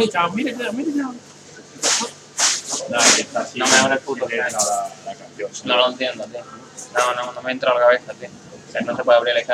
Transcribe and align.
Mira, 0.00 0.28
mira, 0.28 0.52
mira, 0.56 0.72
mira. 0.72 1.04
No, 2.88 2.98
que 3.14 3.20
está 3.20 3.40
así. 3.40 3.58
No 3.58 3.66
me 3.66 3.76
abre 3.76 3.94
el 3.94 4.00
puto 4.00 4.24
tío. 4.26 4.42
la, 4.42 4.48
la 5.04 5.14
canción. 5.14 5.50
No 5.64 5.76
lo 5.76 5.90
entiendo, 5.90 6.24
tío. 6.24 6.40
No, 6.94 7.14
no, 7.14 7.32
no 7.32 7.42
me 7.42 7.52
entra 7.52 7.70
a 7.70 7.74
la 7.74 7.80
cabeza, 7.80 8.14
tío. 8.14 8.30
O 8.30 8.72
sea, 8.72 8.80
no 8.80 8.96
se 8.96 9.04
puede 9.04 9.18
abrir 9.18 9.36
el 9.36 9.46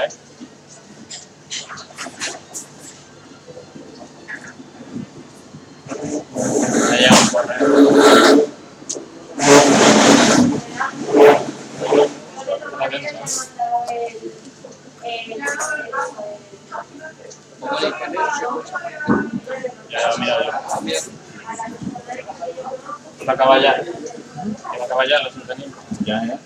un 7.11 7.29
correo. 7.29 8.47
Mira, 12.91 13.11
ya. 20.15 21.01
Lo 23.25 23.33
acaba 23.33 23.59
ya. 23.59 23.73
Lo 24.79 24.85
acaba 24.85 25.03
ya, 25.07 25.19
lo 25.23 25.31
sostenimos. 25.31 25.79
Ya, 26.05 26.23
ya. 26.25 26.39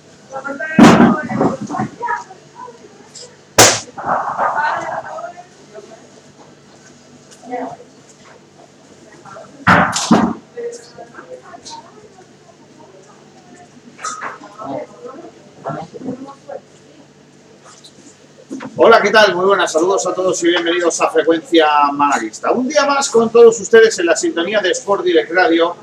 Hola, 18.76 19.02
¿qué 19.02 19.10
tal? 19.10 19.34
Muy 19.34 19.46
buenas, 19.46 19.72
saludos 19.72 20.06
a 20.06 20.14
todos 20.14 20.42
y 20.44 20.48
bienvenidos 20.48 21.00
a 21.00 21.10
Frecuencia 21.10 21.66
Malaguista. 21.92 22.52
Un 22.52 22.68
día 22.68 22.86
más 22.86 23.10
con 23.10 23.28
todos 23.28 23.58
ustedes 23.60 23.98
en 23.98 24.06
la 24.06 24.14
sintonía 24.16 24.60
de 24.60 24.70
Sport 24.70 25.02
Direct 25.02 25.32
Radio 25.32 25.74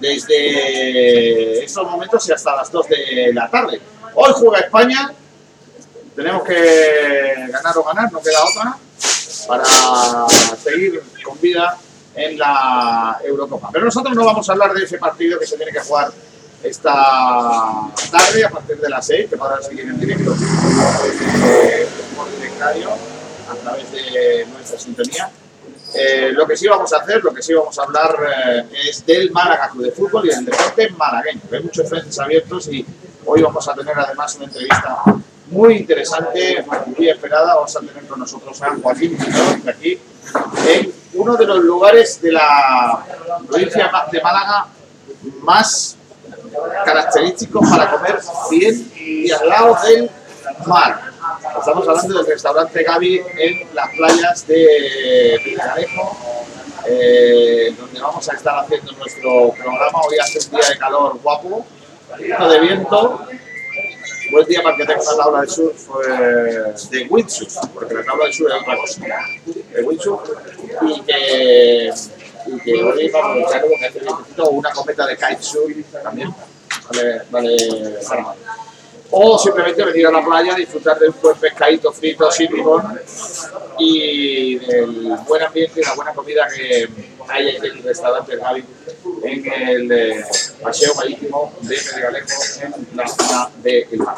desde 0.00 1.62
estos 1.62 1.86
momentos 1.88 2.26
y 2.26 2.32
hasta 2.32 2.56
las 2.56 2.72
2 2.72 2.88
de 2.88 3.30
la 3.34 3.50
tarde. 3.50 3.80
Hoy 4.14 4.32
juega 4.34 4.60
España, 4.60 5.12
tenemos 6.16 6.42
que 6.44 7.48
ganar 7.50 7.76
o 7.76 7.84
ganar, 7.84 8.10
no 8.10 8.20
queda 8.22 8.38
otra, 8.44 8.78
para 9.46 10.26
seguir 10.56 11.02
con 11.22 11.38
vida 11.38 11.76
en 12.14 12.38
la 12.38 13.18
Eurocopa. 13.24 13.68
Pero 13.70 13.84
nosotros 13.84 14.16
no 14.16 14.24
vamos 14.24 14.48
a 14.48 14.52
hablar 14.52 14.72
de 14.72 14.84
ese 14.84 14.96
partido 14.96 15.38
que 15.38 15.46
se 15.46 15.58
tiene 15.58 15.70
que 15.70 15.80
jugar 15.80 16.10
esta 16.62 16.94
tarde 18.10 18.44
a 18.44 18.50
partir 18.50 18.78
de 18.78 18.88
las 18.88 19.06
6, 19.06 19.30
que 19.30 19.36
podrán 19.36 19.62
seguir 19.62 19.86
en 19.86 19.98
directo 19.98 20.34
eh, 21.44 21.88
por 22.16 22.30
directario 22.30 22.90
a 23.50 23.54
través 23.54 23.90
de 23.90 24.46
nuestra 24.52 24.78
sintonía. 24.78 25.30
Eh, 25.94 26.30
lo 26.32 26.46
que 26.46 26.56
sí 26.56 26.66
vamos 26.68 26.92
a 26.92 26.98
hacer, 26.98 27.22
lo 27.22 27.34
que 27.34 27.42
sí 27.42 27.52
vamos 27.52 27.78
a 27.78 27.82
hablar 27.82 28.16
eh, 28.46 28.88
es 28.88 29.04
del 29.04 29.30
Málaga 29.30 29.68
Club 29.70 29.84
de 29.84 29.92
Fútbol 29.92 30.26
y 30.26 30.28
del 30.30 30.44
deporte 30.44 30.90
malagueño. 30.90 31.40
Hay 31.52 31.62
muchos 31.62 31.88
frentes 31.88 32.18
abiertos 32.18 32.68
y 32.68 32.86
hoy 33.26 33.42
vamos 33.42 33.68
a 33.68 33.74
tener 33.74 33.98
además 33.98 34.34
una 34.36 34.46
entrevista 34.46 35.02
muy 35.48 35.76
interesante, 35.76 36.64
muy 36.96 37.08
esperada. 37.08 37.56
Vamos 37.56 37.76
a 37.76 37.80
tener 37.80 38.06
con 38.06 38.20
nosotros 38.20 38.62
a 38.62 38.74
Joaquín 38.82 39.18
de 39.64 39.70
aquí, 39.70 39.98
en 40.66 40.92
uno 41.14 41.36
de 41.36 41.44
los 41.44 41.58
lugares 41.62 42.22
de 42.22 42.32
la 42.32 43.04
provincia 43.46 43.90
de 44.10 44.22
Málaga 44.22 44.68
más 45.42 45.98
característicos 46.84 47.68
para 47.68 47.90
comer 47.90 48.18
bien 48.50 48.92
y 48.96 49.30
al 49.30 49.48
lado 49.48 49.76
del 49.84 50.10
mar. 50.66 51.00
Estamos 51.58 51.88
hablando 51.88 52.14
del 52.18 52.26
restaurante 52.26 52.82
Gaby 52.82 53.22
en 53.38 53.74
las 53.74 53.88
playas 53.96 54.46
de 54.46 55.40
Villaralejo, 55.44 56.16
eh, 56.86 57.74
donde 57.78 58.00
vamos 58.00 58.28
a 58.28 58.34
estar 58.34 58.64
haciendo 58.64 58.92
nuestro 58.92 59.52
programa. 59.52 60.00
Hoy 60.08 60.18
hace 60.18 60.38
un 60.40 60.56
día 60.56 60.68
de 60.68 60.78
calor 60.78 61.18
guapo, 61.22 61.64
poquito 62.10 62.48
de 62.48 62.60
viento. 62.60 63.26
Buen 64.30 64.46
día 64.46 64.62
para 64.62 64.76
que 64.76 64.86
tenga 64.86 65.02
una 65.02 65.24
tabla 65.24 65.40
de 65.42 65.48
surf 65.48 65.88
eh, 66.08 66.74
de 66.90 67.06
windsurf, 67.10 67.54
porque 67.74 67.94
la 67.94 68.02
tabla 68.02 68.26
de 68.26 68.32
surf 68.32 68.50
es 68.50 68.62
otra 68.62 68.76
cosa, 68.76 69.00
de 69.74 69.82
windsurf, 69.82 70.30
y 70.86 71.00
que, 71.02 71.92
y 72.46 72.60
que 72.60 72.82
hoy 72.82 73.08
vamos 73.10 73.36
a 73.36 73.56
echar 73.56 73.64
un 73.64 73.80
necesito 73.80 74.50
una 74.50 74.70
cometa 74.70 75.06
de 75.06 75.16
kitesurf 75.16 75.92
también, 76.02 76.34
vale, 76.88 77.22
vale 77.30 77.98
para 78.08 78.22
más. 78.22 78.36
O 79.14 79.38
simplemente 79.38 79.84
venir 79.84 80.06
a 80.06 80.10
la 80.10 80.24
playa, 80.24 80.54
disfrutar 80.54 80.98
de 80.98 81.08
un 81.08 81.14
buen 81.20 81.36
pescadito 81.36 81.92
frito 81.92 82.30
sin 82.30 82.50
limón 82.50 82.98
y 83.78 84.58
del 84.58 85.16
buen 85.28 85.42
ambiente 85.42 85.80
y 85.80 85.84
la 85.84 85.94
buena 85.94 86.14
comida 86.14 86.48
que 86.48 86.88
hay 87.28 87.56
en 87.56 87.64
el 87.64 87.82
restaurante 87.82 88.36
Gaby 88.36 88.64
en 89.22 89.52
el 89.52 89.92
eh, 89.92 90.24
paseo 90.62 90.94
marítimo 90.94 91.52
de 91.60 91.76
Medialejo 91.76 92.26
en 92.62 92.96
la 92.96 93.06
zona 93.06 93.50
de 93.62 93.86
El 93.90 93.98
Mar. 93.98 94.16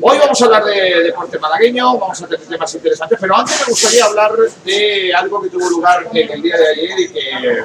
Hoy 0.00 0.18
vamos 0.18 0.42
a 0.42 0.44
hablar 0.44 0.64
de 0.64 1.04
deporte 1.04 1.38
malagueño, 1.38 1.98
vamos 1.98 2.20
a 2.22 2.26
tener 2.26 2.46
temas 2.46 2.74
interesantes, 2.74 3.18
pero 3.20 3.36
antes 3.36 3.60
me 3.60 3.66
gustaría 3.66 4.04
hablar 4.04 4.32
de 4.64 5.14
algo 5.14 5.42
que 5.42 5.50
tuvo 5.50 5.70
lugar 5.70 6.08
en 6.12 6.30
el 6.30 6.42
día 6.42 6.56
de 6.56 6.68
ayer 6.68 7.00
y 7.00 7.08
que 7.08 7.64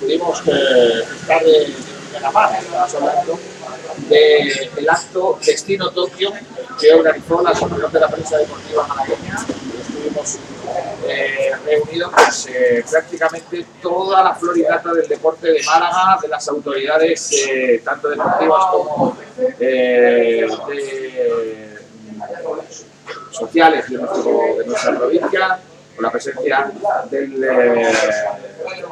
pudimos 0.00 0.40
estar 0.40 1.42
de, 1.42 1.74
de 2.12 2.20
la 2.20 2.30
mano, 2.30 2.56
estamos 2.58 2.94
hablando 2.94 3.38
del 4.08 4.88
acto 4.88 5.38
Destino 5.44 5.90
Tokio 5.90 6.32
que 6.80 6.92
organizó 6.92 7.42
la 7.42 7.50
Asociación 7.50 7.92
de 7.92 8.00
la 8.00 8.08
Prensa 8.08 8.38
Deportiva 8.38 8.86
Malagueña. 8.86 9.36
Eh, 11.12 11.52
reunidos 11.64 12.12
pues, 12.14 12.46
eh, 12.46 12.84
prácticamente 12.90 13.66
toda 13.80 14.22
la 14.22 14.34
floridata 14.34 14.92
del 14.92 15.06
deporte 15.08 15.52
de 15.52 15.62
Málaga, 15.62 16.18
de 16.22 16.28
las 16.28 16.48
autoridades 16.48 17.46
eh, 17.48 17.82
tanto 17.84 18.08
deportivas 18.08 18.66
como 18.70 19.16
sociales 23.30 23.88
de, 23.90 23.98
nuestra 24.66 24.98
provincia, 24.98 25.58
con 25.94 26.02
la 26.02 26.10
presencia 26.10 26.72
del 27.10 27.46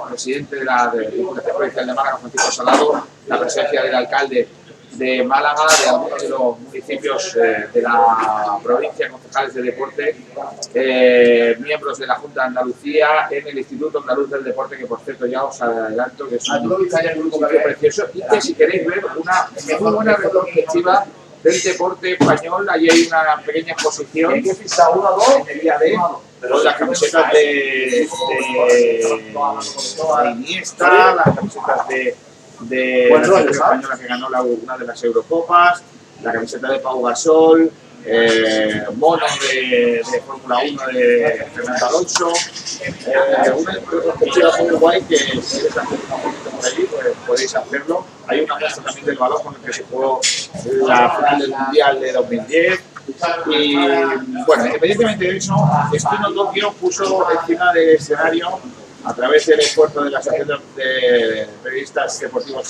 presidente 0.09 0.56
de 0.56 0.64
la 0.64 0.92
Diputación 0.92 1.56
Provincial 1.56 1.86
de 1.86 1.94
Málaga, 1.94 2.19
Francisco 2.19 2.53
Salado, 2.53 3.06
la 3.26 3.41
presencia 3.41 3.82
del 3.82 3.94
alcalde 3.94 4.48
de 5.00 5.24
Málaga, 5.24 5.64
de 5.82 5.88
algunos 5.88 6.22
de 6.22 6.28
los 6.28 6.60
municipios 6.60 7.34
eh, 7.36 7.68
de 7.72 7.82
la 7.82 8.58
provincia, 8.62 9.08
concejales 9.08 9.54
de 9.54 9.62
deporte, 9.62 10.16
eh, 10.74 11.56
miembros 11.58 11.98
de 11.98 12.06
la 12.06 12.16
Junta 12.16 12.42
de 12.42 12.47
Andalucía, 12.48 13.06
en 13.30 13.48
el 13.48 13.58
Instituto 13.58 14.00
Andaluz 14.00 14.30
del 14.30 14.44
Deporte, 14.44 14.76
que 14.76 14.86
por 14.86 15.00
cierto 15.00 15.24
ya 15.26 15.44
os 15.44 15.60
adelanto 15.62 16.28
que 16.28 16.36
es 16.36 16.48
un 16.50 17.32
sitio 17.32 17.62
precioso. 17.62 18.06
Y 18.12 18.22
que 18.28 18.41
si 18.42 18.54
queréis 18.54 18.86
ver 18.86 19.02
una 19.16 19.48
muy 19.80 19.92
buena 19.92 20.16
retrospectiva 20.16 21.06
del 21.42 21.62
deporte 21.62 22.12
español, 22.12 22.68
ahí 22.68 22.88
hay 22.91 23.06
una 23.06 23.42
pequeña 23.44 23.72
exposición 23.72 24.34
en 24.34 25.48
el 25.48 25.60
día 25.60 25.78
de 25.78 25.98
con 26.41 26.64
las 26.64 26.76
camisetas 26.76 27.32
de, 27.32 27.38
de, 27.38 28.88
de 30.22 30.30
Iniesta, 30.30 31.14
las 31.14 31.36
camisetas 31.36 31.88
de 31.88 32.16
de 32.60 33.09
la 33.10 33.24
selección 33.24 33.51
española 33.51 33.98
que 33.98 34.07
ganó 34.07 34.30
la, 34.30 34.42
una 34.42 34.77
de 34.77 34.86
las 34.86 35.03
Eurocopas, 35.03 35.83
la 36.22 36.33
camiseta 36.33 36.71
de 36.71 36.78
Pau 36.80 37.03
Gasol, 37.03 37.71
eh, 38.04 38.83
monos 38.97 39.30
de, 39.41 40.03
de 40.10 40.21
Fórmula 40.27 40.59
1 40.65 40.86
de 40.86 41.47
Fernando 41.54 41.86
Alonso, 41.86 42.33
eh, 42.80 43.53
una 43.57 43.72
perspectiva 43.72 44.51
muy 44.59 44.71
guay 44.77 45.03
que 45.03 45.16
si 45.18 45.59
quieres 45.59 45.77
hacer 45.77 45.98
una 46.07 46.16
foto 46.16 46.51
por 46.57 46.65
allí, 46.65 46.89
pues 46.91 47.07
podéis 47.27 47.54
hacerlo. 47.54 48.07
Hay 48.27 48.41
una 48.41 48.59
muestra 48.59 48.84
también 48.84 49.06
del 49.06 49.16
balón 49.16 49.42
con 49.42 49.54
el 49.54 49.60
que 49.60 49.72
se 49.72 49.84
jugó 49.84 50.21
la 50.86 51.10
final 51.10 51.39
del 51.41 51.51
Mundial 51.51 52.01
de 52.01 52.13
2010. 52.13 52.80
Y 53.51 53.74
bueno, 54.47 54.66
independientemente 54.66 55.24
de 55.24 55.36
eso, 55.36 55.54
Destino 55.92 56.33
Tokio 56.33 56.72
puso 56.72 57.27
encima 57.33 57.72
del 57.72 57.97
escenario 57.97 58.60
a 59.04 59.14
través 59.14 59.47
del 59.47 59.60
esfuerzo 59.60 60.02
de 60.02 60.10
la 60.10 60.18
Asociación 60.18 60.60
de 60.76 61.48
Periodistas 61.62 62.20
Deportivos 62.20 62.68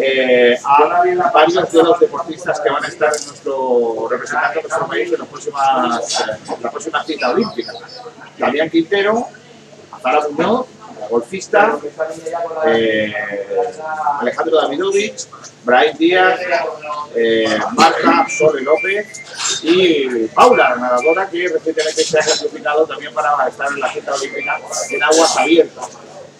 eh, 0.00 0.56
a 0.64 1.30
varios 1.32 1.72
de 1.72 1.82
los 1.82 1.98
deportistas 1.98 2.60
que 2.60 2.70
van 2.70 2.84
a 2.84 2.86
estar 2.86 3.12
en 3.16 3.26
nuestro 3.26 4.08
representante 4.08 4.58
de 4.58 4.62
nuestro 4.62 4.86
país 4.86 5.12
en 5.12 5.26
próximas, 5.26 6.20
eh, 6.20 6.56
la 6.62 6.70
próxima 6.70 7.04
cita 7.04 7.30
olímpica. 7.30 7.72
Damián 8.38 8.70
Quintero, 8.70 9.26
Azara 9.90 10.20
Muñoz, 10.30 10.66
golfista, 11.08 11.78
eh, 12.66 13.12
Alejandro 14.20 14.60
Davidovich, 14.60 15.26
Brian 15.64 15.96
Díaz, 15.96 16.40
eh, 17.14 17.58
Marta 17.72 18.26
Sole 18.28 18.62
López 18.62 19.06
y 19.62 20.26
Paula, 20.28 20.76
nadadora 20.76 21.28
que 21.28 21.48
recientemente 21.48 22.02
se 22.04 22.18
ha 22.18 22.22
clasificado 22.22 22.86
también 22.86 23.12
para 23.12 23.48
estar 23.48 23.68
en 23.68 23.80
la 23.80 23.92
cita 23.92 24.14
olímpica 24.14 24.60
en 24.90 25.02
aguas 25.02 25.36
abiertas. 25.36 25.88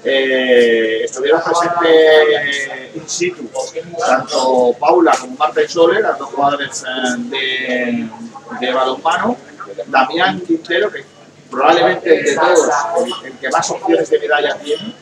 Eh, 0.04 1.02
estuvieron 1.04 1.42
presentes 1.42 2.70
in 2.94 3.08
situ 3.08 3.50
tanto 3.98 4.72
Paula 4.78 5.12
como 5.20 5.36
Marta 5.36 5.60
y 5.60 6.00
las 6.00 6.18
dos 6.18 6.28
jugadores 6.28 6.84
eh, 6.84 7.14
de, 7.18 8.08
de 8.60 8.72
balonmano, 8.72 9.36
Damián 9.86 10.40
Quintero, 10.40 10.88
que 10.90 11.04
probablemente 11.50 12.22
de 12.22 12.34
todos 12.34 12.68
el, 12.98 13.26
el 13.26 13.38
que 13.38 13.48
más 13.48 13.70
opciones 13.70 14.10
de 14.10 14.18
medalla 14.18 14.56
tiene, 14.58 14.94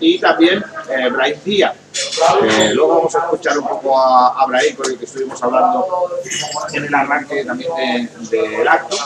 y 0.00 0.18
también 0.18 0.64
eh, 0.88 1.08
Brian 1.10 1.40
Díaz. 1.44 1.74
Eh, 2.42 2.72
luego 2.74 2.96
vamos 2.96 3.14
a 3.14 3.18
escuchar 3.18 3.58
un 3.58 3.68
poco 3.68 3.98
a, 3.98 4.42
a 4.42 4.46
Brian, 4.46 4.74
con 4.74 4.90
el 4.90 4.98
que 4.98 5.04
estuvimos 5.04 5.40
hablando 5.42 5.86
en 6.72 6.84
el 6.84 6.94
arranque 6.94 7.44
también 7.44 7.70
del 8.30 8.30
de, 8.30 8.68
acto. 8.68 8.96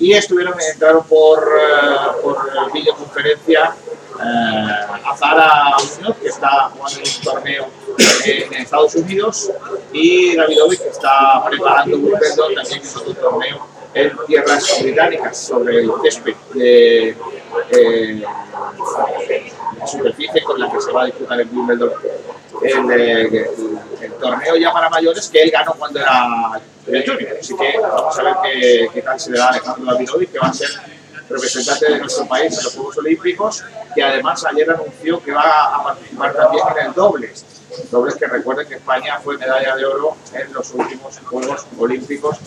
Y 0.00 0.12
estuvieron, 0.14 0.54
entraron 0.60 1.04
por, 1.04 1.38
uh, 1.46 2.20
por 2.20 2.72
videoconferencia 2.72 3.74
uh, 4.16 5.08
a 5.10 5.16
Zara 5.16 5.76
Muñoz, 5.78 6.16
que 6.16 6.28
está 6.28 6.70
jugando 6.70 7.00
un 7.00 7.22
torneo 7.22 7.66
en 8.24 8.54
Estados 8.54 8.94
Unidos, 8.96 9.52
y 9.92 10.34
Davidovic, 10.34 10.82
que 10.82 10.88
está 10.88 11.44
preparando 11.48 11.96
un 11.96 12.10
también 12.10 12.82
en 12.82 12.96
otro 12.96 13.14
torneo 13.14 13.73
en 13.94 14.12
tierras 14.26 14.82
británicas 14.82 15.38
sobre 15.38 15.78
el 15.78 15.90
césped 16.02 16.34
de, 16.54 17.16
eh, 17.70 18.24
superficie 19.86 20.42
con 20.42 20.60
la 20.60 20.70
que 20.70 20.80
se 20.80 20.92
va 20.92 21.02
a 21.02 21.06
disputar 21.06 21.40
el 21.40 21.48
Wimbledon 21.52 21.92
el, 22.62 22.90
el, 22.90 23.48
el, 24.00 24.12
torneo 24.20 24.56
ya 24.56 24.72
para 24.72 24.88
mayores 24.88 25.28
que 25.28 25.42
él 25.42 25.50
ganó 25.50 25.74
cuando 25.74 26.00
era 26.00 26.60
el 26.86 27.04
junior. 27.04 27.36
Así 27.40 27.56
que 27.56 27.78
vamos 27.80 28.18
a 28.18 28.22
ver 28.22 28.34
qué, 28.42 28.88
qué 28.92 29.02
tal 29.02 29.20
se 29.20 29.30
le 29.30 29.38
da 29.38 29.46
a 29.46 29.48
Alejandro 29.50 29.92
Davidovic, 29.92 30.32
que 30.32 30.38
va 30.38 30.48
a 30.48 30.54
ser 30.54 30.68
representante 31.28 31.92
de 31.92 31.98
nuestro 31.98 32.26
país 32.26 32.56
en 32.58 32.64
los 32.64 32.74
Juegos 32.74 32.98
Olímpicos, 32.98 33.64
que 33.94 34.02
además 34.02 34.44
ayer 34.44 34.70
anunció 34.70 35.22
que 35.22 35.32
va 35.32 35.76
a 35.76 35.84
participar 35.84 36.34
también 36.34 36.64
en 36.78 36.86
el 36.86 36.92
dobles. 36.94 37.44
Dobles 37.90 38.14
que 38.14 38.26
recuerden 38.26 38.68
que 38.68 38.74
España 38.76 39.18
fue 39.22 39.36
medalla 39.36 39.74
de 39.74 39.84
oro 39.84 40.16
en 40.32 40.52
los 40.52 40.70
últimos 40.72 41.18
Juegos 41.18 41.66
Olímpicos 41.78 42.38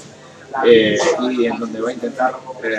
eh, 0.66 0.98
y 1.32 1.46
en 1.46 1.60
donde 1.60 1.82
va 1.82 1.90
a 1.90 1.94
intentar 1.94 2.36
eh, 2.64 2.78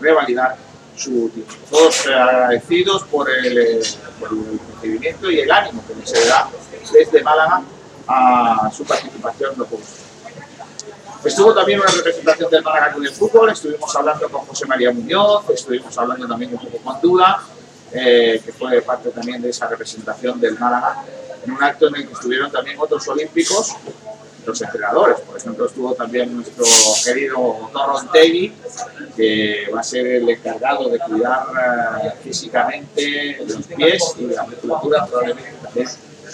revalidar 0.00 0.56
su 0.96 1.30
título. 1.30 1.58
Todos 1.70 2.06
eh, 2.06 2.14
agradecidos 2.14 3.04
por 3.04 3.30
el, 3.30 3.84
por 4.18 4.30
el 4.30 4.60
recibimiento 4.74 5.30
y 5.30 5.40
el 5.40 5.50
ánimo 5.50 5.82
que 5.86 6.06
se 6.06 6.26
da 6.26 6.48
desde 6.92 7.22
Málaga 7.22 7.62
a 8.06 8.70
su 8.74 8.84
participación 8.84 9.52
en 9.52 9.58
los 9.58 9.68
Juegos. 9.68 9.88
Estuvo 11.24 11.52
también 11.52 11.80
una 11.80 11.90
representación 11.90 12.50
del 12.50 12.62
Málaga 12.62 12.92
Club 12.92 13.04
de 13.04 13.12
Fútbol, 13.12 13.50
estuvimos 13.50 13.94
hablando 13.96 14.28
con 14.28 14.42
José 14.46 14.66
María 14.66 14.92
Muñoz, 14.92 15.50
estuvimos 15.50 15.96
hablando 15.98 16.28
también 16.28 16.52
un 16.52 16.58
poco 16.58 16.78
con 16.78 17.00
Duda, 17.00 17.42
eh, 17.92 18.40
que 18.44 18.52
fue 18.52 18.80
parte 18.82 19.10
también 19.10 19.42
de 19.42 19.50
esa 19.50 19.66
representación 19.66 20.40
del 20.40 20.58
Málaga, 20.58 21.04
en 21.44 21.52
un 21.52 21.62
acto 21.62 21.88
en 21.88 21.96
el 21.96 22.06
que 22.06 22.12
estuvieron 22.12 22.50
también 22.50 22.76
otros 22.78 23.06
olímpicos, 23.08 23.74
los 24.48 24.62
entrenadores. 24.62 25.20
Por 25.20 25.36
ejemplo, 25.36 25.66
estuvo 25.66 25.94
también 25.94 26.34
nuestro 26.34 26.64
querido 27.04 27.70
Torrontegui, 27.72 28.52
que 29.16 29.70
va 29.74 29.80
a 29.80 29.82
ser 29.82 30.06
el 30.06 30.28
encargado 30.28 30.88
de 30.88 30.98
cuidar 30.98 31.46
uh, 31.48 32.22
físicamente 32.22 33.38
los 33.46 33.66
pies 33.66 34.14
y 34.18 34.26
la 34.26 34.44
musculatura 34.44 35.06
probablemente 35.06 35.52
también 35.62 35.88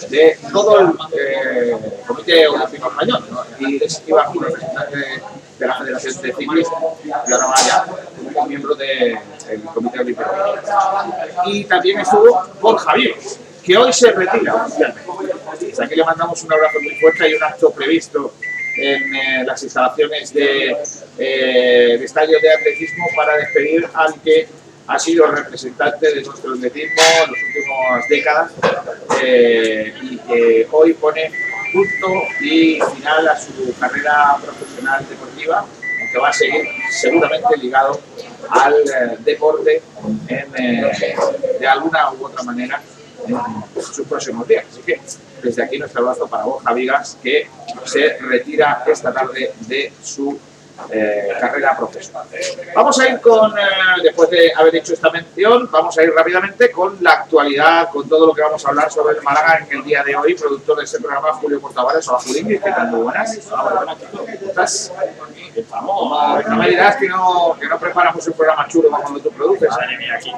de 0.09 0.37
todo 0.51 0.79
el 0.79 0.89
eh, 1.17 1.77
Comité 2.05 2.47
Olímpico 2.47 2.89
Español. 2.89 3.23
¿no? 3.31 3.67
Y 3.67 3.81
iba 4.07 4.29
un 4.29 4.43
representante 4.43 4.97
de, 4.97 5.67
la 5.67 5.77
Federación 5.77 6.21
de 6.21 6.33
Ciclismo, 6.33 6.97
y 7.03 7.11
ahora 7.11 7.47
vaya 7.47 7.85
un 8.35 8.49
miembro 8.49 8.75
del 8.75 9.17
de, 9.47 9.61
Comité 9.73 9.99
Olímpico. 9.99 10.29
Y 11.45 11.63
también 11.65 11.99
estuvo 11.99 12.43
Borja 12.61 12.93
Vives, 12.93 13.39
que 13.65 13.75
hoy 13.77 13.91
se 13.91 14.11
retira 14.11 14.55
oficialmente. 14.55 15.75
Sea, 15.75 15.85
aquí 15.85 15.95
le 15.95 16.03
mandamos 16.03 16.43
un 16.43 16.53
abrazo 16.53 16.79
muy 16.81 16.95
fuerte. 16.95 17.25
Hay 17.25 17.33
un 17.33 17.43
acto 17.43 17.71
previsto 17.71 18.33
en 18.77 19.15
eh, 19.15 19.43
las 19.45 19.63
instalaciones 19.63 20.33
de, 20.33 20.77
eh, 21.17 21.97
de 21.97 22.05
estadio 22.05 22.39
de 22.39 22.53
atletismo 22.53 23.07
para 23.15 23.37
despedir 23.37 23.87
al 23.93 24.21
que 24.21 24.47
ha 24.87 24.99
sido 24.99 25.25
representante 25.27 26.13
de 26.13 26.21
nuestro 26.21 26.53
atletismo 26.53 27.01
en 27.23 27.31
las 27.31 27.41
últimas 27.41 28.09
décadas 28.09 28.51
eh, 29.23 29.93
y 30.01 30.17
que 30.19 30.67
hoy 30.71 30.93
pone 30.93 31.31
punto 31.73 32.21
y 32.41 32.79
final 32.95 33.27
a 33.27 33.39
su 33.39 33.73
carrera 33.79 34.37
profesional 34.43 35.05
deportiva, 35.09 35.65
aunque 36.01 36.17
va 36.19 36.29
a 36.29 36.33
seguir 36.33 36.67
seguramente 36.91 37.57
ligado 37.57 37.99
al 38.49 39.23
deporte 39.23 39.81
de 41.59 41.67
alguna 41.67 42.11
u 42.13 42.25
otra 42.25 42.43
manera 42.43 42.79
en 43.27 43.81
sus 43.81 44.07
próximos 44.07 44.47
días. 44.47 44.65
Así 44.69 44.81
que 44.81 44.99
desde 45.43 45.63
aquí 45.63 45.77
nuestro 45.77 46.01
abrazo 46.01 46.27
para 46.27 46.45
Borja 46.45 46.73
Vigas, 46.73 47.17
que 47.21 47.47
se 47.85 48.17
retira 48.19 48.83
esta 48.87 49.13
tarde 49.13 49.53
de 49.67 49.91
su 50.01 50.39
eh, 50.91 51.29
carrera 51.39 51.75
profesional. 51.77 52.27
Vamos 52.75 52.99
a 52.99 53.09
ir 53.09 53.19
con, 53.21 53.57
eh, 53.57 53.61
después 54.03 54.29
de 54.29 54.51
haber 54.55 54.75
hecho 54.75 54.93
esta 54.93 55.09
mención, 55.09 55.69
vamos 55.71 55.97
a 55.97 56.03
ir 56.03 56.13
rápidamente 56.13 56.71
con 56.71 56.97
la 57.01 57.11
actualidad, 57.11 57.89
con 57.89 58.07
todo 58.07 58.27
lo 58.27 58.33
que 58.33 58.41
vamos 58.41 58.65
a 58.65 58.69
hablar 58.69 58.91
sobre 58.91 59.17
el 59.17 59.23
Málaga 59.23 59.59
en 59.59 59.77
el 59.77 59.83
día 59.83 60.03
de 60.03 60.15
hoy, 60.15 60.35
productor 60.35 60.77
de 60.77 60.83
este 60.83 60.99
programa, 60.99 61.33
Julio 61.33 61.59
Portavales. 61.59 62.07
Hola, 62.07 62.19
Julín, 62.19 62.47
¿qué 62.47 62.59
tal? 62.59 62.87
Muy 62.87 63.01
buenas. 63.01 63.39
¿Cómo 63.49 64.25
estás? 64.49 64.91
No 66.47 66.55
me 66.57 66.69
dirás 66.69 66.95
que 66.97 67.07
no, 67.07 67.55
que 67.59 67.67
no 67.67 67.79
preparamos 67.79 68.27
un 68.27 68.33
programa 68.33 68.67
chulo 68.67 68.89
como 68.89 69.01
cuando 69.01 69.19
tú 69.19 69.31
produces. 69.31 69.69
Madre 69.69 69.97
mía, 69.97 70.15
aquí. 70.15 70.31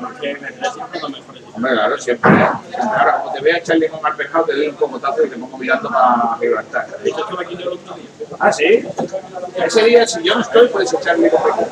Hombre, 1.53 1.71
claro, 1.73 1.97
siempre. 1.97 2.31
siempre. 2.31 2.99
Ahora, 2.99 3.21
como 3.21 3.33
te 3.33 3.41
vea 3.41 3.57
echar 3.57 3.77
limón 3.77 4.05
al 4.05 4.15
pescado, 4.15 4.45
te 4.45 4.53
doy 4.53 4.67
un 4.67 4.75
comotazo 4.75 5.25
y 5.25 5.29
te 5.29 5.37
pongo 5.37 5.57
mirando 5.57 5.89
para 5.89 6.37
Gibraltar. 6.39 6.87
Estuve 7.03 7.45
aquí 7.45 7.55
yo 7.57 7.71
el 7.71 7.77
otro 7.79 7.95
día. 7.95 8.05
Ah, 8.39 8.51
sí. 8.53 8.87
Ese 9.55 9.83
día, 9.83 10.05
si 10.05 10.23
yo 10.23 10.35
no 10.35 10.41
estoy, 10.41 10.67
puedes 10.67 10.93
echar 10.93 11.17
pescado. 11.17 11.67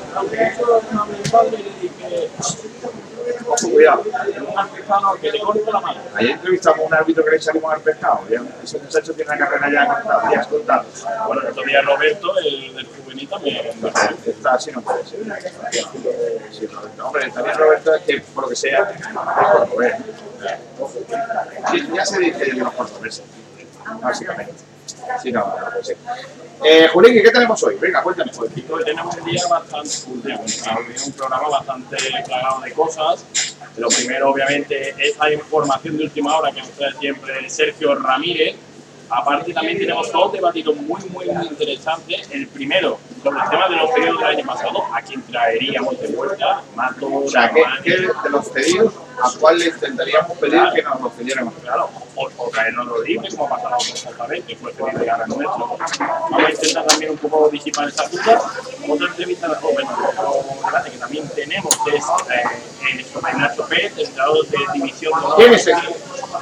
Ojo, 3.47 3.69
cuidado. 3.71 4.01
Un 4.01 4.67
pescado 4.69 5.15
que 5.21 5.31
le 5.31 5.39
corta 5.39 5.71
la 5.71 5.79
mano. 5.79 6.01
Ayer 6.15 6.31
entrevistamos 6.31 6.79
a 6.79 6.83
un 6.83 6.93
árbitro 6.93 7.23
que 7.23 7.31
le 7.31 7.53
limón 7.53 7.73
al 7.73 7.81
pescado. 7.81 8.21
Ya, 8.29 8.41
ese 8.63 8.79
muchacho 8.79 9.13
tiene 9.13 9.31
una 9.31 9.47
carrera 9.47 9.71
ya 9.71 9.93
contada, 9.93 10.31
ya 10.31 10.45
contada. 10.45 10.85
Bueno, 11.27 11.41
el 11.41 11.47
otro 11.49 11.63
día 11.63 11.81
Roberto, 11.81 12.37
el 12.39 12.75
del 12.75 12.87
juvenil, 12.87 13.29
también. 13.29 13.65
Está 14.25 14.53
así, 14.53 14.71
no 14.71 14.81
puede 14.81 15.05
ser. 15.05 15.19
Sí, 16.51 16.67
Roberto. 16.67 17.07
Hombre, 17.07 17.31
también 17.31 17.57
Roberto 17.57 17.95
es 17.95 18.01
que, 18.03 18.21
por 18.21 18.43
lo 18.43 18.49
que 18.49 18.55
sea, 18.55 18.91
es 18.91 19.07
cordobés. 19.07 19.95
Sí, 21.71 21.87
ya 21.93 22.05
se 22.05 22.19
dice 22.19 22.45
de 22.45 22.53
los 22.53 22.73
cordobeses, 22.73 23.23
básicamente. 24.01 24.53
Sí, 25.21 25.31
no. 25.31 25.53
Eh, 26.63 26.89
¿qué 26.93 27.31
tenemos 27.31 27.63
hoy? 27.63 27.75
Venga, 27.79 28.01
cuéntame. 28.01 28.31
Pues 28.35 28.51
hoy 28.69 28.83
tenemos 28.83 29.15
un 29.15 29.25
día 29.25 29.41
bastante, 29.49 29.89
un 31.05 31.11
programa 31.13 31.49
bastante 31.49 31.97
plagado 32.25 32.61
de 32.61 32.71
cosas. 32.71 33.25
Lo 33.77 33.89
primero, 33.89 34.31
obviamente, 34.31 34.95
es 34.97 35.17
la 35.17 35.33
información 35.33 35.97
de 35.97 36.05
última 36.05 36.37
hora 36.37 36.51
que 36.51 36.61
nos 36.61 36.69
trae 36.71 36.93
siempre 36.93 37.49
Sergio 37.49 37.95
Ramírez. 37.95 38.55
Aparte, 39.09 39.53
también 39.53 39.77
tenemos 39.77 40.11
dos 40.11 40.31
debatidos 40.33 40.75
muy, 40.77 41.01
muy, 41.09 41.25
muy 41.27 41.47
interesantes. 41.47 42.27
El 42.31 42.47
primero, 42.47 42.97
sobre 43.23 43.39
el 43.39 43.49
tema 43.49 43.69
de 43.69 43.75
los 43.75 43.91
pedidos 43.91 44.17
del 44.17 44.27
año 44.27 44.45
pasado, 44.45 44.83
a 44.93 45.01
quien 45.01 45.21
traeríamos 45.23 45.99
de 46.01 46.07
vuelta, 46.07 46.63
Mato, 46.75 47.13
O 47.13 47.29
sea, 47.29 47.51
¿qué, 47.51 47.63
qué 47.83 47.97
de 47.99 48.29
los 48.31 48.49
pedidos 48.49 48.93
a 49.21 49.31
cuál 49.39 49.59
le 49.59 49.67
intentaríamos 49.67 50.37
pedir 50.37 50.61
que 50.73 50.83
nos 50.83 51.01
los 51.01 51.13
pidieran? 51.13 51.49
Claro, 51.49 51.89
o, 52.15 52.29
o 52.37 52.49
traernos 52.49 52.85
los 52.87 53.03
libres, 53.03 53.35
como 53.35 53.53
ha 53.53 53.57
pasado 53.57 53.77
con 54.17 54.27
vez, 54.27 54.43
que 54.45 54.55
fue 54.55 54.71
pedido 54.73 55.03
y 55.03 55.09
ahora 55.09 55.27
nuestro. 55.27 55.57
Vamos 55.57 55.79
a 56.45 56.51
intentar 56.51 56.85
también 56.85 57.11
un 57.11 57.17
poco 57.17 57.49
disipar 57.49 57.87
esa 57.87 58.07
duda. 58.07 58.41
Otra 58.87 59.07
entrevista, 59.07 59.47
bueno, 59.61 59.97
otro 60.09 60.43
debate 60.65 60.91
que 60.91 60.97
también 60.97 61.27
tenemos 61.29 61.73
es 61.93 62.03
eh, 62.31 63.05
sobre 63.11 63.33
Nacho 63.33 63.65
Pérez, 63.67 63.93
entrenador 63.97 64.47
de 64.47 64.57
División 64.73 65.13
2. 65.21 65.35
¿Quién 65.35 65.53
es 65.53 65.67
ese? 65.67 65.81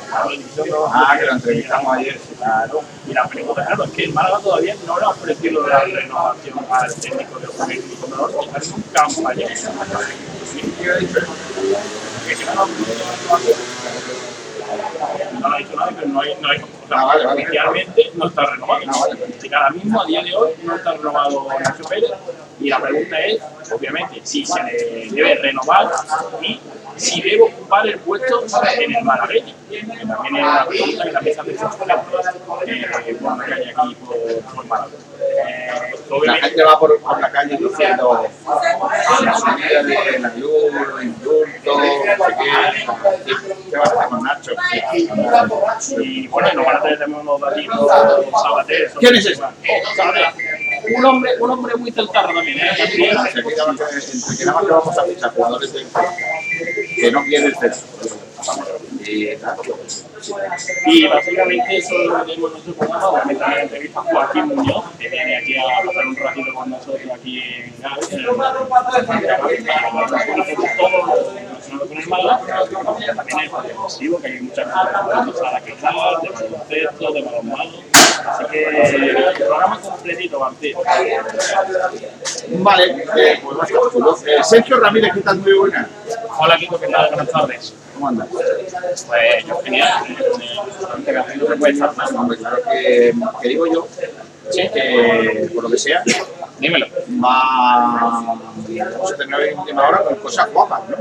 Claro, 0.10 0.30
División 0.30 0.70
2. 0.70 0.92
Ah, 0.94 1.18
que 1.20 1.26
lo 1.26 1.32
entrevistamos 1.34 1.98
ayer. 1.98 2.20
Claro. 2.38 2.82
Y 3.08 3.14
la 3.14 3.28
pregunta, 3.28 3.66
claro, 3.66 3.84
es 3.84 3.92
que 3.92 4.04
el 4.04 4.14
Málaga 4.14 4.40
todavía 4.40 4.76
no 4.86 5.00
le 5.00 5.06
ha 5.06 5.10
ofrecido 5.10 5.68
la 5.68 5.80
renovación 5.82 6.60
al 6.70 6.96
técnico 6.96 7.40
de 7.40 7.48
juvenil 7.48 7.84
y 7.92 7.96
Contador, 7.96 8.32
que 8.32 8.40
está 8.46 8.60
en 8.60 8.74
un 8.74 8.82
campaña. 8.94 9.48
No 9.64 9.86
lo 9.86 10.00
ha 15.44 15.58
dicho 15.58 16.83
no 16.90 16.96
no 16.96 16.96
o 16.96 16.98
sea, 16.98 16.98
Ah, 17.00 17.06
vale, 17.06 17.26
vale. 17.26 17.42
oficialmente 17.44 18.12
no 18.16 18.28
está 18.28 18.46
renovado. 18.46 18.82
Ah, 18.88 18.92
vale. 19.00 19.34
Que 19.42 19.56
ahora 19.56 19.70
mismo, 19.72 20.02
a 20.02 20.06
día 20.06 20.22
de 20.24 20.36
hoy, 20.36 20.52
no 20.64 20.76
está 20.76 20.92
renovado 20.94 21.48
Nacho 21.60 21.84
Pérez. 21.90 22.12
Y 22.60 22.70
la 22.70 22.80
pregunta 22.82 23.20
es, 23.20 23.42
obviamente, 23.72 24.22
si 24.24 24.46
se 24.46 24.62
le 24.64 25.08
debe 25.12 25.36
renovar 25.36 25.90
y 26.42 26.60
si 26.96 27.22
debe 27.22 27.42
ocupar 27.44 27.88
el 27.88 28.00
puesto 28.00 28.44
en 28.78 28.96
el. 28.96 29.04
Que 29.70 29.82
también 30.06 30.36
es 30.38 30.44
una 30.44 30.66
pregunta 30.68 31.04
que 31.04 31.12
también 31.12 31.58
se 31.58 31.66
hace 31.66 31.84
eh, 33.08 33.16
por 33.20 33.38
la 33.38 33.46
calle 33.46 33.70
aquí 33.76 33.96
por, 33.96 34.68
por. 34.68 34.88
Eh, 35.20 36.28
La 36.28 36.36
gente 36.36 36.64
va 36.64 36.80
por, 36.80 37.00
por 37.02 37.20
la 37.20 37.32
calle 37.32 37.58
diciendo 37.58 38.28
la 39.24 39.34
subida 39.36 39.84
de 39.84 40.20
la 40.20 40.30
luz, 40.36 40.72
los 40.88 41.04
indultos, 41.04 41.54
no 41.66 42.26
sé 42.26 42.36
qué. 42.38 42.52
¿Qué 43.72 43.78
va 43.78 43.84
a 43.84 43.88
hacer 43.88 44.08
con 44.10 44.24
Nacho? 44.24 44.52
Y 46.00 46.28
bueno, 46.28 46.50
y 46.54 46.56
Sabater. 48.42 48.92
¿Quién 49.00 49.16
es 49.16 49.26
ese? 49.26 49.42
Sabater. 49.96 50.26
Un 50.98 51.06
hombre, 51.06 51.32
un 51.40 51.50
hombre 51.50 51.76
muy 51.76 51.92
celtarro 51.92 52.34
también, 52.34 52.58
¿eh? 52.60 52.72
También. 52.78 53.10
Que, 53.10 53.16
nada 53.16 53.24
más 53.24 54.66
que 54.66 54.72
vamos 54.72 54.98
a 54.98 55.04
fichar 55.06 55.34
jugadores 55.34 55.74
de, 55.74 55.86
que 56.96 57.12
no 57.12 57.24
quieren 57.24 57.54
el. 57.62 57.72
Y 60.86 61.08
básicamente 61.08 61.78
eso 61.78 61.94
es 61.94 62.08
lo 62.08 62.18
que 62.20 62.32
tenemos 62.32 62.50
en 62.50 62.54
nuestro 62.54 62.74
programa. 62.74 63.08
Obviamente 63.10 63.44
la 63.44 63.62
entrevista 63.62 64.00
a 64.00 64.04
Joaquín 64.04 64.46
Muñoz, 64.48 64.86
que 65.00 65.10
viene 65.10 65.38
aquí 65.38 65.58
a 65.58 65.64
pasar 65.86 66.08
un 66.08 66.16
ratito 66.16 66.54
con 66.54 66.70
nosotros 66.70 67.02
aquí 67.14 67.40
en 67.40 67.74
Gales, 67.82 68.12
en 68.12 68.20
el 68.20 68.26
con 71.80 71.98
el 71.98 72.08
Málaga, 72.08 72.46
también 73.16 73.40
el 73.40 73.68
deportivo, 73.68 74.22
que 74.22 74.28
hay 74.28 74.42
muchas 74.42 74.68
cosas 74.68 75.42
a 75.42 75.52
la 75.52 75.62
que 75.62 75.72
hablar, 75.74 76.22
de 76.22 76.30
baloncesto, 76.30 77.14
de 77.14 77.22
balonmano. 77.22 77.72
Así 78.26 78.46
que 78.52 78.64
el 78.64 79.34
programa 79.36 79.80
completito, 79.82 80.40
Martín. 80.40 80.76
Vale, 82.60 83.06
eh, 83.18 83.40
pues 83.44 83.58
a. 83.58 84.24
Eh, 84.26 84.44
Sergio 84.44 84.80
Ramírez, 84.80 85.14
¿qué 85.14 85.22
tal? 85.22 85.40
Muy 85.40 85.54
buena. 85.54 85.90
Hola 86.40 86.58
Kiko, 86.58 86.80
¿qué 86.80 86.88
tal? 86.88 87.08
Buenas 87.10 87.32
tardes. 87.32 87.74
¿Cómo 87.94 88.08
andas? 88.08 88.28
Pues 88.32 89.46
yo 89.46 89.58
genial, 89.64 89.90
que 91.06 91.18
hacéis 91.18 91.50
no 91.50 91.56
puede 91.56 91.74
estar 91.74 91.96
más. 91.96 92.12
Hombre, 92.12 92.38
claro 92.38 92.58
que, 92.64 93.14
que 93.42 93.48
digo 93.48 93.66
yo 93.68 93.88
que 94.52 95.50
por 95.54 95.64
lo 95.64 95.70
que 95.70 95.78
sea 95.78 96.04
Dímelo. 96.60 96.86
va 97.24 98.24
vamos 98.26 99.12
a 99.12 99.18
tener 99.18 99.42
en 99.42 99.60
última 99.60 99.88
hora 99.88 100.04
con 100.04 100.16
cosas 100.16 100.52
guapas, 100.54 100.82
¿no? 100.90 100.98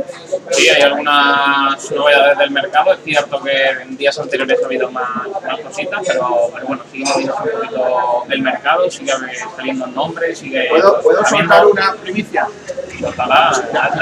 Sí, 0.51 0.69
hay 0.69 0.83
algunas 0.83 1.91
novedades 1.93 2.39
del 2.39 2.51
mercado. 2.51 2.95
Es 2.95 3.01
cierto 3.05 3.41
que 3.43 3.67
en 3.83 3.97
días 3.97 4.19
anteriores 4.19 4.59
ha 4.63 4.67
habido 4.67 4.91
más, 4.91 5.29
más 5.47 5.61
cositas, 5.61 6.01
pero, 6.07 6.51
pero 6.55 6.67
bueno, 6.67 6.83
sigue 6.91 7.05
moviéndose 7.05 7.43
un 7.43 7.51
poquito 7.61 8.25
el 8.31 8.43
mercado, 8.43 8.91
sigue 8.91 9.13
saliendo 9.57 9.87
nombres, 9.89 10.39
sigue. 10.39 10.69
¿Puedo, 10.71 11.01
puedo 11.03 11.25
soltar 11.27 11.67
una 11.67 11.95
primicia? 11.95 12.47
Te 12.89 13.01
lo 13.01 13.09
A 13.09 13.53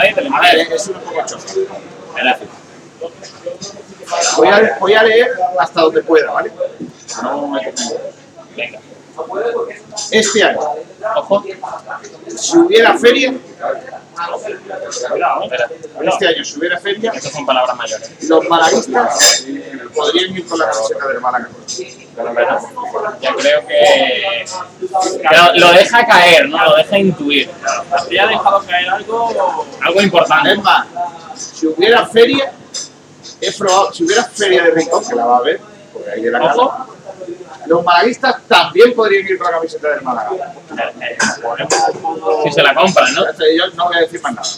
ver, 0.02 0.25
impide. 0.25 0.75
es 0.75 0.88
un 0.88 0.94
poco 0.94 1.26
choca. 1.26 1.44
Gracias. 2.16 2.60
Voy 4.37 4.49
a, 4.49 4.76
voy 4.81 4.95
a 4.95 5.02
leer 5.02 5.31
hasta 5.59 5.81
donde 5.83 6.02
pueda, 6.02 6.31
¿vale? 6.33 6.50
No 7.23 7.49
me. 7.49 7.73
Venga. 8.57 8.79
Este 10.11 10.43
año, 10.43 10.61
Ojo. 11.17 11.45
si 12.37 12.57
hubiera 12.57 12.97
feria, 12.97 13.31
¿eh? 13.31 13.40
Este 16.02 16.29
año 16.29 16.45
si 16.45 16.59
hubiera 16.59 16.79
feria, 16.81 17.12
Estas 17.14 17.33
son 17.33 17.45
palabras 17.45 17.76
mayores. 17.76 18.11
los 18.29 18.49
malaguistas 18.49 19.45
podrían 19.95 20.37
ir 20.37 20.47
con 20.47 20.59
la 20.59 20.71
camiseta 20.71 21.07
del 21.09 21.21
Málaga. 21.21 21.49
Ya 23.21 23.35
creo 23.35 23.67
que. 23.67 24.45
Pero 25.29 25.55
lo 25.55 25.73
deja 25.73 26.07
caer, 26.07 26.49
¿no? 26.49 26.64
Lo 26.64 26.76
deja 26.76 26.99
intuir. 26.99 27.50
¿Te 28.09 28.21
ha 28.21 28.26
dejado 28.26 28.62
caer 28.67 28.88
algo? 28.88 29.67
Algo 29.83 30.00
importante. 30.02 30.52
Es 30.52 30.62
más, 30.62 30.87
si 31.37 31.67
hubiera 31.67 32.07
feria, 32.07 32.52
es 33.40 33.56
probable, 33.56 33.97
si 33.97 34.04
hubiera 34.04 34.25
feria 34.25 34.64
de 34.64 34.70
Rincón, 34.73 35.04
que 35.06 35.14
la 35.14 35.26
va 35.26 35.37
a 35.37 35.38
haber, 35.38 35.61
porque 35.92 36.11
ahí 36.11 36.23
de 36.23 36.30
la 36.30 36.54
Ojo. 36.54 36.97
los 37.66 37.85
malaguistas 37.85 38.42
también 38.47 38.94
podrían 38.94 39.26
ir 39.26 39.38
con 39.38 39.47
la 39.47 39.52
camiseta 39.59 39.88
del 39.88 40.02
Málaga. 40.02 40.54
Si 42.44 42.52
se 42.52 42.62
la 42.62 42.75
compran, 42.75 43.14
¿no? 43.14 43.23
Yo 43.56 43.66
no 43.75 43.87
voy 43.87 43.97
a 43.97 44.00
decir 44.00 44.20
más 44.23 44.35
nada, 44.35 44.49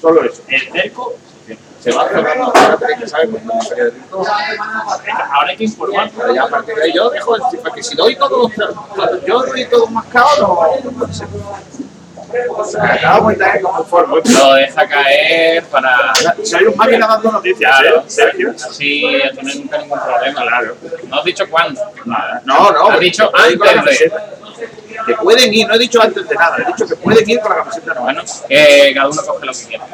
solo 0.00 0.24
eso. 0.24 0.42
el 0.48 0.72
cerco. 0.72 1.14
Se 1.80 1.92
va 1.92 2.08
cerrando, 2.08 2.44
ahora 2.44 2.78
tenéis 2.78 3.00
que 3.00 3.08
saber 3.08 3.28
cuándo 3.28 3.52
es 3.60 3.68
de 3.68 3.90
Rincón. 3.90 4.26
Ahora 4.26 5.50
hay 5.50 5.56
que 5.56 5.64
informar. 5.64 6.10
Pero 6.16 6.34
ya 6.34 6.44
a 6.44 6.48
partir 6.48 6.74
de 6.74 6.82
ahí 6.82 6.92
yo 6.94 7.10
dejo, 7.10 7.36
decir, 7.36 7.60
porque 7.62 7.82
si 7.82 7.94
doy 7.94 8.16
todo, 8.16 8.50
yo 9.26 9.42
doy 9.42 9.66
todo 9.66 9.86
mascado, 9.88 10.40
no, 10.40 11.06
no 13.62 13.84
como. 13.84 14.16
Lo 14.16 14.54
deja 14.54 14.88
caer 14.88 15.64
para. 15.64 16.12
Si 16.42 16.56
hay 16.56 16.64
un 16.64 16.76
máquina 16.76 17.06
dando 17.06 17.32
noticias, 17.32 17.78
Claro, 17.78 18.00
¿eh? 18.00 18.04
Sergio. 18.06 18.54
Sí, 18.58 19.02
no 19.02 19.40
tiene 19.40 19.54
nunca 19.54 19.78
ningún 19.78 19.98
problema. 20.00 20.42
Claro. 20.42 20.76
No 21.08 21.18
has 21.18 21.24
dicho 21.24 21.48
cuándo. 21.48 21.80
No, 22.44 22.72
no. 22.72 22.90
Has 22.90 23.00
dicho 23.00 23.30
antes 23.34 23.98
de. 24.00 24.12
Que 25.06 25.14
pueden 25.16 25.52
ir, 25.52 25.66
no 25.66 25.74
he 25.74 25.78
dicho 25.78 26.00
antes 26.00 26.26
de 26.28 26.34
nada, 26.34 26.56
he 26.58 26.66
dicho 26.66 26.86
que 26.86 26.96
pueden 26.96 27.28
ir 27.28 27.40
con 27.40 27.50
la 27.50 27.58
camiseta 27.58 27.94
nueva. 27.94 28.02
Bueno, 28.04 28.22
que 28.48 28.92
cada 28.94 29.08
uno 29.08 29.22
coge 29.26 29.46
lo 29.46 29.52
que 29.52 29.64
quiera. 29.66 29.86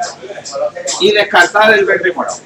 Y 1.01 1.11
descartar 1.11 1.73
el 1.73 1.85
verde 1.85 2.09
y 2.09 2.13
morado. 2.13 2.37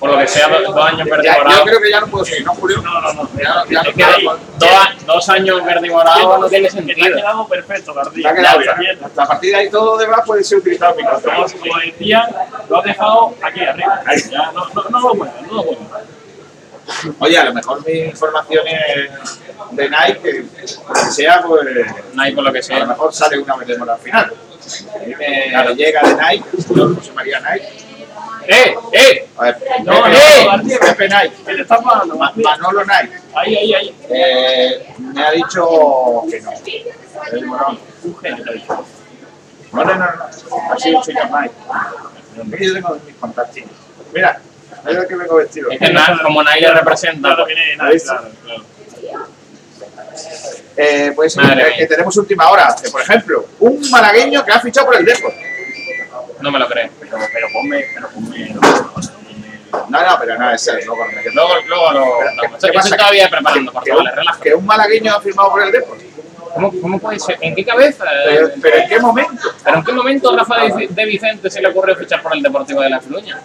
Por 0.00 0.10
lo 0.10 0.18
que 0.18 0.26
sea, 0.28 0.48
dos, 0.48 0.74
dos 0.74 0.84
años 0.86 1.08
verde 1.08 1.24
Ya, 1.24 1.38
yo 1.38 1.44
morado. 1.44 1.64
creo 1.64 1.80
que 1.80 1.90
ya 1.90 2.00
no 2.00 2.06
puedo 2.08 2.24
seguir, 2.24 2.44
¿no, 2.44 2.54
Julio? 2.54 2.82
No, 2.82 3.00
no, 3.00 3.12
no. 3.14 3.30
Ya, 3.38 3.64
ya, 3.70 3.80
Es 3.80 3.88
que 3.94 4.00
ya, 4.00 4.08
hay 4.14 4.24
dos, 4.24 5.06
dos 5.06 5.28
años 5.30 5.64
verde 5.64 5.90
morado 5.90 6.38
no 6.38 6.48
tiene 6.48 6.64
te 6.64 6.68
ha 6.68 6.72
sentido. 6.72 7.16
quedado 7.16 7.48
perfecto, 7.48 7.92
te 7.92 7.98
García. 7.98 8.30
ha 8.30 8.34
quedado 8.34 8.58
bien. 8.78 8.98
A 9.16 9.26
partir 9.26 9.50
de 9.52 9.56
ahí 9.56 9.70
todo 9.70 9.96
demás 9.96 10.20
puede 10.26 10.44
ser 10.44 10.58
utilizado 10.58 10.92
en 10.98 11.04
mi 11.06 11.10
contra. 11.10 11.34
Como, 11.34 11.46
como 11.48 11.78
decía, 11.80 12.28
lo 12.68 12.78
has 12.78 12.84
dejado 12.84 13.34
aquí 13.40 13.60
arriba. 13.60 14.02
Ya, 14.30 14.52
no, 14.52 14.66
no, 14.74 14.84
no 14.90 15.00
lo 15.00 15.14
muevas, 15.14 15.42
no 15.42 15.52
lo 15.54 15.62
muevas. 15.64 16.02
Oye, 17.18 17.38
a 17.38 17.44
lo 17.44 17.54
mejor 17.54 17.86
mi 17.86 17.92
información 18.00 18.64
es 18.66 19.40
de 19.70 19.88
Nike, 19.88 20.20
que 20.20 20.44
por 20.86 20.98
lo 20.98 21.04
que 21.04 21.10
sea, 21.12 21.42
pues 21.42 21.66
hay 22.18 22.34
por 22.34 22.44
lo 22.44 22.52
que 22.52 22.58
a 22.58 22.60
lo 22.60 22.66
sea. 22.66 22.84
mejor 22.84 23.14
sale 23.14 23.38
una 23.38 23.56
verde 23.56 23.78
morada 23.78 23.96
al 23.96 24.04
final. 24.04 24.32
A 24.94 24.98
mí 25.06 25.14
me 25.14 25.74
llega 25.76 26.02
de 26.02 26.14
Nike, 26.14 26.44
José 26.68 27.12
María 27.12 27.40
Nike. 27.40 27.83
¡Eh! 28.48 28.74
¡Eh! 28.92 29.28
A 29.36 29.42
ver, 29.44 29.56
No, 29.84 30.02
Pepe, 30.02 30.16
¡eh! 30.16 30.78
Pepe 30.80 31.08
Nike, 31.08 31.34
que 31.46 31.54
te 31.54 31.62
estás 31.62 31.82
pagando. 31.82 32.16
Manolo 32.16 32.84
Nike. 32.84 33.16
Ahí, 33.34 33.56
ahí, 33.56 33.74
ahí. 33.74 33.96
Eh, 34.10 34.86
me 34.98 35.24
ha 35.24 35.30
dicho 35.32 36.22
que 36.30 36.40
no. 36.40 36.50
Un 38.04 38.16
genio, 38.18 38.44
te 38.44 38.50
ha 38.50 38.52
dicho. 38.52 38.84
No, 39.72 39.84
no, 39.84 39.94
no, 39.94 39.98
no. 40.06 40.72
Ha 40.72 40.78
sido 40.78 40.98
un 40.98 41.04
señor 41.04 41.26
Nike. 41.30 41.54
Yo 42.66 42.74
tengo 42.74 42.98
mis 43.06 43.14
contactos. 43.16 43.62
Mira, 44.12 44.40
es 44.88 44.96
el 44.96 45.06
que 45.08 45.16
vengo 45.16 45.36
vestido. 45.36 45.70
Es 45.70 45.78
que 45.78 45.90
na- 45.92 46.20
como 46.22 46.42
nadie 46.42 46.60
le 46.62 46.74
representa. 46.74 47.28
Claro, 47.28 47.46
viene 47.46 47.76
nadie, 47.76 48.00
claro, 48.00 48.28
claro. 48.44 48.64
Eh, 50.76 51.12
pues 51.14 51.36
eh, 51.36 51.86
tenemos 51.88 52.16
última 52.16 52.48
hora. 52.50 52.74
Por 52.90 53.00
ejemplo, 53.02 53.46
un 53.60 53.90
malagueño 53.90 54.44
que 54.44 54.52
ha 54.52 54.60
fichado 54.60 54.86
por 54.86 54.96
el 54.96 55.04
Depor. 55.04 55.32
No 56.44 56.50
me 56.50 56.58
lo 56.58 56.68
creo. 56.68 56.90
Pero, 57.00 57.16
pero 57.32 57.46
ponme, 57.54 57.86
pero 57.94 58.08
ponme. 58.10 58.54
No, 59.88 60.02
no, 60.02 60.18
pero 60.20 60.38
no, 60.38 60.50
es 60.50 60.68
él. 60.68 60.80
Luego, 60.84 61.54
luego, 61.66 61.92
lo. 61.92 62.04
¿Qué 62.04 62.36
no, 62.36 62.52
pasa? 62.52 62.70
Yo 62.70 62.80
estoy 62.80 62.98
todavía 62.98 63.30
preparando, 63.30 63.72
por 63.72 63.88
favor, 63.88 64.04
relaja. 64.14 64.40
que 64.42 64.54
un 64.54 64.66
malagueño 64.66 65.14
ha 65.14 65.20
firmado 65.22 65.50
por 65.52 65.62
el 65.62 65.72
Depor. 65.72 65.96
¿Cómo, 66.52 66.70
¿Cómo 66.82 66.98
puede 66.98 67.18
ser? 67.18 67.38
¿En 67.40 67.54
qué 67.54 67.64
cabeza? 67.64 68.04
Pero, 68.26 68.50
pero 68.60 68.76
¿en 68.76 68.88
qué 68.88 69.00
momento? 69.00 69.48
¿Pero 69.64 69.78
en 69.78 69.84
qué 69.84 69.92
momento 69.92 70.36
Rafa 70.36 70.56
de 70.64 70.86
de 70.88 71.04
Vicente 71.06 71.50
se 71.50 71.62
le 71.62 71.68
ocurrió 71.68 71.96
fichar 71.96 72.22
por 72.22 72.36
el 72.36 72.42
Deportivo 72.42 72.82
de 72.82 72.90
La 72.90 73.00
Coruña? 73.00 73.40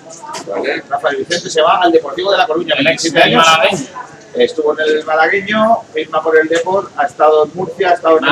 Porque 0.45 0.83
Rafael 0.89 1.15
Vicente 1.15 1.49
se 1.49 1.61
va 1.61 1.79
al 1.81 1.91
Deportivo 1.93 2.31
de 2.31 2.37
La 2.37 2.45
Coruña, 2.45 2.75
El 2.77 2.85
ex 2.87 3.03
27 3.13 3.29
del 3.29 3.39
años. 3.39 3.47
malagueño. 3.47 3.87
Estuvo 4.35 4.73
en 4.79 4.87
el 4.87 5.05
malagueño, 5.05 5.79
firma 5.93 6.21
por 6.21 6.37
el 6.37 6.47
Depor, 6.47 6.91
ha 6.95 7.05
estado 7.05 7.45
en 7.45 7.51
Murcia, 7.55 7.89
ha 7.89 7.93
estado 7.93 8.17
en. 8.19 8.25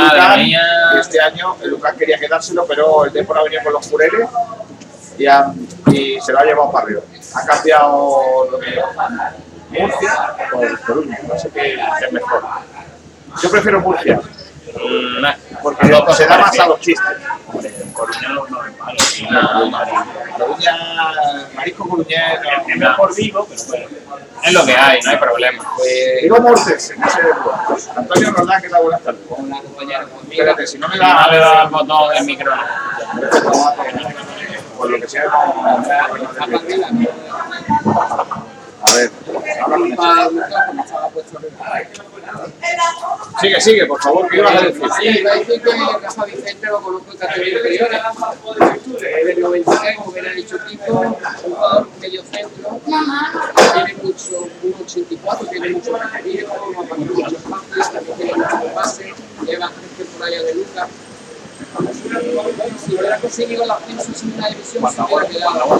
Y 0.95 0.99
este 0.99 1.19
año 1.19 1.55
el 1.61 1.71
Lucán 1.71 1.97
quería 1.97 2.19
quedárselo, 2.19 2.65
pero 2.67 3.05
el 3.05 3.13
Depor 3.13 3.39
ha 3.39 3.43
venido 3.43 3.63
con 3.63 3.73
los 3.73 3.87
jureles 3.89 4.29
y, 5.17 5.25
ha- 5.25 5.51
y 5.91 6.19
se 6.21 6.31
lo 6.31 6.39
ha 6.39 6.43
llevado 6.45 6.71
para 6.71 6.85
arriba. 6.85 7.01
Ha 7.33 7.45
cambiado 7.45 8.47
lo 8.51 8.59
que 8.59 8.79
Murcia 9.69 10.35
por 10.51 10.79
Coruña, 10.81 11.19
no 11.27 11.37
sé 11.39 11.49
qué 11.49 11.73
es 11.73 12.11
mejor. 12.13 12.43
Yo 13.41 13.49
prefiero 13.51 13.79
Murcia, 13.81 14.19
nah. 15.21 15.35
porque 15.61 15.87
se 16.13 16.25
da 16.25 16.37
más 16.37 16.59
a 16.59 16.67
los 16.67 16.79
chistes. 16.79 17.07
Coruña 17.93 18.29
no, 18.29 18.45
no 18.45 18.63
es. 18.63 18.73
Coruña, 20.37 20.77
marisco 21.55 21.89
coruñés, 21.89 22.41
no. 22.43 22.67
Es 22.67 22.77
mejor 22.77 23.15
vivo, 23.15 23.47
pero 23.49 23.63
bueno. 23.65 23.87
Es 24.43 24.53
lo 24.53 24.65
que 24.65 24.75
hay, 24.75 25.01
no 25.01 25.11
hay 25.11 25.17
problema. 25.17 25.63
Eh, 25.87 26.19
digo 26.21 26.39
Mortes, 26.39 26.93
no 26.97 27.09
sé. 27.09 27.89
Antonio 27.95 28.31
Roldán, 28.31 28.61
¿qué 28.61 28.69
tal? 28.69 28.83
Buenas 28.83 29.01
tardes. 29.01 29.21
Espérate, 30.29 30.67
si 30.67 30.77
no 30.77 30.87
me 30.87 30.95
Si 30.95 30.99
no 30.99 31.31
le 31.31 31.37
da 31.37 31.53
da 31.53 31.63
el 31.63 31.69
botón 31.69 32.13
del 32.13 32.25
micro, 32.25 32.55
no. 32.55 32.63
por 34.77 34.89
lo 34.89 34.99
que 34.99 35.07
sea, 35.07 35.23
no. 38.85 38.93
ver. 38.95 39.11
El- 39.27 39.89
el 39.89 39.97
Sigue, 43.41 43.61
sigue, 43.61 43.85
por 43.85 44.01
favor, 44.01 44.27
¿qué 44.29 44.37
ibas 44.37 44.55
a 44.55 44.61
decir? 44.61 44.81
Sí, 44.99 45.19
iba 45.19 45.31
a 45.31 45.35
decir 45.35 45.61
que 45.61 45.71
Rafa 46.01 46.25
Vicente 46.25 46.67
lo 46.67 46.81
conozco 46.81 47.11
en 47.11 47.17
categoría 47.17 47.53
inferiores. 47.57 48.01
Es 49.19 49.25
del 49.27 49.39
93, 49.39 49.97
como 49.97 50.11
bien 50.11 50.25
ha 50.27 50.31
dicho 50.31 50.57
Kiko, 50.67 50.93
un 50.93 51.13
jugador 51.15 51.87
medio 52.01 52.23
centro. 52.23 52.81
Tiene 53.73 53.93
mucho, 54.03 54.47
un 54.63 54.73
84, 54.83 55.47
tiene 55.47 55.69
mucho 55.69 55.97
recorrido, 55.97 56.47
mucho 56.97 57.27
espacio, 57.27 57.91
también 57.91 58.17
tiene 58.17 58.33
mucho 58.35 58.73
pase, 58.75 59.13
lleva 59.45 59.71
tres 59.71 60.07
temporadas 60.09 60.45
de 60.45 60.55
Lucas. 60.55 60.87
Si 62.85 62.95
hubiera 62.95 63.17
conseguido 63.19 63.63
el 63.63 63.71
ascenso 63.71 64.13
sin 64.13 64.33
una 64.33 64.49
división, 64.49 64.91
se 64.91 65.01
hubiera 65.01 65.27
quedado. 65.27 65.79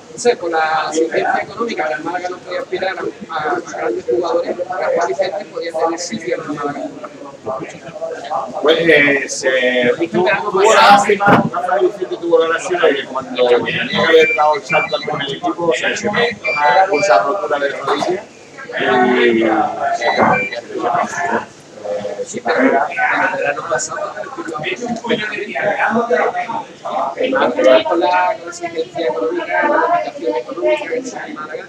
sé, 0.21 0.37
con 0.37 0.51
la 0.51 0.87
asistencia 0.89 1.41
económica 1.43 1.89
el 1.97 2.03
Málaga 2.03 2.29
no 2.29 2.37
podía 2.37 2.59
aspirar 2.61 2.95
a, 3.29 3.59
grandes 3.77 4.05
jugadores, 4.05 4.57
Rafa 4.57 5.07
Vicente 5.07 5.45
podía 5.45 5.71
tener 5.71 5.99
sitio 5.99 6.35
en 6.35 6.41
el 6.41 6.47
Málaga. 6.53 6.89
Pues 8.61 9.43
eh, 9.45 9.91
tu- 10.11 10.23
tuvo 10.23 10.73
la 10.73 10.81
lástima, 10.91 11.43
Rafael 11.51 11.87
Vicente 11.87 12.17
tuvo 12.17 12.39
la 12.39 12.47
lástima 12.49 12.87
que 12.87 13.05
cuando 13.05 13.47
tenía 13.47 13.87
que 13.89 13.97
haber 13.97 14.35
dado 14.35 14.55
el 14.55 14.61
salto 14.63 14.95
al 14.95 15.01
primer 15.01 15.29
equipo 15.37 15.71
se 15.75 15.89
lesionó 15.89 16.19
con 16.89 16.99
esa 16.99 17.23
rotura 17.23 17.59
de 17.59 17.69
rodilla 17.69 18.23
y 19.15 19.43
eh, 19.43 19.51
verano 23.37 23.61
pasado, 23.69 24.13
además 24.15 24.35
que 27.15 27.31
con 27.31 27.63
la 27.63 27.83
con 27.83 27.99
la 27.99 28.29
asistencia 28.49 29.07
económica, 29.07 29.67
con 29.67 29.81
la 29.81 29.87
limitación 30.03 30.35
económica 30.35 30.87
que 30.87 31.01
tiene 31.01 31.33
Málaga, 31.33 31.65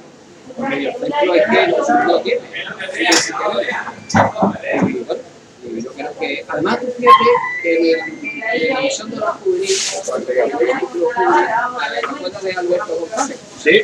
el 0.59 0.65
medio 0.69 0.91
centro 0.99 1.35
es 1.35 1.43
que 1.51 1.67
no, 1.69 1.77
no 2.05 2.21
tiene, 2.21 2.41
Y 5.65 5.81
yo 5.81 5.93
creo 5.93 6.13
que, 6.19 6.45
además 6.49 6.81
tú 6.81 6.87
fíjate 6.99 7.25
que 7.63 7.71
en, 7.79 7.85
el- 7.87 8.01
en 8.25 8.41
la 8.41 8.47
de 8.53 8.57
en 8.67 8.73
el 8.73 8.77
equipo 8.83 9.05
juvenil, 9.45 9.69
¿te 9.69 9.73
acuerdas 12.11 12.43
de 12.43 12.51
Alberto 12.53 12.93
González? 12.97 13.39
sí, 13.63 13.75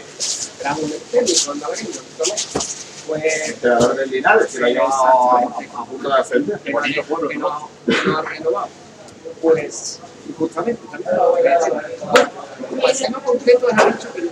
técnico 1.12 1.54
malagueño, 1.54 2.00
¿no? 2.18 2.24
Pues 3.08 3.48
entrenador 3.48 3.96
del 3.96 4.10
Linares 4.10 4.46
que 4.52 4.58
lo 4.60 4.66
ha 4.66 4.68
llevado 4.68 4.92
a, 4.92 5.38
a 5.40 5.84
punto 5.84 6.08
de 6.08 6.14
ascender. 6.14 6.58
que, 6.60 6.70
que 6.72 7.38
no, 7.38 7.70
que 7.86 7.94
ha 7.94 8.22
renovado. 8.22 8.68
Pues, 9.40 10.00
justamente, 10.38 10.82
también 10.90 11.16
lo 11.16 11.30
voy 11.30 11.46
a 11.46 11.58
decir. 11.58 11.72
Bueno, 12.70 13.18
me 13.18 13.24
contento 13.24 13.66
de 13.66 13.72
haber 13.82 13.94
dicho 13.94 14.12
que 14.12 14.22
no. 14.22 14.30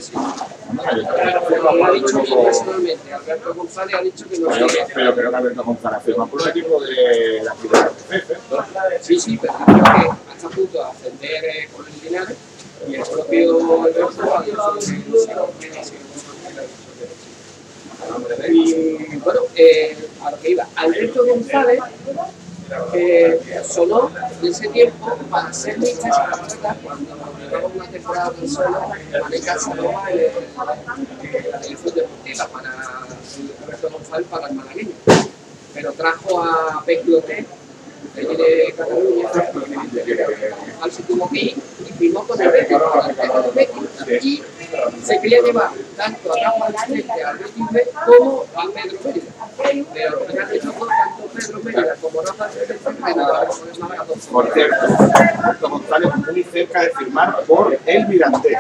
Lo 1.72 1.84
ha 1.86 1.90
dicho 1.92 2.20
bien 2.22 2.44
personalmente. 2.44 3.12
Alberto 3.14 3.54
González 3.54 3.94
ha 3.94 4.02
dicho 4.02 4.28
que 4.28 4.38
no 4.38 4.48
Pero, 4.48 4.68
sirve. 4.68 4.86
pero 4.94 5.14
creo 5.14 5.30
que 5.30 5.36
Alberto 5.36 5.64
González 5.64 6.02
firma 6.04 6.26
por 6.26 6.42
un 6.42 6.48
equipo 6.48 6.80
de 6.80 7.42
la 7.44 7.54
ciudad. 7.54 7.90
Sí, 9.00 9.20
sí, 9.20 9.38
pero 9.40 9.54
creo 9.64 9.76
que 9.76 10.32
hasta 10.32 10.46
a 10.46 10.50
punto 10.50 10.78
de 10.78 10.84
ascender 10.84 11.44
eh, 11.44 11.68
con 11.74 11.86
el 11.86 11.94
Linares 12.02 12.36
y 12.88 12.94
el 12.96 13.02
propio 13.04 13.82
Alberto 13.84 14.36
ha 14.36 14.42
dicho 14.42 14.44
que 14.44 14.52
no 14.52 14.80
sirve, 14.80 15.18
que 15.60 15.68
no 15.70 15.84
sirve. 15.84 16.00
Y 18.48 19.16
bueno, 19.16 19.40
eh, 19.54 19.96
a 20.22 20.30
lo 20.30 20.40
que 20.40 20.50
iba, 20.50 20.66
Alberto 20.76 21.26
González 21.26 21.80
eh, 22.94 23.62
sonó 23.68 24.10
en 24.42 24.48
ese 24.48 24.68
tiempo 24.68 25.16
para 25.30 25.52
ser 25.52 25.76
para 26.10 26.36
Málaga 26.36 26.76
cuando 26.82 27.38
llevaba 27.38 27.66
una 27.68 27.86
temporada 27.88 28.30
tan 28.32 28.48
solo 28.48 28.80
Maneca 29.22 29.58
Saloma 29.58 30.10
en 30.10 31.50
la 31.50 31.58
dirección 31.60 31.94
deportiva 31.94 32.48
para 32.48 32.72
Alberto 33.64 33.90
González 33.90 34.26
para 34.28 34.48
el 34.48 34.54
malagueño. 34.54 34.94
Pero 35.74 35.92
trajo 35.92 36.42
a 36.42 36.82
Pep 36.84 37.04
Clotet, 38.14 38.38
de 38.38 38.52
allí 38.52 38.66
de 38.66 38.72
Cataluña, 38.74 39.28
al 40.80 40.90
que 41.30 41.38
ir 41.38 41.56
y 41.86 41.92
firmó 41.92 42.26
con 42.26 42.40
el 42.40 42.50
Betis, 42.50 42.78
y 44.22 44.42
se 45.02 45.20
quería 45.20 45.42
llevar 45.42 45.70
tanto 45.96 46.32
a 46.32 46.36
Rafa 46.36 46.66
al 46.66 47.38
Betis 47.38 47.70
B 47.70 47.88
como 48.06 48.44
a 48.54 48.64
Pedro 48.72 48.98
Mérida. 49.04 49.32
Pero 49.92 50.20
al 50.20 50.26
final 50.26 50.48
de 50.48 50.58
todo, 50.60 50.86
tanto 50.86 51.26
Pedro 51.34 51.60
Mérida 51.62 51.94
como 52.00 52.22
Rafa 52.22 52.48
dos 54.06 54.26
Por 54.26 54.52
cierto, 54.52 54.86
Alberto 55.14 55.68
González 55.68 56.10
muy 56.16 56.42
cerca 56.44 56.82
de 56.82 56.90
firmar 56.90 57.44
por 57.44 57.78
el 57.84 58.08
Mirandés. 58.08 58.58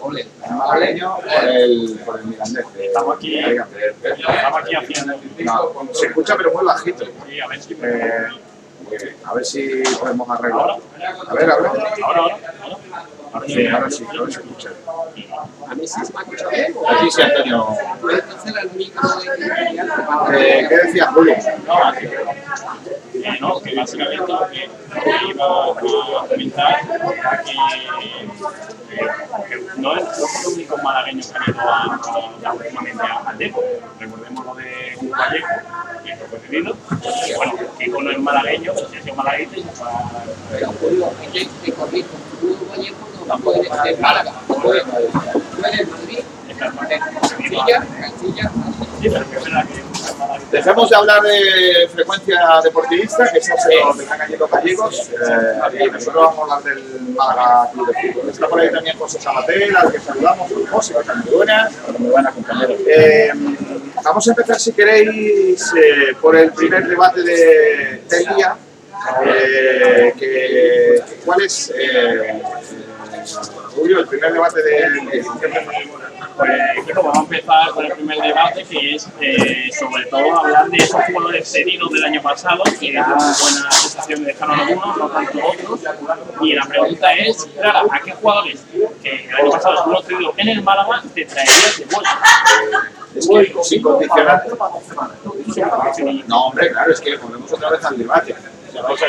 Ole. 0.00 0.26
Malagueño 0.48 1.16
por 1.16 1.48
el, 1.48 2.00
por 2.04 2.20
el 2.20 2.26
Mirandés. 2.26 2.64
Estamos 2.78 3.16
aquí, 3.16 3.38
estamos 3.38 4.60
aquí 4.62 4.74
haciendo. 4.74 5.20
No, 5.40 5.88
se 5.92 6.06
escucha 6.06 6.36
pero 6.36 6.52
muy 6.52 6.64
bajito. 6.64 7.04
Sí, 7.28 7.40
a 7.40 7.46
ver 7.48 7.62
si 7.62 7.74
me. 7.74 8.49
A 9.24 9.34
ver 9.34 9.44
si 9.44 9.82
podemos 9.98 10.28
arreglar. 10.30 10.70
A 11.28 11.34
ver, 11.34 11.50
a 11.50 11.56
ver. 11.56 11.66
Ahora, 11.66 11.94
ahora, 12.04 12.38
ahora. 12.62 12.80
Ahora 13.32 13.46
sí, 13.46 13.64
ahora 13.68 13.90
sí, 13.90 14.04
ahora 14.18 14.32
se 14.32 14.40
escucha. 14.40 14.70
A 15.68 15.74
mí 15.76 15.86
sí 15.86 16.04
se 16.04 16.12
me 16.12 16.18
ha 16.18 16.22
escuchado 16.22 16.50
bien. 16.50 16.74
Aquí 16.88 17.10
sí, 17.12 17.22
Antonio. 17.22 17.68
Entonces 18.10 18.54
el 18.60 18.70
micro 18.72 19.08
de 20.28 20.60
Eh, 20.60 20.66
¿Qué 20.68 20.76
decía 20.76 21.06
Julio? 21.12 21.34
Eh, 23.14 23.38
no, 23.40 23.60
que 23.60 23.74
básicamente 23.76 24.32
lo 24.32 24.48
que 24.48 24.68
que 25.00 25.10
iba 25.28 25.44
a 25.44 26.26
comentar 26.26 26.80
que, 27.44 27.52
eh, 28.10 29.08
que 29.48 29.80
no, 29.80 29.96
es, 29.96 30.18
los 30.18 30.46
únicos 30.52 30.82
malagueños 30.82 31.28
que 31.28 31.38
han 31.38 31.50
ido 31.50 31.60
a, 31.60 32.00
a, 32.44 32.52
últimamente 32.52 33.02
al 33.26 33.38
Depor. 33.38 33.64
Recordemos 34.00 34.44
lo 34.44 34.54
de 34.56 34.96
Hugo 35.00 35.10
Vallejo, 35.16 35.48
cedido. 36.46 36.76
Y 37.28 37.34
bueno, 37.34 37.52
Kiko 37.78 38.02
no 38.02 38.10
es 38.10 38.18
malagueño, 38.18 38.72
sí 38.90 38.96
es 38.98 39.04
y 39.56 39.62
se 39.62 39.68
a- 39.82 40.22
no 43.26 43.38
fue 43.38 43.54
de 43.62 43.96
Málaga, 43.98 44.32
Madrid, 45.60 46.18
Castilla, 48.00 48.50
Sí, 49.00 49.08
pero 49.08 49.30
que 49.30 49.36
es 49.36 49.44
verdad 49.44 49.66
que 49.66 49.72
es 49.74 49.78
malaguita. 49.78 49.89
Dejemos 50.50 50.90
de 50.90 50.96
hablar 50.96 51.22
de 51.22 51.88
frecuencia 51.92 52.40
deportivista, 52.62 53.30
que 53.30 53.38
eso 53.38 53.54
se 53.56 53.76
lo 53.76 53.94
tendrán 53.94 54.18
cayendo 54.18 54.48
gallegos. 54.48 55.10
Eh, 55.10 55.84
y 55.84 55.90
nosotros 55.90 56.24
vamos 56.24 56.38
a 56.38 56.42
hablar 56.42 56.62
del 56.62 57.00
Málaga 57.14 57.70
Club 57.72 57.86
de 57.94 58.12
Fútbol. 58.12 58.30
Está 58.30 58.48
por 58.48 58.60
ahí 58.60 58.72
también 58.72 58.98
José 58.98 59.20
Sabatel, 59.20 59.76
al 59.76 59.92
que 59.92 60.00
saludamos, 60.00 60.50
un 60.50 60.70
músico 60.70 61.02
también 61.02 61.26
muy 61.26 61.36
buenas. 61.36 61.72
Muy 61.98 62.10
buenas, 62.10 62.34
compañeros. 62.34 62.80
Eh, 62.86 63.30
vamos 64.02 64.26
a 64.26 64.30
empezar, 64.30 64.58
si 64.58 64.72
queréis, 64.72 65.72
eh, 65.74 66.16
por 66.20 66.36
el 66.36 66.52
primer 66.52 66.86
debate 66.86 67.22
de, 67.22 68.02
del 68.08 68.26
día. 68.36 68.56
Eh, 69.26 70.12
que, 70.18 71.02
¿Cuál 71.24 71.42
es, 71.42 71.72
eh, 71.74 72.42
Julio, 73.74 74.00
el 74.00 74.06
primer 74.06 74.32
debate 74.32 74.62
del 74.62 75.10
día? 75.10 75.22
Pues 76.36 76.86
Kiko, 76.86 77.02
vamos 77.02 77.18
a 77.18 77.20
empezar 77.20 77.70
con 77.70 77.86
el 77.86 77.92
primer 77.92 78.18
debate, 78.18 78.64
que 78.64 78.94
es 78.94 79.08
eh, 79.20 79.70
sobre 79.78 80.04
todo 80.06 80.38
hablar 80.38 80.68
de 80.68 80.78
esos 80.78 81.00
jugadores 81.06 81.48
cedidos 81.50 81.90
del 81.92 82.04
año 82.04 82.22
pasado, 82.22 82.62
que 82.78 82.88
es 82.88 82.94
una 82.94 83.16
buena 83.16 83.70
sensación 83.70 84.20
de 84.20 84.26
dejaron 84.26 84.60
algunos, 84.60 84.96
no 84.96 85.10
tanto 85.10 85.38
otros. 85.46 85.80
Y 86.42 86.54
la 86.54 86.66
pregunta 86.66 87.12
es, 87.14 87.48
Clara, 87.58 87.82
¿a 87.90 88.00
qué 88.00 88.12
jugadores 88.12 88.60
que 89.02 89.24
el 89.28 89.34
año 89.34 89.50
pasado 89.50 89.84
fueron 89.84 90.04
cedidos 90.04 90.34
en 90.36 90.48
el 90.48 90.62
Málaga 90.62 91.02
te 91.14 91.24
traerías 91.24 91.78
de 91.78 91.84
vuelta? 91.86 92.22
Es 93.14 93.28
que 93.28 93.64
sin 93.64 93.82
condicionante. 93.82 94.50
No, 96.26 96.46
hombre, 96.46 96.70
claro, 96.70 96.92
es 96.92 97.00
que 97.00 97.16
volvemos 97.16 97.52
otra 97.52 97.70
vez 97.70 97.84
al 97.84 97.98
debate. 97.98 98.34
Es 98.88 99.00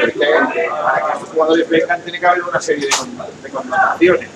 para 0.69 1.01
que 1.05 1.13
estos 1.13 1.29
jugadores 1.29 1.69
vengan 1.69 2.01
tiene 2.01 2.19
que 2.19 2.25
haber 2.27 2.43
una 2.43 2.61
serie 2.61 2.87
de, 2.87 2.95
con- 2.95 3.17
de 3.43 3.49
connotaciones. 3.49 4.29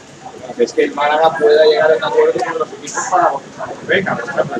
Es 0.57 0.73
que 0.73 0.83
el 0.85 0.93
Málaga 0.93 1.35
pueda 1.37 1.65
llegar 1.65 1.91
a 1.91 1.97
un 1.97 2.03
acuerdo 2.03 2.39
con 2.45 2.59
los 2.59 2.71
equipos 2.73 3.03
para 3.11 3.29
que 3.79 3.85
vengan, 3.87 4.17
por 4.17 4.29
ejemplo. 4.29 4.55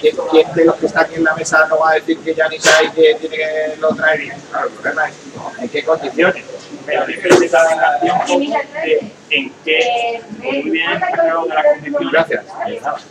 ¿Quién 0.00 0.16
de 0.16 0.40
este, 0.40 0.64
los 0.64 0.76
que 0.76 0.86
está 0.86 1.02
aquí 1.02 1.16
en 1.16 1.24
la 1.24 1.34
mesa 1.34 1.66
no 1.68 1.78
va 1.78 1.90
a 1.90 1.94
decir 1.94 2.18
que 2.18 2.34
ya 2.34 2.48
ni 2.48 2.58
sabe 2.58 2.92
que 2.92 3.16
tiene 3.20 3.36
que 3.36 3.76
lo 3.80 3.88
traer 3.94 4.20
bien? 4.20 4.36
Claro, 4.50 4.66
el 4.68 4.72
problema 4.74 5.08
es 5.08 5.14
en 5.60 5.68
qué 5.68 5.84
condiciones. 5.84 6.44
Pero 6.86 7.06
diferente 7.06 7.46
de 7.46 9.12
en 9.30 9.52
qué. 9.64 10.20
Muy 10.38 10.70
bien, 10.70 11.00
sacado 11.00 11.46
de 11.46 11.54
la 11.54 11.62
condición. 11.62 12.10
Gracias. 12.12 12.44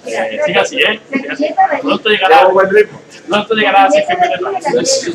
Eh, 0.06 0.30
que 0.32 0.44
siga 0.44 0.62
así, 0.62 0.78
¿eh? 0.78 1.02
Pronto 1.82 2.10
llegará. 2.10 2.48
buen 2.48 2.70
ritmo. 2.70 3.02
Pronto 3.28 3.54
llegará 3.54 3.86
a 3.86 3.92
100 3.92 4.06
metros. 4.20 5.10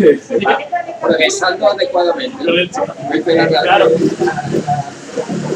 Progresando 1.00 1.70
adecuadamente. 1.70 2.36
Claro. 3.62 3.90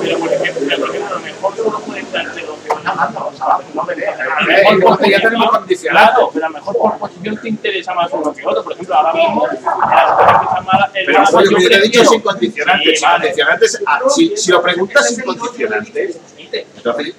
Pero 0.02 0.18
por 0.18 0.32
ejemplo, 0.32 0.74
a 0.74 1.10
lo 1.10 1.20
mejor 1.20 1.54
uno 1.64 1.80
puede 1.80 2.00
estar 2.00 2.34
de 2.34 2.42
12 2.42 2.69
no 2.84 3.84
me 3.84 3.94
mejor. 3.94 5.66
Claro, 5.90 6.30
pero 6.32 6.46
a 6.46 6.48
lo 6.48 6.54
mejor 6.54 6.76
por 6.76 6.98
posición 6.98 7.36
te 7.36 7.48
interesa 7.48 7.94
más 7.94 8.10
uno 8.12 8.32
que 8.32 8.46
otro. 8.46 8.62
Por 8.62 8.72
ejemplo, 8.72 8.94
ahora 8.94 9.12
mismo, 9.12 9.46
Pero 10.92 11.24
yo 11.50 11.56
hubiera 11.56 11.80
dicho 11.80 12.04
sin 12.04 12.20
condicionantes. 12.20 13.02
Sin 14.08 14.36
si 14.36 14.50
lo 14.50 14.62
preguntas 14.62 15.08
sin 15.08 15.24
condicionantes. 15.24 16.20
Entonces, 16.52 17.14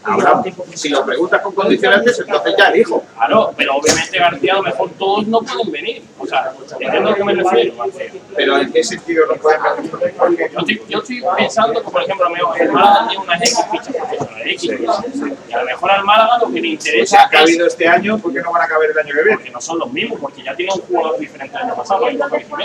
si 0.73 0.89
lo 0.89 1.05
preguntas 1.05 1.41
con 1.41 1.53
condicionantes, 1.53 2.19
entonces 2.19 2.53
ya 2.57 2.67
elijo. 2.67 3.03
Claro, 3.15 3.53
pero 3.55 3.75
obviamente 3.75 4.17
García, 4.19 4.53
a 4.53 4.57
lo 4.57 4.63
mejor 4.63 4.89
todos 4.97 5.27
no 5.27 5.39
pueden 5.39 5.71
venir. 5.71 6.03
O 6.19 6.25
sea, 6.25 6.53
entiendo 6.79 7.11
a 7.11 7.15
qué 7.15 7.23
me 7.23 7.33
refiero. 7.35 7.73
Pero 8.35 8.57
¿en 8.57 8.71
qué 8.71 8.83
sentido 8.83 9.25
no 9.27 9.35
pueden 9.35 9.61
venir? 9.63 10.51
Yo 10.51 10.59
estoy, 10.59 10.81
yo 10.89 10.99
estoy 10.99 11.23
pensando 11.37 11.81
que, 11.81 11.91
por 11.91 12.03
ejemplo, 12.03 12.29
mi 12.29 12.39
hermana 12.59 13.07
tiene 13.07 13.23
unas 13.23 13.41
X 13.41 13.59
fichas 13.71 13.95
profesionales, 13.95 14.63
X 14.63 14.71
y 15.51 15.53
a 15.53 15.59
lo 15.59 15.65
mejor 15.65 15.91
al 15.91 16.05
Málaga 16.05 16.37
lo 16.39 16.51
que 16.51 16.61
le 16.61 16.67
interesa 16.69 17.23
ha 17.23 17.29
cabido 17.29 17.67
este 17.67 17.87
año, 17.87 18.17
¿por 18.17 18.31
qué 18.33 18.39
no 18.39 18.51
van 18.51 18.61
a 18.61 18.67
caber 18.67 18.91
el 18.91 18.97
año 18.97 19.13
que 19.13 19.21
viene? 19.21 19.37
porque 19.37 19.51
no 19.51 19.61
son 19.61 19.79
los 19.79 19.91
mismos, 19.91 20.19
porque 20.21 20.43
ya 20.43 20.55
tiene 20.55 20.71
un 20.73 20.81
jugador 20.81 21.19
diferente 21.19 21.57
al 21.57 21.63
año 21.63 21.75
pasado, 21.75 22.05
diferente. 22.07 22.47
Por 22.49 22.61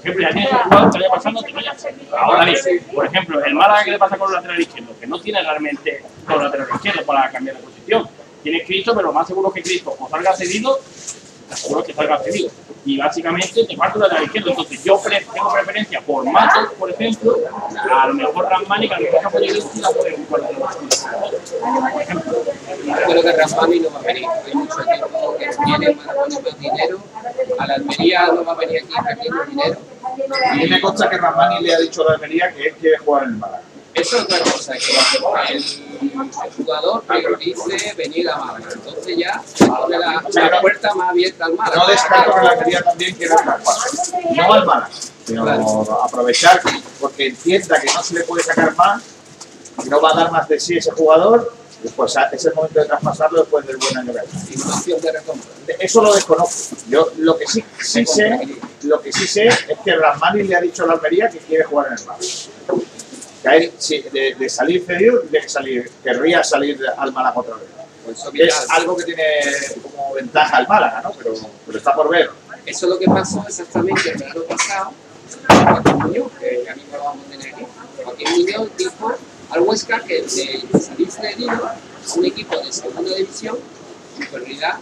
ejemplo, 0.00 0.22
ya 0.22 0.30
tiene 0.30 0.48
un 0.50 0.58
jugador 0.58 0.90
que 0.90 0.96
el 0.96 1.04
año 1.04 1.12
pasado 1.12 1.32
no 1.34 1.42
tenía. 1.42 1.76
Ahora 2.18 2.44
bien, 2.46 2.58
por 2.94 3.06
ejemplo, 3.06 3.44
el 3.44 3.54
Málaga, 3.54 3.84
¿qué 3.84 3.90
le 3.90 3.98
pasa 3.98 4.16
con 4.16 4.28
el 4.28 4.34
lateral 4.36 4.60
izquierdo? 4.60 4.98
Que 4.98 5.06
no 5.06 5.20
tiene 5.20 5.42
realmente 5.42 6.02
con 6.26 6.36
el 6.36 6.44
lateral 6.44 6.68
izquierdo 6.74 7.04
para 7.04 7.30
cambiar 7.30 7.56
de 7.56 7.62
posición. 7.62 8.08
Tiene 8.42 8.64
Cristo, 8.64 8.92
pero 8.96 9.08
lo 9.08 9.12
más 9.12 9.26
seguro 9.26 9.52
que 9.52 9.62
Cristo 9.62 9.94
o 9.98 10.08
salga 10.08 10.34
cedido, 10.34 10.78
seguro 11.56 11.82
que 11.84 11.92
salga 11.92 12.18
cedido. 12.18 12.50
Y 12.84 12.98
básicamente 12.98 13.64
te 13.64 13.76
falta 13.76 13.94
el 13.94 14.00
lateral 14.02 14.24
izquierdo. 14.24 14.50
Entonces 14.50 14.82
yo 14.84 15.00
pre- 15.00 15.24
tengo 15.32 15.52
preferencia 15.52 16.00
por 16.00 16.24
Matos, 16.24 16.72
por 16.78 16.90
ejemplo, 16.90 17.36
a 17.92 18.06
lo 18.08 18.14
mejor 18.14 18.44
Ramani, 18.48 18.88
que 18.88 18.94
a 18.94 18.98
lo 18.98 19.04
mejor 19.04 19.22
no 19.22 19.30
puede 19.30 19.46
ir 19.46 19.56
la 19.80 19.90
puede 19.90 20.16
jugar 20.16 20.42
de 20.48 20.54
Por 21.92 22.02
ejemplo. 22.02 22.32
Creo 23.06 23.22
que 23.22 23.32
Raspani 23.32 23.80
no 23.80 23.90
va 23.92 23.98
a 23.98 24.02
venir. 24.02 24.24
Hay 24.46 24.54
mucho 24.54 24.74
equipo 24.80 25.36
que 25.38 25.46
tiene 25.64 25.94
más 25.94 26.58
dinero. 26.58 26.98
A 27.58 27.66
la 27.66 27.74
Almería 27.74 28.26
no 28.26 28.44
va 28.44 28.52
a 28.52 28.56
venir 28.56 28.82
aquí 28.84 28.94
perdiendo 29.06 29.44
dinero. 29.44 29.76
A 30.50 30.54
mí 30.54 30.66
me 30.68 30.80
consta 30.80 31.08
que 31.08 31.16
Ramani 31.18 31.64
le 31.64 31.74
ha 31.74 31.78
dicho 31.78 32.02
a 32.02 32.10
la 32.10 32.14
Almería 32.14 32.52
que 32.52 32.68
él 32.68 32.74
quiere 32.80 32.98
jugar 32.98 33.24
en 33.24 33.28
el 33.30 33.36
Málaga. 33.36 33.62
Eso 33.94 34.16
es 34.16 34.22
otra 34.22 34.38
cosa, 34.40 34.72
que 34.72 35.52
el, 35.52 35.62
el 35.62 36.52
jugador 36.56 37.02
priorice 37.02 37.94
venir 37.96 38.30
a 38.30 38.36
Málaga. 38.38 38.72
Entonces 38.72 39.16
ya 39.18 39.42
se 39.44 39.66
pone 39.66 39.98
la, 39.98 40.24
la 40.32 40.60
puerta 40.60 40.94
más 40.94 41.10
abierta 41.10 41.44
al 41.44 41.54
Málaga. 41.54 41.76
No 41.76 41.86
descarto 41.88 42.34
que 42.34 42.40
la 42.42 42.50
Almería 42.50 42.82
también 42.82 43.14
quiera 43.14 43.34
escapar. 43.34 43.76
No 44.34 44.52
al 44.52 44.66
Málaga, 44.66 44.90
sino 45.24 46.02
aprovechar 46.02 46.60
porque 47.00 47.28
entienda 47.28 47.80
que 47.80 47.92
no 47.92 48.02
se 48.02 48.14
le 48.14 48.24
puede 48.24 48.42
sacar 48.42 48.74
más, 48.76 49.02
que 49.82 49.90
no 49.90 50.00
va 50.00 50.10
a 50.12 50.14
dar 50.14 50.32
más 50.32 50.48
de 50.48 50.58
sí 50.58 50.78
ese 50.78 50.90
jugador, 50.92 51.52
pues 51.96 52.14
es 52.32 52.44
el 52.46 52.54
momento 52.54 52.80
de 52.80 52.86
traspasarlo 52.86 53.40
después 53.40 53.66
del 53.66 53.76
buen 53.76 53.98
año 53.98 54.12
que 54.12 54.20
Eso 55.80 56.00
lo 56.02 56.14
desconozco. 56.14 56.76
Yo 56.88 57.12
lo 57.18 57.36
que 57.36 57.46
sí, 57.46 57.64
sí 57.80 58.06
sé, 58.06 58.40
lo 58.82 59.02
que 59.02 59.12
sí 59.12 59.26
sé 59.26 59.48
es 59.48 59.78
que 59.84 59.96
Ramani 59.96 60.44
le 60.44 60.56
ha 60.56 60.60
dicho 60.60 60.84
a 60.84 60.86
la 60.86 60.92
Almería 60.94 61.28
que 61.28 61.38
quiere 61.38 61.64
jugar 61.64 61.88
en 61.88 61.98
el 61.98 62.04
Málaga. 62.04 62.24
Que 63.42 63.72
si- 63.78 64.02
de, 64.02 64.34
de 64.38 64.48
salir 64.48 64.84
cedido, 64.86 65.22
que 65.30 65.48
salir, 65.48 65.90
querría 66.02 66.44
salir 66.44 66.80
al 66.96 67.12
Málaga 67.12 67.40
otra 67.40 67.56
vez. 67.56 67.64
Pues 68.04 68.18
es 68.34 68.70
algo 68.70 68.96
que 68.96 69.04
tiene 69.04 69.24
como 69.82 70.14
ventaja 70.14 70.58
el 70.60 70.68
Málaga, 70.68 71.00
¿no? 71.02 71.12
Pero, 71.12 71.34
pero 71.66 71.78
está 71.78 71.94
por 71.94 72.08
ver. 72.10 72.30
eso 72.66 72.86
es 72.86 72.90
lo 72.90 72.98
que 72.98 73.06
pasó 73.06 73.44
exactamente 73.46 74.10
el 74.10 74.18
verano 74.18 74.42
pasado 74.44 74.92
con 75.48 75.66
Joaquín 75.66 75.96
Muñoz, 75.98 76.32
que 76.38 76.62
ya 76.66 76.74
mismo 76.74 76.96
lo 76.96 77.04
vamos 77.04 77.26
a 77.26 77.30
tener 77.30 77.54
aquí. 77.54 77.66
Joaquín 78.04 78.28
Muñoz 78.30 78.68
dijo 78.76 79.14
al 79.50 79.60
Huesca 79.62 80.00
que 80.00 80.22
de 80.22 80.28
salir 80.80 81.10
cedido 81.10 81.50
a 81.50 81.76
un 82.16 82.24
equipo 82.24 82.58
de 82.58 82.72
segunda 82.72 83.14
división, 83.14 83.58
el 84.18 84.42
Emirates. 84.42 84.80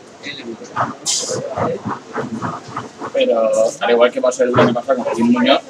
Pero 3.12 3.50
al 3.80 3.90
igual 3.90 4.10
que 4.10 4.20
pasó 4.20 4.44
el 4.44 4.58
año 4.58 4.72
pasado 4.74 4.96
con 4.96 5.04
Joaquín 5.04 5.32
Muñoz, 5.32 5.60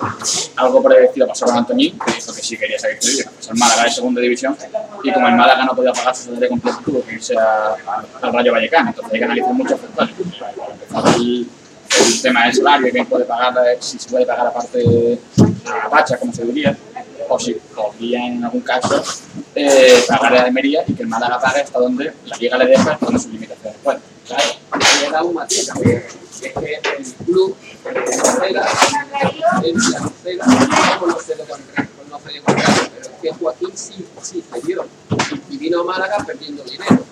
algo 0.56 0.90
estilo 0.90 1.26
pasó 1.26 1.46
con 1.46 1.56
Antoñín, 1.56 1.98
que 1.98 2.12
dijo 2.12 2.32
que 2.34 2.42
sí 2.42 2.56
quería 2.56 2.78
seguir 2.78 2.98
que 2.98 3.06
es 3.40 3.48
el 3.48 3.56
Málaga 3.56 3.84
de 3.84 3.90
segunda 3.90 4.20
división, 4.20 4.56
y 5.02 5.12
como 5.12 5.28
el 5.28 5.34
Málaga 5.34 5.64
no 5.64 5.74
podía 5.74 5.92
pagar 5.92 6.14
su 6.14 6.24
salario 6.24 6.48
completo, 6.48 6.78
tuvo 6.84 7.04
que 7.04 7.14
irse 7.14 7.34
al 7.36 8.32
Rayo 8.32 8.52
Vallecano. 8.52 8.90
Entonces 8.90 9.12
hay 9.12 9.18
que 9.18 9.24
analizar 9.24 9.52
muchos 9.52 9.80
factores. 9.80 10.14
El, 11.18 12.22
tema 12.22 12.44
del 12.44 12.54
salario, 12.54 12.92
quién 12.92 13.06
puede 13.06 13.24
pagar, 13.24 13.54
eh, 13.66 13.76
si 13.80 13.98
se 13.98 14.08
puede 14.08 14.24
pagar 14.24 14.46
aparte 14.46 15.18
a 15.84 15.88
bacha, 15.88 16.16
como 16.18 16.32
se 16.32 16.44
diría, 16.44 16.76
o 17.28 17.38
si 17.38 17.54
podría 17.74 18.26
en 18.26 18.44
algún 18.44 18.60
caso 18.60 19.02
eh, 19.54 20.04
pagar 20.08 20.36
a 20.36 20.42
Almería 20.42 20.82
y 20.86 20.94
que 20.94 21.02
el 21.02 21.08
Málaga 21.08 21.40
pague 21.40 21.62
hasta 21.62 21.78
donde 21.78 22.12
la 22.26 22.36
liga 22.36 22.58
le 22.58 22.66
deja, 22.66 22.92
hasta 22.92 23.06
donde 23.06 23.20
sus 23.20 23.32
limitaciones 23.32 23.78
pueden. 23.82 24.00
Claro, 24.30 24.44
le 25.02 25.10
dado 25.10 25.26
un 25.26 25.34
matiz 25.34 25.66
también, 25.66 26.04
que 26.40 26.46
es 26.46 26.52
que 26.52 26.80
el 26.98 27.26
club 27.26 27.56
el 27.84 27.94
Noceda, 27.94 28.68
el 29.64 29.74
Noceda, 29.74 30.46
no 30.46 31.00
con 31.00 31.08
Noceda 31.10 31.44
con 31.48 31.60
con 31.60 32.10
Noceda 32.10 32.40
con 32.44 32.54
pero 32.54 33.02
es 33.02 33.08
que 33.20 33.32
Joaquín 33.32 33.70
sí, 33.74 34.06
sí 34.22 34.44
cedió 34.52 34.86
y 35.48 35.56
vino 35.56 35.80
a 35.80 35.84
Málaga 35.84 36.24
perdiendo 36.24 36.62
dinero, 36.62 37.04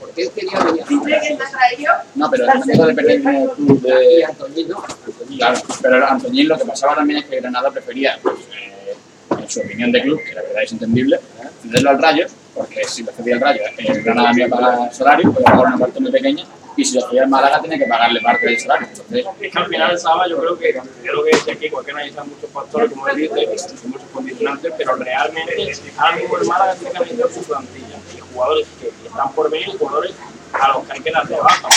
porque 0.00 0.22
él 0.22 0.30
quería 0.34 0.64
venir 0.64 0.82
a 0.82 0.90
Málaga. 0.90 2.04
No, 2.16 2.28
pero 2.28 2.46
también 2.46 2.78
puede 2.78 2.94
perder 2.94 3.22
como 3.22 3.50
club 3.50 3.78
Y 3.78 3.88
de. 3.88 4.24
Antoñín 4.24 4.68
no, 4.68 4.82
Antoñín 4.84 5.38
Claro, 5.38 5.60
pero 5.80 6.08
Antoñín 6.08 6.48
lo 6.48 6.58
que 6.58 6.64
pasaba 6.64 6.96
también 6.96 7.20
es 7.20 7.26
que 7.26 7.40
Granada 7.40 7.70
prefería, 7.70 8.18
pues, 8.20 8.34
eh, 8.52 8.96
en 9.30 9.48
su 9.48 9.60
opinión 9.60 9.92
de 9.92 10.02
club, 10.02 10.20
que 10.24 10.34
la 10.34 10.42
verdad 10.42 10.64
es 10.64 10.72
entendible, 10.72 11.20
cederlo 11.62 11.90
al 11.90 12.02
Rayo, 12.02 12.26
porque 12.52 12.82
si 12.84 13.04
lo 13.04 13.12
cedía 13.12 13.36
al 13.36 13.40
Rayo, 13.40 13.60
el 13.78 14.02
Granada 14.02 14.32
no 14.32 14.38
iba 14.38 14.46
a 14.46 14.60
pagar 14.60 14.92
salario, 14.92 15.32
podía 15.32 15.46
pagar 15.46 15.66
una 15.66 15.78
parte 15.78 16.00
muy 16.00 16.10
pequeña, 16.10 16.44
y 16.76 16.84
si 16.84 16.94
lo 16.98 17.08
cedía 17.08 17.22
al 17.22 17.28
Málaga 17.28 17.60
tenía 17.60 17.78
que 17.78 17.86
pagarle 17.86 18.20
parte 18.20 18.46
del 18.46 18.58
salario. 18.58 18.88
Entonces, 18.88 19.26
Es 19.40 19.52
que 19.52 19.58
al 19.58 19.66
final, 19.66 19.98
Saba, 19.98 20.28
yo 20.28 20.38
creo 20.38 20.58
que, 20.58 20.80
yo 21.04 21.12
lo 21.12 21.24
que 21.24 21.52
aquí, 21.52 21.68
porque 21.70 21.90
analizar 21.90 22.26
muchos 22.26 22.50
factores, 22.50 22.90
como 22.90 23.08
él 23.08 23.16
dice, 23.16 23.86
muchos 23.86 24.08
condicionantes, 24.12 24.72
pero 24.76 24.96
realmente, 24.96 25.72
ahora 25.96 26.16
mismo 26.16 26.38
el 26.38 26.46
Málaga 26.46 26.74
tiene 26.74 26.90
que 26.90 26.96
analizar 26.96 27.30
su 27.30 27.42
plantilla 27.44 27.96
y 28.16 28.20
jugadores 28.20 28.66
que 28.80 28.88
están 28.88 29.32
por 29.32 29.50
venir, 29.50 29.76
jugadores 29.78 30.14
a 30.60 30.68
los 30.68 30.86
que 30.86 30.92
hay 30.92 31.00
que 31.00 31.10
dar 31.10 31.28
baja, 31.28 31.68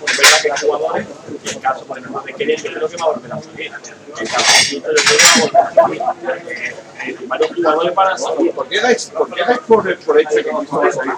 porque 0.00 0.12
es 0.12 0.18
verdad 0.18 0.38
que 0.42 0.52
hay 0.52 0.58
jugadores, 0.60 1.06
el 1.44 1.60
caso, 1.60 1.84
por 1.84 1.98
ejemplo, 1.98 2.22
de 2.22 2.56
yo 2.56 2.72
creo 2.72 2.88
que 2.88 2.96
va 2.96 3.04
a 3.04 3.12
volver 3.12 3.32
a 3.32 3.40
salir. 3.40 3.72
El 4.18 4.28
caso 4.28 4.52
de 4.62 4.80
que 4.80 5.16
va 5.22 5.30
a 5.30 5.40
volver 5.40 5.62
a 5.62 5.74
salir. 5.74 6.02
Eh, 6.56 6.74
eh, 7.06 7.16
varios 7.26 7.54
jugadores 7.54 7.92
para 7.92 8.16
salir. 8.16 8.52
¿Por 8.52 8.68
qué 8.68 8.80
dais, 8.80 9.10
por 9.10 9.34
qué 9.34 9.42
dais 9.44 9.58
por, 9.60 9.98
por 9.98 10.20
hecho 10.20 10.36
que 10.36 10.44
salir? 10.92 11.14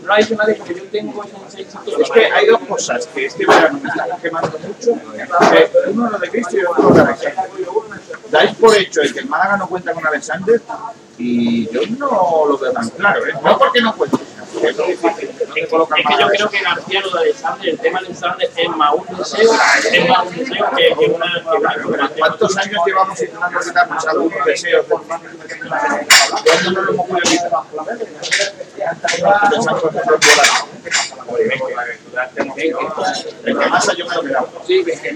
No 0.00 0.06
lo 0.06 0.12
ha 0.14 0.16
dicho 0.16 0.34
nadie 0.34 0.54
porque 0.54 0.74
yo 0.74 0.84
tengo. 0.84 1.24
Es 1.24 2.10
que 2.10 2.26
hay 2.26 2.46
dos 2.46 2.60
cosas 2.60 3.06
que 3.08 3.26
este 3.26 3.46
verano 3.46 3.80
me 3.82 3.88
están 3.88 4.20
quemando 4.20 4.58
mucho. 4.58 4.90
Eh, 5.54 5.70
uno 5.88 6.10
lo 6.10 6.18
de 6.18 6.30
Cristo 6.30 6.56
y 6.56 6.64
otro 6.64 6.90
de 6.90 7.00
Alexander. 7.00 7.50
Dais 8.30 8.54
por 8.54 8.76
hecho 8.76 9.02
el 9.02 9.12
que 9.12 9.20
el 9.20 9.26
Málaga 9.26 9.56
no 9.56 9.68
cuenta 9.68 9.92
con 9.92 10.06
Alexander 10.06 10.60
y 11.18 11.68
yo 11.70 11.80
no 11.98 12.46
lo 12.48 12.58
veo 12.58 12.72
tan 12.72 12.88
claro. 12.90 13.26
¿eh? 13.26 13.34
No 13.42 13.58
porque 13.58 13.82
no 13.82 13.94
cuente, 13.94 14.18
es 14.52 14.66
que 14.66 14.76
yo 16.18 16.28
creo 16.28 16.50
que 16.50 16.60
García 16.60 17.00
lo 17.00 17.10
de 17.10 17.18
Alexander, 17.18 17.68
el 17.68 17.78
tema 17.78 18.00
de 18.00 18.06
Alexander 18.06 18.50
es 18.56 18.68
más 18.68 18.94
un 18.94 19.16
deseo, 19.16 19.52
es 19.92 20.08
más 20.08 20.26
un 20.26 20.36
deseo 20.36 20.70
que, 20.76 20.94
que 20.98 21.06
una 21.10 21.26
una. 21.86 22.08
¿Cuántos 22.18 22.56
años 22.56 22.82
llevamos 22.86 23.18
algunos 24.06 24.44
deseos 24.44 24.88
del 24.88 24.98
¿Cuándo 24.98 25.28
no 26.72 26.82
lo 26.82 26.92
hemos 26.92 27.06
podido 27.06 27.22
quitar? 27.22 27.50
Yo 33.96 34.06
me 34.06 34.14
lo. 34.30 34.48
Sí, 34.66 34.84
esta 34.86 35.10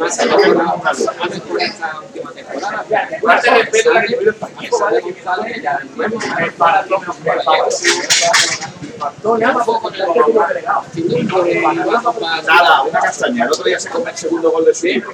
última 2.00 2.32
temporada. 2.32 2.84
Que 2.88 2.96
sale, 4.70 5.02
que 5.02 5.22
sale, 5.22 5.60
ya 5.62 5.80
para 6.56 6.86
duda, 9.24 9.54
para- 9.82 10.82
Nada, 12.42 12.82
una 12.82 13.00
castaña. 13.00 13.44
El 13.44 13.52
otro 13.52 13.64
día 13.64 13.80
se 13.80 13.88
come 13.90 14.10
el 14.10 14.16
segundo 14.16 14.50
gol 14.50 14.64
de 14.64 14.74
su 14.74 14.86
equipo. 14.86 15.12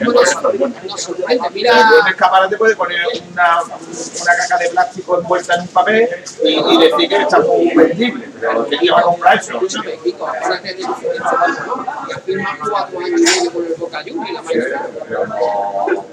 No 0.00 0.22
escaparate, 0.22 2.00
un 2.00 2.08
escaparate 2.08 2.56
puede 2.56 2.76
poner 2.76 3.00
una, 3.32 3.62
una 3.62 4.36
caca 4.36 4.58
de 4.58 4.68
plástico 4.70 5.18
envuelta 5.20 5.54
en 5.54 5.60
un 5.62 5.68
papel 5.68 6.08
y, 6.42 6.58
y 6.58 6.78
decir 6.78 7.08
que 7.08 7.16
está 7.16 7.38
muy 7.40 7.74
vendible. 7.74 8.28
Pero 8.40 8.66
¿quién 8.66 8.94
va 8.94 9.00
a 9.00 9.02
comprar 9.02 9.38
eso? 9.38 9.52
no- 9.54 9.60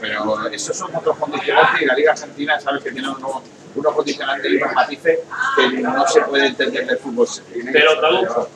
pero 0.02 0.48
esos 0.52 0.78
son 0.78 0.96
otros 0.96 1.18
condicionantes 1.18 1.82
y 1.82 1.86
la 1.86 1.94
Liga 1.96 2.12
Argentina 2.12 2.60
sabes 2.60 2.84
que 2.84 2.92
tiene 2.92 3.10
unos, 3.10 3.42
unos 3.78 3.94
condicionantes 3.94 4.52
y 4.52 4.56
unos 4.56 4.74
matices 4.74 5.20
que 5.56 5.78
no 5.82 6.08
se 6.08 6.22
puede 6.22 6.48
entender 6.48 6.86
del 6.86 6.98
fútbol. 6.98 7.28
Te 7.72 7.80
lo 7.80 8.00
traduzco. 8.00 8.50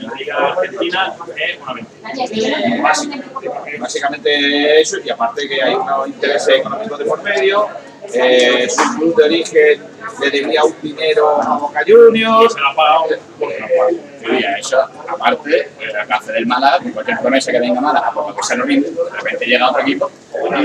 La 0.00 0.14
Liga 0.14 0.36
Argentina 0.36 1.14
es 1.36 1.58
una 1.60 1.74
mentira. 1.74 2.82
Básicamente, 2.82 3.78
básicamente 3.78 4.80
eso 4.80 4.98
y 5.04 5.10
aparte 5.10 5.48
que 5.48 5.62
hay 5.62 5.74
unos 5.74 6.08
intereses 6.08 6.56
económicos 6.56 6.98
de 6.98 7.04
por 7.04 7.22
medio 7.22 7.68
eh, 8.12 8.68
su 8.68 8.98
club 8.98 9.16
de 9.16 9.24
origen 9.24 9.82
le 10.20 10.30
debía 10.30 10.64
un 10.64 10.74
dinero 10.82 11.42
a 11.42 11.58
Boca 11.58 11.82
Y 11.86 11.92
Juniors. 11.92 12.52
se 12.52 12.60
lo 12.60 12.68
ha 12.68 12.74
pagado. 12.74 13.04
Y 14.22 14.44
a 14.44 14.58
eso, 14.58 14.80
aparte, 15.08 15.70
el 15.80 16.06
café 16.06 16.32
del 16.32 16.46
Málaga, 16.46 16.78
con 16.78 16.92
cualquier 16.92 17.18
promesa 17.18 17.50
que 17.50 17.58
venga 17.58 17.80
Málaga, 17.80 18.12
por 18.12 18.28
lo 18.28 18.36
que 18.36 18.42
se 18.42 18.56
nos 18.56 18.66
rinde, 18.66 18.90
de 18.90 19.10
repente 19.10 19.46
llega 19.46 19.68
otro 19.68 19.82
equipo 19.82 20.10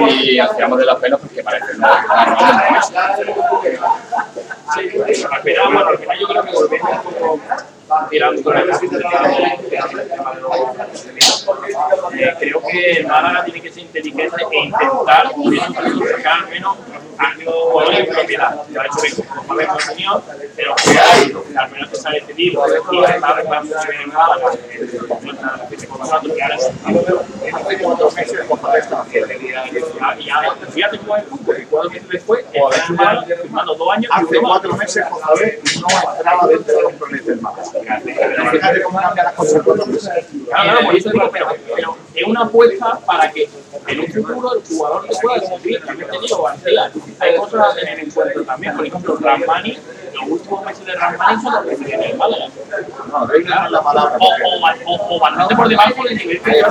y 0.10 0.40
tiramos 0.56 0.80
de 0.80 0.86
los 0.86 1.00
pelos 1.00 1.20
porque 1.20 1.44
parece 1.44 1.66
de 1.68 1.80
promesa. 1.80 3.18
Sí, 4.74 5.26
al 5.32 5.42
final, 5.42 5.74
bueno, 5.74 5.88
al 5.88 5.98
final 5.98 6.20
yo 6.20 6.28
creo 6.28 6.44
que 6.44 6.52
volviendo 6.52 6.90
un 6.92 7.02
poco 7.02 7.40
tirando 8.10 8.44
con 8.44 8.58
el 8.58 8.70
eh, 12.14 12.36
creo 12.40 12.62
que 12.62 12.92
el 12.92 13.08
Málaga 13.08 13.46
tiene 13.46 13.62
que 13.62 13.72
ser 13.72 13.84
inteligente 13.84 14.36
e 14.52 14.66
intentar 14.66 15.32
sacar 16.10 16.44
al 16.44 16.50
menos 16.50 16.78
a 17.18 17.34
jugadores 17.34 17.98
de 17.98 18.04
propiedad. 18.06 18.62
Lo 19.28 19.36
ha 19.36 19.42
hecho 19.42 19.48
bien 19.48 19.48
con 19.48 19.48
Pablo 19.48 19.78
Muñoz, 19.90 20.24
pero 20.56 20.76
al 21.58 21.72
menos 21.72 21.90
ha 22.06 22.12
decidido 22.12 22.64
y 22.68 23.04
está 23.04 23.34
contrato 25.28 25.70
que 25.70 25.76
es 25.76 25.88
Hace 27.54 27.78
cuatro 27.80 28.12
meses 28.12 28.40
y 30.20 30.30
ahora, 30.30 30.56
el 30.62 31.66
cuatro 31.70 31.90
meses 31.90 32.10
después, 32.10 32.46
el 32.54 32.96
Málaga 32.96 33.36
firmando 33.42 33.76
dos 33.76 33.90
años 33.94 34.12
Hace 34.14 34.40
cuatro 34.40 34.74
meses 34.74 35.06
no 35.82 36.48
dentro 36.48 36.76
de 36.76 36.82
los 36.82 36.94
del. 37.00 37.40
Pero 41.32 41.98
en 42.14 42.24
es 42.24 42.28
una 42.28 42.42
apuesta 42.42 43.00
para 43.06 43.32
que 43.32 43.50
en 43.88 44.00
un 44.00 44.08
futuro 44.08 44.54
el 44.56 44.64
jugador 44.68 45.08
como 45.08 45.60
también 45.86 46.10
te 46.10 46.20
digo, 46.20 46.48
hay 47.20 47.36
cosas 47.38 47.72
a 47.72 47.76
tener 47.76 48.00
en 48.00 48.12
cuenta 48.12 48.44
también. 48.44 48.76
Por 48.76 48.86
ejemplo, 48.86 49.17
Ramani, 49.22 49.78
los 50.14 50.30
últimos 50.30 50.66
meses 50.66 50.86
de 50.86 50.94
Ramani 50.96 51.42
son 51.42 51.54
los 51.54 51.66
que 51.66 51.76
tiene 51.86 52.12
el 52.12 52.18
Málaga. 52.18 52.46
No, 53.12 53.26
reina 53.28 53.60
no 53.62 53.66
es 53.66 53.72
la 53.72 53.82
palabra. 53.82 54.18
O, 54.20 54.26
o, 54.86 55.16
o, 55.16 55.20
bastante 55.20 55.56
por 55.56 55.68
debajo 55.68 56.04
del 56.04 56.18
nivel 56.18 56.42
que 56.42 56.52
lleva. 56.52 56.70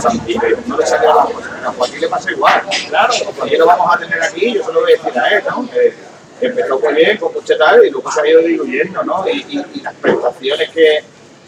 No 0.67 0.77
le 0.77 0.87
salió 0.87 1.15
las 1.15 1.27
cosas. 1.31 1.53
A 1.67 1.73
Joaquín 1.73 2.01
le 2.01 2.09
pasa 2.09 2.31
igual. 2.31 2.63
Claro, 2.89 3.13
Aquí 3.43 3.57
lo 3.57 3.67
vamos 3.67 3.95
a 3.95 3.99
tener 3.99 4.23
aquí, 4.23 4.55
yo 4.55 4.65
se 4.65 4.73
lo 4.73 4.81
voy 4.81 4.93
a 4.93 4.97
decir 5.03 5.19
a 5.21 5.29
él, 5.31 5.45
¿no? 5.49 5.69
Que 5.71 5.95
empezó 6.47 6.79
muy 6.79 6.95
bien, 6.95 7.17
con 7.17 7.33
mucha 7.33 7.57
tal, 7.57 7.85
y 7.87 7.91
luego 7.91 8.11
se 8.13 8.21
ha 8.21 8.27
ido 8.29 8.41
diluyendo, 8.41 9.03
¿no? 9.05 9.27
Y, 9.29 9.39
y- 9.49 9.65
y 9.75 9.81
las 9.81 9.95
prestaciones 9.95 10.69
que, 10.71 11.03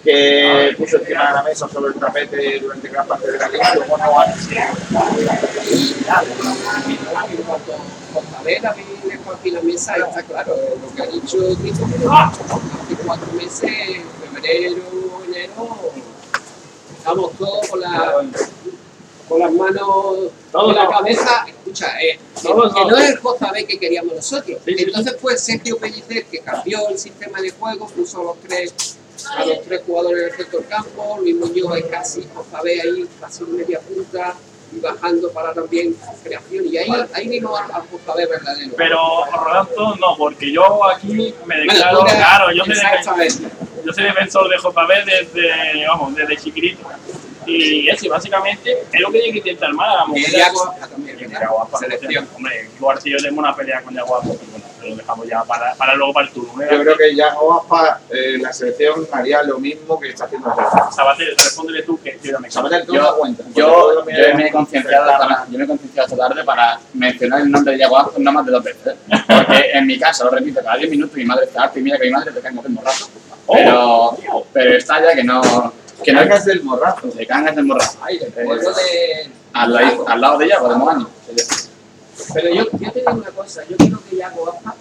que 0.04 0.74
puso 0.78 0.98
encima 0.98 1.28
de 1.28 1.34
la 1.34 1.42
mesa 1.42 1.68
sobre 1.68 1.92
el 1.92 2.00
tapete 2.00 2.60
durante 2.60 2.88
gran 2.88 3.06
parte 3.06 3.30
de 3.30 3.38
la 3.38 3.48
liga, 3.48 3.74
luego 3.74 3.98
no 3.98 4.20
han 4.20 4.30
En 4.30 4.36
cuanto 7.44 7.72
a 8.38 8.42
ver, 8.42 8.66
a 8.66 8.74
mí 8.74 8.82
dejo 9.04 9.32
aquí 9.32 9.50
la 9.50 9.60
mesa, 9.60 9.96
está 9.96 10.22
claro, 10.22 10.56
lo 10.80 10.94
que 10.94 11.02
ha 11.02 11.06
dicho 11.06 11.36
Cristo, 11.60 11.84
hace 12.12 12.40
cuatro 13.04 13.32
meses, 13.32 14.02
febrero, 14.32 14.82
enero, 15.26 15.92
estamos 16.96 17.32
todos 17.38 17.68
con, 17.68 17.80
la, 17.80 18.24
con 19.28 19.40
las 19.40 19.52
manos 19.52 20.30
en 20.54 20.74
la 20.74 20.88
cabeza. 20.88 21.44
Escucha, 21.48 22.00
eh, 22.00 22.18
que, 22.40 22.48
no. 22.48 22.96
es 22.96 23.10
el 23.10 23.18
JB 23.18 23.66
que 23.66 23.78
queríamos 23.78 24.14
nosotros. 24.14 24.58
Entonces 24.66 25.16
fue 25.20 25.36
Sergio 25.36 25.76
Pellicer 25.78 26.24
que 26.26 26.38
cambió 26.40 26.88
el 26.88 26.98
sistema 26.98 27.40
de 27.40 27.50
juego, 27.50 27.88
puso 27.88 28.22
los 28.22 28.38
tres 28.40 28.97
a 29.36 29.44
los 29.44 29.62
tres 29.62 29.82
jugadores 29.86 30.22
del 30.22 30.36
sector 30.36 30.64
campo, 30.66 31.18
Luis 31.20 31.36
Muñoz 31.36 31.76
es 31.78 31.86
casi 31.86 32.22
JB 32.22 32.66
ahí, 32.66 33.08
casi 33.20 33.44
media 33.44 33.80
punta, 33.80 34.34
y 34.70 34.80
bajando 34.80 35.30
para 35.32 35.54
también 35.54 35.96
creación. 36.22 36.66
Y 36.66 36.76
ahí, 36.76 36.90
ahí 37.14 37.38
al, 37.38 37.46
al 37.72 37.82
JB 37.82 38.28
verdadero. 38.28 38.70
pero 38.76 38.98
Roberto 39.32 39.96
no, 39.96 40.16
porque 40.16 40.52
yo 40.52 40.84
aquí 40.88 41.34
me 41.46 41.56
declaro, 41.60 42.00
claro, 42.04 42.52
yo 42.52 42.64
soy, 42.64 42.74
exactamente. 42.74 43.34
defen- 43.44 43.84
yo 43.84 43.92
soy 43.92 44.04
defensor 44.04 44.48
de 44.48 44.56
JB 44.56 45.04
desde, 45.06 45.86
vamos, 45.86 46.14
desde 46.14 46.36
chiquitito. 46.36 46.86
Y 47.48 47.88
eso, 47.88 48.06
y 48.06 48.08
básicamente, 48.08 48.72
es 48.92 49.00
lo 49.00 49.10
que 49.10 49.18
tiene 49.20 49.32
que 49.32 49.50
intentar 49.50 49.70
también, 49.98 50.30
Selección. 51.78 52.28
Hombre, 52.34 52.68
igual 52.76 53.00
si 53.00 53.10
yo 53.10 53.18
tengo 53.18 53.40
una 53.40 53.54
pelea 53.56 53.80
con 53.82 53.94
Yaguapa, 53.94 54.26
pues 54.26 54.38
bueno, 54.50 54.64
lo 54.82 54.96
dejamos 54.96 55.26
ya 55.26 55.42
para, 55.44 55.74
para 55.74 55.94
luego 55.94 56.12
para 56.12 56.26
el 56.26 56.32
turno. 56.32 56.62
¿eh? 56.62 56.68
Yo 56.70 56.80
creo 56.80 56.96
que 56.96 57.14
ya 57.16 57.38
Oaspa, 57.38 58.00
eh, 58.10 58.38
la 58.38 58.52
selección 58.52 59.06
haría 59.12 59.42
lo 59.42 59.58
mismo 59.58 59.98
que 59.98 60.10
está 60.10 60.24
haciendo 60.26 60.50
ahora. 60.50 60.90
Sabater, 60.90 61.28
respóndele 61.36 61.82
tú 61.82 62.00
que 62.02 62.18
yo 62.22 62.32
no 62.32 62.40
me 62.40 62.50
Sabater, 62.50 62.84
tú 62.86 62.94
Yo- 62.94 63.02
no 63.02 63.16
cuentas. 63.16 63.46
Yo, 63.54 63.94
yo 64.04 64.04
me 64.34 64.46
he 64.46 64.50
concienciado 64.50 65.10
esta, 65.10 65.46
yo 65.50 65.58
me 65.58 65.64
he 65.64 65.66
concienciado 65.66 66.08
esta 66.08 66.28
tarde 66.28 66.44
para 66.44 66.80
mencionar 66.94 67.40
el 67.40 67.50
nombre 67.50 67.72
de 67.72 67.78
Yaguá 67.78 68.10
no 68.18 68.32
más 68.32 68.46
de 68.46 68.52
dos 68.52 68.64
veces. 68.64 68.86
¿eh? 68.86 68.96
Porque 69.26 69.70
en 69.72 69.86
mi 69.86 69.98
casa, 69.98 70.24
lo 70.24 70.30
repito, 70.30 70.60
cada 70.62 70.76
10 70.76 70.90
minutos 70.90 71.16
mi 71.16 71.24
madre 71.24 71.44
está 71.46 71.64
harta 71.64 71.78
y 71.78 71.82
mira 71.82 71.98
que 71.98 72.04
mi 72.04 72.10
madre 72.12 72.32
te 72.32 72.40
cae 72.40 72.54
como 72.54 72.68
morrazo. 72.68 73.08
Pero, 73.50 74.16
pero 74.52 74.76
está 74.76 75.02
ya 75.02 75.14
que 75.14 75.24
no. 75.24 75.40
Que 76.04 76.12
no 76.12 76.20
Cagas 76.20 76.44
del 76.44 76.62
morrazo. 76.62 77.10
se 77.10 77.26
cagas 77.26 77.56
del 77.56 77.64
morrazo. 77.64 77.98
Ay, 78.02 78.18
el 78.18 78.32
de... 78.34 79.30
Al, 79.52 79.72
lado- 79.72 80.08
al 80.08 80.20
lado 80.20 80.38
de 80.38 80.48
Yaguá, 80.48 80.68
de 80.70 80.74
Mogani. 80.76 81.06
Pero 82.34 82.54
yo, 82.54 82.64
yo 82.78 82.92
te 82.92 82.98
digo 83.00 83.12
una 83.12 83.30
cosa, 83.30 83.62
yo 83.68 83.76
creo 83.76 83.98
que 84.08 84.16
Yaguapa 84.16 84.74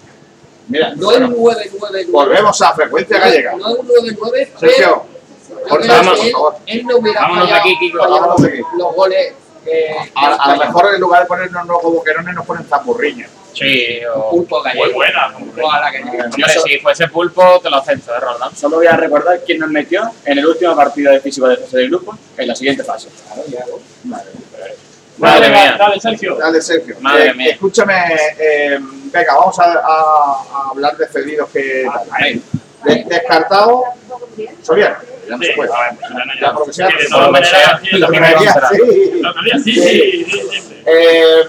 Mira, 0.69 0.89
no 0.95 1.11
es 1.11 1.19
bueno, 1.19 1.27
999. 1.29 2.11
volvemos 2.11 2.61
a 2.61 2.73
frecuencia 2.73 3.19
gallega. 3.19 3.55
No 3.55 3.69
es 3.73 3.79
un 3.79 3.87
99, 3.87 4.51
Sergio, 4.59 5.03
pero 5.47 5.61
cortamos, 5.69 6.19
él, 6.25 6.31
por 6.31 6.41
favor. 6.41 6.55
él 6.65 6.85
no 6.85 6.97
hubiera 6.97 7.21
Vámonos 7.21 7.43
de 7.47 7.49
fallado, 7.53 7.61
aquí, 7.69 7.79
Kiko, 7.79 7.97
fallado 7.99 8.19
vámonos 8.19 8.41
de 8.41 8.47
aquí. 8.49 8.61
los 8.77 8.95
goles 8.95 9.33
que... 9.67 9.95
A, 10.15 10.33
a 10.35 10.55
lo 10.55 10.65
mejor 10.65 10.93
en 10.95 11.01
lugar 11.01 11.21
de 11.23 11.27
ponernos 11.27 11.65
no 11.65 11.79
como 11.79 12.03
querones 12.03 12.33
nos 12.35 12.45
ponen 12.45 12.65
zapurriñas. 12.65 13.29
Sí, 13.53 13.99
o... 14.15 14.29
Pulpo 14.29 14.57
Muy 14.63 14.71
gallego. 14.73 14.93
buena. 14.93 15.33
Ojalá 15.63 15.91
que 15.91 15.99
Hombre, 16.01 16.53
si 16.63 16.77
fuese 16.79 17.07
pulpo, 17.07 17.59
te 17.59 17.69
lo 17.69 17.77
acepto, 17.77 18.15
¿eh, 18.15 18.19
Roldán? 18.19 18.55
Solo 18.55 18.77
voy 18.77 18.87
a 18.87 18.95
recordar 18.95 19.41
quién 19.45 19.59
nos 19.59 19.69
metió 19.69 20.01
en 20.25 20.37
el 20.37 20.45
último 20.45 20.75
partido 20.75 21.11
decisivo 21.11 21.47
de 21.47 21.57
fase 21.57 21.77
de 21.77 21.87
grupo 21.87 22.15
en 22.37 22.47
la 22.47 22.55
siguiente 22.55 22.83
fase. 22.83 23.09
Madre 24.03 24.29
Dale, 25.17 25.49
mía. 25.49 25.75
dale, 25.79 25.99
Sergio. 25.99 26.35
Dale, 26.35 26.61
Sergio. 26.61 26.95
Madre 26.99 27.29
Eh, 27.29 27.33
mía. 27.33 27.49
Escúchame, 27.53 27.95
eh, 28.37 28.77
venga, 29.11 29.33
vamos 29.35 29.57
a, 29.59 29.63
a- 29.63 30.43
a 30.53 30.69
hablar 30.69 30.95
de 30.95 31.07
cedidos 31.07 31.49
que. 31.49 31.87
Ahí. 32.11 32.39
De- 32.83 33.03
descartado, 33.07 33.83
Soriano. 34.61 34.95
Ya 35.27 35.35
no 35.35 35.41
Sí, 35.43 35.49
se 35.49 35.53
puede. 35.53 35.69
a 35.73 35.81
ver, 35.81 35.91
pues, 36.55 36.67
que 36.67 36.73
sea, 36.73 36.89
Sí, 36.89 36.95
de 36.99 37.07
todas 37.09 37.31
maneras, 37.31 37.81
sí. 39.63 40.25
Eh, 40.85 41.43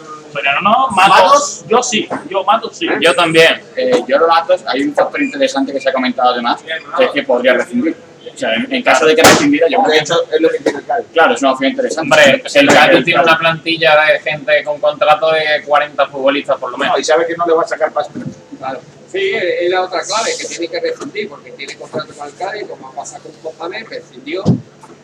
no, 0.62 0.88
Matos, 0.90 1.08
¿Matos? 1.08 1.64
yo 1.68 1.82
sí, 1.82 2.08
yo 2.28 2.44
Matos 2.44 2.76
sí. 2.76 2.86
Yo 3.00 3.14
también. 3.14 3.60
Eh, 3.76 4.02
yo 4.06 4.18
los 4.18 4.28
datos, 4.28 4.62
hay 4.66 4.82
un 4.82 4.94
factor 4.94 5.22
interesante 5.22 5.72
que 5.72 5.80
se 5.80 5.88
ha 5.88 5.92
comentado 5.92 6.30
además, 6.30 6.60
que 6.96 7.04
es 7.04 7.10
que 7.12 7.22
podría 7.22 7.54
rescindir. 7.54 7.96
O 8.34 8.38
sea, 8.38 8.54
en, 8.54 8.72
en 8.72 8.82
caso 8.82 9.06
de 9.06 9.16
que 9.16 9.22
rescindiera, 9.22 9.66
yo 9.68 9.78
creo 9.82 9.92
que 9.92 9.98
hecho, 10.00 10.14
es 10.32 10.40
lo 10.40 10.48
que 10.48 10.58
quiere 10.58 10.78
el 10.78 10.84
Cádiz. 10.86 11.06
claro, 11.12 11.34
es 11.34 11.42
una 11.42 11.52
opción 11.52 11.70
interesante. 11.70 12.14
Hombre, 12.14 12.42
el 12.54 12.68
Cádiz 12.68 13.04
tiene 13.04 13.22
una 13.22 13.38
plantilla 13.38 13.96
de 14.02 14.20
gente 14.20 14.64
con 14.64 14.80
contrato 14.80 15.30
de 15.32 15.62
40 15.66 16.06
futbolistas 16.08 16.56
por 16.58 16.70
lo 16.70 16.78
menos. 16.78 16.94
No, 16.94 17.00
y 17.00 17.04
sabe 17.04 17.26
que 17.26 17.34
no 17.36 17.46
le 17.46 17.54
va 17.54 17.62
a 17.62 17.68
sacar 17.68 17.92
paso. 17.92 18.10
Claro. 18.58 18.80
Sí, 19.10 19.32
es 19.32 19.70
la 19.70 19.82
otra 19.82 20.02
clave, 20.02 20.32
que 20.38 20.44
tiene 20.44 20.68
que 20.68 20.80
rescindir, 20.80 21.28
porque 21.30 21.50
tiene 21.52 21.76
contrato 21.76 22.12
con 22.14 22.30
Cádiz, 22.32 22.66
como 22.68 22.88
ha 22.88 22.92
pasado 22.92 23.24
con 23.24 23.54
Mohamed, 23.58 23.86
rescindió. 23.88 24.44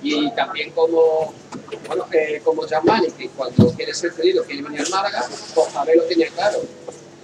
Y 0.03 0.31
también 0.33 0.71
como, 0.73 1.33
bueno, 1.87 2.07
eh, 2.13 2.43
como 2.45 2.69
Jamani, 2.69 3.11
que 3.13 3.31
cuando 3.31 3.73
quiere 3.73 3.95
ser 3.95 4.13
cedido 4.13 4.45
quiere 4.45 4.63
venir 4.63 4.83
al 4.83 4.91
Málaga, 4.91 5.27
Mohamed 5.57 5.97
lo 5.97 6.03
tenía 6.05 6.29
claro. 6.29 6.63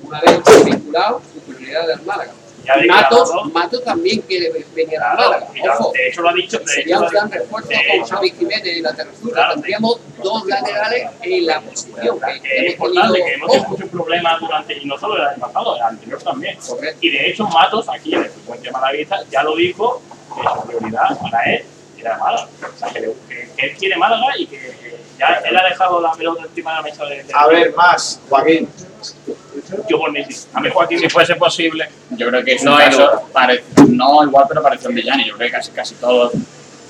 Una 0.02 0.20
vez 0.22 0.64
vinculado, 0.64 1.20
su 1.34 1.40
prioridad 1.40 1.84
era 1.84 1.94
el 1.94 2.02
Málaga. 2.02 2.32
Y 2.78 2.80
declarado. 2.82 3.44
Matos 3.46 3.84
también 3.84 4.20
quiere 4.22 4.50
venir 4.50 4.88
Claro, 4.98 5.16
Málaga. 5.30 5.46
y 5.54 5.68
Ojo, 5.68 5.92
de 5.92 6.08
hecho 6.08 6.22
lo 6.22 6.28
ha 6.28 6.32
dicho. 6.34 6.58
De 6.58 6.66
sería 6.66 6.96
hecho, 6.96 7.04
un 7.04 7.10
gran 7.10 7.30
refuerzo 7.30 7.68
con 7.68 8.08
Javi 8.08 8.30
Jiménez 8.30 8.66
en 8.66 8.82
la 8.82 8.94
tercera. 8.94 9.32
Claro. 9.32 9.52
Tendríamos 9.54 10.00
dos 10.22 10.46
laterales 10.46 11.06
en 11.22 11.46
la 11.46 11.60
posición. 11.60 12.20
que 12.20 12.30
es 12.36 12.42
hemos 12.44 12.72
importante, 12.72 13.18
tenido 13.18 13.26
que 13.26 13.34
hemos 13.34 13.50
tenido 13.52 13.68
muchos 13.70 13.88
problemas 13.90 14.40
durante, 14.40 14.78
y 14.78 14.84
no 14.86 14.98
solo 14.98 15.16
el 15.16 15.22
año 15.26 15.38
pasado, 15.40 15.76
el 15.76 15.82
anterior 15.82 16.22
también. 16.22 16.56
Correcto. 16.66 16.98
Y 17.00 17.10
de 17.10 17.30
hecho, 17.30 17.44
Matos, 17.48 17.88
aquí 17.88 18.14
en 18.14 18.22
el 18.24 18.30
Frecuencia 18.30 18.72
Malaguista, 18.72 19.20
ya 19.30 19.42
lo 19.42 19.56
dijo, 19.56 20.02
que 20.34 20.48
su 20.60 20.66
prioridad 20.66 21.18
para 21.20 21.42
él 21.54 21.64
era 21.98 22.18
Málaga. 22.18 22.48
O 22.74 22.78
sea, 22.78 22.88
que, 22.88 23.00
que- 23.00 23.48
que 23.56 23.66
él 23.66 23.76
quiere 23.76 23.96
Málaga 23.96 24.26
y 24.38 24.46
que, 24.46 24.56
que 24.58 24.99
ya 25.20 25.34
él 25.44 25.56
ha 25.56 25.64
dejado 25.68 26.00
la 26.00 26.12
pelota 26.12 26.42
encima 26.44 26.70
de 26.70 26.76
la 26.76 26.82
mesa 26.82 27.04
de. 27.04 27.22
de 27.22 27.32
A 27.34 27.46
ver, 27.46 27.74
más, 27.74 28.20
Joaquín. 28.28 28.68
Yo 29.88 29.98
por 29.98 30.10
mí 30.12 30.24
sí. 30.28 30.46
A 30.52 30.60
mí 30.60 30.68
Joaquín 30.72 30.98
Si 30.98 31.08
fuese 31.08 31.34
posible. 31.36 31.88
Yo 32.10 32.28
creo 32.28 32.42
que 32.44 32.54
es 32.54 32.64
No 32.64 32.76
caso, 32.76 33.22
pare- 33.32 33.64
no 33.88 34.24
igual, 34.24 34.46
pero 34.48 34.62
parece 34.62 34.88
un 34.88 34.94
villano. 34.94 35.22
Yo 35.24 35.36
creo 35.36 35.48
que 35.48 35.52
casi, 35.56 35.70
casi 35.72 35.94
todos, 35.96 36.32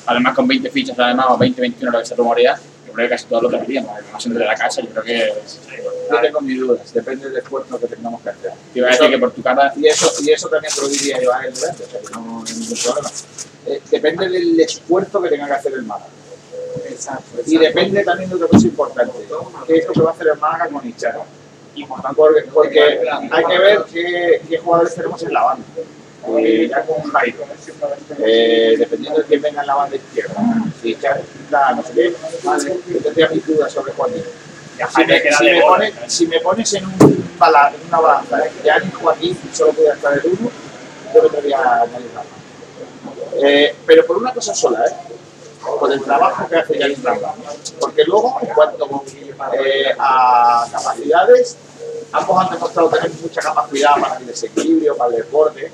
además 0.06 0.34
con 0.34 0.46
20 0.46 0.70
fichas, 0.70 0.98
además, 0.98 1.26
o 1.30 1.36
20, 1.38 1.60
21, 1.60 1.92
lo 1.92 1.98
que 2.00 2.06
se 2.06 2.14
rumorea, 2.14 2.58
yo 2.86 2.92
creo 2.92 3.08
que 3.08 3.14
casi 3.14 3.26
todos 3.26 3.42
lo 3.44 3.50
tendríamos. 3.50 3.90
Además, 3.96 4.26
entre 4.26 4.44
la 4.44 4.54
casa, 4.54 4.80
yo 4.80 4.88
creo 4.90 5.02
que. 5.04 5.32
Yo 6.10 6.20
tengo 6.20 6.40
mis 6.40 6.58
dudas, 6.58 6.92
depende 6.92 7.28
del 7.28 7.38
esfuerzo 7.38 7.78
que 7.78 7.86
tengamos 7.86 8.20
que 8.22 8.30
hacer. 8.30 8.52
Te 8.72 8.78
iba 8.80 8.88
a 8.88 8.90
decir 8.90 9.10
que 9.10 9.18
por 9.18 9.30
tu 9.32 9.42
cara. 9.42 9.72
Y 9.76 9.86
eso, 9.86 10.10
y 10.22 10.30
eso 10.30 10.48
también 10.48 10.72
te 10.74 10.80
lo 10.80 10.88
diría 10.88 11.20
yo 11.22 11.32
a 11.32 11.44
él 11.44 11.54
delante, 11.54 11.84
o 11.84 11.86
sea 11.88 12.00
que 12.00 12.10
no 12.12 12.44
hay 12.46 12.54
ningún 12.54 12.78
problema. 12.82 13.10
Eh, 13.66 13.80
depende 13.90 14.28
del 14.28 14.58
esfuerzo 14.60 15.20
que 15.22 15.28
tenga 15.28 15.46
que 15.46 15.52
hacer 15.52 15.72
el 15.74 15.82
Málaga. 15.82 16.10
Exacto, 16.88 17.38
Y 17.46 17.58
depende 17.58 18.04
también 18.04 18.30
de 18.30 18.36
otra 18.36 18.48
cosa 18.48 18.66
importante, 18.66 19.12
que 19.66 19.76
es 19.78 19.86
lo 19.86 19.92
que 19.92 20.00
va 20.02 20.10
a 20.10 20.12
hacer 20.12 20.26
el 20.28 20.38
Málaga 20.38 20.68
con 20.68 20.86
Ichara. 20.88 21.20
Porque, 22.16 22.42
porque 22.52 22.80
hay 23.30 23.44
que 23.44 23.58
ver 23.58 23.82
qué, 23.92 24.42
qué 24.48 24.58
jugadores 24.58 24.94
tenemos 24.94 25.22
en 25.22 25.32
la 25.32 25.42
banda. 25.44 25.64
Eh, 26.38 26.68
ya 26.68 26.82
con 26.84 27.02
Jairo, 27.02 27.38
eh, 28.18 28.74
dependiendo 28.78 29.20
de 29.20 29.24
quién 29.26 29.40
venga 29.40 29.62
en 29.62 29.66
la 29.66 29.74
banda 29.74 29.96
izquierda, 29.96 30.34
si 30.82 30.94
Jairo, 30.94 31.22
no 31.76 31.82
sé 31.82 31.92
qué, 31.94 32.14
vale, 32.44 32.76
yo 32.88 32.98
tendría 33.00 33.28
mis 33.30 33.46
dudas 33.46 33.72
sobre. 33.72 33.92
Ya 34.78 34.86
Si 34.90 35.04
me, 35.06 35.18
si 35.38 35.44
de 35.46 35.52
me 35.54 35.60
gol, 35.62 35.70
pones, 35.70 35.94
si 36.08 36.26
me 36.26 36.40
pones 36.40 36.74
en, 36.74 36.84
un 36.86 37.28
bala- 37.38 37.72
en 37.74 37.88
una 37.88 38.00
balanza, 38.00 38.38
¿eh? 38.46 38.50
ya 38.64 38.78
ni 38.80 38.90
Joaquín 38.90 39.38
solo 39.52 39.72
podía 39.72 39.94
estar 39.94 40.12
el 40.12 40.20
uno, 40.26 40.50
yo 41.14 41.22
metería 41.22 41.58
a 41.58 41.82
añadir 41.82 42.10
nada. 42.14 42.26
Eh, 43.42 43.74
pero 43.86 44.04
por 44.06 44.18
una 44.18 44.32
cosa 44.34 44.54
sola, 44.54 44.84
¿eh? 44.86 44.90
Por 45.62 45.92
el 45.92 46.02
trabajo 46.02 46.48
que 46.48 46.56
hace 46.56 46.78
Yanis 46.78 47.02
Ramba. 47.02 47.34
Porque 47.80 48.04
luego, 48.04 48.38
en 48.42 48.48
cuanto 48.54 49.04
eh, 49.64 49.94
a 49.98 50.66
capacidades, 50.70 51.56
ambos 52.12 52.44
han 52.44 52.50
demostrado 52.52 52.88
tener 52.90 53.10
mucha 53.20 53.40
capacidad 53.40 53.94
para 54.00 54.16
el 54.18 54.26
desequilibrio, 54.26 54.96
para 54.96 55.10
el 55.14 55.22
desborde 55.22 55.70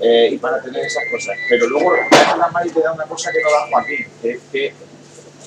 eh, 0.00 0.28
y 0.32 0.38
para 0.38 0.60
tener 0.62 0.84
esas 0.84 1.04
cosas. 1.10 1.36
Pero 1.48 1.68
luego, 1.68 1.92
Yanis 2.10 2.38
Ramba 2.38 2.62
te 2.62 2.80
da 2.80 2.92
una 2.92 3.04
cosa 3.04 3.32
que 3.32 3.42
no 3.42 3.50
da 3.50 3.66
Joaquín, 3.70 4.06
que 4.22 4.30
es 4.30 4.40
que, 4.50 4.74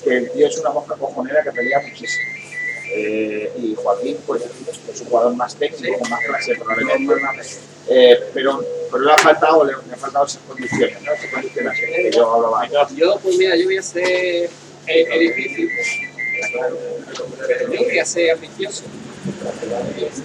que 0.04 0.16
el 0.16 0.30
tío 0.32 0.46
es 0.46 0.58
una 0.58 0.70
mosca 0.70 0.94
cojonera 0.96 1.42
que 1.42 1.52
pelea 1.52 1.80
muchísimo. 1.80 2.47
Eh, 2.90 3.52
y 3.58 3.74
Joaquín, 3.74 4.16
pues, 4.26 4.42
es 4.42 5.00
un 5.00 5.06
jugador 5.08 5.34
más 5.34 5.54
técnico, 5.54 5.98
con 5.98 6.10
más 6.10 6.24
clase, 6.24 6.54
probablemente. 6.56 7.14
Eh, 7.90 8.18
pero, 8.34 8.64
pero 8.90 9.04
le 9.04 9.12
ha 9.12 9.18
faltado, 9.18 9.64
le, 9.64 9.72
le 9.72 9.94
ha 9.94 9.96
faltado 9.96 10.26
esas 10.26 10.42
condiciones, 10.42 11.02
¿no? 11.02 11.12
Esas 11.12 11.30
condiciones 11.30 11.78
que 11.78 12.10
yo 12.14 12.34
hablaba. 12.34 12.68
Yo, 12.94 13.18
pues 13.22 13.36
mira, 13.36 13.56
yo 13.56 13.64
voy 13.64 13.78
a 13.78 13.82
ser 13.82 14.50
eh, 14.88 15.06
es 15.12 15.20
difícil, 15.20 15.70
pero 16.52 17.72
yo 17.72 17.84
voy 17.84 17.98
a 17.98 18.04
ser 18.04 18.30
ambicioso. 18.30 18.84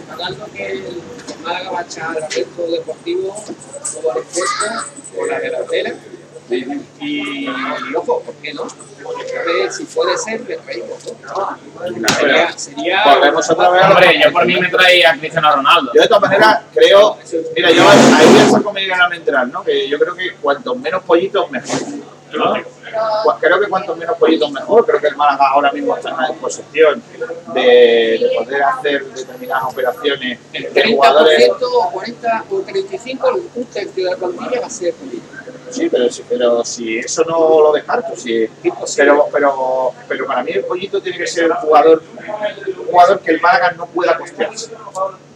Hablando 0.10 0.46
que 0.54 0.72
el 0.72 1.02
Málaga 1.44 1.72
va 1.72 1.80
a 1.80 1.84
echar 1.84 2.18
al 2.18 2.32
resto 2.32 2.72
deportivo 2.72 3.36
todo 3.94 4.12
al 4.12 4.20
esfuerzo 4.20 4.86
por 5.14 5.28
la 5.28 5.40
delantera. 5.40 5.96
Y, 6.50 7.48
ojo, 7.96 8.22
¿por 8.22 8.36
qué 8.36 8.54
no? 8.54 8.64
A 8.64 9.46
ver 9.46 9.72
si 9.72 9.86
puede 9.86 10.18
ser, 10.18 10.42
me 10.42 10.56
traigo. 10.56 10.98
¿no? 11.24 11.58
Sería, 12.18 12.52
sería 12.58 13.04
Volvemos 13.16 13.50
otra 13.50 13.70
vez 13.70 13.84
a 13.84 13.90
Hombre, 13.90 14.22
yo 14.24 14.32
por 14.32 14.46
mí 14.46 14.60
me 14.60 14.70
traía 14.70 15.12
a 15.12 15.18
Cristiano 15.18 15.56
Ronaldo. 15.56 15.92
Yo 15.94 16.02
de 16.02 16.08
todas 16.08 16.22
maneras 16.22 16.62
creo, 16.74 17.18
mira, 17.56 17.72
yo 17.72 17.90
ahí 17.90 18.28
voy 18.28 18.42
a 18.42 18.50
saco 18.50 18.74
mi 18.74 18.86
gran 18.86 19.14
entrar, 19.14 19.48
¿no? 19.48 19.64
Que 19.64 19.88
yo 19.88 20.00
creo 20.00 20.16
que 20.16 20.36
cuantos 20.36 20.78
menos 20.78 21.04
pollitos 21.04 21.50
mejor. 21.52 21.82
¿no? 22.34 22.54
Creo 23.40 23.60
que 23.60 23.68
cuantos 23.68 23.98
menos 23.98 24.18
pollitos 24.18 24.52
mejor. 24.52 24.86
Creo 24.86 25.00
que 25.00 25.08
el 25.08 25.16
Málaga 25.16 25.50
ahora 25.50 25.72
mismo 25.72 25.96
está 25.96 26.10
en 26.10 26.18
la 26.18 26.28
disposición 26.30 27.04
de, 27.54 27.62
de 27.62 28.32
poder 28.38 28.64
hacer 28.64 29.06
determinadas 29.06 29.64
operaciones 29.66 30.40
el 30.54 30.74
de 30.74 30.84
30% 30.84 30.96
jugadores. 30.96 31.52
o 31.62 31.92
40 31.92 32.46
o 32.50 32.60
35, 32.62 33.42
un 33.56 33.66
tercio 33.66 34.06
de 34.06 34.12
la 34.12 34.18
plantilla 34.18 34.62
va 34.62 34.68
a 34.68 34.70
ser 34.70 34.94
político. 34.94 35.33
Sí, 35.74 35.90
pero, 35.90 36.12
si- 36.12 36.24
pero 36.30 36.64
si 36.64 37.00
eso 37.00 37.24
no 37.28 37.62
lo 37.62 37.72
descarto, 37.74 38.16
si, 38.16 38.48
pero, 38.96 39.28
pero, 39.32 39.92
pero 40.08 40.26
para 40.28 40.44
mí 40.44 40.52
el 40.52 40.64
pollito 40.66 41.02
tiene 41.02 41.18
que 41.18 41.28
ser 41.28 41.50
un 41.50 41.58
jugador, 41.58 42.04
un 42.78 42.86
jugador 42.86 43.20
que 43.22 43.32
el 43.32 43.42
Málaga 43.42 43.72
no 43.72 43.86
pueda 43.88 44.18
costearse. 44.18 44.70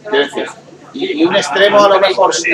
Quiero 0.08 0.24
decir, 0.24 0.46
y, 0.94 1.20
y 1.22 1.24
un 1.24 1.34
extremo 1.36 1.82
a 1.84 1.88
lo 1.88 2.00
mejor 2.00 2.34
sí. 2.34 2.50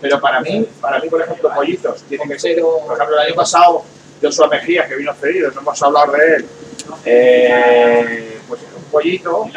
Pero 0.00 0.20
para 0.20 0.40
mí, 0.40 0.66
para 0.80 1.00
mí, 1.00 1.08
por 1.08 1.22
ejemplo, 1.22 1.50
pollitos 1.54 2.02
tiene 2.02 2.24
que 2.28 2.38
ser. 2.38 2.60
Por 2.60 2.94
ejemplo, 2.96 3.16
el 3.20 3.26
año 3.28 3.34
pasado, 3.34 3.82
Joshua 4.22 4.48
Mejía, 4.48 4.86
que 4.86 4.96
vino 4.96 5.12
cedido, 5.14 5.50
no 5.50 5.60
hemos 5.62 5.82
hablado 5.82 6.12
de 6.12 6.34
él. 6.36 6.46
Eh, 7.04 8.33
pollito, 8.94 9.50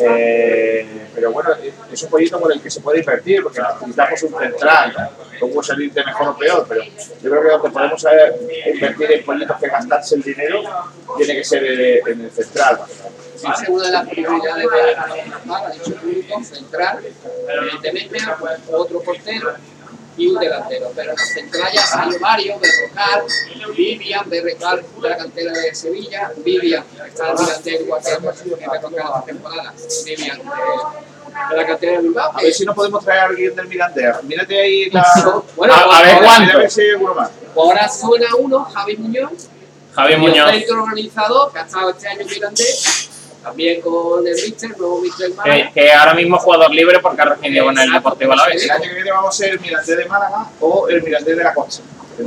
eh, 0.00 0.86
pero 1.14 1.32
bueno, 1.32 1.50
es 1.92 2.02
un 2.02 2.10
pollito 2.10 2.40
por 2.40 2.52
el 2.52 2.60
que 2.60 2.70
se 2.70 2.80
puede 2.80 3.00
invertir, 3.00 3.42
porque 3.42 3.60
necesitamos 3.60 4.22
un 4.22 4.38
central, 4.38 4.94
¿no? 5.40 5.48
puede 5.48 5.66
salir 5.66 5.92
de 5.92 6.04
mejor 6.04 6.28
o 6.28 6.36
peor, 6.36 6.66
pero 6.68 6.82
yo 6.84 7.30
creo 7.30 7.42
que 7.42 7.48
donde 7.48 7.70
podemos 7.70 8.04
eh, 8.04 8.70
invertir 8.72 9.12
en 9.12 9.24
pollitos 9.24 9.58
que 9.58 9.68
gastarse 9.68 10.14
el 10.14 10.22
dinero, 10.22 10.62
tiene 11.16 11.34
que 11.34 11.44
ser 11.44 11.64
eh, 11.64 12.02
en 12.06 12.20
el 12.20 12.30
central. 12.30 12.78
Es 13.34 13.68
una 13.68 13.84
de 13.84 13.92
las 13.92 14.08
prioridades 14.08 14.64
de 14.64 14.92
la 14.94 15.56
ha 15.56 15.70
dicho 15.70 15.94
público, 15.96 16.44
central, 16.44 17.04
evidentemente 17.48 18.18
otro 18.70 19.00
portero 19.02 19.54
y 20.16 20.28
un 20.28 20.38
delantero. 20.38 20.90
Pero 20.94 21.10
en 21.10 21.16
la 21.16 21.24
central 21.24 21.72
ya 21.72 21.82
salió 21.86 22.18
varios, 22.20 22.60
Berrocal, 22.60 23.22
Vivian, 23.76 24.28
Berrocal 24.30 24.84
de 25.02 25.08
la 25.08 25.16
cantera 25.16 25.52
de 25.52 25.74
Sevilla, 25.74 26.32
Vivian, 26.38 26.84
está 27.06 27.30
en 27.30 27.36
delantero 27.36 27.82
igual 27.84 28.00
que 28.02 28.10
que 28.58 28.68
me 28.68 28.78
toca 28.78 29.04
la 29.10 29.22
temporada, 29.24 29.74
Vivian 30.04 30.38
de, 30.38 31.50
de 31.50 31.56
la 31.56 31.66
cantera 31.66 31.92
de 31.92 31.98
Bilbao. 31.98 32.32
A 32.36 32.42
ver 32.42 32.52
si 32.54 32.64
no 32.64 32.74
podemos 32.74 33.04
traer 33.04 33.20
a 33.20 33.24
alguien 33.26 33.54
del 33.56 33.66
Mirandés. 33.68 34.22
Mírate 34.24 34.60
ahí 34.60 34.90
la. 34.90 35.04
Bueno, 35.56 35.74
A- 35.74 35.98
a 35.98 36.02
ver 36.02 36.14
ahora- 36.14 36.26
cuánto. 36.26 36.42
Mira 36.44 36.54
a 36.54 36.58
ver 36.58 36.70
si 36.70 36.80
hay 36.82 36.90
alguno 36.90 37.14
más. 37.14 37.30
Ahora 37.56 37.88
suena 37.88 38.26
uno, 38.38 38.64
Javi 38.64 38.96
Muñoz, 38.96 39.48
Javi 39.94 40.12
el 40.14 40.18
Muñoz. 40.20 40.50
centro 40.50 40.82
organizador, 40.82 41.52
que 41.52 41.58
ha 41.58 41.62
estado 41.62 41.90
este 41.90 42.08
año 42.08 42.20
en 42.22 42.26
Mirandés, 42.28 43.03
también 43.44 43.80
con 43.80 44.26
el 44.26 44.34
Richter, 44.34 44.70
nuevo 44.78 45.00
Richter 45.02 45.34
Málaga. 45.34 45.70
Que, 45.72 45.80
que 45.80 45.92
ahora 45.92 46.14
mismo 46.14 46.36
es 46.36 46.42
jugador 46.42 46.70
libre 46.74 46.98
porque 46.98 47.22
ha 47.22 47.24
recibido 47.26 47.66
con 47.66 47.78
el 47.78 47.92
Deportivo 47.92 48.32
a 48.32 48.36
la 48.36 48.46
vez. 48.46 48.64
El 48.64 48.70
año 48.70 48.82
que 48.82 48.94
viene 48.94 49.10
vamos 49.12 49.34
a 49.34 49.38
ser 49.38 49.50
el 49.50 49.60
Mirandés 49.60 49.96
de 49.96 50.04
Málaga 50.06 50.46
o 50.60 50.88
el 50.88 51.02
Mirandés 51.02 51.36
de 51.36 51.44
la 51.44 51.54
Costa. 51.54 51.82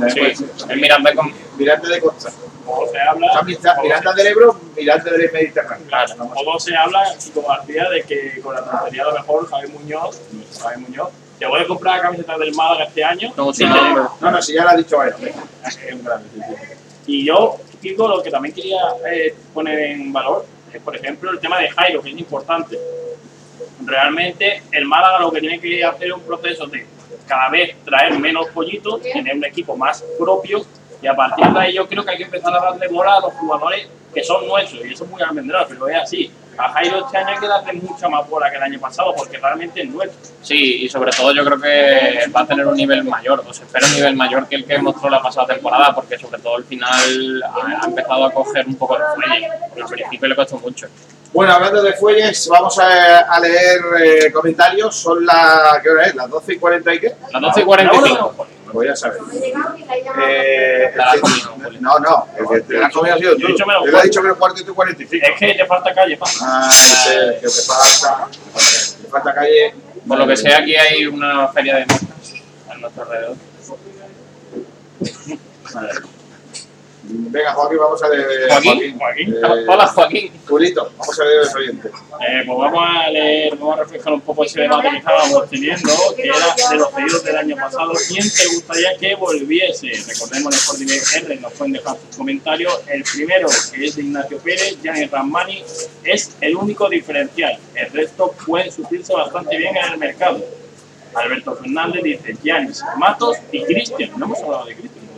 Sí, 0.08 0.20
el 0.68 0.80
Miranda 0.80 1.14
con. 1.14 1.32
Mirandés 1.56 1.90
de 1.90 2.00
Costa. 2.00 2.30
Como 2.64 2.86
se 2.86 3.00
habla, 3.00 3.32
También 3.32 3.58
está 3.58 3.80
Miranda 3.80 4.12
del 4.12 4.26
Ebro, 4.26 4.60
Miranda 4.76 5.10
del 5.10 5.32
Mediterráneo. 5.32 5.86
Claro, 5.88 6.14
todo 6.34 6.58
se 6.60 6.76
habla, 6.76 7.16
Chico 7.18 7.42
García, 7.48 7.88
de 7.88 8.02
que 8.02 8.40
con 8.42 8.54
la 8.54 8.62
tontería 8.62 9.04
a 9.04 9.06
lo 9.06 9.12
mejor 9.14 9.48
Javi 9.48 9.68
Muñoz, 9.68 10.20
nuestro 10.32 10.68
Javi 10.68 10.82
Muñoz, 10.82 11.08
te 11.38 11.46
voy 11.46 11.60
a 11.62 11.66
comprar 11.66 11.96
la 11.96 12.02
camiseta 12.02 12.36
del 12.36 12.54
Málaga 12.54 12.84
este 12.84 13.02
año. 13.02 13.32
No, 13.36 13.52
sí, 13.52 13.64
sin 13.64 13.70
no. 13.70 14.16
No, 14.20 14.30
no, 14.30 14.42
si 14.42 14.52
ya 14.52 14.64
lo 14.64 14.70
ha 14.70 14.76
dicho 14.76 15.02
él. 15.02 15.14
Es 15.64 15.94
un 15.94 16.04
grande, 16.04 16.28
sí, 16.34 16.40
sí. 16.46 16.74
Y 17.06 17.24
yo, 17.24 17.56
Kiko, 17.80 18.06
lo 18.06 18.22
que 18.22 18.30
también 18.30 18.54
quería 18.54 18.82
eh, 19.10 19.34
poner 19.54 19.78
en 19.78 20.12
valor 20.12 20.44
es, 20.76 20.82
por 20.82 20.94
ejemplo, 20.94 21.30
el 21.30 21.40
tema 21.40 21.58
de 21.58 21.70
Jairo, 21.70 22.02
que 22.02 22.10
es 22.10 22.18
importante. 22.18 22.78
Realmente, 23.84 24.62
el 24.72 24.84
Málaga 24.84 25.20
lo 25.20 25.32
que 25.32 25.40
tiene 25.40 25.58
que 25.58 25.82
hacer 25.82 26.08
es 26.08 26.12
un 26.12 26.22
proceso 26.22 26.66
de 26.66 26.86
cada 27.26 27.48
vez 27.48 27.76
traer 27.84 28.18
menos 28.18 28.48
pollitos, 28.48 29.00
tener 29.02 29.36
un 29.36 29.44
equipo 29.44 29.76
más 29.76 30.04
propio, 30.18 30.64
y 31.00 31.06
a 31.06 31.14
partir 31.14 31.46
de 31.46 31.60
ahí 31.60 31.74
yo 31.74 31.86
creo 31.86 32.04
que 32.04 32.10
hay 32.10 32.16
que 32.18 32.24
empezar 32.24 32.52
a 32.54 32.60
darle 32.60 32.88
bola 32.88 33.16
a 33.16 33.20
los 33.20 33.32
jugadores 33.34 33.88
que 34.18 34.24
son 34.24 34.46
nuestros, 34.46 34.84
y 34.84 34.92
eso 34.92 35.04
es 35.04 35.10
muy 35.10 35.22
almendral, 35.22 35.66
pero 35.68 35.88
es 35.88 35.96
así. 36.02 36.30
A 36.56 36.70
Jairo 36.70 37.04
este 37.04 37.16
año 37.16 37.28
hay 37.28 37.38
que 37.38 37.46
darle 37.46 37.72
mucha 37.74 38.08
más 38.08 38.28
bola 38.28 38.50
que 38.50 38.56
el 38.56 38.62
año 38.64 38.80
pasado, 38.80 39.14
porque 39.16 39.38
realmente 39.38 39.80
es 39.80 39.88
nuestro. 39.88 40.18
Sí, 40.42 40.82
y 40.82 40.88
sobre 40.88 41.12
todo 41.12 41.32
yo 41.32 41.44
creo 41.44 41.60
que 41.60 42.28
va 42.34 42.40
a 42.40 42.46
tener 42.46 42.66
un 42.66 42.74
nivel 42.74 43.04
mayor, 43.04 43.44
o 43.46 43.52
se 43.52 43.62
espera 43.62 43.86
un 43.86 43.94
nivel 43.94 44.16
mayor 44.16 44.48
que 44.48 44.56
el 44.56 44.64
que 44.64 44.76
mostró 44.78 45.08
la 45.08 45.22
pasada 45.22 45.54
temporada, 45.54 45.94
porque 45.94 46.18
sobre 46.18 46.40
todo 46.40 46.56
al 46.56 46.64
final 46.64 47.42
ha, 47.44 47.80
ha 47.82 47.86
empezado 47.86 48.24
a 48.24 48.32
coger 48.32 48.66
un 48.66 48.74
poco 48.74 48.98
de 48.98 49.04
fuelle. 49.14 49.46
Al 49.80 49.88
principio 49.88 50.28
le 50.28 50.34
costó 50.34 50.58
mucho. 50.58 50.88
Bueno, 51.32 51.52
hablando 51.52 51.82
de 51.82 51.92
fuelles, 51.92 52.48
vamos 52.50 52.76
a, 52.78 53.18
a 53.20 53.38
leer 53.38 53.80
eh, 54.02 54.32
comentarios. 54.32 54.96
Son 54.96 55.24
las. 55.24 55.80
¿Qué 55.82 55.90
hora 55.90 56.06
es? 56.06 56.14
¿Las 56.16 56.28
12 56.28 56.54
y 56.54 56.58
40 56.58 56.94
y 56.94 57.00
qué? 57.00 57.14
Las 57.32 57.42
12 57.42 57.60
y 57.60 57.64
45. 57.64 58.34
Voy 58.36 58.40
a 58.40 58.44
saber. 58.44 58.57
Eh, 60.20 60.90
que- 60.94 61.00
has 61.02 61.20
comido, 61.20 61.48
Juli. 61.64 61.78
no, 61.80 61.98
no, 61.98 62.26
el 62.36 62.48
que 62.48 62.60
te 62.62 62.74
la 62.78 62.86
has 62.86 62.92
comido 62.92 63.14
ha 63.14 63.18
sido 63.18 63.36
tú. 63.36 63.40
Yo 63.42 63.98
he 63.98 64.02
dicho 64.04 64.22
menos 64.22 64.38
cuarto 64.38 64.60
y 64.60 64.64
tú 64.64 64.74
45. 64.74 65.26
Es 65.26 65.38
que 65.38 65.54
te 65.54 65.66
falta 65.66 65.94
calle, 65.94 66.16
pa. 66.16 66.26
Ah, 66.42 66.70
que 67.40 67.46
te 67.46 67.50
falta, 67.50 68.28
te 69.02 69.08
falta 69.08 69.34
calle. 69.34 69.74
Por 70.06 70.18
lo 70.18 70.26
que 70.26 70.36
sea, 70.36 70.58
aquí 70.58 70.74
hay 70.76 71.06
una 71.06 71.48
feria 71.48 71.76
de 71.76 71.86
moscas 71.86 72.08
a 72.70 72.74
nuestro 72.76 73.02
alrededor. 73.04 73.36
Venga, 77.10 77.54
Joaquín, 77.54 77.78
vamos 77.78 78.02
a 78.02 78.08
leer. 78.10 78.50
Joaquín, 78.50 78.98
Joaquín. 78.98 79.34
Eh, 79.34 79.40
Hola, 79.68 79.86
Joaquín. 79.86 80.30
Julito, 80.46 80.92
vamos 80.98 81.20
a 81.20 81.24
leer 81.24 81.40
el 81.40 81.56
oyente. 81.56 81.88
Eh, 81.88 82.42
pues 82.46 82.58
vamos 82.58 82.84
a 82.86 83.10
leer, 83.10 83.56
vamos 83.56 83.78
a 83.78 83.82
reflejar 83.82 84.12
un 84.12 84.20
poco 84.20 84.44
ese 84.44 84.60
debate 84.60 84.90
que 84.90 84.96
estábamos 84.98 85.48
teniendo, 85.48 85.90
que 86.14 86.22
era 86.22 86.70
de 86.70 86.76
los 86.76 86.88
pedidos 86.88 87.24
del 87.24 87.36
año 87.36 87.56
pasado. 87.56 87.92
¿Quién 88.08 88.30
te 88.30 88.46
gustaría 88.46 88.96
que 88.98 89.14
volviese? 89.14 89.88
Recordemos 90.06 90.54
en 90.54 90.58
Sporting 90.58 91.24
R, 91.24 91.36
nos 91.36 91.52
pueden 91.54 91.72
dejar 91.72 91.96
sus 91.96 92.16
comentarios. 92.16 92.80
El 92.88 93.02
primero, 93.04 93.48
que 93.72 93.84
es 93.86 93.96
de 93.96 94.02
Ignacio 94.02 94.38
Pérez, 94.38 94.78
Gianni 94.82 95.06
Ramani, 95.06 95.64
es 96.04 96.36
el 96.42 96.56
único 96.56 96.90
diferencial. 96.90 97.58
El 97.74 97.90
resto 97.90 98.34
pueden 98.46 98.70
suplirse 98.70 99.14
bastante 99.14 99.56
bien 99.56 99.74
en 99.76 99.92
el 99.92 99.98
mercado. 99.98 100.44
Alberto 101.14 101.56
Fernández 101.56 102.02
dice 102.02 102.36
Giannis, 102.42 102.84
Matos 102.98 103.38
y 103.50 103.62
Cristian. 103.64 104.10
No 104.18 104.26
hemos 104.26 104.42
hablado 104.42 104.66
de 104.66 104.74
Cristian. 104.74 105.08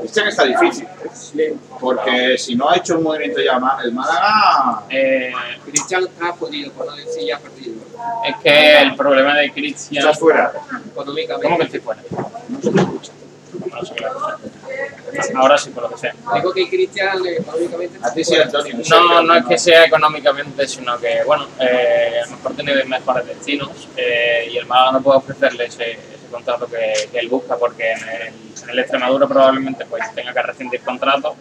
Cristian 0.00 0.28
está 0.28 0.44
difícil, 0.44 0.88
porque 1.80 2.36
si 2.36 2.54
no 2.54 2.68
ha 2.68 2.76
hecho 2.76 2.96
un 2.96 3.04
movimiento 3.04 3.40
ya 3.40 3.60
el 3.84 3.92
Málaga. 3.92 4.82
Eh, 4.90 5.32
Cristian 5.64 6.04
está 6.04 6.32
jodido, 6.32 6.72
por 6.72 6.86
no 6.86 6.96
decir 6.96 7.24
ya 7.26 7.38
perdido, 7.38 7.76
es 8.26 8.36
que 8.42 8.82
el 8.82 8.96
problema 8.96 9.36
de 9.36 9.52
Cristian. 9.52 10.04
Está 10.06 10.18
fuera. 10.18 10.52
económicamente. 10.90 11.46
¿Cómo 11.46 11.58
que 11.58 11.64
estoy 11.64 11.80
fuera? 11.80 12.02
No 12.48 12.60
se 12.60 12.70
me 12.70 12.80
escucha. 12.80 13.12
no 13.70 13.84
sé 13.84 13.94
qué 13.94 14.04
cosa. 14.04 14.38
Ahora 15.34 15.58
sí, 15.58 15.70
por 15.70 15.82
lo 15.84 15.90
que 15.90 15.98
sea. 15.98 16.14
Digo 16.34 16.52
que 16.52 16.68
Cristian 16.68 17.24
eh, 17.26 17.36
económicamente... 17.40 17.98
A 18.02 18.12
ti 18.12 18.24
sí, 18.24 18.34
Antonio. 18.36 18.76
No, 18.88 19.22
no 19.22 19.34
es 19.34 19.44
que 19.44 19.58
sea 19.58 19.84
económicamente, 19.84 20.66
sino 20.66 20.98
que, 20.98 21.22
bueno, 21.24 21.46
eh, 21.60 22.20
a 22.24 22.30
lo 22.30 22.36
mejor 22.36 22.54
tiene 22.54 22.84
mejores 22.84 23.26
destinos 23.26 23.88
eh, 23.96 24.48
y 24.50 24.56
el 24.56 24.66
Málaga 24.66 24.92
no 24.92 25.02
puede 25.02 25.18
ofrecerle 25.18 25.66
ese 25.66 25.98
contrato 26.32 26.66
que, 26.66 27.08
que 27.10 27.18
él 27.18 27.28
busca 27.28 27.56
porque 27.56 27.92
en 27.92 28.08
el, 28.08 28.22
en 28.62 28.70
el 28.70 28.78
Extremadura 28.78 29.26
probablemente 29.28 29.86
pues 29.86 30.02
tenga 30.14 30.32
que 30.32 30.42
rescindir 30.42 30.80
contrato 30.80 31.36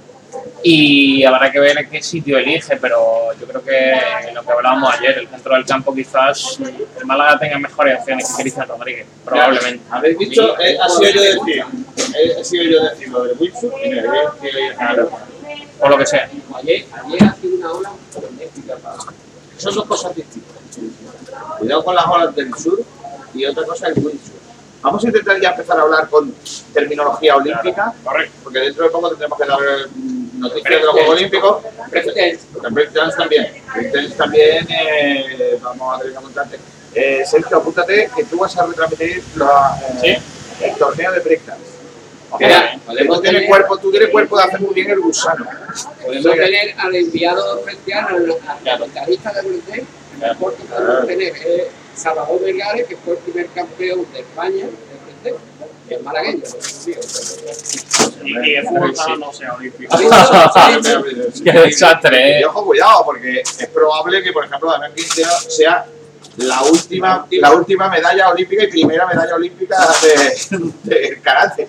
y 0.63 1.23
habrá 1.23 1.51
que 1.51 1.59
ver 1.59 1.89
qué 1.89 2.01
sitio 2.01 2.37
elige, 2.37 2.77
pero 2.77 3.33
yo 3.39 3.47
creo 3.47 3.63
que 3.63 3.91
en 4.27 4.35
lo 4.35 4.43
que 4.43 4.51
hablábamos 4.51 4.93
ayer, 4.93 5.17
el 5.17 5.27
centro 5.27 5.55
del 5.55 5.65
campo 5.65 5.93
quizás 5.93 6.59
el 6.59 7.05
Málaga 7.05 7.39
tenga 7.39 7.57
mejores 7.57 7.99
opciones 7.99 8.29
que 8.29 8.43
Cristian 8.43 8.67
Rodríguez, 8.67 9.07
probablemente. 9.25 9.83
Habéis 9.89 10.19
dicho, 10.19 10.59
eh, 10.59 10.77
ha 10.79 10.87
sido 10.87 11.11
yo 11.11 11.21
decir, 11.21 11.65
eh, 12.15 12.35
ha 12.39 12.43
sido 12.43 12.63
yo 12.63 12.83
decir 12.83 13.09
lo 13.09 13.23
de 13.23 13.33
Wilson 13.33 13.71
y 13.83 13.89
me 13.89 13.99
habéis 13.99 14.29
que 14.41 14.75
Claro. 14.75 15.11
O 15.79 15.89
lo 15.89 15.97
que 15.97 16.05
sea. 16.05 16.29
Ayer, 16.55 16.85
ayer 17.05 17.23
ha 17.23 17.35
sido 17.35 17.57
una 17.57 17.71
ola 17.71 17.91
magnífica. 18.21 18.77
Son 19.57 19.75
dos 19.75 19.85
cosas 19.85 20.15
distintas. 20.15 20.51
Cuidado 21.57 21.83
con 21.83 21.95
las 21.95 22.05
olas 22.05 22.35
del 22.35 22.53
sur 22.55 22.81
y 23.33 23.45
otra 23.45 23.65
cosa 23.65 23.87
el 23.87 23.93
windsurf. 23.95 24.40
Vamos 24.81 25.03
a 25.03 25.07
intentar 25.07 25.39
ya 25.39 25.49
empezar 25.49 25.77
a 25.77 25.81
hablar 25.83 26.09
con 26.09 26.33
terminología 26.73 27.35
olímpica, 27.35 27.93
Correcto. 28.03 28.35
porque 28.43 28.59
dentro 28.59 28.83
de 28.83 28.89
poco 28.89 29.09
tendremos 29.09 29.37
que 29.37 29.45
dar 29.45 29.59
mm, 29.59 30.39
noticias 30.39 30.79
de 30.79 30.79
los 30.79 30.91
Juegos 30.91 31.09
Olímpicos. 31.11 31.63
Breakdance. 31.91 33.17
También. 33.17 33.63
Breakdance 33.73 34.15
también, 34.15 34.67
eh, 34.69 35.59
vamos 35.61 35.95
a 35.95 35.99
tener 35.99 36.13
que 36.15 36.23
contarte. 36.23 36.59
Eh, 36.95 37.23
Sergio, 37.25 37.57
apúntate 37.57 38.09
que 38.15 38.23
tú 38.23 38.39
vas 38.39 38.57
a 38.57 38.65
retransmitir 38.65 39.23
la, 39.35 39.79
eh, 40.03 40.19
el 40.61 40.75
torneo 40.75 41.11
de 41.11 41.19
breakdance. 41.19 41.71
Podemos 42.85 43.17
tú 43.17 43.21
tienes 43.21 43.47
cuerpo, 43.47 43.77
tú 43.77 43.91
tienes 43.91 44.09
cuerpo 44.09 44.37
de 44.37 44.43
hacer 44.43 44.61
muy 44.61 44.73
bien 44.73 44.89
el 44.89 45.01
gusano. 45.01 45.45
podemos 46.01 46.31
tener 46.33 46.73
al 46.77 46.95
enviado 46.95 47.59
especial, 47.59 48.07
al 48.47 48.79
comentarista 48.79 49.33
de 49.33 49.41
Breakdance, 49.41 49.85
el 50.13 50.19
deporte 50.19 50.63
podemos 50.63 51.07
tener 51.07 51.33
Salvador 51.95 52.41
Vergara, 52.41 52.83
que 52.83 52.97
fue 52.97 53.13
el 53.13 53.19
primer 53.19 53.47
campeón 53.47 54.05
de 54.13 54.19
España 54.19 54.65
de 55.23 55.31
Breakdance, 55.31 55.75
que 55.87 55.95
es 55.95 56.01
malagueño. 56.01 56.43
Y, 58.23 58.49
y 58.49 58.55
el 58.55 58.67
fútbol 58.67 59.19
no 59.19 59.33
sea 59.33 59.53
olímpico. 59.53 59.97
Qué 61.43 61.51
desastre, 61.51 62.39
Y 62.39 62.41
¿eh? 62.41 62.45
ojo, 62.45 62.65
cuidado, 62.65 63.05
porque 63.05 63.41
es 63.41 63.67
probable 63.67 64.23
que, 64.23 64.31
por 64.31 64.45
ejemplo, 64.45 64.71
Damián 64.71 64.93
Quintero 64.93 65.31
sea 65.47 65.85
la 66.37 66.63
última, 66.63 67.27
la 67.31 67.51
última 67.51 67.89
medalla 67.89 68.29
olímpica 68.29 68.63
y 68.63 68.67
primera 68.67 69.05
medalla 69.05 69.35
olímpica 69.35 69.77
de, 70.01 70.71
del 70.83 71.21
karate. 71.21 71.67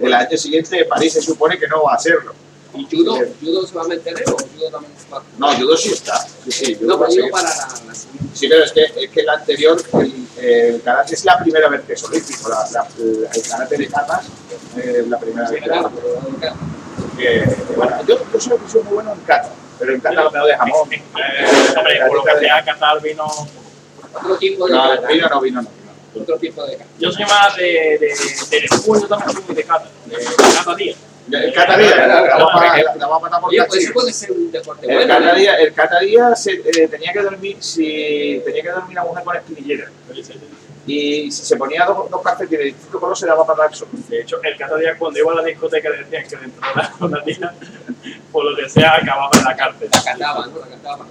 El 0.00 0.12
año 0.12 0.36
siguiente 0.36 0.84
París 0.86 1.12
se 1.12 1.22
supone 1.22 1.58
que 1.58 1.68
no 1.68 1.84
va 1.84 1.94
a 1.94 1.98
serlo. 1.98 2.34
Y 2.76 2.86
judo, 2.90 3.18
judo 3.40 3.66
solamente 3.66 4.12
debo, 4.14 4.36
judo 4.36 4.70
también 4.70 4.92
se 4.98 5.08
va. 5.14 5.22
No, 5.38 5.52
judo 5.54 5.76
sí 5.76 5.90
está. 5.92 6.18
Sí, 6.44 6.50
sí, 6.50 6.74
judo 6.74 6.88
No, 6.88 6.98
va 6.98 7.06
a 7.06 7.08
pero 7.08 7.28
para 7.30 7.48
la, 7.48 7.68
la. 7.86 7.94
Sí, 7.94 8.48
pero 8.48 8.64
es 8.64 8.72
que, 8.72 8.82
es 8.82 9.10
que 9.10 9.20
el 9.20 9.28
anterior, 9.28 9.80
el, 9.92 10.26
el 10.44 10.82
karate 10.82 11.14
es 11.14 11.24
la 11.24 11.38
primera 11.38 11.68
vez 11.68 11.82
que 11.86 11.92
es 11.92 12.02
olímpico. 12.04 12.48
La, 12.48 12.68
la- 12.72 12.88
el 13.32 13.42
karate 13.48 13.76
de 13.76 13.86
katas 13.88 14.24
es 14.76 15.06
la 15.08 15.18
primera 15.18 15.48
vez 15.50 15.62
que 15.62 15.68
es 15.70 15.74
que- 17.16 17.74
bueno, 17.76 17.96
yo, 18.06 18.18
yo 18.32 18.40
soy, 18.40 18.58
soy 18.70 18.82
muy 18.82 18.94
bueno 18.94 19.12
en 19.12 19.20
kata, 19.20 19.50
pero 19.78 19.94
en 19.94 20.00
kata 20.00 20.30
no 20.30 20.46
de 20.46 20.56
jamón. 20.56 20.92
Eh, 20.92 21.02
hombre, 21.76 22.00
por 22.08 22.16
lo 22.16 22.24
que 22.24 22.38
sea, 22.40 22.64
Qatar 22.64 23.00
vino. 23.02 23.24
Otro 24.14 24.36
tipo 24.38 24.66
de 24.66 24.72
No, 24.74 24.82
kata, 24.96 25.06
vino 25.08 25.28
no, 25.28 25.40
vino 25.40 25.62
no. 25.62 25.68
vino. 25.68 26.22
otro 26.22 26.38
tipo 26.38 26.64
de 26.66 26.76
kata. 26.76 26.90
Yo 26.98 27.10
soy 27.12 27.24
más 27.24 27.56
de, 27.56 27.62
de, 27.62 28.14
del 28.50 28.68
fútbol, 28.68 29.00
yo 29.02 29.06
también 29.08 29.30
soy 29.32 29.42
muy 29.46 29.54
de 29.54 29.64
Qatar. 29.64 29.90
De, 30.06 30.16
de 30.16 30.24
Qatar 30.24 30.76
día. 30.76 30.96
El 31.30 31.52
kata 31.54 31.78
día, 31.78 32.06
la 32.06 32.20
vamos 32.36 32.50
a- 32.54 33.18
matar 33.20 33.40
por 33.40 33.48
Oye, 33.50 33.64
pues 33.66 33.84
eso 33.84 33.92
puede 33.94 34.12
ser 34.12 34.32
un 34.32 34.52
deporte 34.52 34.86
El 34.86 34.94
bueno. 34.94 35.14
cada 35.14 35.32
¿no? 35.32 35.34
día, 35.38 35.54
el 35.54 35.72
cada 35.72 36.00
día 36.00 36.36
se, 36.36 36.52
eh, 36.52 36.88
tenía 36.88 37.12
que 37.12 37.20
dormir, 37.22 37.56
si 37.60 38.42
tenía 38.44 38.62
que 38.62 38.70
dormir 38.70 38.94
la 38.96 39.04
mujer 39.04 39.24
con 39.24 39.36
espinillera. 39.36 39.90
Y 40.86 41.30
si 41.30 41.44
se 41.46 41.56
ponía 41.56 41.86
dos, 41.86 42.10
dos 42.10 42.20
calcetines 42.22 42.58
de 42.58 42.64
distinto 42.66 43.00
color 43.00 43.16
se 43.16 43.26
daba 43.26 43.46
para 43.46 43.60
dar 43.62 43.74
sol. 43.74 43.88
De 44.08 44.20
hecho, 44.20 44.38
el 44.42 44.54
Qatar 44.58 44.78
día, 44.78 44.98
cuando 44.98 45.18
iba 45.18 45.32
a 45.32 45.36
la 45.36 45.42
discoteca, 45.42 45.88
le 45.88 46.04
decían 46.04 46.24
que 46.28 46.36
dentro 46.36 46.60
de 46.60 46.82
la, 46.82 46.92
una 47.00 47.24
tía, 47.24 47.54
por 48.30 48.44
lo 48.44 48.54
que 48.54 48.68
sea, 48.68 48.96
acababa 48.96 49.30
en 49.38 49.44
la 49.44 49.56
cárcel. 49.56 49.88
La 49.90 50.04
cantaba, 50.04 50.46
¿no? 50.46 50.58
La 50.58 50.66
cantaba. 50.66 51.06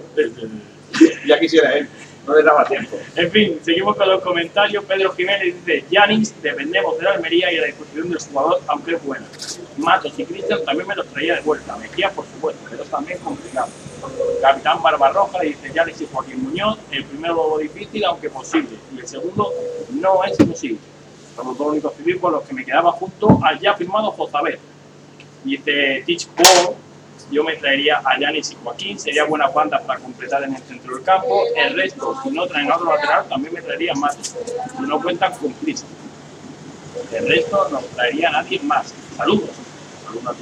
Ya 1.26 1.40
quisiera 1.40 1.72
él, 1.72 1.88
no 2.26 2.34
le 2.34 2.42
daba 2.42 2.64
tiempo. 2.64 2.96
En 3.16 3.30
fin, 3.30 3.58
seguimos 3.62 3.96
con 3.96 4.08
los 4.08 4.22
comentarios. 4.22 4.84
Pedro 4.84 5.12
Jiménez 5.12 5.54
dice: 5.54 5.84
Yanis, 5.90 6.34
dependemos 6.42 6.98
de 6.98 7.04
la 7.04 7.12
Almería 7.12 7.52
y 7.52 7.56
de 7.56 7.60
la 7.60 7.66
disposición 7.66 8.08
del 8.08 8.18
jugador, 8.18 8.60
aunque 8.66 8.94
es 8.94 9.04
buena. 9.04 9.26
Matos 9.76 10.12
y 10.16 10.24
Cristian 10.24 10.64
también 10.64 10.88
me 10.88 10.94
los 10.94 11.06
traía 11.08 11.34
de 11.34 11.40
vuelta. 11.42 11.76
Mejía, 11.76 12.10
por 12.10 12.24
supuesto, 12.26 12.64
pero 12.70 12.84
también 12.84 13.18
complicado. 13.18 13.68
Capitán 14.40 14.82
Barbarroja 14.82 15.40
dice: 15.40 15.72
Yanis 15.74 16.00
y 16.00 16.08
Joaquín 16.10 16.42
Muñoz. 16.44 16.78
El 16.90 17.04
primero 17.04 17.58
difícil, 17.58 18.04
aunque 18.04 18.30
posible. 18.30 18.76
Y 18.94 19.00
el 19.00 19.06
segundo 19.06 19.52
no 19.90 20.24
es 20.24 20.36
posible. 20.36 20.78
Son 21.36 21.48
los 21.48 21.58
dos 21.58 21.66
únicos 21.68 21.94
civiles 21.94 22.20
con 22.20 22.32
los 22.32 22.42
que 22.42 22.54
me 22.54 22.64
quedaba 22.64 22.92
junto 22.92 23.40
al 23.42 23.58
ya 23.58 23.74
firmado 23.74 24.12
Jozabel. 24.12 24.58
Dice 25.42 26.02
Teach 26.06 26.28
Paul, 26.28 26.76
yo 27.30 27.42
me 27.44 27.56
traería 27.56 28.00
a 28.04 28.18
Yanis 28.18 28.52
y 28.52 28.56
Joaquín, 28.62 28.98
sería 28.98 29.24
buena 29.24 29.48
banda 29.48 29.80
para 29.80 29.98
completar 30.00 30.42
en 30.44 30.54
el 30.54 30.62
centro 30.62 30.94
del 30.94 31.04
campo. 31.04 31.42
El 31.56 31.74
resto, 31.74 32.14
si 32.22 32.30
no 32.30 32.46
traen 32.46 32.70
a 32.70 32.76
otro 32.76 32.94
lateral, 32.94 33.26
también 33.28 33.54
me 33.54 33.62
traería 33.62 33.94
más. 33.94 34.16
Si 34.16 34.82
no 34.82 35.00
cuentan 35.00 35.32
con 35.34 35.52
Cristo. 35.54 35.86
El 37.12 37.26
resto 37.28 37.68
no 37.70 37.80
traería 37.94 38.28
a 38.28 38.32
nadie 38.32 38.60
más. 38.60 38.92
Saludos. 39.16 39.50
Saludos 40.04 40.26
a. 40.26 40.34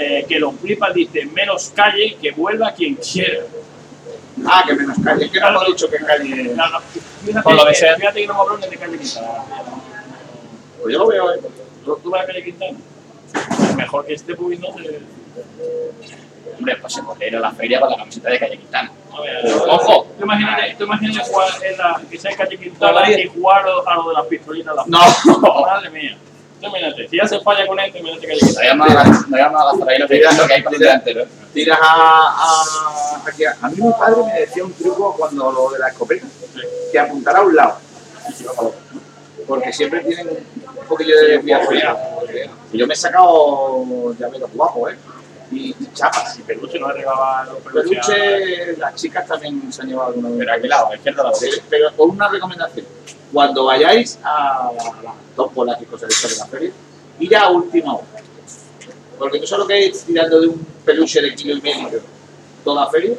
Eh, 0.00 0.24
que 0.28 0.38
los 0.38 0.54
flipas 0.54 0.94
dicen 0.94 1.32
menos 1.34 1.72
calle, 1.74 2.16
que 2.20 2.30
vuelva 2.30 2.72
quien 2.72 2.94
quiera. 2.94 3.40
Ah, 4.46 4.62
que 4.64 4.74
menos 4.74 4.96
calle. 5.04 5.28
Que 5.28 5.40
no 5.40 5.48
hemos 5.48 5.66
dicho 5.66 5.90
que 5.90 5.96
calle. 5.98 6.54
No, 6.54 6.68
no, 6.68 6.80
Fíjate, 7.24 7.42
Por 7.42 7.54
lo 7.54 7.64
que 7.64 7.70
que- 7.70 7.74
sea. 7.74 7.96
fíjate 7.96 8.20
que 8.20 8.26
no 8.28 8.34
me 8.34 8.40
hablo 8.40 8.56
de 8.58 8.76
calle. 8.76 8.96
Pues 8.98 10.92
yo 10.92 10.98
lo 11.00 11.06
veo, 11.08 11.34
¿eh? 11.34 11.40
¿Tú 11.96 12.00
tú 12.02 12.10
vas 12.10 12.22
a 12.22 12.26
calle 12.26 12.44
Quintana? 12.44 12.78
Mejor 13.76 14.04
que 14.06 14.14
este 14.14 14.34
pubis 14.34 14.60
no 14.60 14.68
se... 14.74 15.00
Hombre, 16.58 16.76
pues 16.76 16.92
se 16.92 17.02
podría 17.02 17.28
ir 17.28 17.36
a 17.36 17.40
la 17.40 17.52
feria 17.52 17.80
con 17.80 17.90
la 17.90 17.96
camiseta 17.96 18.30
de 18.30 18.38
Calle 18.40 18.58
Quintana. 18.58 18.90
Ojo. 19.68 20.06
Tú 20.18 20.24
imagínate, 20.24 20.74
tú 20.76 20.84
imagínate 20.84 21.30
jugar 21.30 21.48
en 21.64 21.78
la, 21.78 22.00
que 22.10 22.18
sea 22.18 22.30
en 22.32 22.36
calle 22.36 22.58
Quintana 22.58 23.10
y 23.10 23.28
jugar 23.28 23.64
a 23.86 23.94
lo 23.94 24.08
de 24.08 24.14
las 24.14 24.26
pistolitas. 24.26 24.74
Las 24.74 24.86
No. 24.88 24.98
Madre 25.62 25.90
mía. 25.90 26.16
Imagínate, 26.60 27.08
si 27.08 27.16
ya 27.16 27.26
se 27.28 27.38
falla 27.40 27.64
con 27.66 27.78
esto, 27.78 27.98
imagínate 27.98 28.26
calle 28.26 28.40
Quintana. 28.40 28.74
No 28.74 28.84
vayamos 28.84 28.96
a- 28.96 29.04
no 29.20 29.30
vayamos 29.30 29.60
a 29.60 29.64
gastar 29.64 29.88
ahí 29.88 29.98
lo 29.98 30.08
que 30.08 30.54
hay 30.54 30.62
por 30.62 30.74
el 30.74 30.80
delantero. 30.80 31.24
Tiras 31.54 31.78
a, 31.80 31.86
a, 32.36 33.28
aquí 33.28 33.44
a, 33.44 33.68
mí 33.68 33.76
mi 33.80 33.92
padre 33.92 34.22
me 34.26 34.40
decía 34.40 34.64
un 34.64 34.72
truco 34.74 35.14
cuando 35.16 35.52
lo 35.52 35.70
de 35.70 35.78
la 35.78 35.88
escopeta, 35.88 36.26
que 36.92 36.98
apuntara 36.98 37.38
a 37.38 37.42
un 37.42 37.54
lado, 37.56 37.78
Y 38.28 38.32
si 38.32 38.44
va 38.44 38.52
para 38.52 38.68
otro. 38.68 38.80
Porque 39.48 39.72
siempre 39.72 40.00
tienen 40.00 40.28
un 40.28 40.86
poquillo 40.86 41.18
de 41.18 41.28
desviación. 41.38 41.96
Y 42.72 42.78
yo 42.78 42.86
me 42.86 42.92
he 42.92 42.96
sacado 42.96 44.14
llaveros 44.18 44.50
guapos, 44.52 44.92
¿eh? 44.92 44.96
Y 45.50 45.74
chapas. 45.94 46.34
Si 46.34 46.42
peluche 46.42 46.78
no 46.78 46.88
le 46.88 46.94
regaba 46.94 47.46
los 47.46 47.56
peluches. 47.60 48.06
Peluche, 48.06 48.76
las 48.76 48.94
chicas 48.94 49.26
también 49.26 49.72
se 49.72 49.80
han 49.80 49.88
llevado 49.88 50.08
alguna 50.08 50.28
vez. 50.28 50.38
Pero 50.38 50.52
a 50.52 50.60
qué 50.60 50.68
lado, 50.68 50.86
a 50.86 50.90
la 50.90 50.96
izquierda 50.96 51.22
la 51.24 51.32
derecha. 51.38 51.62
Pero 51.70 51.96
con 51.96 52.10
una 52.10 52.28
recomendación. 52.28 52.86
Cuando 53.32 53.64
vayáis 53.64 54.18
a 54.22 54.70
las 55.02 55.14
dos 55.34 55.54
bolas 55.54 55.80
y 55.80 55.86
cosas 55.86 56.08
de 56.08 56.36
la 56.36 56.46
feria, 56.46 56.70
ir 57.18 57.36
a 57.36 57.48
última 57.48 57.94
hora. 57.94 58.06
Porque 59.18 59.40
tú 59.40 59.46
sabes 59.46 59.62
lo 59.64 59.66
que 59.66 59.86
es 59.86 60.04
tirando 60.04 60.40
de 60.40 60.48
un 60.48 60.66
peluche 60.84 61.20
de 61.20 61.34
kilo 61.34 61.56
y 61.56 61.60
medio 61.62 62.00
toda 62.62 62.84
la 62.84 62.90
feria. 62.90 63.16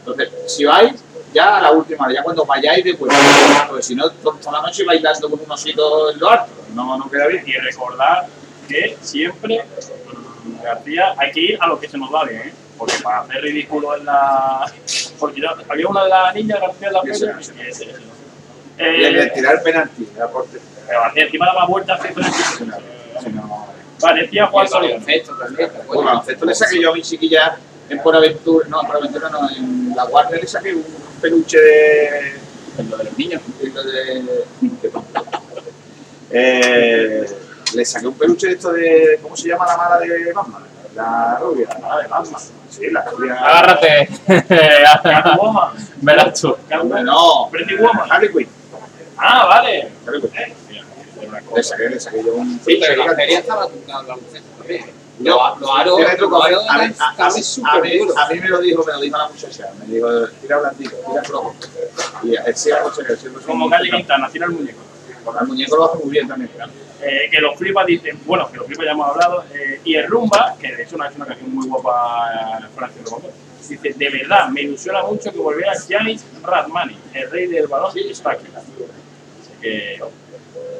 Entonces, 0.00 0.28
si 0.46 0.64
vais, 0.64 0.94
ya 1.36 1.56
a 1.58 1.60
la 1.62 1.70
última 1.72 2.12
ya 2.12 2.22
cuando 2.22 2.44
vayáis 2.44 2.82
de 2.84 2.92
vuelta. 2.94 3.16
Porque 3.68 3.82
si 3.82 3.94
no, 3.94 4.10
to- 4.10 4.38
toda 4.42 4.52
la 4.60 4.62
noche 4.66 4.84
vais 4.84 5.02
dando 5.02 5.30
con 5.30 5.40
un 5.40 5.50
osito 5.50 6.10
en 6.10 6.18
lo 6.18 6.30
alto. 6.30 6.50
No, 6.74 6.96
no 6.98 7.10
queda 7.10 7.26
bien. 7.28 7.44
Y 7.46 7.52
recordar 7.52 8.26
que 8.68 8.96
siempre, 9.02 9.64
mm, 10.44 10.62
García, 10.62 11.14
hay 11.18 11.30
que 11.32 11.40
ir 11.40 11.58
a 11.60 11.66
lo 11.68 11.78
que 11.78 11.88
se 11.88 11.98
nos 11.98 12.10
da 12.10 12.24
bien, 12.24 12.40
¿eh? 12.48 12.54
Porque 12.78 12.94
para 13.02 13.20
hacer 13.20 13.40
ridículo 13.42 13.96
en 13.96 14.04
la. 14.04 14.70
Porque 15.18 15.40
yo- 15.40 15.48
había 15.68 15.88
una 15.88 16.04
de 16.04 16.10
las 16.10 16.34
niñas 16.34 16.60
García 16.60 16.88
en 16.88 16.94
la 16.94 17.02
feria. 17.02 17.38
ese. 17.68 17.84
y 18.78 19.04
el 19.04 19.18
Eh, 19.18 19.30
tirar 19.34 19.62
penalti, 19.62 20.06
era 20.16 20.28
por 20.28 20.46
pero 20.86 21.00
García 21.00 21.24
encima 21.24 21.46
daba 21.46 21.66
vueltas 21.66 21.98
Vale, 24.02 24.22
decía 24.22 24.46
Juan 24.46 24.68
Solís. 24.68 24.90
baloncesto 24.90 25.34
también, 25.38 25.70
baloncesto 25.88 26.44
le 26.44 26.54
saqué 26.54 26.82
yo 26.82 26.90
a 26.90 26.94
mi 26.94 27.00
chiquilla 27.02 27.56
en 27.88 28.02
Buenaventura, 28.02 28.66
no, 28.68 28.80
en 28.80 28.86
Buenaventura 28.86 29.28
no, 29.30 29.48
en 29.50 29.92
La 29.96 30.04
Guardia 30.04 30.38
le 30.38 30.46
saqué 30.46 30.74
un 30.74 30.84
peluche 31.20 31.58
de, 31.60 32.18
En 32.78 32.90
lo 32.90 32.96
de 32.96 33.04
los 33.04 33.18
niños. 33.18 33.42
de, 33.60 33.68
lo 33.70 33.82
de- 33.84 34.44
eh, 36.30 37.26
le 37.74 37.84
saqué 37.84 38.06
un 38.06 38.14
peluche 38.14 38.48
de 38.48 38.52
esto 38.54 38.72
de, 38.72 39.18
¿cómo 39.22 39.36
se 39.36 39.48
llama 39.48 39.66
la 39.66 39.76
mala 39.76 39.98
de 40.00 40.32
Batman? 40.32 40.62
La 40.94 41.38
rubia, 41.40 41.68
la 41.68 41.78
mala 41.78 42.02
de 42.02 42.08
Batman. 42.08 42.40
Sí, 42.70 42.90
la 42.90 43.02
rubia. 43.04 43.34
Agárrate. 43.34 44.08
Catwoman. 45.02 45.72
Hombre, 46.80 47.02
no, 47.04 47.48
Pretty 47.50 47.76
Woman. 47.76 48.10
Harley 48.10 48.30
Quinn. 48.32 48.48
Ah, 49.18 49.46
vale. 49.46 49.88
Creo 50.04 50.20
que 50.20 50.54
Le 51.54 51.62
saqué, 51.62 51.88
le 51.88 52.00
saqué 52.00 52.22
yo 52.24 52.34
un. 52.34 52.60
Sí, 52.64 52.78
pero 52.80 53.04
la 53.06 53.14
feria 53.14 53.38
estaba 53.38 53.66
la 53.86 53.96
baloncesto 54.02 54.48
también. 54.58 54.84
No, 55.18 55.56
Los 55.58 55.70
aros, 55.70 55.98
A 56.68 57.78
mí, 58.28 58.40
me 58.40 58.48
lo 58.48 58.60
dijo, 58.60 58.84
me 58.84 58.92
lo 58.92 59.00
dijo 59.00 59.16
la 59.16 59.28
muchacha. 59.28 59.72
Me 59.78 59.94
dijo, 59.94 60.08
tira 60.42 60.58
blandito, 60.58 60.96
tira 61.08 61.22
flojo. 61.22 61.54
Y 62.22 62.36
siempre 62.54 63.14
es 63.14 63.26
Como 63.46 63.70
Calle 63.70 63.90
Quintana, 63.90 64.28
tira 64.30 64.46
el 64.46 64.52
muñeco. 64.52 64.80
Porque 65.24 65.40
el 65.40 65.48
muñeco 65.48 65.76
lo 65.76 65.84
hace 65.86 66.04
muy 66.04 66.10
bien 66.10 66.28
también. 66.28 66.50
Eh, 67.00 67.28
que 67.30 67.40
los 67.40 67.56
flipas 67.56 67.86
dicen, 67.86 68.20
bueno, 68.24 68.50
que 68.50 68.56
los 68.56 68.66
flipas 68.66 68.86
ya 68.86 68.92
hemos 68.92 69.08
hablado, 69.08 69.44
eh, 69.52 69.80
y 69.84 69.96
el 69.96 70.06
Rumba, 70.06 70.56
que 70.58 70.74
de 70.74 70.82
hecho 70.82 70.96
no 70.96 71.04
es 71.04 71.14
una 71.14 71.26
canción 71.26 71.54
muy 71.54 71.68
guapa 71.68 72.68
Francia 72.74 73.02
Robocop, 73.04 73.30
dice, 73.68 73.92
de 73.94 74.10
verdad, 74.10 74.48
me 74.48 74.62
ilusiona 74.62 75.02
mucho 75.02 75.30
que 75.30 75.38
volviera 75.38 75.74
Giannis 75.74 76.24
Radmani, 76.42 76.96
el 77.12 77.30
rey 77.30 77.46
del 77.48 77.66
balón, 77.66 77.92
está 77.96 78.30
aquí. 78.32 78.46
Así 78.56 78.72
que, 79.60 80.00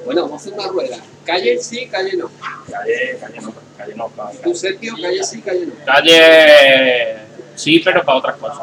Bueno, 0.05 0.23
vamos 0.23 0.41
a 0.41 0.45
hacer 0.45 0.53
una 0.59 0.69
rueda. 0.69 0.99
Calle 1.25 1.59
sí, 1.59 1.87
calle 1.89 2.17
no. 2.17 2.31
calle, 2.71 3.19
calle 3.21 3.41
no, 3.41 3.55
calle 3.77 3.95
no, 3.97 4.09
calle. 4.09 4.39
Tú, 4.45 4.55
Sergio, 4.55 4.95
calle 5.01 5.25
sí, 5.25 5.43
calle 5.43 5.67
no. 5.67 5.85
Calle 5.85 7.17
sí, 7.57 7.81
pero 7.85 8.05
para 8.05 8.19
otras 8.19 8.37
cosas. 8.37 8.59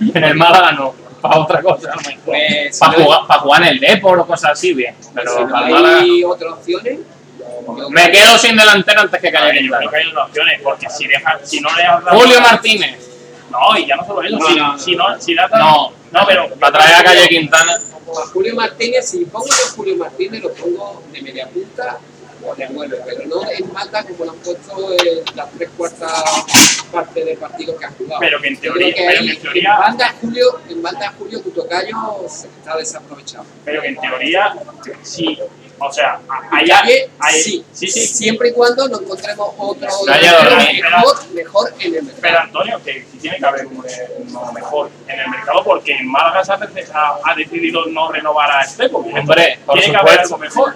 En 0.14 0.24
el 0.24 0.34
Málaga 0.34 0.72
no, 0.72 0.92
para 1.22 1.38
otra 1.40 1.62
cosa. 1.62 1.92
Pues, 2.24 2.74
si 2.76 2.80
Para 2.80 2.98
no- 2.98 3.04
jugar, 3.04 3.20
para 3.28 3.40
jugar 3.40 3.62
en 3.62 3.68
el 3.68 3.80
Depor 3.80 4.18
o 4.18 4.26
cosas 4.26 4.50
así, 4.52 4.74
bien. 4.74 4.94
Pero 5.14 5.32
si 5.34 5.40
no 5.44 5.48
para 5.50 5.66
el 5.68 5.72
Málaga 5.72 6.00
hay 6.00 6.24
otras 6.24 6.52
opciones, 6.54 6.98
yo- 7.38 7.90
Me 7.90 8.10
quedo 8.10 8.36
sin 8.38 8.56
delantero 8.56 9.00
antes 9.02 9.20
que 9.20 9.30
Calle 9.32 9.64
yo 9.64 9.72
creo 9.76 9.90
que 9.90 9.96
hay 9.96 10.06
otras 10.08 10.28
opciones, 10.28 10.60
porque 10.62 10.90
si, 10.90 11.06
deja, 11.06 11.38
si 11.44 11.60
no 11.60 11.68
le. 11.76 11.84
Julio 12.18 12.40
Martínez. 12.42 13.10
No, 13.54 13.78
y 13.78 13.86
ya 13.86 13.96
no 13.96 14.04
solo 14.04 14.22
eso, 14.22 14.36
No, 14.36 14.48
si, 14.48 14.54
no, 14.56 14.72
no. 14.72 14.78
si 14.78 14.96
no, 14.96 15.20
si 15.20 15.34
dado... 15.34 15.56
No, 15.58 15.92
no, 16.10 16.26
pero... 16.26 16.48
Para 16.56 16.78
traer 16.78 16.94
a 16.96 17.04
Calle 17.04 17.28
Quintana. 17.28 17.72
A 17.74 18.26
Julio 18.26 18.54
Martínez, 18.56 19.08
si 19.08 19.24
pongo 19.24 19.46
a 19.46 19.70
Julio 19.76 19.96
Martínez, 19.96 20.42
lo 20.42 20.52
pongo 20.52 21.02
de 21.12 21.22
media 21.22 21.48
punta 21.48 21.98
o 22.46 22.54
de 22.54 22.68
nueve, 22.70 22.98
pero 23.06 23.26
no 23.26 23.50
en 23.50 23.72
banda 23.72 24.04
como 24.04 24.24
lo 24.26 24.32
han 24.32 24.36
puesto 24.38 24.92
en 24.92 25.36
las 25.36 25.50
tres 25.52 25.70
cuartas 25.76 26.86
partes 26.92 27.24
del 27.24 27.38
partido 27.38 27.76
que 27.76 27.84
ha 27.86 27.90
jugado. 27.90 28.20
Pero 28.20 28.40
que 28.40 28.48
en 28.48 28.56
teoría, 28.60 28.94
pero 28.94 29.08
ahí, 29.20 29.26
que 29.26 29.32
en 29.32 29.40
teoría, 29.40 29.74
en 29.74 29.80
banda 29.80 30.14
Julio, 30.20 30.60
en 30.68 30.82
banda 30.82 31.14
Julio 31.18 31.40
Tutocayo 31.40 31.96
se 32.28 32.48
está 32.48 32.76
desaprovechado. 32.76 33.46
pero 33.64 33.80
que 33.82 33.88
en 33.88 33.96
teoría, 33.96 34.54
sí, 35.02 35.38
o 35.78 35.92
sea, 35.92 36.18
allá, 36.50 36.82
ahí, 37.18 37.40
sí, 37.40 37.64
sí, 37.72 37.88
sí, 37.88 38.06
siempre 38.06 38.48
y 38.50 38.52
cuando 38.52 38.88
no 38.88 39.00
encontremos 39.00 39.48
otro 39.56 39.88
mejor, 40.06 41.34
mejor 41.34 41.74
en 41.80 41.94
el 41.94 42.04
Pero 42.06 42.20
mercado. 42.22 42.38
Antonio, 42.44 42.80
que 42.84 43.04
si 43.10 43.18
tiene 43.18 43.38
que 43.38 43.46
haber 43.46 43.66
uno, 43.66 43.82
uno 44.18 44.52
mejor 44.52 44.90
en 45.08 45.20
el 45.20 45.28
mercado, 45.30 45.64
porque 45.64 45.92
en 45.96 46.10
Málaga 46.10 46.44
se 46.44 46.52
ha, 46.52 46.54
ha- 46.94 47.18
ha 47.24 47.34
decidido 47.34 47.86
no 47.86 48.10
renovar 48.12 48.50
a 48.50 48.62
Estepo. 48.62 48.98
Hombre, 48.98 49.58
por 49.66 49.78
tiene 49.78 49.92
que 49.92 49.96
haber 49.98 50.20
algo 50.20 50.38
mejor. 50.38 50.74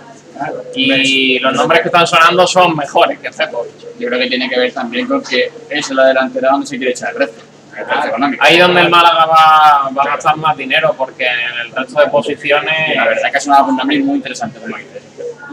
Y 0.75 1.39
los 1.41 1.53
nombres 1.55 1.81
que 1.83 1.89
están 1.89 2.07
sonando 2.07 2.47
son 2.47 2.77
mejores 2.77 3.19
que 3.19 3.33
Cepo. 3.33 3.67
Yo 3.99 4.07
creo 4.09 4.21
que 4.21 4.29
tiene 4.29 4.49
que 4.49 4.59
ver 4.59 4.73
también 4.73 5.07
con 5.07 5.23
que 5.23 5.51
es 5.69 5.91
la 5.91 6.07
delantera 6.07 6.51
donde 6.53 6.67
se 6.67 6.77
quiere 6.77 6.93
echar 6.93 7.11
el 7.13 7.19
resto. 7.19 7.43
Ahí 8.41 8.59
donde 8.59 8.81
el 8.83 8.91
Málaga 8.91 9.27
va, 9.27 9.91
va 9.97 10.03
a 10.03 10.07
gastar 10.07 10.37
más 10.37 10.57
dinero, 10.57 10.95
porque 10.97 11.27
en 11.27 11.67
el 11.67 11.73
resto 11.73 12.01
de 12.01 12.09
posiciones. 12.09 12.97
La 12.97 13.05
verdad 13.07 13.31
que 13.31 13.39
es 13.39 13.47
una 13.47 13.77
también 13.77 14.07
muy 14.07 14.17
interesante, 14.17 14.59
como 14.59 14.77
dices. 14.77 15.03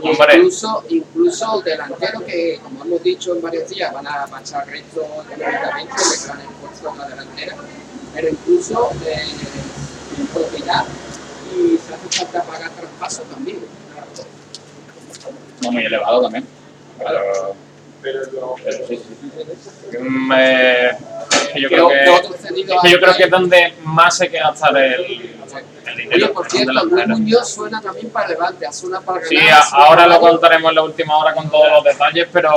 Incluso, 0.03 0.83
incluso 0.89 1.61
delanteros 1.61 2.23
que, 2.23 2.59
como 2.61 2.83
hemos 2.83 3.01
dicho 3.01 3.35
en 3.35 3.41
varios 3.41 3.69
días, 3.69 3.91
van 3.93 4.05
a 4.07 4.27
marchar 4.27 4.67
resto 4.67 5.01
económicamente, 5.01 5.93
le 5.93 6.25
gran 6.25 6.41
esfuerzo 6.41 6.91
en 6.91 6.97
la 6.97 7.07
delantera, 7.07 7.55
pero 8.13 8.29
incluso 8.29 8.91
de, 9.03 9.15
de 9.15 10.25
propiedad 10.31 10.85
y 11.55 11.77
se 11.77 11.93
hace 11.93 12.25
falta 12.25 12.43
pagar 12.43 12.69
traspaso 12.71 13.23
también. 13.23 13.59
No 15.61 15.71
muy 15.71 15.85
elevado 15.85 16.21
también. 16.23 16.45
Pero, 18.01 18.25
pero 18.63 18.87
sí, 18.87 18.97
sí. 18.97 19.97
mm, 19.97 20.31
eh, 20.37 20.97
que 21.55 21.61
yo 21.61 21.69
creo 21.69 21.87
que 21.89 22.03
es 22.03 22.21
que 22.81 22.89
yo 22.91 22.97
a- 22.97 22.99
creo 23.01 23.15
que 23.15 23.23
es 23.23 23.29
donde 23.31 23.73
más 23.83 24.21
hay 24.21 24.29
que 24.29 24.39
gastar 24.39 24.77
el, 24.77 25.35
el 25.85 25.95
dinero. 25.97 26.15
Oye, 26.15 26.27
por 26.29 26.49
cierto, 26.49 26.73
Luis. 26.85 27.07
Muñoz 27.07 27.49
suena 27.49 27.81
también 27.81 28.09
para 28.09 28.27
Levante, 28.29 28.65
hace 28.67 28.85
una 28.85 29.01
para 29.01 29.25
Sí, 29.25 29.37
ahora 29.71 30.07
lo 30.07 30.19
contaremos 30.19 30.69
en 30.69 30.75
la 30.75 30.83
última 30.83 31.17
hora 31.17 31.33
con 31.33 31.49
todos 31.49 31.69
los 31.71 31.83
detalles, 31.83 32.27
pero 32.31 32.51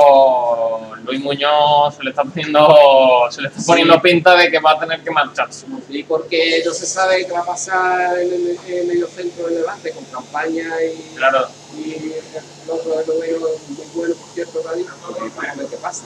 Luis 1.03 1.19
Muñoz 1.21 1.95
se 1.95 2.03
le 2.03 2.09
está 2.11 2.23
poniendo, 2.23 3.27
se 3.31 3.41
le 3.41 3.47
está 3.49 3.61
poniendo 3.65 4.01
pinta 4.01 4.35
de 4.35 4.49
que 4.51 4.59
va 4.59 4.71
a 4.71 4.79
tener 4.79 5.01
que 5.03 5.11
marcharse. 5.11 5.65
Sí, 5.87 6.03
porque 6.03 6.61
no 6.65 6.73
se 6.73 6.85
sabe 6.85 7.25
qué 7.25 7.31
va 7.31 7.39
a 7.41 7.45
pasar 7.45 8.19
en 8.19 8.33
el, 8.33 8.59
en 8.67 8.77
el 8.79 8.87
medio 8.87 9.07
centro 9.07 9.45
del 9.45 9.55
Levante 9.61 9.91
con 9.91 10.03
campaña 10.05 10.67
y, 10.83 11.15
Claro, 11.15 11.47
y 11.77 11.93
el 11.93 12.69
otro 12.69 12.91
lo 13.07 13.19
veo 13.19 13.39
muy 13.39 13.85
bueno, 13.93 14.15
por 14.15 14.29
cierto, 14.33 14.59
David, 14.63 14.85
y 14.85 15.57
ver 15.59 15.67
qué 15.67 15.77
pasa. 15.77 16.03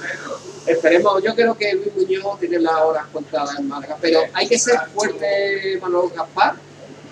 Pero 0.00 0.38
esperemos, 0.66 1.22
yo 1.22 1.34
creo 1.34 1.56
que 1.56 1.72
Luis 1.74 1.94
Muñoz 1.94 2.40
tiene 2.40 2.58
las 2.58 2.74
horas 2.80 3.04
contadas 3.12 3.58
en 3.58 3.68
Málaga, 3.68 3.96
pero 4.00 4.20
hay 4.32 4.48
que 4.48 4.58
ser 4.58 4.78
fuerte, 4.94 5.78
Manolo 5.80 6.08
Gaspar, 6.14 6.54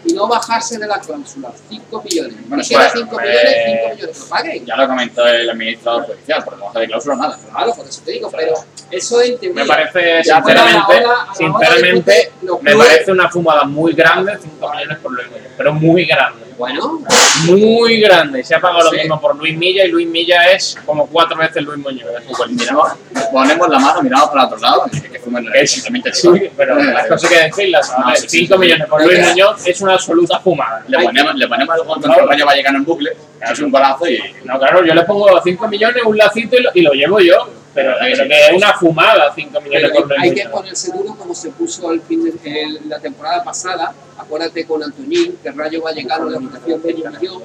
y 0.05 0.12
no 0.14 0.26
bajarse 0.26 0.78
de 0.78 0.86
la 0.88 0.98
cláusula. 0.98 1.53
5 1.68 2.03
millones. 2.03 2.34
Bueno, 2.48 2.64
Si 2.64 2.74
bueno, 2.74 2.90
5 2.92 3.20
eh, 3.20 3.24
millones, 3.24 3.57
5 3.66 3.94
millones, 3.94 4.18
lo 4.18 4.26
paguen. 4.26 4.66
Ya 4.66 4.76
lo 4.76 4.88
comentó 4.88 5.26
el 5.28 5.48
administrador 5.50 6.07
judicial, 6.07 6.42
porque 6.44 6.61
no 6.64 6.80
de 6.80 6.86
cláusula 6.88 7.14
nada. 7.16 7.38
Claro, 7.50 7.74
por 7.74 7.86
eso 7.86 8.03
te 8.05 8.11
digo, 8.11 8.28
pero 8.30 8.55
eso 8.90 9.20
en 9.22 9.38
teoría. 9.38 9.62
me 9.62 9.68
parece, 9.68 10.16
la 10.16 10.22
sinceramente, 10.24 10.92
hora- 10.92 11.09
hora 11.24 11.34
sinceramente, 11.36 12.32
me 12.62 12.76
parece 12.76 13.12
una 13.12 13.30
fumada 13.30 13.62
muy 13.64 13.92
grande, 13.92 14.32
5 14.42 14.70
millones 14.72 14.98
por 14.98 15.12
Luis 15.12 15.28
Muñoz, 15.30 15.46
pero 15.57 15.72
muy 15.72 16.05
grande. 16.05 16.46
Bueno, 16.63 17.01
Muy 17.47 18.01
grande. 18.01 18.45
Se 18.45 18.55
ha 18.55 18.61
pagado 18.61 18.89
Sí. 18.91 18.95
lo 18.97 19.03
mismo 19.03 19.21
por 19.21 19.35
Luis 19.37 19.59
Milla 19.59 19.85
y 19.85 19.89
Luis 19.91 20.07
Milla 20.07 20.45
es 20.53 20.77
como 20.87 21.09
cuatro 21.09 21.37
veces 21.37 21.61
Luis 21.65 21.77
Muñoz 21.79 22.09
de 22.13 22.21
futbolista. 22.21 22.63
Miramos, 22.73 22.93
ponemos 23.33 23.69
la 23.69 23.79
mano, 23.81 24.01
miramos 24.03 24.29
para 24.31 24.45
otro 24.47 24.59
lado 24.59 24.85
que 25.11 25.19
fumen 25.19 25.45
Es- 25.55 25.83
Sí, 26.13 26.31
pero 26.57 26.77
las 26.81 27.07
cosas 27.09 27.29
que 27.29 27.41
decirlas. 27.41 27.91
A 27.91 27.99
No, 27.99 28.07
ver, 28.07 28.17
sí, 28.19 28.29
sí, 28.29 28.39
5 28.47 28.55
sí. 28.55 28.61
millones 28.61 28.87
por 28.87 29.05
Luis 29.05 29.29
Muñoz 29.29 29.67
es 29.67 29.81
una 29.81 29.95
absoluta 29.95 30.39
fumada. 30.39 30.85
Le 30.87 31.03
ponemos, 31.03 31.35
le 31.35 31.49
ponemos 31.49 31.77
el 31.77 31.85
gol 31.85 32.01
contra 32.01 32.23
el 32.23 32.29
Rayo 32.29 32.47
Vallecano 32.47 32.79
en 32.79 32.85
bucle, 32.85 33.11
es 33.41 33.59
un 33.59 33.71
golazo 33.73 34.07
y 34.09 34.21
No, 34.45 34.57
claro, 34.61 34.85
yo 34.85 34.95
le 34.95 35.03
pongo 35.03 35.41
5 35.43 35.67
millones, 35.67 36.01
un 36.07 36.17
lacito 36.17 36.57
y 36.57 36.63
lo, 36.63 36.71
y 36.75 36.81
lo 36.83 36.93
llevo 36.93 37.19
yo. 37.19 37.49
Pero, 37.75 37.95
que 38.01 38.12
es 38.12 38.53
una 38.55 38.75
fumada 38.75 39.33
5 39.35 39.61
millones 39.61 39.91
Pero 39.93 40.07
por 40.09 40.20
hay 40.20 40.35
que 40.35 40.49
ponerse 40.49 40.93
duro 40.93 41.14
como 41.14 41.35
se 41.35 41.51
puso 41.51 41.91
el 41.93 42.03
fin 42.03 42.25
de, 42.25 42.62
el- 42.62 42.81
la 42.89 42.99
temporada 42.99 43.43
pasada. 43.43 43.95
Acuérdate 44.18 44.66
con 44.66 44.83
Antoñín, 44.83 45.39
que 45.43 45.51
Rayo 45.51 45.83
Vallecano 45.83 46.29
le 46.29 46.37
ofreció 46.37 46.79
medio 46.79 47.11
millón, 47.11 47.43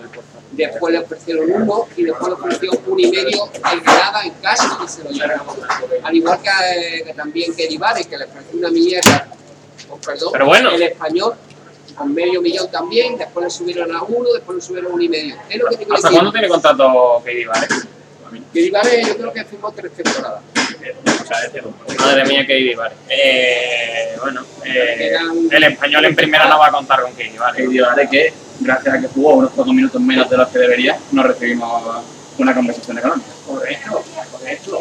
después 0.51 0.93
le 0.93 0.99
ofrecieron 0.99 1.49
uno 1.51 1.88
y 1.95 2.03
después 2.03 2.28
le 2.28 2.34
ofreció 2.34 2.71
un 2.88 2.99
y 2.99 3.07
medio 3.11 3.49
en 3.71 3.84
Granada, 3.84 4.21
en 4.23 4.34
cash 4.41 4.59
y 4.84 4.88
se 4.88 5.03
lo 5.03 5.09
llevaron. 5.11 5.47
Al 6.03 6.15
igual 6.15 6.39
que, 6.41 6.49
eh, 6.49 7.03
que 7.05 7.13
también 7.13 7.55
que 7.55 7.67
que 7.67 8.17
le 8.17 8.25
ofreció 8.25 8.59
una 8.59 8.69
mierda, 8.69 9.28
oh, 9.89 9.97
perdón, 9.97 10.30
Pero 10.34 10.45
bueno. 10.45 10.71
el 10.71 10.82
español 10.82 11.34
con 11.95 12.13
medio 12.13 12.41
millón 12.41 12.69
también, 12.69 13.17
después 13.17 13.43
le 13.45 13.49
subieron 13.49 13.95
a 13.95 14.03
uno, 14.03 14.32
después 14.34 14.57
le 14.57 14.61
subieron 14.61 14.91
a 14.91 14.95
un 14.95 15.01
y 15.01 15.09
medio. 15.09 15.36
Es 15.49 15.57
lo 15.57 15.65
que 15.69 15.78
te 15.78 15.84
quiero 15.86 15.95
¿Hasta 15.95 16.11
cuándo 16.11 16.32
tiene 16.32 16.47
contrato? 16.47 17.23
Que 18.53 18.61
Divares 18.61 19.07
yo 19.07 19.17
creo 19.17 19.34
que 19.34 19.45
firmó 19.45 19.71
tres 19.71 19.91
temporadas. 19.93 20.41
Madre 21.99 22.25
mía, 22.25 22.41
Katie 22.41 22.75
Vale. 22.75 22.95
Eh, 23.09 24.15
bueno, 24.21 24.45
eh, 24.65 25.15
el 25.51 25.63
español 25.63 26.05
en 26.05 26.15
primera 26.15 26.47
no 26.47 26.59
va 26.59 26.67
a 26.67 26.71
contar 26.71 27.01
con 27.01 27.13
que 27.15 27.23
de 27.25 28.09
que 28.09 28.34
gracias 28.59 28.95
a 28.95 29.01
que 29.01 29.07
jugó 29.07 29.36
unos 29.36 29.51
pocos 29.51 29.73
minutos 29.73 30.01
menos 30.01 30.30
de 30.30 30.38
los 30.38 30.47
que 30.49 30.59
debería, 30.59 30.97
no 31.11 31.23
recibimos 31.23 32.03
una 32.38 32.53
conversación 32.53 32.97
económica. 32.97 33.30
Correcto, 33.45 34.03
correcto. 34.32 34.80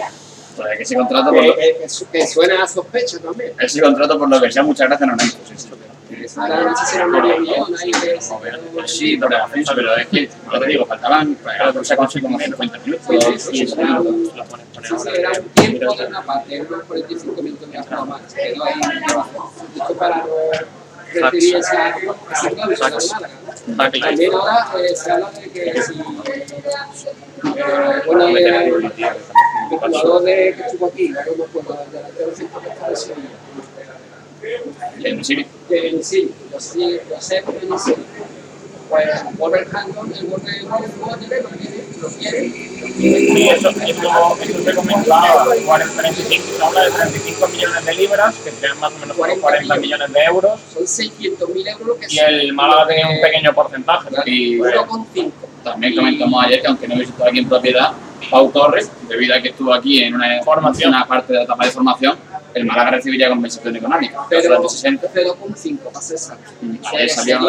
Pues 0.56 0.88
que 0.88 0.94
contrato, 0.94 1.30
por 1.30 1.44
lo, 1.44 1.54
Que, 1.56 1.76
que, 1.82 1.88
su- 1.88 2.08
que 2.10 2.26
suena 2.26 2.62
a 2.62 2.66
sospecha 2.66 3.18
también. 3.18 3.52
ese 3.60 3.80
contrato 3.80 4.18
por 4.18 4.28
lo 4.28 4.40
que 4.40 4.50
sea, 4.50 4.62
muchas 4.62 4.88
gracias, 4.88 5.08
no 5.08 5.14
lo. 5.16 5.22
Sí, 5.22 5.36
sí. 5.56 5.68
Ahora 6.38 6.62
no 6.64 6.76
sé 6.76 6.86
si 6.86 6.96
era 6.96 7.06
medio 7.06 7.38
millón, 7.40 7.74
ahí 7.82 7.90
que 7.90 8.18
Pues 8.74 8.90
sí, 8.90 9.16
pero, 9.16 9.36
pero 9.74 9.96
es 9.96 10.06
que, 10.08 10.28
te 10.60 10.66
digo, 10.66 10.86
faltaban, 10.86 11.34
claro, 11.36 11.84
se 11.84 11.94
ha 11.94 11.96
conseguido 11.96 12.28
como 12.32 12.40
50 12.44 12.78
minutos. 12.78 13.06
Sí, 13.08 13.18
sí, 13.20 13.38
sí, 13.38 13.66
Sí, 13.66 13.74
era 13.80 14.00
un- 14.00 14.30
Lo 14.34 14.44
pones, 14.44 14.66
pones 14.72 14.88
sí, 14.90 14.96
sí, 14.98 15.08
ahora. 15.08 15.18
era 15.20 15.30
un 15.40 15.48
tiempo 15.48 15.94
de 15.94 16.06
una 16.06 16.22
parte, 16.22 16.60
unos 16.62 16.82
45 16.84 17.42
minutos 17.42 17.70
de 17.70 17.78
jugado 17.78 18.06
más. 18.06 18.20
Se 18.28 18.36
quedó 18.42 18.64
ahí 18.64 18.74
debajo. 19.08 19.52
Esto 19.76 19.94
para 19.96 20.16
no 20.16 20.26
recibir 21.30 21.56
esa, 21.56 21.88
esa 21.90 22.50
cláusula 22.50 23.30
También 23.74 24.32
ahora 24.32 24.72
eh, 24.78 24.94
se 24.94 25.10
habla 25.10 25.30
de 25.30 25.50
que 25.50 25.82
si 25.82 25.94
eh, 25.94 26.02
bueno, 28.06 28.28
el, 28.28 28.90
jugador 29.70 30.22
de, 30.22 30.54
que 30.56 30.62
estuvo 30.66 30.86
aquí, 30.86 31.08
no 31.08 31.18
me 31.36 31.44
acuerdo, 31.44 31.82
el 31.84 31.90
delantero 31.92 32.36
centro 32.36 32.60
que 32.60 32.68
está 32.68 32.90
de 32.90 32.96
Sevilla, 32.96 33.28
En 35.02 35.24
sí, 35.24 35.46
lo 36.52 36.60
Pues 38.88 39.08
Wolverhampton, 39.36 40.12
el 40.14 40.26
Wolverhampton 40.26 41.00
lo 41.42 41.48
que 41.48 41.56
tiene 41.56 41.76
lo 42.00 42.08
quieren. 42.08 42.52
Sí, 42.98 43.48
eso, 43.48 43.70
eso, 43.70 44.36
eso 44.42 44.62
se 44.64 44.74
comentaba. 44.74 45.46
40, 45.64 46.02
35, 46.02 46.44
se 46.56 46.64
habla 46.64 46.84
de 46.84 46.90
35 46.92 47.48
millones 47.48 47.84
de 47.84 47.94
libras, 47.94 48.34
que 48.36 48.50
serían 48.52 48.80
más 48.80 48.92
o 48.92 48.98
menos 48.98 49.16
unos 49.18 49.38
40 49.38 49.76
millones 49.76 50.12
de 50.12 50.20
euros. 50.24 50.60
Son 50.72 50.82
600.000 50.84 51.78
euros 51.80 51.98
que 51.98 52.06
Y 52.14 52.18
el 52.18 52.52
Málaga 52.52 52.86
tenía 52.86 53.08
un 53.08 53.20
pequeño 53.20 53.52
porcentaje. 53.54 54.10
¿no? 54.10 54.22
Y 54.24 54.58
1,5. 54.58 55.32
también 55.64 55.96
comentamos 55.96 56.44
ayer 56.44 56.60
que 56.62 56.66
aunque 56.68 56.88
no 56.88 56.94
hubiese 56.94 57.10
estado 57.12 57.30
aquí 57.30 57.38
en 57.40 57.48
propiedad, 57.48 57.92
Pau 58.30 58.50
Torres, 58.50 58.90
debido 59.08 59.34
a 59.34 59.40
que 59.40 59.48
estuvo 59.50 59.74
aquí 59.74 60.02
en 60.02 60.14
una, 60.14 60.42
Formación. 60.42 60.90
una 60.90 61.06
parte 61.06 61.32
de 61.32 61.40
la 61.40 61.44
etapa 61.44 61.64
de 61.64 61.70
formación, 61.72 62.16
el 62.54 62.64
Málaga 62.64 62.92
recibiría 62.92 63.28
compensación 63.28 63.76
económica. 63.76 64.20
Pero 64.30 64.48
Durante 64.48 64.68
60. 64.70 65.08
0,5 65.14 65.78
para 65.92 66.06
exacto. 66.06 66.50
Mm, 66.62 66.76
Ayer 66.86 67.10
salió 67.10 67.40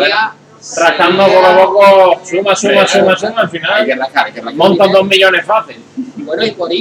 sería- 0.60 0.89
Rascando 0.89 1.24
poco 1.26 1.45
a 1.45 1.58
poco, 1.58 2.26
suma, 2.26 2.55
suma, 2.55 2.88
suma, 2.88 3.16
suma, 3.18 3.41
al 3.41 3.45
Hay 3.45 3.51
que 3.51 3.60
final 3.60 3.99
rascar, 3.99 4.26
hay 4.28 4.32
que 4.34 4.41
rascar. 4.41 4.55
montan 4.55 4.91
dos 4.91 5.05
millones 5.05 5.45
fácil. 5.45 5.78
Bueno, 6.18 6.45
y 6.45 6.51
por 6.51 6.72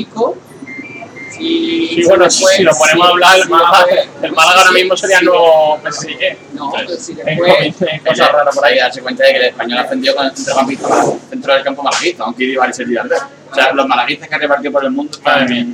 Sí, 1.36 2.02
bueno, 2.06 2.30
si 2.30 2.62
lo 2.62 2.72
ponemos 2.76 3.06
a 3.06 3.10
hablar, 3.10 3.38
el 3.40 3.48
Málaga, 3.48 3.84
el 4.22 4.34
ahora 4.38 4.70
mismo 4.72 4.96
sería 4.96 5.18
el 5.18 5.26
nuevo 5.26 5.78
PSG. 5.84 6.54
No, 6.54 6.72
pero 6.76 6.96
si 6.96 7.14
cosas 7.14 8.32
raras 8.32 8.54
por 8.54 8.64
ahí. 8.64 8.78
darse 8.78 9.02
cuenta 9.02 9.24
de 9.24 9.30
que 9.32 9.36
el 9.36 9.44
español 9.44 9.78
ascendió 9.78 10.14
con 10.14 10.26
el 10.26 10.32
para 10.32 10.60
el 10.68 11.20
centro 11.30 11.54
del 11.54 11.64
campo 11.64 11.82
malaguista, 11.82 12.24
aunque 12.24 12.44
iba 12.44 12.64
a 12.64 12.72
ser 12.72 12.86
Giraldez. 12.86 13.20
O 13.50 13.54
sea, 13.54 13.72
los 13.72 13.86
malaguistas 13.86 14.28
que 14.28 14.34
ha 14.34 14.38
repartido 14.38 14.72
por 14.72 14.84
el 14.84 14.90
mundo 14.90 15.16
están 15.16 15.46
mía. 15.48 15.66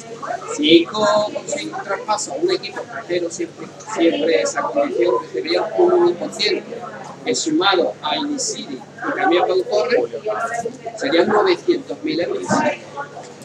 Si 0.57 0.85
consigue 0.85 1.73
un 1.73 1.85
traspaso 1.85 2.33
a 2.33 2.37
un 2.37 2.51
equipo 2.51 2.81
extranjero, 2.81 3.31
siempre, 3.31 3.67
siempre 3.95 4.43
esa 4.43 4.63
condición 4.63 5.15
que 5.23 5.29
sería 5.29 5.63
un 5.63 6.17
1%, 6.17 6.63
que 7.25 7.35
sumado 7.35 7.95
a 8.03 8.17
Inicidi 8.17 8.75
y 8.75 9.17
también 9.17 9.43
a 9.43 9.47
Pau 9.47 9.63
Torres, 9.63 10.05
serían 10.99 11.29
900.000 11.29 12.25
euros. 12.25 12.43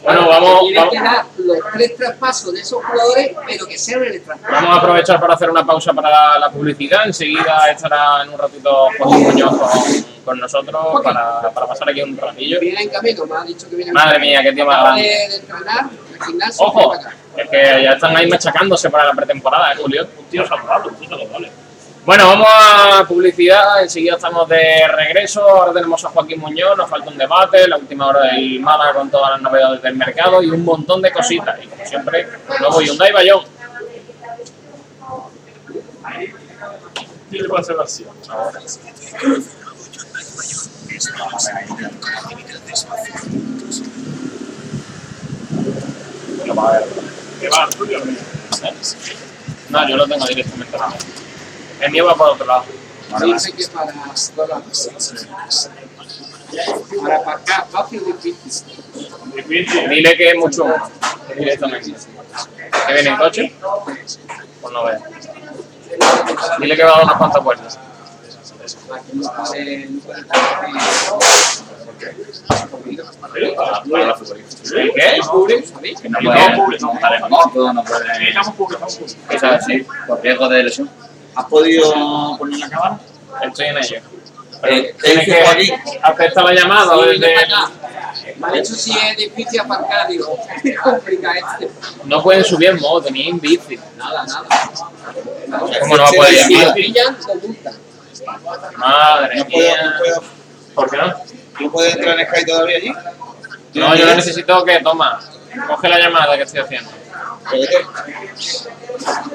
Bueno, 0.02 0.28
vamos, 0.28 0.60
Tienen 0.60 0.76
vamos, 0.76 0.92
que 0.92 1.00
dar 1.02 1.24
los 1.38 1.58
tres 1.72 1.96
traspasos 1.96 2.52
de 2.54 2.60
esos 2.60 2.84
jugadores, 2.84 3.36
pero 3.46 3.66
que 3.66 3.78
sean 3.78 4.04
el 4.04 4.22
traspaso. 4.22 4.52
vamos 4.52 4.70
a 4.70 4.78
aprovechar 4.78 5.20
para 5.20 5.34
hacer 5.34 5.50
una 5.50 5.66
pausa 5.66 5.92
para 5.92 6.10
la, 6.10 6.38
la 6.38 6.50
publicidad. 6.50 7.06
Enseguida 7.06 7.70
estará 7.70 8.22
en 8.22 8.30
un 8.30 8.38
ratito 8.38 8.88
Joaquín 8.98 9.22
Muñoz 9.24 9.58
con, 9.58 10.02
con 10.24 10.38
nosotros 10.40 11.02
para, 11.02 11.50
para 11.52 11.66
pasar 11.66 11.90
aquí 11.90 12.02
un 12.02 12.16
ratillo. 12.16 12.60
Viene 12.60 12.82
en 12.82 12.88
camino, 12.88 13.26
me 13.26 13.36
ha 13.36 13.42
dicho 13.42 13.68
que 13.68 13.76
viene 13.76 13.90
en 13.90 13.94
Madre 13.94 14.12
camino. 14.14 14.30
mía, 14.30 14.42
qué 14.42 14.52
tío 14.52 14.66
más 14.66 14.82
grande. 14.82 15.02
de, 15.02 15.08
de 15.08 15.36
entrenar 15.36 15.84
en 15.84 16.14
el 16.14 16.22
gimnasio. 16.24 16.66
Ojo, 16.66 16.94
es 17.36 17.48
que 17.50 17.82
ya 17.84 17.92
están 17.92 18.16
ahí 18.16 18.26
machacándose 18.28 18.90
para 18.90 19.04
la 19.04 19.12
pretemporada, 19.12 19.72
¿eh, 19.72 19.76
Julio? 19.80 20.06
Un 20.18 20.24
tío 20.26 20.46
saludable, 20.46 20.88
un 20.88 20.94
tío 20.96 21.08
saludable. 21.08 21.50
Bueno, 22.08 22.26
vamos 22.26 22.48
a 22.50 23.04
publicidad, 23.06 23.82
enseguida 23.82 24.14
estamos 24.14 24.48
de 24.48 24.88
regreso, 24.96 25.42
ahora 25.42 25.74
tenemos 25.74 26.02
a 26.06 26.08
Joaquín 26.08 26.40
Muñoz, 26.40 26.74
nos 26.74 26.88
falta 26.88 27.10
un 27.10 27.18
debate, 27.18 27.68
la 27.68 27.76
última 27.76 28.06
hora 28.06 28.32
del 28.32 28.60
Málaga 28.60 28.94
con 28.94 29.10
todas 29.10 29.32
las 29.32 29.42
novedades 29.42 29.82
del 29.82 29.94
mercado 29.94 30.42
y 30.42 30.48
un 30.48 30.64
montón 30.64 31.02
de 31.02 31.12
cositas. 31.12 31.62
Y 31.62 31.66
como 31.66 31.84
siempre, 31.84 32.20
el 32.22 32.60
nuevo 32.60 32.80
Hyundai 32.80 33.12
Bayón. 33.12 33.44
Tiene 37.28 37.46
conservación. 37.46 38.08
Lo 46.46 46.54
va 46.54 46.68
a 46.68 46.72
ver. 46.72 46.88
¿Qué 47.38 47.48
va, 47.50 47.68
Julio? 47.76 48.02
No, 49.68 49.88
yo 49.90 49.96
lo 49.98 50.08
tengo 50.08 50.24
directamente 50.24 50.74
en 50.74 50.80
la 50.80 50.88
mesa. 50.88 51.27
El 51.80 51.92
mío 51.92 52.06
va 52.06 52.14
por 52.14 52.30
otro 52.30 52.46
lado. 52.46 52.64
Dice 53.24 53.52
que 53.52 53.66
para, 53.68 53.92
para 56.96 57.16
aparcar 57.16 57.66
va 57.74 57.88
ser 57.88 58.04
difícil. 58.04 58.76
Difícil. 59.34 59.88
Dile 59.88 60.16
que 60.16 60.28
es 60.30 60.36
mucho 60.36 60.64
uno, 60.64 60.90
directamente. 61.36 61.94
¿Que 62.86 62.92
viene 62.92 63.10
en 63.10 63.16
coche? 63.16 63.52
Pues 64.60 64.72
no 64.72 64.84
vea. 64.84 64.98
Dile 66.58 66.76
que 66.76 66.84
va 66.84 66.90
a 66.90 66.94
dar 66.96 67.04
unas 67.04 67.16
cuantas 67.16 67.44
vueltas. 67.44 67.78
Para, 68.88 69.02
para. 73.82 74.14
¿El 74.74 74.92
qué? 74.92 75.20
No 76.08 76.18
puede, 76.20 76.78
no, 76.80 76.92
no 77.72 77.82
Sí, 77.82 77.88
puede. 78.56 78.76
por 80.06 80.22
riesgo 80.22 80.48
de 80.48 80.62
lesión. 80.62 80.88
¿Has 81.34 81.44
podido 81.46 82.36
poner 82.38 82.58
la 82.60 82.68
cámara? 82.68 82.98
Estoy 83.42 83.66
en 83.66 83.78
ello. 83.78 83.96
Eh, 84.64 84.94
Tiene 85.00 85.20
dice 85.20 85.24
que 85.36 85.44
Joaquín. 85.44 85.74
aceptar 86.02 86.44
la 86.44 86.54
llamada 86.54 86.94
Sí, 86.96 87.10
desde... 87.20 87.34
ha 88.42 88.52
dicho 88.52 88.74
si 88.74 88.90
es 88.98 89.16
difícil 89.16 89.60
aparcar, 89.60 90.08
digo, 90.08 90.36
es 90.64 90.78
complicado 90.80 91.34
este. 91.60 91.70
No 92.04 92.22
pueden 92.22 92.44
subir 92.44 92.70
en 92.70 92.80
moto 92.80 93.08
ni 93.10 93.28
en 93.28 93.38
bici. 93.38 93.78
Nada, 93.96 94.24
nada. 94.26 94.46
¿Cómo 95.80 95.96
no 95.96 96.02
va 96.02 96.08
a 96.08 96.12
poder 96.12 96.50
multan. 97.42 97.74
Madre 98.76 99.36
No 99.36 99.44
puedo, 99.46 99.68
mía. 99.68 99.82
no 99.84 99.98
puedo, 99.98 100.22
¿Por 100.74 100.90
qué 100.90 100.96
no? 100.96 101.14
no 101.60 101.70
puedo 101.72 101.88
entrar 101.88 102.18
en 102.20 102.26
Sky 102.26 102.44
todavía 102.46 102.76
allí. 102.78 102.92
No, 103.74 103.94
yo 103.94 104.14
necesito 104.14 104.64
que, 104.64 104.80
toma, 104.80 105.20
coge 105.66 105.88
la 105.88 105.98
llamada 105.98 106.36
que 106.36 106.42
estoy 106.44 106.60
haciendo. 106.60 106.90
Espérate. 107.44 107.86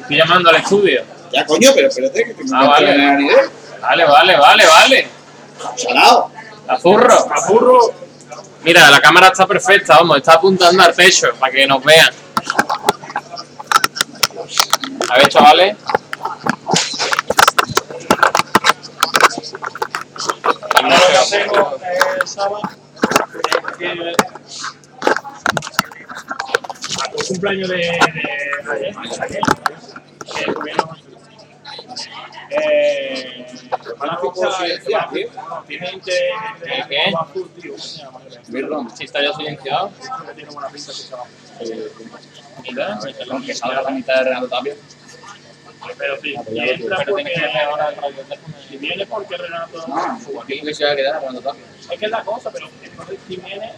Estoy 0.02 0.18
llamando 0.18 0.50
al 0.50 0.56
estudio. 0.58 1.04
Ya, 1.32 1.46
coño, 1.46 1.72
pero 1.74 1.88
espérate, 1.88 2.26
que 2.26 2.34
tengo 2.34 2.56
Ah, 2.56 2.62
que 2.62 2.68
vale. 2.68 2.98
la 2.98 3.22
idea. 3.22 3.38
Vale, 3.82 4.06
vale, 4.06 4.38
vale, 4.38 4.66
vale. 4.68 5.08
Salado. 5.76 6.32
Azurro. 6.68 7.14
Apurro. 7.32 7.80
Mira, 8.64 8.90
la 8.90 9.02
cámara 9.02 9.28
está 9.28 9.46
perfecta, 9.46 9.98
vamos, 9.98 10.18
está 10.18 10.34
apuntando 10.36 10.82
al 10.84 10.96
techo 10.96 11.34
para 11.38 11.52
que 11.52 11.68
nos 11.68 11.84
vean. 11.84 12.14
A 15.10 15.18
ver, 15.18 15.28
chavales. 15.28 15.76
Que 20.74 21.18
hacemos, 21.18 21.82
eh, 21.82 22.28
Saba, 22.28 22.60
es 23.72 23.78
que 23.78 24.16
a 27.04 27.12
tu 27.12 27.18
cumpleaños 27.28 27.70
de, 27.70 27.76
de, 27.76 27.82
de 27.82 27.90
eh, 32.50 33.46
este 33.46 33.70
¿Qué, 36.90 37.14
si 38.96 39.04
está 39.04 39.22
ya 39.22 39.34
silenciado. 39.34 39.92
Pero 45.98 46.16
sí, 46.22 46.34
Ah, 49.92 50.18
es 51.92 52.00
que 52.00 52.06
es 52.06 52.12
la 52.12 52.24
cosa, 52.24 52.50
pero 52.52 52.70
si 53.28 53.36
viene, 53.38 53.74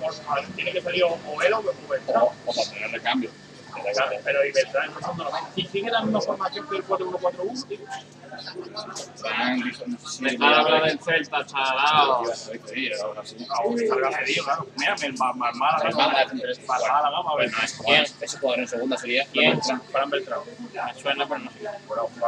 por- 0.00 0.46
tiene 0.54 0.72
que 0.72 0.80
salir 0.82 1.04
o 1.04 1.18
o 1.26 1.42
él 1.42 1.52
o 1.54 1.62
Beltrán. 1.88 2.22
O, 2.22 2.32
o 2.46 2.54
para 2.54 2.70
tener 2.70 2.90
recambio. 2.90 3.30
Pero 4.24 4.44
y 4.44 4.52
Beltrán 4.52 4.88
empezando 4.88 5.24
la 5.24 5.30
Si 5.54 5.64
sigue 5.66 5.90
la 5.90 6.02
misma 6.02 6.20
formación 6.20 6.66
que 6.68 6.76
el 6.76 6.84
4-1-4-1, 6.84 7.68
tío. 7.68 7.78
Van, 9.22 9.60
no 9.60 9.98
sé 9.98 10.16
si 10.18 10.24
Dejar 10.24 10.54
hablar 10.54 10.82
del 10.84 11.00
Celta, 11.00 11.44
chalao. 11.46 12.22
Aún 13.56 13.78
salga 13.78 14.10
cedido, 14.18 14.44
claro. 14.44 14.66
Mira, 14.76 14.94
el 15.02 15.14
Mar- 15.18 15.34
Mar- 15.36 15.54
Málaga, 15.54 15.88
El 15.88 15.94
Málaga 15.96 16.22
es 16.22 16.32
interés. 16.32 16.66
Málaga, 16.66 17.10
vamos 17.10 17.32
a 17.32 17.36
ver. 17.36 17.50
¿Quién? 17.84 18.04
Ese 18.20 18.38
jugador 18.38 18.60
en 18.60 18.68
segunda 18.68 18.96
sería 18.96 19.26
¿Quién? 19.32 19.60
Fran 19.92 20.10
Beltrán. 20.10 20.40
Me 20.72 20.94
suena, 21.00 21.26
pero 21.28 21.38
no 21.40 21.50
sé. 21.50 21.58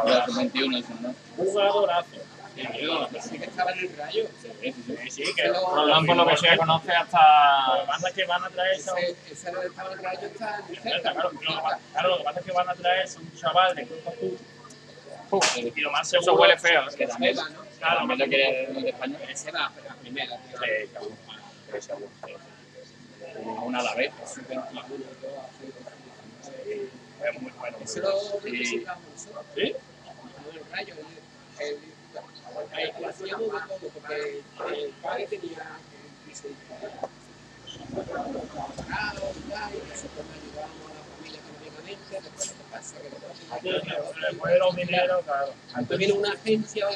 Ya, 0.07 0.25
son 0.25 0.35
21, 0.37 0.77
dicen, 0.77 0.97
¿no? 1.01 1.15
Jugadorazo. 1.37 2.07
Sí 2.55 3.37
que 3.37 3.45
estaba 3.45 3.71
en 3.71 3.79
el 3.79 3.97
rayo. 3.97 4.27
Sí, 4.41 4.49
sí, 4.61 4.73
sí. 4.85 4.95
Sí, 5.09 5.25
sí, 5.25 5.33
que 5.35 5.47
Roland, 5.47 6.05
por 6.07 6.15
lo 6.17 6.27
que 6.27 6.37
se 6.37 6.57
conoce 6.57 6.91
hasta. 6.91 8.11
que 8.13 8.25
van 8.25 8.43
a 8.43 8.49
traer 8.49 8.73
esa- 8.75 8.99
Ese, 8.99 9.49
era 9.49 9.61
el 9.61 9.67
estaba 9.67 9.91
en 9.93 9.97
el 9.99 10.03
rayo, 10.05 10.27
está 10.27 10.59
en 10.69 10.75
Claro, 11.01 11.31
lo 11.31 11.39
que 11.39 11.45
va- 11.47 11.79
claro, 11.93 12.09
lo 12.09 12.17
que 12.17 12.23
pasa 12.23 12.39
es 12.39 12.45
que 12.45 12.51
van 12.51 12.69
a 12.69 12.73
traer 12.75 13.05
es 13.05 13.15
un 13.15 13.35
chaval 13.37 13.75
de 13.75 13.87
Cruz 13.87 13.99
Azul 14.07 14.39
y 15.75 15.79
lo 15.81 15.91
más 15.91 16.13
eso 16.13 16.33
huele 16.33 16.57
feo. 16.57 16.83
Que 16.97 17.07
también. 17.07 17.35
Claro, 17.79 17.97
también 17.99 18.19
lo 18.19 18.25
quería 18.29 18.49
el 18.67 18.81
de 18.83 18.89
España. 18.89 19.17
Ese 19.29 19.51
va, 19.51 19.71
la 19.87 19.95
primera, 19.95 20.37
tío. 20.37 20.57
Sí, 20.57 20.87
cabrón. 20.93 21.17
Sí, 21.73 21.81
seguro, 21.81 22.09
sí. 22.25 22.33
Una 23.63 23.79
a 23.79 23.83
la 23.83 23.95
vez. 23.95 24.11
Es 27.23 27.41
muy 27.41 27.51
bueno. 27.51 27.77
Ese 27.83 27.99
lo 28.01 28.11
necesitamos 28.43 29.03
nosotros. 29.13 29.45
¿Sí? 29.55 29.61
El 30.53 30.71
rayo, 30.71 30.95
el- 30.95 31.65
el- 31.65 31.73
el- 31.73 31.90
hacíamos 33.07 33.51
de 33.51 33.59
todo, 33.67 33.89
porque 33.93 34.41
el 34.73 34.91
padre 35.01 35.27
tenía 35.27 35.59
a 35.59 35.79
la 39.13 39.23
familia 40.11 40.57
económicamente, 41.37 42.21
después 42.21 42.53
pasa 42.71 42.95
que 43.01 43.09
claro. 45.23 45.53
Viene 45.97 46.13
una 46.13 46.31
agencia 46.31 46.87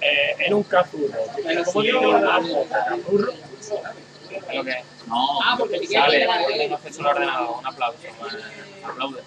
Eh, 0.00 0.36
en 0.46 0.54
un 0.54 0.62
cazurro. 0.64 1.08
Que 4.52 4.84
No, 5.06 5.40
Ah, 5.42 5.54
porque 5.58 5.78
te 5.80 5.86
sale 5.86 6.24
al 6.24 7.06
ordenador. 7.06 7.58
Un 7.58 7.66
aplauso. 7.66 7.98
eh, 8.02 8.82
Aplaude. 8.84 9.22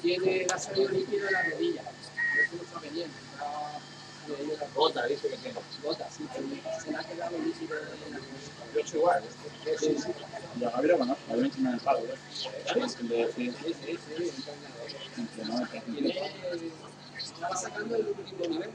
tiene 0.00 0.46
la 0.46 0.58
salido 0.58 0.88
líquido 0.90 1.26
en 1.28 1.32
la 1.32 1.42
rodilla. 1.50 1.82
Eso 1.82 2.56
no 2.56 2.64
sabe 2.72 2.88
bien. 2.90 3.10
Está 3.10 4.42
de 4.42 4.56
la 4.56 4.66
Gota, 4.74 5.06
dice 5.06 5.28
que 5.28 5.36
tiene. 5.36 5.58
gota, 5.82 6.08
sí, 6.10 6.26
se 6.32 6.90
le 6.90 6.96
ha 6.96 7.04
quedado 7.04 7.38
líquido 7.38 7.76
en 7.78 7.84
la 7.84 7.90
rodilla. 7.90 8.20
Yo 8.74 8.86
soy 8.86 8.98
igual. 9.00 9.22
Sí, 9.78 9.96
sí, 10.00 10.12
Ya 10.58 10.70
Javier, 10.70 10.96
bueno, 10.96 11.16
a 11.30 11.36
ver 11.36 11.52
si 11.52 11.60
me 11.60 11.70
el 11.72 11.80
palo, 11.80 11.98
¿eh? 12.00 12.14
El 12.74 12.88
sí, 12.90 12.96
sí, 13.36 13.52
sí, 13.52 13.98
sí, 14.16 14.44
Tiene, 15.92 16.20
estaba 17.18 17.56
sacando 17.56 17.96
el 17.96 18.06
último 18.08 18.46
nivel. 18.48 18.70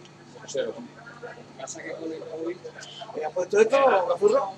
Pasa 1.58 1.82
que 1.84 1.92
con 1.94 2.12
el 2.14 2.20
COVID 2.20 2.58
¿Me 3.16 3.26
has 3.26 3.34
puesto 3.34 3.60
esto, 3.60 4.08
Cazurro? 4.10 4.54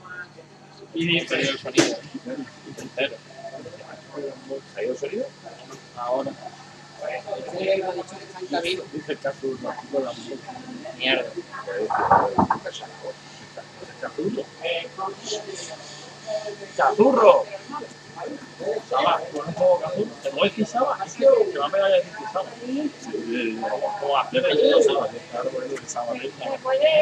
Y 0.93 1.05
dice 1.05 1.35
el 1.35 1.59
sonido. 1.59 1.97
Entero. 2.77 3.15
¿Ha 4.75 4.83
ido 4.83 4.91
el 4.91 4.97
sonido? 4.97 5.25
Ahora. 5.97 6.31
ha 8.51 8.61
dicho 8.61 8.83
que. 8.83 8.97
Dice 8.97 9.11
el 9.11 9.19
cazurro. 9.19 9.73
Mierda. 10.97 11.29
Cazurro. 14.01 14.45
¡Cazurro! 16.77 17.45
Saba, 18.89 19.21
conozco 19.31 19.79
cazurro. 19.79 20.07
¿Te 20.21 20.29
decir 20.43 20.65
Saba? 20.65 20.97
Que 21.17 21.57
va 21.57 21.67
a 21.67 21.69
pegar 21.69 21.91
a 21.91 21.95
decir 21.95 22.11
Saba. 22.33 22.49
Como 23.99 24.17
hacer 24.17 24.45
el 24.45 24.83
Saba. 24.83 25.09
Claro, 25.31 25.49
por 25.49 25.63
eso 25.63 25.75
el 25.75 25.87
Saba. 25.87 26.13
¿Me 26.13 26.59
puede, 26.59 27.01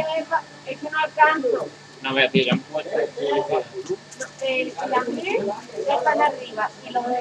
es 0.68 0.78
que 0.78 0.90
no 0.90 1.00
alcanzo. 1.00 1.68
No 2.04 2.14
tío, 2.30 2.44
ya 2.46 2.56
me 2.56 2.62
he 2.62 2.66
puesto. 2.72 2.98
El 4.42 4.72
filambre 4.72 5.40
están 5.78 6.22
arriba 6.22 6.70
y 6.88 6.92
los 6.92 7.08
de. 7.08 7.18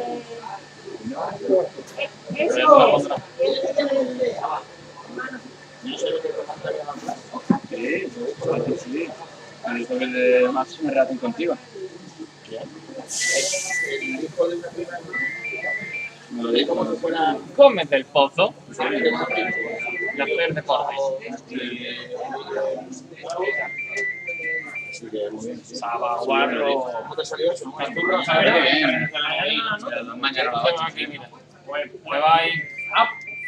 Eh, 1.98 2.10
Pero 2.36 2.78
la 2.78 2.84
Eso. 2.86 2.96
otra. 2.96 3.16
Sí, 7.68 8.08
sí, 8.66 8.74
sí. 8.84 9.08
Me 9.68 9.78
dijo 9.78 9.98
que 9.98 10.04
el 10.04 10.12
de 10.12 10.48
Max 10.52 10.80
me 10.82 11.18
contigo. 11.18 11.56
Una 16.32 16.42
lo 16.42 16.52
dijo 16.52 16.76
como 16.76 16.90
si 16.92 16.96
fuera. 16.98 17.36
Gómez 17.56 17.88
del 17.90 18.04
Pozo. 18.04 18.54
La 20.16 20.24
Fer 20.26 20.54
de 20.54 20.62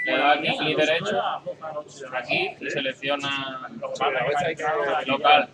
Le 0.05 0.17
da 0.17 0.33
aquí 0.33 0.57
clic 0.57 0.79
derecho, 0.79 1.21
aquí 2.17 2.57
y 2.61 2.71
selecciona 2.71 3.69
local. 5.07 5.49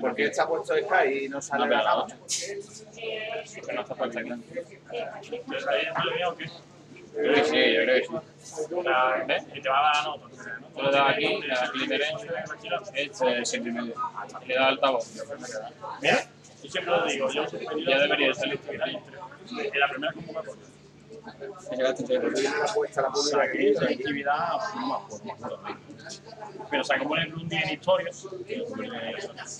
Porque 0.00 0.24
está 0.24 0.48
puesto 0.48 0.74
Sky 0.74 1.24
y 1.24 1.28
no 1.28 1.36
No, 1.36 1.42
sale 1.42 1.64
a 1.64 1.68
la 1.68 1.82
las 1.84 1.96
ocho. 1.96 2.16
Que 3.66 3.72
no 3.74 3.82
está 3.82 3.94
puesta 3.94 4.20
aquí. 4.20 4.30
Creo 7.18 7.34
que 7.34 7.44
sí, 7.44 7.56
yo 7.74 7.82
creo 7.82 7.96
que 7.96 8.04
sí. 8.04 8.64
¿Ves? 9.26 9.44
Y 9.54 9.60
te 9.60 9.68
va 9.68 9.78
a 9.78 9.82
dar 9.82 9.96
la 9.96 10.02
nota. 10.04 10.26
Tú 10.74 10.82
le 10.82 10.90
das 10.92 11.10
aquí, 11.10 11.40
le 11.40 11.48
das 11.48 11.70
clic 11.70 11.88
derecho, 11.88 12.18
Este 12.94 13.40
es 13.40 13.48
siete 13.48 13.68
y 13.68 13.72
medio. 13.72 13.94
y 14.44 14.46
le 14.46 14.54
das 14.54 14.66
altavoz. 14.68 15.24
Mira, 16.00 16.30
yo 16.62 16.70
siempre 16.70 16.96
lo 16.96 17.06
digo, 17.06 17.28
yo 17.30 17.44
Ya 17.78 17.98
debería 17.98 18.34
salir. 18.34 18.60
En 18.70 19.80
la 19.80 19.88
primera 19.88 20.12
convocatoria. 20.12 20.62
La 21.76 21.76
la 21.76 21.96
Saqué 21.96 22.18
no 23.74 24.86
me 24.86 24.94
acuerdo, 24.94 25.24
me 25.24 25.32
acuerdo. 25.32 25.60
Pero 26.70 26.84
saqué 26.84 27.04
por 27.06 27.18
ejemplo 27.18 27.42
un 27.42 27.48
día 27.48 27.60
en 27.62 27.70
historia, 27.70 28.10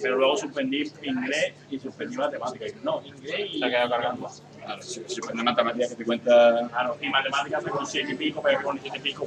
pero 0.02 0.16
luego 0.16 0.36
suspendí 0.36 0.90
inglés 1.02 1.54
y 1.70 1.78
suspendí 1.78 2.16
matemáticas. 2.16 2.74
No, 2.82 3.02
inglés 3.04 3.48
y, 3.50 3.58
Se 3.58 3.64
ha 3.64 3.68
quedado 3.68 3.90
cargando. 3.90 4.30
Claro, 4.68 4.82
si, 4.82 5.02
si 5.06 5.20
pones 5.22 5.42
matemáticas 5.42 5.88
que 5.88 5.96
te 5.96 6.04
cuenta, 6.04 6.68
claro, 6.68 6.98
y 7.00 7.08
matemáticas 7.08 7.64
con 7.64 7.86
siete 7.86 8.12
y 8.12 8.16
pico, 8.16 8.42
pero 8.42 8.62
con 8.62 8.78
siete 8.78 8.98
y 8.98 9.00
pico. 9.00 9.26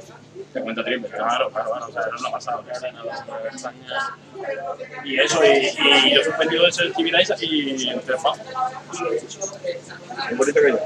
te 0.52 0.60
cuenta 0.60 0.84
triple. 0.84 1.08
Claro, 1.08 1.50
claro, 1.50 1.70
claro, 1.72 1.86
o 1.88 1.92
sea, 1.92 2.02
no 2.12 2.20
lo 2.20 2.28
ha 2.28 2.30
pasado. 2.30 2.64
Y 5.04 5.18
eso, 5.18 5.44
y, 5.44 6.06
y 6.06 6.14
yo 6.14 6.22
suspendí 6.22 6.54
lo 6.54 6.66
de 6.66 6.72
selectividad 6.72 7.40
y, 7.40 7.90
interfaz. 7.90 8.38
Un 10.30 10.38
bonito 10.38 10.60
que 10.60 10.68
yo. 10.68 10.78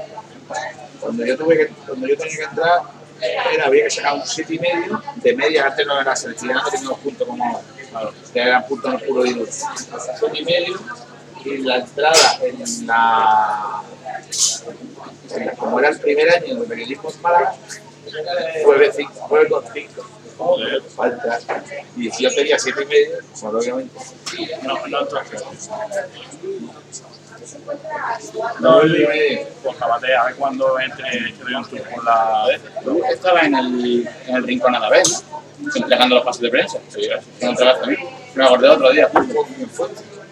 Cuando 1.01 1.23
yo 1.23 1.37
tuve 1.37 1.57
que, 1.57 1.67
cuando 1.67 2.07
yo 2.07 2.17
tenía 2.17 2.37
que 2.37 2.43
entrar, 2.43 2.81
era, 3.21 3.65
había 3.67 3.83
que 3.83 3.91
sacar 3.91 4.15
un 4.15 4.25
7 4.25 4.55
y 4.55 4.57
medio 4.57 5.03
de 5.17 5.35
media, 5.35 5.67
antes 5.67 5.85
no 5.85 6.01
era 6.01 6.15
selectividad, 6.15 6.63
no 6.63 6.69
teníamos 6.71 6.99
puntos 7.01 7.27
como 7.27 7.45
ahora. 7.45 7.63
Claro, 7.91 8.13
eran 8.33 8.65
puntos 8.65 8.91
no 8.91 8.99
puro 9.01 9.23
y 9.23 9.33
duro. 9.35 9.51
7 9.51 10.31
y 10.33 10.45
medio, 10.45 10.79
y 11.45 11.57
la 11.59 11.77
entrada 11.77 12.39
en 12.41 12.87
la, 12.87 13.81
en 15.35 15.45
la- 15.45 15.51
como 15.53 15.79
era 15.79 15.89
el 15.89 15.99
primer 15.99 16.29
año 16.33 16.55
de 16.55 16.67
periodismo 16.67 17.09
en 17.09 17.21
Málaga, 17.21 17.55
fue 18.63 18.79
de 18.79 18.91
5, 18.93 19.11
fue 19.27 19.47
con 19.47 19.63
5. 19.73 19.93
Falta. 20.95 21.39
Y 21.95 22.11
si 22.11 22.23
yo 22.23 22.29
tenía 22.33 22.59
7 22.59 22.83
y 22.83 22.85
medio, 22.85 23.17
pues 23.31 23.43
obviamente. 23.43 23.99
No, 24.63 24.87
no 24.87 24.99
entonces. 25.01 25.43
No, 28.59 28.81
el 28.81 29.01
y 29.01 29.07
medio. 29.07 29.47
Pues 29.63 29.81
a 29.81 29.97
ver 29.97 30.35
cuando 30.37 30.79
entre, 30.79 31.33
que 31.33 31.43
doy 31.43 31.53
un 31.55 31.65
tour 31.65 31.81
por 31.81 32.03
la. 32.03 32.45
Tú 32.83 33.01
estabas 33.11 33.43
en 33.45 33.55
el, 33.55 34.09
en 34.27 34.35
el 34.35 34.43
rincón 34.43 34.75
a 34.75 34.79
la 34.79 34.89
vez, 34.89 35.23
¿no? 35.31 35.43
Entregando 35.75 36.15
los 36.15 36.23
pases 36.25 36.41
de 36.43 36.49
prensa. 36.49 36.77
Sí, 36.89 37.09
¿no 37.41 37.49
entregaste 37.49 37.83
a 37.85 37.87
mí? 37.87 37.95
Me 38.35 38.45
acordé 38.45 38.69
otro 38.69 38.91
día, 38.91 39.09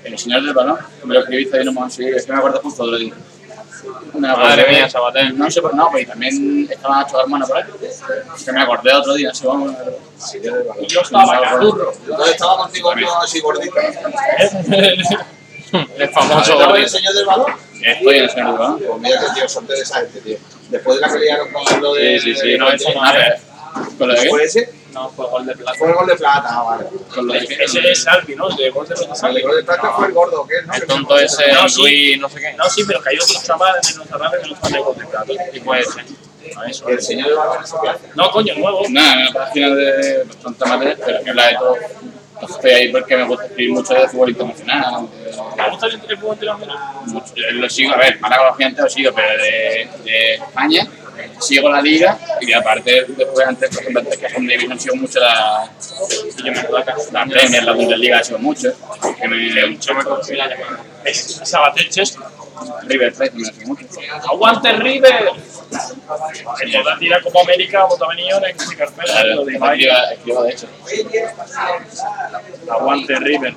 justo. 0.06 0.14
El 0.14 0.20
señor 0.20 0.44
del 0.44 0.54
balón, 0.54 0.78
que 1.00 1.06
me 1.08 1.14
lo 1.16 1.20
escribiste 1.22 1.62
y 1.62 1.66
no 1.66 1.72
me 1.74 1.80
conseguí. 1.82 2.10
Es 2.10 2.26
que 2.26 2.32
me 2.32 2.38
acuerdo 2.40 2.60
justo 2.62 2.84
otro 2.84 2.98
día. 2.98 3.14
Me 4.14 4.28
Madre 4.28 4.68
mía, 4.70 4.90
Sabater. 4.90 5.34
No 5.36 5.52
sé, 5.52 5.62
por 5.62 5.76
no, 5.76 5.90
pues 5.92 6.08
también 6.08 6.68
estaban 6.72 7.02
Nacho 7.02 7.20
Hermano 7.22 7.46
por 7.48 7.58
ahí. 7.58 7.64
Que 8.44 8.52
me 8.52 8.62
acordé 8.62 8.94
otro 8.94 9.14
día, 9.14 9.32
sí, 9.34 9.46
vamos. 9.46 9.74
Y 10.82 10.88
yo 10.88 11.02
estaba 11.02 11.40
cazurro. 11.42 11.92
Entonces 12.08 12.32
estaba 12.36 12.58
contigo 12.58 12.92
yo 13.00 13.22
así 13.22 13.40
gordito. 13.42 13.76
El 15.98 16.10
famoso 16.10 16.40
¿Estaba 16.54 16.64
el 16.64 16.70
gordito. 16.70 16.90
señor 16.90 17.14
del 17.14 17.26
balón? 17.26 17.52
Estoy 17.84 18.18
en 18.18 18.24
el 18.24 18.30
señor 18.30 18.48
del 18.50 18.58
balón. 18.58 18.80
Pues 18.88 19.02
mira 19.02 19.20
que 19.20 19.26
tío, 19.40 19.50
sorte 19.50 19.74
de 19.74 19.82
esa 19.82 20.00
gente, 20.00 20.22
tío. 20.22 20.38
Después 20.70 20.96
de 21.00 21.02
la 21.08 21.14
que 21.14 21.20
liaron 21.20 21.48
con 21.52 21.82
lo 21.82 21.94
de. 21.94 22.20
Sí, 22.20 22.34
sí, 22.34 22.40
sí. 22.42 22.58
no, 22.58 22.70
eso 22.72 22.90
no 22.94 23.04
Ah, 23.04 23.14
es. 23.18 23.42
pero- 23.78 23.98
¿Con 23.98 24.08
lo 24.08 24.14
de 24.16 24.22
qué? 24.22 24.30
¿Fue 24.30 24.44
ese? 24.44 24.70
No, 24.96 25.10
fue 25.10 25.28
gol 25.28 25.46
de 25.46 25.54
plata. 25.54 25.78
Fue 25.78 25.90
el 25.90 25.94
gol 25.94 26.08
de 26.08 26.16
plata, 26.16 26.48
ah, 26.50 26.64
vale. 26.64 26.86
Con? 27.14 27.30
Ese 27.36 27.92
es 27.92 28.04
Salvi, 28.04 28.34
¿no? 28.34 28.50
El 28.50 28.56
de 28.56 28.70
gol 28.70 28.88
de 28.88 28.96
los 28.96 29.10
el 29.10 29.16
Salvi. 29.16 29.36
de 29.36 29.42
gol 29.42 29.58
de 29.58 29.64
plata 29.64 29.92
fue 29.92 30.08
el 30.08 30.14
gordo, 30.14 30.48
¿qué? 30.48 30.66
¿No? 30.66 30.74
El 30.74 30.86
tonto 30.86 31.20
ese, 31.20 31.52
No, 31.52 31.68
sí. 31.68 31.82
Luis, 31.82 32.20
no 32.22 32.30
sé 32.30 32.40
qué. 32.40 32.54
No, 32.54 32.70
sí, 32.70 32.86
pero 32.88 33.02
que 33.02 33.10
hay 33.10 33.18
otros 33.18 33.44
chavales 33.44 33.86
de 33.90 33.96
nuestra 33.96 34.18
radio 34.18 34.42
que 34.42 34.48
no 34.48 34.54
están 34.56 34.72
de 34.72 34.80
gol 34.80 34.98
de 34.98 35.06
plata. 35.06 35.34
Y 35.52 35.60
puede 35.60 35.84
ser. 35.84 36.06
A 36.56 36.66
eso. 36.70 36.88
El 36.88 37.02
señor. 37.02 37.30
No, 38.16 38.32
coño, 38.32 38.54
el 38.54 38.62
nuevo. 38.62 38.84
Nada, 38.90 39.14
en 39.16 39.26
la 39.26 39.34
página 39.34 39.70
de 39.76 40.24
bastante 40.24 40.66
material, 40.66 40.98
pero 41.06 41.24
que 41.26 41.34
la 41.34 41.48
de 41.48 41.56
todo. 41.56 41.76
Estoy 42.50 42.72
ahí 42.72 42.92
porque 42.92 43.18
me 43.18 43.24
gusta 43.26 43.46
escribir 43.46 43.74
mucho 43.74 43.94
de 43.96 44.08
fútbol 44.08 44.30
internacional. 44.30 45.10
¿Te 45.56 45.70
gusta 45.72 45.88
el 45.88 46.02
el 46.08 46.18
fútbol 46.18 46.34
internacional? 46.36 46.78
mucho. 47.08 47.34
Lo 47.52 47.70
sigo, 47.70 47.94
a 47.94 47.98
ver, 47.98 48.20
Málaga 48.22 48.56
gente 48.58 48.82
lo 48.82 48.90
sigo, 48.90 49.12
pero 49.14 49.44
de, 49.44 49.90
de 50.06 50.34
España 50.36 50.88
sigo 51.40 51.70
la 51.70 51.82
liga 51.82 52.18
y 52.42 52.54
aparte 52.54 53.06
después 53.08 53.48
antes, 53.48 53.70
por 53.70 53.82
ejemplo, 53.82 54.02
antes 54.02 54.18
que 54.18 54.30
son 54.30 54.48
División 54.48 54.80
sigo 54.80 54.96
mucho 54.96 55.20
la, 55.20 55.70
la 57.12 57.26
Premier, 57.26 57.64
la 57.64 57.74
Bundesliga 57.74 58.24
sigo 58.24 58.40
mucho. 58.40 58.74
Que 59.20 59.28
me, 59.28 59.78
yo 59.78 59.94
me 59.94 60.04
cogí 60.04 60.36
la 60.36 60.48
llamada. 60.48 60.84
Es 61.04 61.42
Sabater 61.44 61.90
Chesco. 61.90 62.24
River 62.84 63.14
Plate 63.14 63.32
me 63.36 63.48
lo 63.48 63.54
sigo 63.54 63.68
mucho. 63.68 63.86
¡Aguante 64.30 64.72
River! 64.74 65.32
Entonces 66.62 67.00
tira 67.00 67.22
como 67.22 67.42
América, 67.42 67.86
vota 67.86 68.08
venido 68.08 68.38
en 68.46 68.56
mi 68.70 68.76
carpeta. 68.76 69.04
Claro, 69.04 69.46
Lo 70.26 70.44
de 70.44 70.50
hecho. 70.52 70.68
Aguante 72.72 73.16
River. 73.16 73.56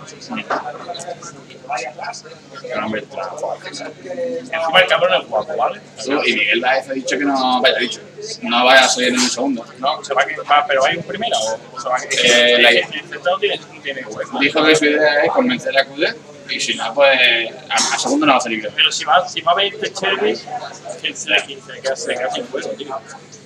Encima 4.50 4.80
el 4.80 4.86
cabrón 4.88 5.20
es 5.20 5.28
guapo, 5.28 5.56
¿vale? 5.56 5.80
y 6.26 6.34
Miguel 6.34 6.60
Baez 6.60 6.88
ha 6.88 6.92
dicho 6.92 7.18
que 7.18 7.24
no 7.24 7.60
vaya 7.60 7.78
dicho, 7.78 8.00
no 8.42 8.64
vaya 8.64 8.84
a 8.84 8.88
salir 8.88 9.08
en 9.10 9.20
un 9.20 9.28
segundo. 9.28 9.64
No, 9.78 10.02
se 10.02 10.14
va 10.14 10.22
a 10.22 10.26
va, 10.26 10.66
pero 10.66 10.84
hay 10.84 10.96
un 10.96 11.02
primera 11.02 11.36
o 11.38 11.80
se 11.80 11.88
va 11.88 11.96
a 11.96 12.00
Eh. 12.10 12.82
Dijo 14.40 14.64
que 14.64 14.76
su 14.76 14.84
idea 14.86 15.24
es 15.24 15.30
convencer 15.32 15.76
a 15.78 15.84
Cudé 15.84 16.14
Y 16.50 16.60
si 16.60 16.74
no, 16.74 16.94
pues 16.94 17.18
a, 17.70 17.74
a 17.74 17.98
segundo 17.98 18.26
no 18.26 18.32
va 18.32 18.38
a 18.38 18.40
salir 18.40 18.60
creo. 18.60 18.72
Pero 18.74 18.90
si 18.92 19.04
va, 19.04 19.28
si 19.28 19.40
va 19.42 19.52
a 19.52 19.56
20 19.56 19.92
Chervis, 19.92 20.44
que 21.02 21.14
se 21.14 21.30
le 21.30 21.40
se 21.40 21.80
queda 21.82 21.96
se 21.96 22.14
queda 22.14 22.30
sin 22.30 22.46
juego, 22.46 22.68
tío. 22.70 22.96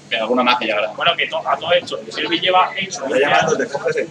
Pero 0.09 0.23
alguna 0.25 0.43
más 0.43 0.59
que 0.59 0.67
llegará. 0.67 0.89
Bueno, 0.93 1.17
que 1.17 1.27
to- 1.27 1.49
a 1.49 1.57
todo 1.57 1.73
esto, 1.73 1.99
Chervis 2.15 2.43
lleva 2.43 2.71
hecho 2.77 3.01
20 3.07 3.21
llamando, 3.21 3.57
te 3.57 3.67
coges 3.67 3.97
el- 3.97 4.09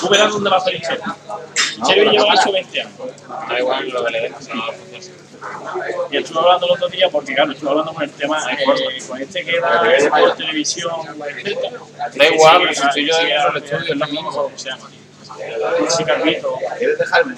Tú 0.00 0.08
verás 0.08 0.30
dónde 0.30 0.48
va 0.50 0.56
a 0.56 0.60
salir 0.60 0.80
Chervis. 0.80 1.14
Chervis 1.86 2.12
lleva 2.12 2.34
hecho 2.34 2.52
20 2.52 2.80
años. 2.80 2.92
Da 3.48 3.58
igual 3.58 3.88
lo 3.88 4.04
que 4.04 4.10
le 4.12 4.20
dejas, 4.20 4.48
no 4.48 4.64
Y 6.10 6.16
estuve 6.16 6.38
hablando 6.40 6.66
el 6.66 6.72
otro 6.72 6.88
día 6.88 7.08
porque, 7.10 7.34
claro, 7.34 7.52
estuve 7.52 7.70
hablando 7.70 7.92
con 7.94 8.02
el 8.04 8.10
tema, 8.12 8.44
eh, 8.52 8.64
con 9.08 9.20
este 9.22 9.44
que 9.44 9.60
da 9.60 9.82
por 10.10 10.36
televisión, 10.36 10.90
etcétera. 11.28 11.78
Da 12.14 12.26
igual, 12.28 12.58
pero 12.62 12.74
si 12.74 12.82
estoy 12.86 13.06
yo 13.08 13.16
dentro 13.16 13.52
del 13.52 13.62
estudio, 13.62 13.92
es 13.92 13.98
lo 13.98 14.06
mismo. 14.06 14.30
¿cómo 14.32 14.58
se 14.58 14.68
llama? 14.70 14.90
Sí, 15.88 16.04
Carlito. 16.04 16.58
¿Quieres 16.78 16.98
dejarme? 16.98 17.34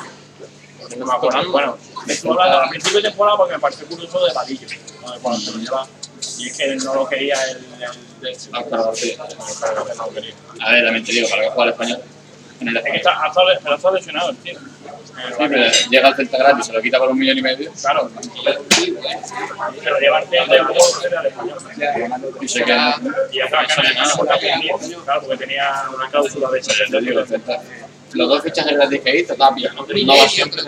No 0.97 1.07
me 1.07 1.12
acuerdo. 1.12 1.53
Bueno, 1.53 1.78
estuve 2.07 2.32
hablando 2.32 2.61
al 2.61 2.68
principio 2.70 3.01
de 3.01 3.09
temporada 3.09 3.36
porque 3.36 3.55
me 3.55 3.61
pareció 3.61 3.86
curioso 3.86 4.24
de 4.24 4.32
Vadillo. 4.32 4.68
¿no? 5.03 5.12
De 5.12 5.18
cuando 5.20 5.41
se 5.41 5.53
lo 5.53 5.59
lleva. 5.59 5.86
Y 6.38 6.49
es 6.49 6.57
que 6.57 6.76
no 6.76 6.95
lo 6.95 7.09
quería 7.09 7.36
el, 7.51 7.57
el 7.57 8.36
Ah, 8.53 8.62
claro, 8.68 8.95
sí. 8.95 9.16
A 10.61 10.72
ver, 10.72 10.84
también 10.84 11.05
te 11.05 11.12
digo, 11.12 11.28
para 11.28 11.43
que 11.43 11.49
juegue 11.49 11.62
al 11.62 11.68
español. 11.70 12.01
En 12.61 12.68
el 12.68 12.76
español. 12.76 12.97
está, 12.97 13.24
ha 13.24 13.28
estado, 13.28 13.47
pero 13.62 13.72
ha 13.72 13.76
estado 13.76 13.95
lesionado 13.95 14.30
el 14.30 14.36
tío. 14.38 14.59
Sí, 14.59 15.45
pero 15.49 15.72
llega 15.91 16.09
al 16.09 16.16
Celta 16.16 16.38
gratis, 16.38 16.66
se 16.66 16.72
lo 16.72 16.82
quita 16.82 16.99
por 16.99 17.09
un 17.09 17.18
millón 17.18 17.38
y 17.38 17.43
medio 17.43 17.72
Claro. 17.80 18.11
Pero 19.82 20.01
llevarte 20.01 20.38
el 20.38 20.49
de 20.49 20.57
español. 20.57 21.59
y 22.41 22.49
se 22.49 22.64
queda. 22.64 23.01
Y 23.32 23.41
acá 23.41 23.66
claro, 23.66 25.22
porque 25.22 25.36
tenía 25.38 25.84
una 25.95 26.11
cláusula 26.11 26.51
de 26.51 26.61
Te 26.61 27.01
digo, 27.01 27.22
Los 28.13 28.29
dos 28.29 28.43
fichajes 28.43 28.73
gratis 28.75 29.01
que 29.03 29.21
hizo, 29.21 29.35
Tapia, 29.35 29.73
no 29.73 30.17
va 30.17 30.29
siempre. 30.29 30.63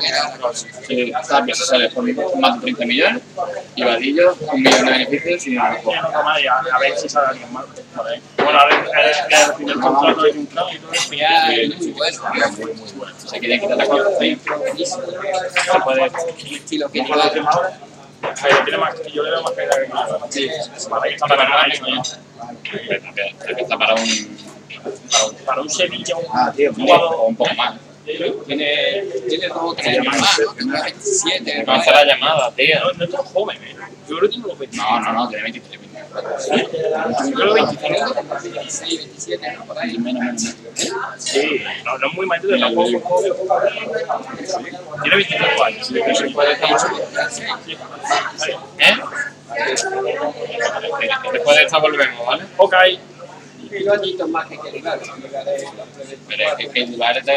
Sí, 0.86 1.12
Tapia 1.28 1.54
se 1.54 1.64
sale 1.64 1.88
por 1.90 2.04
más 2.38 2.54
de 2.56 2.60
30 2.60 2.86
millones 2.86 3.22
y 3.74 3.82
Vadillo 3.82 4.36
un 4.52 4.62
millón 4.62 4.86
de 4.86 4.92
beneficios 4.92 5.46
y 5.46 5.52
y 5.52 5.56
a, 5.56 5.72
a 5.72 6.78
ver 6.78 6.96
si 6.96 7.08
sale 7.08 7.28
alguien 7.28 7.52
más. 7.52 7.64
Bueno, 8.36 8.58
a 8.58 8.66
ver, 8.66 8.84
que 9.28 9.34
al 9.34 9.54
final 9.54 9.76
el 9.76 9.80
contrato 9.80 10.22
de 10.22 10.32
Juncker 10.32 11.64
y 11.64 11.92
todo 11.92 12.04
eso. 12.04 12.22
Se 13.26 13.38
quieren 13.38 13.60
quitar 13.60 13.76
la 13.76 13.86
cosa. 13.86 14.10
Se 14.18 14.38
puede. 15.84 16.10
nada. 19.88 20.18
Sí, 20.30 20.48
para 20.88 21.02
ahí 21.02 21.14
está 21.14 21.26
para 21.26 21.48
nada 21.48 21.66
está 24.76 24.90
para 25.10 25.26
un, 25.26 25.34
Para 25.44 25.62
un 25.62 25.70
Sevilla, 25.70 26.16
un 26.16 26.24
Ah, 26.32 26.52
tío. 26.54 26.70
un 26.70 26.76
jugador 26.76 27.14
o 27.14 27.22
un 27.26 27.36
poco 27.36 27.54
más. 27.54 27.74
tiene, 28.04 29.04
tiene 29.28 29.48
dos 29.48 29.58
o 29.62 29.74
tres 29.74 29.98
años 29.98 30.06
más, 30.06 30.38
¿no? 30.44 30.54
Tiene 30.54 30.80
27. 30.82 31.64
No 31.64 31.72
hace 31.72 31.90
la 31.90 32.04
llamada, 32.04 32.50
tío. 32.54 32.80
no, 32.80 32.92
no 32.92 33.04
es 33.04 33.10
tan 33.10 33.24
joven, 33.24 33.56
¿eh? 33.62 33.76
Yo 34.08 34.16
creo 34.18 34.20
que 34.22 34.28
tiene 34.30 34.44
unos 34.46 34.58
20. 34.58 34.76
No, 34.76 35.00
no, 35.00 35.12
no, 35.12 35.28
tiene 35.28 35.42
23, 35.44 35.80
24. 35.80 37.28
Yo 37.28 37.34
creo 37.34 37.54
25. 37.54 38.14
26, 38.52 38.96
27, 38.98 39.52
¿no? 39.52 39.64
Por 39.64 39.78
ahí. 39.78 39.96
Menos, 39.98 40.22
menos. 40.24 40.56
Sí, 41.18 41.62
no, 41.84 41.98
no 41.98 42.06
es 42.08 42.14
muy 42.14 42.26
mayor, 42.26 42.58
tampoco 42.58 42.88
es 42.88 43.02
joven. 43.02 43.32
Tiene 45.02 45.16
25 45.16 45.64
años. 45.64 45.86
Sí. 45.86 45.94
¿Eh? 48.78 48.94
Después 51.32 51.56
de 51.56 51.62
esta 51.64 51.78
volvemos, 51.78 52.26
¿vale? 52.26 52.44
Ok. 52.56 52.74
Y 53.72 53.84
dos 53.84 53.98
añitos 53.98 54.28
más 54.28 54.46
que 54.48 54.58
quiere, 54.58 54.80
claro. 54.80 55.00
Pero 56.28 56.48
es 56.48 56.54
que 56.56 56.68
que 56.68 56.86
Dubar 56.86 57.16
es 57.16 57.24
de 57.24 57.34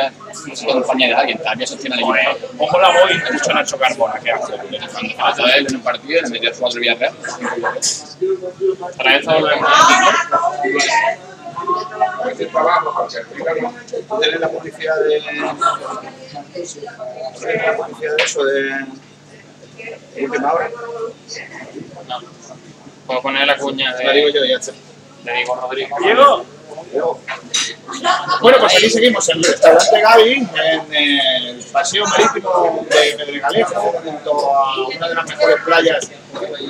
es 0.51 0.63
compañía 0.63 1.07
de 1.07 1.13
alguien, 1.13 1.37
Tapia 1.37 1.67
sostiene 1.67 1.95
al 1.95 2.01
equipo. 2.01 2.47
Ojo 2.59 2.79
la 2.79 2.89
voy, 2.89 3.11
escucho 3.11 3.51
a 3.51 3.53
Nacho 3.53 3.77
Carbona, 3.77 4.19
que 4.19 4.31
hace. 4.31 4.53
Cuando 4.53 5.15
pasó 5.15 5.45
él 5.47 5.67
en 5.69 5.75
un 5.75 5.81
partido, 5.81 6.21
le 6.21 6.29
metió 6.29 6.51
cuatro 6.59 6.79
Villarreal. 6.79 7.13
Para 8.97 9.15
esta 9.15 9.33
volvemos. 9.33 9.69
¿Tú 14.07 14.19
tienes 14.19 14.39
la 14.39 14.49
publicidad 14.49 14.95
de. 15.03 15.21
¿Tienes 17.39 17.65
la 17.65 17.77
publicidad 17.77 18.15
de 18.17 18.23
eso 18.23 18.43
de. 18.43 18.85
última 20.21 20.53
hora? 20.53 20.69
No. 22.07 22.19
Puedo 23.07 23.21
poner 23.21 23.47
la 23.47 23.57
cuña 23.57 23.91
La 24.03 24.11
digo 24.11 24.27
de, 24.27 24.33
yo, 24.33 24.45
ya 24.45 24.57
está. 24.57 24.73
De 25.25 25.33
Diego 25.33 25.55
Rodríguez. 25.55 25.91
Diego, 26.01 26.45
Bueno, 28.41 28.57
pues 28.59 28.75
aquí 28.75 28.89
seguimos 28.89 29.27
en 29.29 29.37
el 29.37 29.43
restaurante 29.43 30.01
Gaby, 30.01 30.47
en 30.55 30.95
el 30.95 31.63
paseo 31.71 32.05
marítimo 32.05 32.85
de 32.89 33.15
Pedregalejo, 33.17 33.81
junto 34.03 34.55
a 34.55 34.87
una 34.87 35.07
de 35.09 35.15
las 35.15 35.25
mejores 35.27 35.57
playas 35.65 36.11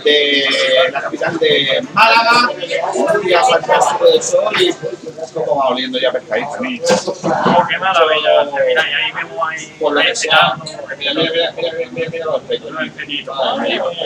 de 0.03 0.45
la 0.91 1.01
capital 1.01 1.37
de 1.39 1.87
Málaga. 1.93 2.49
Un 2.93 3.21
día 3.21 3.43
fantástico 3.43 4.05
de 4.05 4.21
sol 4.21 4.53
y 4.59 4.71
pues, 4.73 5.31
como 5.33 5.57
va 5.57 5.69
oliendo 5.69 5.99
ya 5.99 6.11
pescadito. 6.11 6.49
oh, 6.51 7.67
qué 7.69 7.77
maravilla. 7.77 8.45
Mira, 8.67 8.89
y 8.89 8.93
ahí 8.93 9.11
vemos 9.13 9.37
ahí. 9.49 9.75
Por 9.79 9.93
lo 9.93 10.01
que 10.01 10.11
ese 10.11 10.29
sea. 10.29 10.51
ano, 10.53 10.63
Mira, 10.97 11.13
mira, 11.13 11.31
mira, 11.31 11.51
mira, 11.55 11.89
mira, 11.91 12.09
mira 12.11 12.25
los 12.25 12.41
pequeñito. 12.43 13.33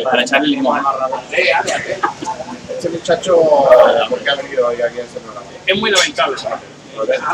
Para 0.03 0.21
echarle 0.23 0.47
limón. 0.47 0.81
Este 2.79 2.91
muchacho, 2.91 3.35
¿por 4.09 4.23
qué 4.23 4.29
ha 4.29 4.35
venido 4.35 4.67
hoy 4.67 4.81
aquí 4.81 5.01
a 5.01 5.03
programa? 5.03 5.45
Es 5.65 5.77
muy 5.77 5.91
lamentable, 5.91 6.37
¿sabes? 6.37 6.59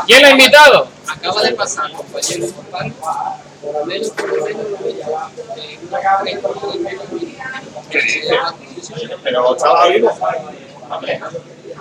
¿Quién 0.04 0.22
lo 0.22 0.26
ha 0.26 0.30
invitado? 0.32 0.88
Acaba 1.06 1.40
de 1.40 1.52
pasar, 1.52 1.92
compañero, 1.92 2.46
compadre, 2.52 2.92
por 3.62 3.72
lo 3.72 3.86
menos, 3.86 4.10
por 4.10 4.36
lo 4.36 4.44
menos, 4.44 4.70
lo 4.70 4.76
veía, 4.78 5.06
una 5.88 6.00
cabra 6.00 6.30
y 6.32 6.36
todo 6.38 6.72
el 6.74 6.80
menos, 6.80 7.04
Pero 9.22 9.54
estaba 9.54 9.86
vivo. 9.86 10.18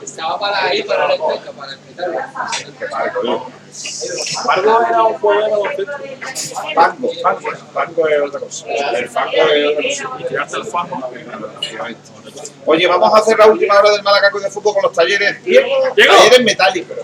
Estaba 0.03 0.39
para 0.39 0.65
ahí, 0.65 0.83
para 0.83 1.05
el 1.05 1.11
efecto, 1.19 1.51
para 1.53 1.71
respetarlo. 1.71 2.21
Qué 2.77 2.85
mal, 2.87 3.11
Pardo 4.45 4.81
era 4.87 5.03
un 5.03 5.13
juego 5.19 5.41
de 5.41 5.51
baloncesto. 5.51 5.91
Fango, 6.73 7.09
fango, 7.21 7.49
fango 7.73 8.07
es 8.07 8.21
otra 8.21 8.39
cosa. 8.39 8.65
El 8.95 9.09
fango 9.09 9.31
es 9.53 10.01
otra 10.01 10.09
cosa. 10.09 10.17
Y 10.19 10.23
tiraste 10.25 10.57
el 10.57 10.65
fango. 10.65 11.09
Oye, 12.65 12.87
vamos 12.87 13.13
a 13.13 13.17
hacer 13.17 13.37
la 13.37 13.47
última 13.47 13.79
hora 13.79 13.91
del 13.91 14.03
Malacaco 14.03 14.39
de 14.39 14.49
fútbol 14.49 14.73
con 14.73 14.83
los 14.83 14.93
talleres 14.93 15.43
Diego, 15.43 15.67
Diego. 15.95 16.13
talleres 16.15 16.43
metálicos. 16.43 16.97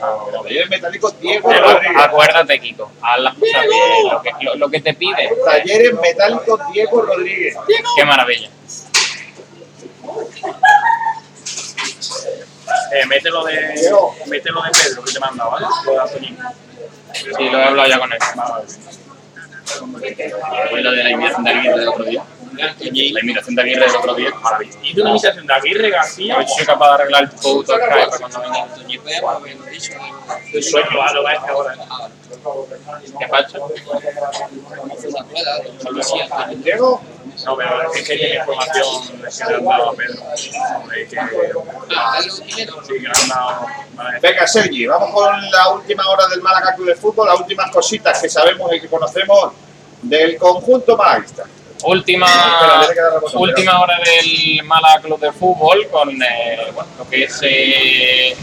Talleres 0.43 0.69
metálicos 0.69 1.19
Diego 1.19 1.49
Pero 1.49 1.63
Rodríguez. 1.73 1.97
acuérdate, 2.03 2.59
Kiko, 2.59 2.91
haz 3.01 3.19
las 3.19 3.33
cosas 3.35 3.61
bien, 3.69 4.11
lo 4.11 4.21
que, 4.21 4.31
lo, 4.41 4.55
lo 4.55 4.69
que 4.69 4.81
te 4.81 4.93
pide. 4.93 5.29
Talleres 5.45 5.93
metálicos 6.01 6.59
Diego 6.73 7.01
Rodríguez. 7.01 7.55
Qué 7.95 8.05
maravilla. 8.05 8.49
Eh, 12.91 13.05
mételo 13.07 13.45
de, 13.45 13.53
mételo 14.27 14.61
de 14.61 14.69
Pedro 14.71 15.03
que 15.03 15.13
te 15.13 15.19
manda, 15.19 15.45
¿vale? 15.45 15.65
Lo 15.85 15.91
de 15.93 15.99
Antonín. 15.99 16.37
Sí, 17.13 17.49
lo 17.49 17.57
he 17.57 17.63
hablado 17.63 17.87
ya 17.87 17.99
con 17.99 18.11
él. 18.11 18.19
Fue 20.69 20.81
lo 20.81 20.91
de 20.91 21.03
la 21.03 21.77
del 21.77 21.87
otro 21.87 22.03
día. 22.03 22.23
La 22.53 23.19
invitación 23.21 23.55
de 23.55 23.61
Aguirre 23.61 23.85
del 23.85 23.95
otro 23.95 24.15
día. 24.15 24.29
Hice 24.83 25.01
una 25.01 25.11
imitación 25.11 25.47
de 25.47 25.53
Aguirre 25.53 25.89
García. 25.89 26.35
A 26.35 26.37
ver 26.39 26.47
si 26.47 26.55
soy 26.55 26.65
capaz 26.65 26.87
de 26.87 26.93
arreglar 26.93 27.23
el 27.23 27.29
puto 27.29 27.73
Skype 27.73 28.09
para 28.09 28.19
cuando 28.19 28.41
venga. 28.41 28.67
El 30.53 30.63
sueño, 30.63 30.87
va, 30.97 31.13
lo 31.13 31.23
va 31.23 31.31
a 31.31 31.33
hacer 31.33 31.49
ahora. 31.49 31.75
¿Qué 33.19 33.27
pasa? 33.27 33.59
Diego, 36.57 37.01
No, 37.45 37.57
pero 37.57 37.91
es 37.93 38.07
que 38.07 38.15
tiene 38.17 38.35
información 38.35 38.85
que 39.07 39.17
le 39.17 39.55
han 39.55 39.65
dado 39.65 39.89
a 39.89 39.95
Pedro. 39.95 40.21
Que, 40.33 40.45
sí, 40.45 40.51
que 42.87 42.99
le 42.99 43.07
han 43.07 43.27
dado. 43.29 43.65
Vale. 43.93 44.19
venga 44.19 44.47
Sergi, 44.47 44.87
vamos 44.87 45.11
con 45.11 45.51
la 45.51 45.69
última 45.69 46.07
hora 46.09 46.27
del 46.27 46.41
Malacaco 46.41 46.83
de 46.83 46.95
fútbol, 46.95 47.27
las 47.27 47.39
últimas 47.39 47.71
cositas 47.71 48.21
que 48.21 48.29
sabemos 48.29 48.73
y 48.73 48.81
que 48.81 48.87
conocemos 48.87 49.53
del 50.01 50.37
conjunto 50.37 50.97
malaguista. 50.97 51.45
Última, 51.83 52.27
última 53.33 53.81
hora 53.81 53.97
del 54.03 54.63
Málaga 54.63 55.01
Club 55.01 55.19
de 55.19 55.31
Fútbol 55.31 55.87
con 55.89 56.09
eh, 56.09 56.71
bueno, 56.73 56.89
lo 56.97 57.09
que 57.09 57.23
es 57.23 57.39
eh, 57.43 58.35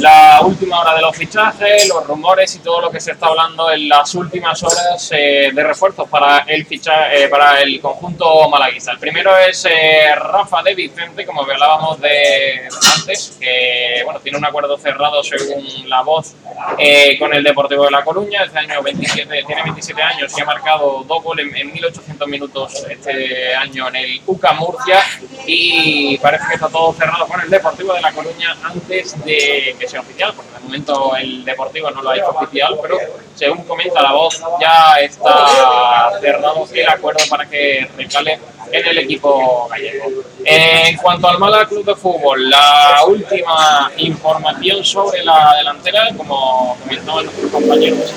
la 0.00 0.40
última 0.42 0.80
hora 0.80 0.94
de 0.94 1.00
los 1.00 1.16
fichajes, 1.16 1.88
los 1.88 2.06
rumores 2.06 2.54
y 2.56 2.58
todo 2.58 2.80
lo 2.80 2.90
que 2.90 3.00
se 3.00 3.12
está 3.12 3.26
hablando 3.26 3.70
en 3.70 3.88
las 3.88 4.14
últimas 4.14 4.62
horas 4.62 5.10
eh, 5.12 5.50
de 5.52 5.64
refuerzos 5.64 6.08
para 6.08 6.40
el 6.40 6.66
ficha, 6.66 7.12
eh, 7.12 7.28
para 7.28 7.60
el 7.62 7.80
conjunto 7.80 8.48
malaguista. 8.48 8.92
El 8.92 8.98
primero 8.98 9.36
es 9.38 9.64
eh, 9.64 10.14
Rafa 10.14 10.62
de 10.62 10.74
Vicente, 10.74 11.24
como 11.24 11.42
hablábamos 11.42 12.00
de 12.00 12.68
antes, 12.96 13.36
que 13.40 14.02
bueno, 14.04 14.20
tiene 14.20 14.38
un 14.38 14.44
acuerdo 14.44 14.76
cerrado 14.76 15.22
según 15.22 15.88
la 15.88 16.02
voz 16.02 16.34
eh, 16.78 17.16
con 17.18 17.32
el 17.34 17.42
Deportivo 17.42 17.84
de 17.84 17.90
La 17.90 18.04
Coruña. 18.04 18.44
Este 18.44 18.58
año 18.58 18.82
27, 18.82 19.44
tiene 19.46 19.62
27 19.62 20.02
años 20.02 20.32
y 20.36 20.40
ha 20.40 20.44
marcado 20.44 21.04
dos 21.06 21.22
goles 21.22 21.46
en, 21.46 21.56
en 21.56 21.72
1800 21.72 22.28
minutos 22.28 22.84
este 22.88 23.54
año 23.54 23.88
en 23.88 23.96
el 23.96 24.20
UCA 24.26 24.52
Murcia 24.52 25.02
y 25.46 26.18
parece 26.18 26.44
que 26.48 26.54
está 26.54 26.68
todo 26.68 26.92
cerrado 26.92 27.26
con 27.26 27.40
el 27.40 27.48
Deportivo 27.48 27.94
de 27.94 28.00
La 28.00 28.12
Coruña 28.12 28.56
antes 28.62 29.24
de 29.24 29.61
que, 29.78 29.88
sea 29.88 30.00
oficial, 30.00 30.32
porque 30.34 30.52
de 30.52 30.60
momento 30.60 31.16
el 31.16 31.44
Deportivo 31.44 31.90
no 31.90 32.02
lo 32.02 32.10
ha 32.10 32.16
hecho 32.16 32.30
oficial, 32.30 32.78
pero 32.80 32.96
según 33.34 33.64
comenta 33.64 34.02
la 34.02 34.12
voz, 34.12 34.42
ya 34.60 34.96
está 35.00 36.12
cerrado 36.20 36.66
el 36.72 36.88
acuerdo 36.88 37.20
para 37.28 37.46
que 37.46 37.88
recale 37.96 38.38
en 38.70 38.86
el 38.86 38.98
equipo 38.98 39.68
gallego. 39.68 40.22
En 40.44 40.96
cuanto 40.96 41.28
al 41.28 41.38
Málaga 41.38 41.66
Club 41.66 41.84
de 41.84 41.94
Fútbol, 41.94 42.48
la 42.48 43.04
última 43.06 43.90
información 43.98 44.84
sobre 44.84 45.24
la 45.24 45.54
delantera, 45.58 46.08
como 46.16 46.76
comentaban 46.82 47.26
nuestros 47.26 47.50
compañeros 47.50 48.12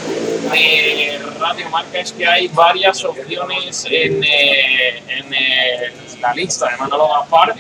de 0.51 1.19
Radio 1.39 1.69
Marca, 1.69 1.99
es 1.99 2.11
que 2.13 2.25
hay 2.25 2.47
varias 2.47 3.03
opciones 3.03 3.85
en, 3.89 4.23
eh, 4.23 5.03
en, 5.07 5.33
eh, 5.33 5.93
la 6.21 6.33
lista 6.33 6.69
de 6.69 6.77
Manolo 6.77 7.09
Gaspar. 7.09 7.55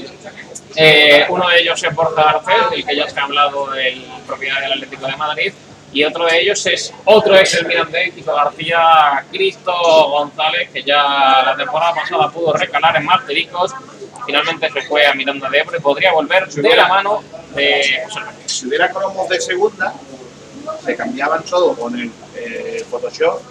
Eh, 0.75 1.25
uno 1.29 1.47
de 1.49 1.61
ellos 1.61 1.81
es 1.83 1.95
Borja 1.95 2.23
Garcés, 2.23 2.71
el 2.73 2.85
que 2.85 2.95
ya 2.95 3.09
se 3.09 3.19
ha 3.19 3.23
hablado 3.23 3.71
del 3.71 4.05
propiedad 4.27 4.59
del 4.61 4.73
Atlético 4.73 5.07
de 5.07 5.15
Madrid, 5.15 5.53
y 5.93 6.03
otro 6.03 6.25
de 6.25 6.41
ellos 6.41 6.65
es 6.65 6.93
otro 7.05 7.35
ex 7.37 7.53
del 7.53 7.67
Mirandés, 7.67 8.13
Kiko 8.13 8.35
García 8.35 9.25
Cristo 9.31 9.71
González, 10.09 10.69
que 10.73 10.83
ya 10.83 11.43
la 11.45 11.55
temporada 11.55 11.93
pasada 11.95 12.29
pudo 12.29 12.51
recalar 12.53 12.97
en 12.97 13.05
Martiricos, 13.05 13.73
finalmente 14.25 14.69
se 14.71 14.81
fue 14.81 15.05
a 15.05 15.13
Miranda 15.13 15.49
de 15.49 15.59
Ebro 15.59 15.77
y 15.77 15.81
podría 15.81 16.11
volver 16.11 16.47
de 16.47 16.75
la 16.75 16.87
mano 16.87 17.23
de 17.53 18.01
José 18.03 18.19
Luis. 18.19 18.51
Si 18.51 18.67
hubiera 18.67 18.89
cromos 18.89 19.29
de 19.29 19.39
segunda, 19.39 19.93
se 20.83 20.95
cambiaban 20.95 21.43
todo 21.43 21.75
con 21.75 21.97
el 21.97 22.11
eh, 22.35 22.83
Photoshop, 22.89 23.41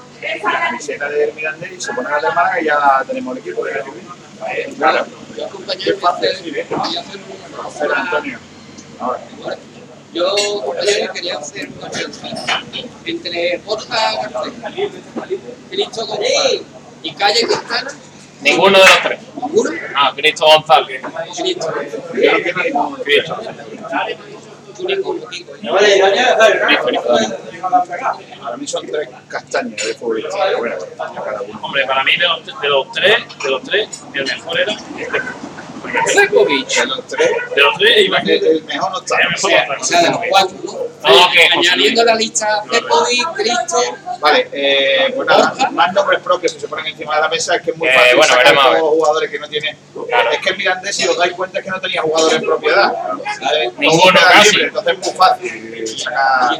la 0.43 0.61
camiseta 0.61 1.09
del 1.09 1.33
Mirandés 1.33 1.72
y 1.72 1.81
se 1.81 1.93
ponen 1.95 2.12
a 2.12 2.20
la 2.20 2.29
de 2.29 2.35
Málaga 2.35 2.61
y 2.61 2.64
ya 2.66 3.03
tenemos 3.07 3.37
el 3.37 3.43
equipo. 3.43 3.64
de 3.64 3.72
Eh, 3.72 4.75
Claro, 4.77 5.07
Yo, 5.37 5.45
Qué 5.47 5.51
compañero, 5.51 5.99
fácil, 5.99 6.28
quería 6.43 6.43
sí, 6.43 6.61
¿eh? 6.61 6.66
hacer 6.99 7.20
una 7.20 8.22
Yo, 10.12 10.37
compañero, 10.64 11.12
quería 11.12 11.39
hacer 11.39 11.68
una 11.76 11.91
pregunta. 11.91 12.62
Entre 13.05 13.59
Borja 13.59 14.28
Garcés, 14.30 14.91
Cristo 15.70 16.07
González 16.07 16.62
y 17.03 17.14
Calle 17.14 17.41
Quintana, 17.41 17.91
Ninguno 18.43 18.78
de 18.78 18.85
los 18.85 19.03
tres. 19.03 19.20
¿ninguno? 19.35 19.70
Ah, 19.97 20.12
Cristo 20.14 20.45
González. 20.47 21.03
Cristo. 21.37 21.66
Cristo. 23.05 23.41
Cristo. 24.75 25.16
Para 28.43 28.57
mí 28.57 28.66
son 28.66 28.87
tres 28.87 29.09
castañas 29.29 29.87
de 29.87 29.95
futbolistas. 29.95 30.57
Bueno. 30.59 30.77
Hombre, 31.62 31.87
para 31.87 32.05
mí 32.05 32.12
de 32.16 32.27
los, 32.29 32.61
de 32.61 32.68
los 32.68 32.93
tres, 32.93 33.16
de 33.43 33.51
los 33.51 33.62
tres, 33.62 34.03
el 34.14 34.25
mejor 34.25 34.61
era 34.61 34.72
este. 34.72 35.20
Sekovic. 36.12 36.68
De 36.68 36.87
los 36.87 37.07
tres, 37.07 37.30
De 37.55 37.62
los 37.62 37.78
tres, 37.78 37.97
el, 37.99 38.07
imagínate. 38.07 38.51
el 38.51 38.64
mejor 38.64 38.91
no 38.93 38.99
está. 39.01 39.16
Mejor 39.18 39.51
no 39.68 39.80
O 39.80 39.85
sea, 39.85 40.03
de 40.03 40.11
los 40.11 40.20
cuatro, 40.28 40.57
¿no? 40.64 40.72
No, 40.72 41.30
que 41.30 41.49
José 41.55 41.70
Añadiendo 41.70 42.05
la 42.05 42.14
lista 42.14 42.62
Cepovic, 42.72 43.32
Cristo, 43.35 43.76
Vale, 44.20 44.49
eh, 44.53 45.12
pues 45.14 45.28
nada, 45.28 45.53
más 45.72 45.93
nombres 45.93 46.20
propios 46.20 46.55
que 46.55 46.61
se 46.61 46.68
ponen 46.68 46.87
encima 46.87 47.16
de 47.16 47.20
la 47.22 47.28
mesa 47.28 47.57
es 47.57 47.62
que 47.62 47.70
es 47.72 47.76
muy 47.76 47.89
Eh, 47.89 47.93
fácil 47.95 48.16
bueno, 48.16 48.32
sacar 48.35 48.55
todos 48.55 48.72
los 48.72 48.80
jugadores 48.80 49.30
que 49.30 49.39
no 49.39 49.49
tienen. 49.49 49.76
Claro. 50.09 50.30
Es 50.30 50.39
que 50.39 50.51
el 50.51 50.57
Mirandés, 50.57 50.97
si 50.97 51.07
os 51.07 51.16
dais 51.18 51.32
cuenta, 51.35 51.59
es 51.59 51.64
que 51.64 51.70
no 51.70 51.80
tenía 51.80 52.01
jugadores 52.03 52.39
en 52.39 52.45
propiedad. 52.45 52.93
Todo 52.93 53.72
Ninguno, 53.78 54.20
casi. 54.32 54.51
libre, 54.53 54.68
entonces 54.68 54.93
es 54.95 54.99
muy 55.07 55.14
fácil 55.16 55.89
sacar 55.99 56.53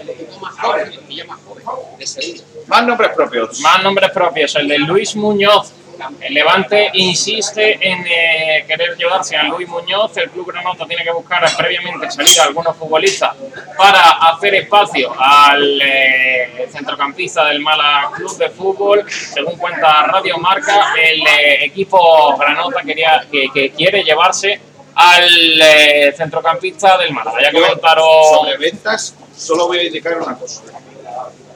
el 0.00 0.08
equipo 0.10 0.38
más 0.40 0.60
joven, 0.60 0.92
el 0.92 1.00
Villa 1.00 1.24
más 1.26 1.38
joven, 1.46 1.64
de 1.98 2.06
segundo. 2.06 2.42
más 2.66 2.86
nombres 2.86 3.10
propios. 3.14 3.60
Más 3.60 3.82
nombres 3.82 4.10
propios, 4.10 4.54
el 4.56 4.68
de 4.68 4.78
Luis 4.80 5.14
Muñoz. 5.14 5.72
El 6.20 6.34
Levante 6.34 6.90
insiste 6.94 7.78
en 7.80 8.04
eh, 8.06 8.64
querer 8.66 8.96
llevarse 8.96 9.36
a 9.36 9.44
Luis 9.44 9.68
Muñoz. 9.68 10.16
El 10.16 10.30
club 10.30 10.50
granota 10.52 10.86
tiene 10.86 11.04
que 11.04 11.12
buscar 11.12 11.44
previamente 11.56 12.10
salir 12.10 12.40
a 12.40 12.44
algunos 12.44 12.76
futbolistas 12.76 13.34
para 13.76 14.10
hacer 14.30 14.54
espacio 14.56 15.14
al 15.18 15.80
eh, 15.82 16.68
centrocampista 16.70 17.44
del 17.46 17.60
Mala 17.60 18.10
Club 18.14 18.36
de 18.36 18.50
Fútbol. 18.50 19.04
Según 19.10 19.56
cuenta 19.56 20.06
Radio 20.06 20.38
Marca, 20.38 20.94
el 21.00 21.20
eh, 21.26 21.64
equipo 21.64 22.36
granota 22.36 22.82
quería, 22.82 23.26
que, 23.30 23.48
que 23.52 23.70
quiere 23.70 24.02
llevarse 24.02 24.60
al 24.94 26.14
centrocampista 26.16 26.96
del 26.98 27.12
Málaga. 27.12 27.40
Ya 27.42 27.52
Yo, 27.52 27.62
comentaron. 27.62 28.04
sobre 28.34 28.56
ventas, 28.58 29.14
solo 29.36 29.66
voy 29.66 29.78
a 29.78 29.82
indicar 29.84 30.20
una 30.20 30.36
cosa. 30.36 30.62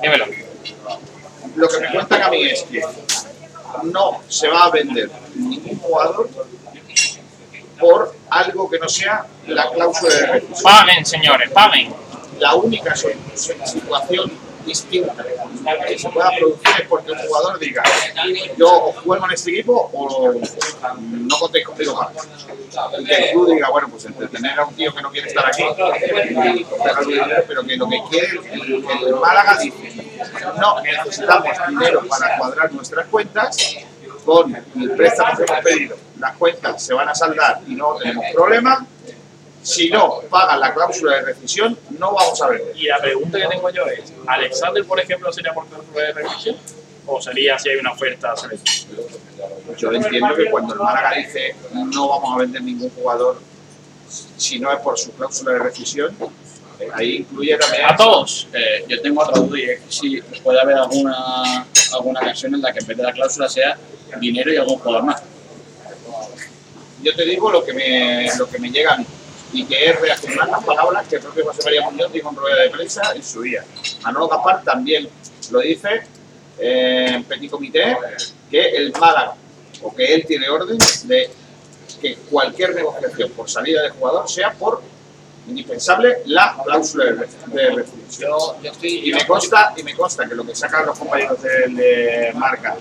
Dímelo. 0.00 0.26
Lo 1.56 1.68
que 1.68 1.80
me 1.80 1.90
cuentan 1.90 2.22
a 2.22 2.28
mí 2.30 2.44
es 2.44 2.62
que 2.62 2.82
no 3.84 4.20
se 4.28 4.48
va 4.48 4.64
a 4.64 4.70
vender 4.70 5.10
ningún 5.34 5.78
jugador 5.78 6.28
por 7.78 8.14
algo 8.30 8.68
que 8.68 8.78
no 8.78 8.88
sea 8.88 9.26
la 9.46 9.70
cláusula 9.70 10.14
de 10.14 10.26
rescisión. 10.26 10.62
Paguen, 10.62 11.06
señores, 11.06 11.50
paguen. 11.50 11.94
la 12.38 12.54
única 12.54 12.94
situación 12.96 14.30
distinta 14.68 15.24
que 15.86 15.98
se 15.98 16.08
pueda 16.10 16.30
producir 16.38 16.80
es 16.80 16.88
porque 16.88 17.12
un 17.12 17.18
jugador 17.18 17.58
diga 17.58 17.82
yo 18.56 18.68
o 18.68 18.92
juego 18.92 19.24
en 19.26 19.32
este 19.32 19.50
equipo 19.50 19.90
o 19.92 20.32
no 21.00 21.38
contéis 21.38 21.66
conmigo 21.66 21.94
más. 21.94 22.28
Y 22.98 23.04
que 23.04 23.14
el 23.14 23.30
club 23.32 23.50
diga, 23.52 23.70
bueno, 23.70 23.88
pues 23.88 24.04
entretener 24.04 24.58
a 24.60 24.64
un 24.64 24.74
tío 24.74 24.94
que 24.94 25.02
no 25.02 25.10
quiere 25.10 25.28
estar 25.28 25.46
aquí, 25.46 25.64
pero 27.46 27.64
que 27.64 27.76
lo 27.76 27.88
que 27.88 28.02
quiere, 28.10 28.40
el, 28.52 28.84
el 29.06 29.14
Málaga 29.16 29.58
dice, 29.58 30.12
no, 30.60 30.80
necesitamos 30.80 31.48
dinero 31.68 32.02
para 32.08 32.38
cuadrar 32.38 32.72
nuestras 32.72 33.06
cuentas, 33.06 33.56
con 34.24 34.54
el 34.54 34.90
préstamo 34.92 35.36
que 35.36 35.44
hemos 35.44 35.64
pedido, 35.64 35.96
las 36.18 36.36
cuentas 36.36 36.82
se 36.82 36.92
van 36.92 37.08
a 37.08 37.14
saldar 37.14 37.60
y 37.66 37.74
no 37.74 37.94
tenemos 37.94 38.26
problema, 38.34 38.86
si 39.68 39.90
no 39.90 40.22
pagan 40.30 40.60
la 40.60 40.72
cláusula 40.72 41.16
de 41.16 41.22
rescisión, 41.26 41.78
no 41.98 42.14
vamos 42.14 42.40
a 42.40 42.48
vender. 42.48 42.74
Y 42.74 42.86
la 42.86 42.98
pregunta 42.98 43.38
que 43.38 43.48
tengo 43.48 43.68
yo 43.68 43.84
es, 43.86 44.14
¿Alexander, 44.26 44.82
por 44.86 44.98
ejemplo, 44.98 45.30
sería 45.30 45.52
por 45.52 45.66
cláusula 45.66 46.04
de 46.04 46.12
revisión? 46.14 46.56
¿O 47.06 47.20
sería 47.20 47.58
si 47.58 47.68
hay 47.68 47.76
una 47.76 47.92
oferta? 47.92 48.34
Yo 49.76 49.92
entiendo 49.92 50.34
que 50.34 50.50
cuando 50.50 50.72
el 50.72 50.80
Málaga 50.80 51.12
dice 51.18 51.54
no 51.72 52.08
vamos 52.08 52.34
a 52.34 52.38
vender 52.38 52.62
ningún 52.62 52.88
jugador 52.90 53.40
si 54.08 54.58
no 54.58 54.72
es 54.72 54.80
por 54.80 54.98
su 54.98 55.12
cláusula 55.12 55.52
de 55.52 55.58
rescisión, 55.58 56.16
eh, 56.80 56.88
ahí 56.94 57.16
incluye 57.16 57.54
también 57.58 57.84
A 57.84 57.94
todos. 57.94 58.48
Eh, 58.54 58.86
yo 58.88 59.02
tengo 59.02 59.22
otra 59.22 59.38
duda 59.38 59.58
y 59.58 59.64
es 59.64 59.80
que 59.80 59.92
si 59.92 60.22
puede 60.42 60.60
haber 60.60 60.76
alguna, 60.76 61.66
alguna 61.92 62.20
ocasión 62.20 62.54
en 62.54 62.62
la 62.62 62.72
que 62.72 62.78
en 62.78 62.86
vez 62.86 62.96
de 62.96 63.02
la 63.02 63.12
cláusula 63.12 63.50
sea 63.50 63.78
dinero 64.18 64.50
y 64.50 64.56
algún 64.56 64.78
jugador 64.78 65.04
más. 65.04 65.22
Yo 67.02 67.14
te 67.14 67.24
digo 67.26 67.50
lo 67.52 67.62
que 67.62 67.74
me, 67.74 68.34
lo 68.38 68.48
que 68.48 68.58
me 68.58 68.70
llega 68.70 68.94
a 68.94 68.96
mí 68.96 69.06
y 69.52 69.64
que 69.64 69.90
es 69.90 70.00
reaccionar 70.00 70.48
las 70.48 70.64
palabras 70.64 71.06
que 71.08 71.16
el 71.16 71.22
propio 71.22 71.44
José 71.46 71.62
María 71.64 71.82
Muñoz 71.82 72.12
dijo 72.12 72.30
en 72.30 72.36
rueda 72.36 72.62
de 72.62 72.70
prensa 72.70 73.12
en 73.14 73.22
su 73.22 73.42
día. 73.42 73.64
Manolo 74.02 74.28
Gaspar 74.28 74.62
también 74.62 75.08
lo 75.50 75.60
dice 75.60 76.02
eh, 76.58 77.06
en 77.10 77.24
Petit 77.24 77.50
Comité 77.50 77.96
que 78.50 78.68
el 78.76 78.92
Málaga 78.92 79.34
o 79.82 79.94
que 79.94 80.14
él 80.14 80.24
tiene 80.26 80.48
orden 80.48 80.78
de 81.04 81.30
que 82.00 82.16
cualquier 82.30 82.74
negociación 82.74 83.30
por 83.32 83.48
salida 83.48 83.82
de 83.82 83.90
jugador 83.90 84.28
sea 84.28 84.52
por 84.52 84.82
indispensable 85.48 86.18
la 86.26 86.56
cláusula 86.62 87.06
de, 87.06 87.26
de 87.46 87.84
estoy. 88.68 89.08
Y 89.08 89.12
me 89.12 89.26
consta, 89.26 89.72
y 89.76 89.82
me 89.82 89.94
consta 89.94 90.28
que 90.28 90.34
lo 90.34 90.44
que 90.44 90.54
sacan 90.54 90.84
los 90.84 90.98
compañeros 90.98 91.42
de, 91.42 91.68
de 91.68 92.32
marca 92.34 92.76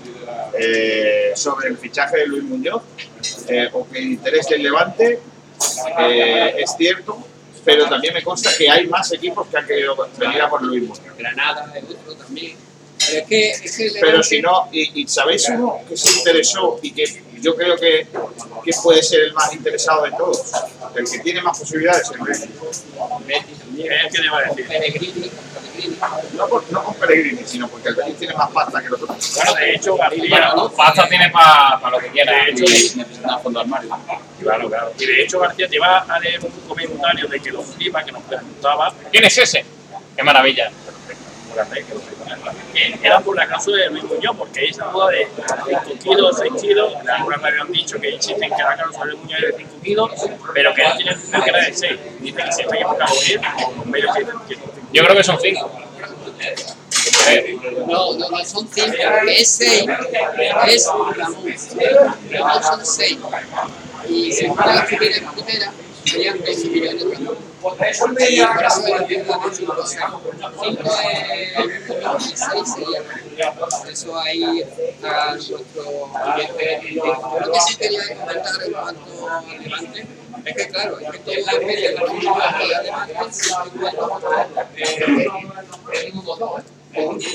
eh, 0.52 1.32
sobre 1.34 1.68
el 1.68 1.78
fichaje 1.78 2.18
de 2.18 2.26
Luis 2.26 2.44
Muñoz, 2.44 2.82
eh, 3.48 3.70
o 3.72 3.88
que 3.88 3.98
el 3.98 4.12
interés 4.12 4.46
del 4.48 4.62
Levante 4.62 5.18
eh, 5.98 6.54
es 6.58 6.74
cierto, 6.76 7.18
pero 7.64 7.88
también 7.88 8.14
me 8.14 8.22
consta 8.22 8.50
que 8.56 8.70
hay 8.70 8.86
más 8.86 9.12
equipos 9.12 9.46
que 9.48 9.58
han 9.58 9.66
querido 9.66 9.96
venir 10.18 10.42
a 10.42 10.48
por 10.48 10.62
Luis 10.62 10.82
Muñoz. 10.82 11.16
Granada, 11.16 11.72
el 11.74 11.84
otro 11.84 12.14
también. 12.14 12.67
Pero 13.10 13.22
es 13.22 13.28
que, 13.28 13.50
es 13.50 13.76
que 13.76 13.86
el 13.86 13.92
Pero 13.94 14.06
Levante- 14.06 14.28
si 14.28 14.40
no, 14.42 14.68
y, 14.72 15.02
y 15.02 15.08
sabéis 15.08 15.48
uno 15.50 15.80
que 15.88 15.96
se 15.96 16.18
interesó 16.18 16.78
y 16.82 16.90
que 16.92 17.04
yo 17.40 17.54
creo 17.54 17.76
que, 17.76 18.06
que 18.64 18.70
puede 18.82 19.02
ser 19.02 19.20
el 19.22 19.32
más 19.32 19.52
interesado 19.52 20.04
de 20.04 20.10
todos, 20.12 20.42
el 20.96 21.08
que 21.10 21.18
tiene 21.20 21.40
más 21.42 21.58
posibilidades, 21.58 22.08
que 22.08 22.16
te 22.16 22.22
iba 24.24 24.38
a 24.38 24.42
decir. 24.42 25.30
No, 26.34 26.48
por- 26.48 26.70
no 26.72 26.82
con 26.84 26.94
Pellegrini, 26.94 27.42
sino 27.46 27.68
porque 27.68 27.88
el 27.90 27.94
Betis 27.94 28.16
tiene 28.18 28.34
más 28.34 28.50
pasta 28.50 28.82
que 28.82 28.88
los 28.88 29.00
otros. 29.02 29.34
Bueno, 29.36 29.54
de 29.54 29.74
hecho, 29.74 29.96
García, 29.96 30.24
Bueno, 30.28 30.72
pasta 30.76 31.08
tiene 31.08 31.30
para 31.30 31.90
lo 31.90 31.98
que 31.98 32.08
quiera. 32.08 32.32
De 32.44 32.50
hecho, 32.50 32.64
Necesitan 32.64 33.40
fondo 33.42 33.60
armario. 33.60 33.90
claro, 34.40 34.68
claro. 34.68 34.92
Y 34.98 35.06
de 35.06 35.22
hecho, 35.22 35.38
García, 35.38 35.68
te 35.68 35.76
iba 35.76 35.98
a 36.00 36.18
leer 36.20 36.40
un 36.44 36.50
comentario 36.68 37.28
de 37.28 37.40
que 37.40 37.50
los 37.52 37.64
flipa 37.66 38.04
que 38.04 38.12
nos 38.12 38.22
preguntaba 38.24 38.92
¿Quién 39.10 39.24
es 39.24 39.38
ese? 39.38 39.64
Qué 40.16 40.22
maravilla. 40.22 40.70
Que 42.72 42.98
era 43.02 43.20
por 43.20 43.36
la 43.36 43.46
cláusula 43.46 43.78
de 43.78 43.90
Luis 43.90 44.04
Muñoz, 44.04 44.36
porque 44.36 44.66
esa 44.66 44.84
duda 44.86 45.08
de 45.10 45.28
5 45.86 45.98
kilos, 46.02 46.36
6 46.38 46.52
kilos, 46.60 46.94
algunas 47.06 47.42
me 47.42 47.48
habían 47.48 47.72
dicho 47.72 47.98
que 48.00 48.10
insisten 48.10 48.50
que 48.54 48.62
la 48.62 48.76
cláusula 48.76 49.06
de 49.06 49.12
Luis 49.12 49.22
Muñoz 49.24 49.40
es 49.42 49.56
de 49.56 49.64
5 49.64 49.82
kilos, 49.82 50.10
pero 50.54 50.74
que 50.74 50.84
no 50.84 50.96
tiene 50.96 51.16
creo 51.30 51.42
que 51.42 51.50
era 51.50 51.60
de 51.60 51.74
6. 51.74 52.00
Dice 52.20 52.42
que 52.42 52.52
siempre 52.52 52.78
hay 52.78 52.84
que 52.84 52.90
buscar 52.90 53.08
bien, 53.26 53.40
con 53.74 53.90
medio 53.90 54.08
que 54.12 54.56
Yo 54.92 55.04
creo 55.04 55.16
que 55.16 55.24
son 55.24 55.38
cinco. 55.40 55.70
No, 57.86 58.14
no, 58.14 58.30
no 58.30 58.44
son 58.44 58.68
cinco, 58.68 58.96
es 59.26 59.48
seis. 59.48 59.86
Es 60.66 60.86
Ramón. 60.86 61.14
Ramón 62.30 62.62
son 62.62 62.86
seis. 62.86 63.18
Y 64.08 64.32
si 64.32 64.48
Málaga 64.48 64.86
que 64.86 64.96
tiene 64.96 65.20
la 65.20 65.32
primera, 65.32 65.72
serían 65.72 65.87
13 66.12 66.68
millones 66.68 67.04
de 67.04 67.14
euros. 67.14 67.38
Y 68.30 68.40
el 68.40 68.46
Atlético 68.46 69.48
de 69.48 69.56
5 69.56 69.74
5 69.86 70.22
de 70.64 72.00
2016 72.02 72.74
sería. 72.74 73.52
Por 73.52 73.68
eso 73.90 74.18
ahí 74.18 74.60
está 74.60 75.34
nuestro 75.34 75.58
Lo 77.40 77.52
que 77.52 77.60
sí 77.60 77.76
quería 77.76 78.02
comentar 78.08 78.62
en 78.64 78.72
cuanto 78.72 79.28
al 79.28 79.62
Levante 79.62 80.06
es 80.44 80.56
que 80.56 80.68
claro, 80.68 80.98
es 80.98 81.10
que 81.10 81.18
todo 81.18 81.34
depende 81.34 81.88
de 81.88 81.92
la 81.94 82.12
misma 82.12 82.58
de 82.58 82.66
Levante 82.66 83.24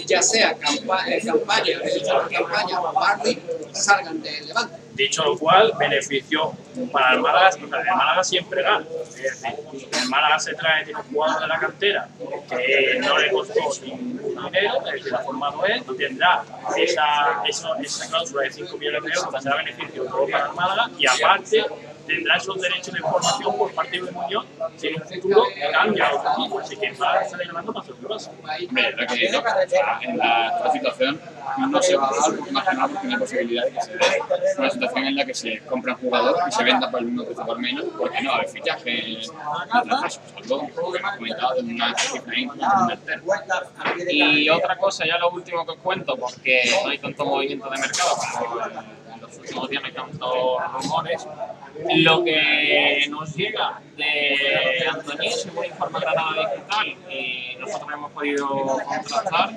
ya 0.05 0.21
sea 0.21 0.51
eh, 0.51 0.57
campaña, 0.59 1.79
campaña 2.31 2.81
o 2.81 2.93
Barney, 2.93 3.41
salgan 3.71 4.21
del 4.21 4.47
Levante. 4.47 4.82
Dicho 4.95 5.23
lo 5.23 5.37
cual, 5.37 5.73
beneficio 5.79 6.53
para 6.91 7.13
el 7.13 7.21
Málaga, 7.21 7.49
el 7.49 7.67
Málaga 7.69 8.23
siempre 8.23 8.61
gana. 8.61 8.85
Es 9.07 9.15
decir, 9.15 9.89
el 10.01 10.09
Málaga 10.09 10.39
se 10.39 10.53
trae, 10.53 10.85
tiene 10.85 10.99
un 10.99 11.07
jugador 11.07 11.41
de 11.41 11.47
la 11.47 11.59
cantera 11.59 12.07
que 12.49 12.99
no 12.99 13.17
le 13.17 13.31
costó 13.31 13.59
ningún 13.83 14.35
dinero, 14.45 14.73
que 14.83 15.09
lo 15.09 15.17
ha 15.17 15.19
formado 15.21 15.65
él, 15.65 15.83
tendrá 15.97 16.43
esa, 16.77 17.41
esa, 17.47 17.79
esa 17.79 18.07
cláusula 18.07 18.43
de 18.43 18.51
5 18.51 18.77
millones 18.77 19.03
de 19.03 19.09
euros 19.09 19.33
que 19.33 19.41
será 19.41 19.55
beneficio 19.57 20.03
todo 20.05 20.27
para 20.27 20.45
el 20.45 20.53
Málaga 20.53 20.91
y 20.97 21.07
aparte 21.07 21.65
tendrá 22.05 22.37
esos 22.37 22.61
derechos 22.61 22.93
de 22.93 22.99
información 22.99 23.57
por 23.57 23.73
parte 23.73 24.01
de 24.01 24.11
Muñoz 24.11 24.45
si 24.77 24.87
en 24.87 25.01
un 25.01 25.07
futuro 25.07 25.43
cambia 25.71 26.13
otro 26.13 26.31
equipo. 26.33 26.59
Así 26.59 26.75
que 26.77 26.91
va 26.93 27.13
a 27.13 27.21
estar 27.21 27.45
ganando 27.45 27.73
para 27.73 27.85
sorpresa. 27.85 28.31
Hombre, 28.31 28.95
que 29.07 29.25
en 29.25 30.17
la, 30.17 30.57
esta 30.57 30.71
situación 30.71 31.21
no 31.69 31.81
se 31.81 31.95
va 31.95 32.09
a 32.09 32.11
dar 32.11 32.51
más 32.51 32.67
que 32.67 32.75
nada 32.75 32.87
porque 32.87 33.07
no 33.07 33.13
hay 33.13 33.19
posibilidad 33.19 33.65
de 33.65 33.71
que 33.71 33.81
se 33.81 33.91
dé. 33.93 34.05
Una 34.57 34.69
situación 34.69 35.05
en 35.05 35.15
la 35.15 35.25
que 35.25 35.33
se 35.33 35.59
compra 35.59 35.93
un 35.93 35.99
jugador 35.99 36.35
y 36.47 36.51
se 36.51 36.63
venda 36.63 36.91
por 36.91 37.01
el 37.01 37.15
precio 37.15 37.45
por 37.45 37.59
menos, 37.59 37.85
porque 37.97 38.21
no 38.21 38.33
haber 38.33 38.49
fichaje 38.49 39.17
salvo 39.23 40.69
como 40.75 40.95
hemos 40.95 41.11
comentado 41.15 41.55
de 41.55 41.61
una 41.61 41.95
Y 44.09 44.49
otra 44.49 44.77
cosa, 44.77 45.05
ya 45.05 45.17
lo 45.17 45.31
último 45.31 45.65
que 45.65 45.71
os 45.71 45.77
cuento, 45.77 46.17
porque 46.17 46.61
no 46.83 46.89
hay 46.89 46.97
tanto 46.97 47.25
movimiento 47.25 47.69
de 47.69 47.77
mercado 47.77 48.15
como 48.15 49.02
los 49.33 49.39
últimos 49.39 49.69
días 49.69 49.81
no 49.81 49.87
hay 49.87 49.93
tantos 49.93 50.73
rumores, 50.73 51.27
lo 51.95 52.23
que 52.23 53.05
nos 53.09 53.35
llega 53.35 53.81
de 53.97 54.87
Antonio, 54.91 55.31
según 55.31 55.65
informa 55.65 55.99
Granada 55.99 56.31
Digital, 56.33 57.11
y 57.11 57.55
nosotros 57.59 57.89
hemos 57.93 58.11
podido 58.11 58.47
contrastar, 58.47 59.49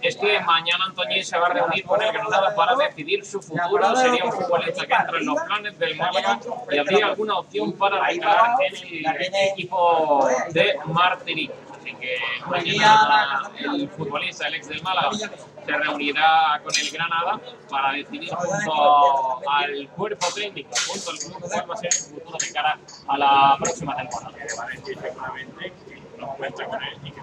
es 0.00 0.16
que 0.16 0.40
mañana 0.40 0.84
Antonio 0.86 1.24
se 1.24 1.38
va 1.38 1.46
a 1.46 1.52
reunir 1.52 1.84
con 1.84 2.02
el 2.02 2.12
Granada 2.12 2.54
para 2.54 2.74
decidir 2.76 3.24
su 3.24 3.40
futuro. 3.40 3.96
Sería 3.96 4.24
un 4.24 4.32
futbolista 4.32 4.86
que 4.86 4.94
entra 4.94 5.18
en 5.18 5.26
los 5.26 5.40
planes 5.42 5.78
del 5.78 5.96
Málaga 5.96 6.40
y 6.70 6.78
habría 6.78 7.06
alguna 7.06 7.38
opción 7.38 7.72
para 7.72 8.06
recalar 8.06 8.56
en 8.60 9.34
el 9.34 9.48
equipo 9.52 10.28
de 10.50 10.74
Martinique. 10.86 11.54
Así 11.82 11.94
que 11.96 12.16
mañana 12.48 13.50
el 13.58 13.88
futbolista, 13.88 14.46
el 14.46 14.54
ex 14.54 14.68
del 14.68 14.82
Málaga, 14.82 15.10
se 15.10 15.72
reunirá 15.72 16.60
con 16.62 16.72
el 16.80 16.90
Granada 16.90 17.40
para 17.68 17.92
decidir 17.92 18.30
junto 18.30 19.50
al 19.50 19.88
cuerpo 19.88 20.26
técnico, 20.32 20.70
junto 20.86 21.10
al 21.10 21.18
club, 21.18 21.50
cuál 21.50 21.70
va 21.70 21.74
a 21.74 21.76
ser 21.78 21.92
su 21.92 22.10
futuro 22.10 22.38
de 22.38 22.52
cara 22.52 22.78
a 23.08 23.18
la 23.18 23.56
próxima 23.60 23.96
temporada. 23.96 24.32
seguramente 24.84 25.72
que 25.88 26.02
no 26.18 26.28
cuenta 26.36 26.64
con 26.66 26.82
él 26.82 26.98
y 27.02 27.10
que 27.10 27.20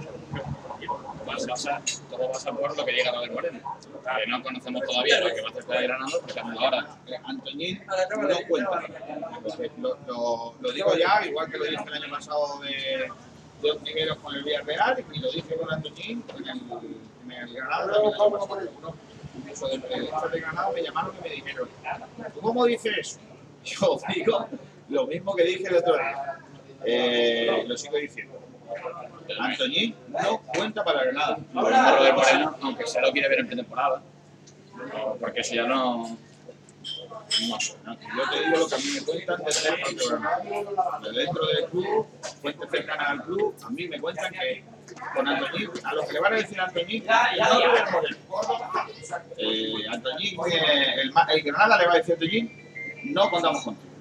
o 1.30 1.56
sea, 1.56 1.82
todo 2.10 2.32
pasa 2.32 2.52
por 2.52 2.76
lo 2.76 2.86
que 2.86 2.92
llega 2.92 3.12
a 3.12 3.20
ver 3.22 3.32
Moreno. 3.32 3.60
Que 3.90 4.28
no 4.28 4.44
conocemos 4.44 4.82
todavía 4.84 5.22
lo 5.22 5.30
que 5.34 5.42
va 5.42 5.48
a 5.48 5.52
hacer 5.52 5.66
de 5.66 5.84
Granada, 5.84 6.12
porque 6.22 6.40
ahora 6.40 6.98
Antoñín 7.26 7.82
no 7.86 8.38
cuenta. 8.48 8.84
Lo, 9.78 9.98
lo, 10.08 10.56
lo 10.60 10.72
digo 10.72 10.96
ya, 10.96 11.26
igual 11.26 11.50
que 11.52 11.58
lo 11.58 11.66
dije 11.66 11.84
el 11.86 11.94
año 12.04 12.12
pasado 12.14 12.60
de, 12.60 13.10
de 13.62 13.72
Ontiveros 13.72 14.18
con 14.18 14.36
el 14.36 14.44
Villarreal, 14.44 15.04
y 15.14 15.20
lo 15.20 15.32
dije 15.32 15.56
con 15.56 15.72
Antoñín 15.74 16.24
en 16.38 16.48
el, 16.48 16.60
en 17.26 17.32
el 17.32 17.54
Granada. 17.54 17.86
el 17.86 18.06
año 18.06 18.12
pasado, 18.12 18.70
unos- 18.78 18.94
Incluso 19.38 19.68
del 19.70 19.82
de 19.82 20.40
Granada 20.42 20.72
me 20.74 20.82
llamaron 20.82 21.16
y 21.18 21.22
me 21.30 21.36
dijeron, 21.36 21.70
¿tú 22.34 22.42
cómo 22.42 22.66
dices 22.66 22.94
eso? 22.98 23.20
Yo 23.64 23.98
digo 24.14 24.48
lo 24.90 25.06
mismo 25.08 25.36
que 25.36 25.44
dije 25.44 25.68
el 25.68 25.78
otro 25.78 25.94
día. 25.94 26.40
Eh, 26.86 27.64
lo 27.68 27.78
sigo 27.78 27.98
diciendo. 27.98 28.40
Antoñín 29.40 29.96
no 30.10 30.42
cuenta 30.42 30.84
para 30.84 31.04
Granada. 31.04 31.38
Moreno, 31.54 32.56
aunque 32.62 32.88
se 32.88 33.00
lo 33.02 33.12
quiere 33.12 33.30
ver 33.30 33.40
en 33.40 33.48
pretemporada, 33.48 34.02
porque 35.20 35.42
eso 35.42 35.56
ya 35.56 35.64
no. 35.64 36.18
No 37.50 37.60
sé, 37.60 37.76
¿no? 37.86 37.94
Yo 37.94 38.30
te 38.32 38.40
digo 38.46 38.58
lo 38.58 38.68
que 38.68 38.76
a 38.76 38.78
mí 38.80 38.86
me 38.96 39.02
cuentan 39.06 39.38
de. 39.44 41.10
De 41.10 41.20
dentro 41.20 41.46
del 41.48 41.66
club, 41.66 42.08
fuentes 42.42 42.70
cercanas 42.72 43.10
al 43.10 43.24
club, 43.24 43.56
a 43.64 43.70
mí 43.70 43.88
me 43.88 44.00
cuentan 44.00 44.32
que 44.34 44.64
con 45.16 45.28
Antoñín, 45.28 45.70
a 45.84 45.94
lo 45.94 46.06
que 46.08 46.14
le 46.14 46.20
van 46.20 46.34
a 46.34 46.36
decir 46.38 46.60
a 46.60 46.66
Antoñín, 46.66 47.06
no 47.06 47.60
lo 47.60 47.72
vemos 47.74 48.04
del 48.04 48.18
eh, 49.38 49.88
Antoñín, 49.92 50.40
eh, 50.52 51.02
el, 51.02 51.14
el 51.30 51.44
Granada 51.44 51.78
le 51.78 51.86
va 51.88 51.94
a 51.94 51.98
decir 51.98 52.14
a 52.14 52.16
Antoñín, 52.16 53.04
no 53.14 53.30
contamos 53.30 53.64
contigo. 53.64 53.94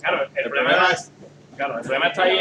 Claro, 0.00 0.22
el, 0.24 0.30
El 0.38 0.50
problema 0.50 0.88
es. 0.90 1.12
Claro, 1.56 1.74
el 1.76 1.82
problema 1.82 2.06
está 2.08 2.22
ahí. 2.22 2.38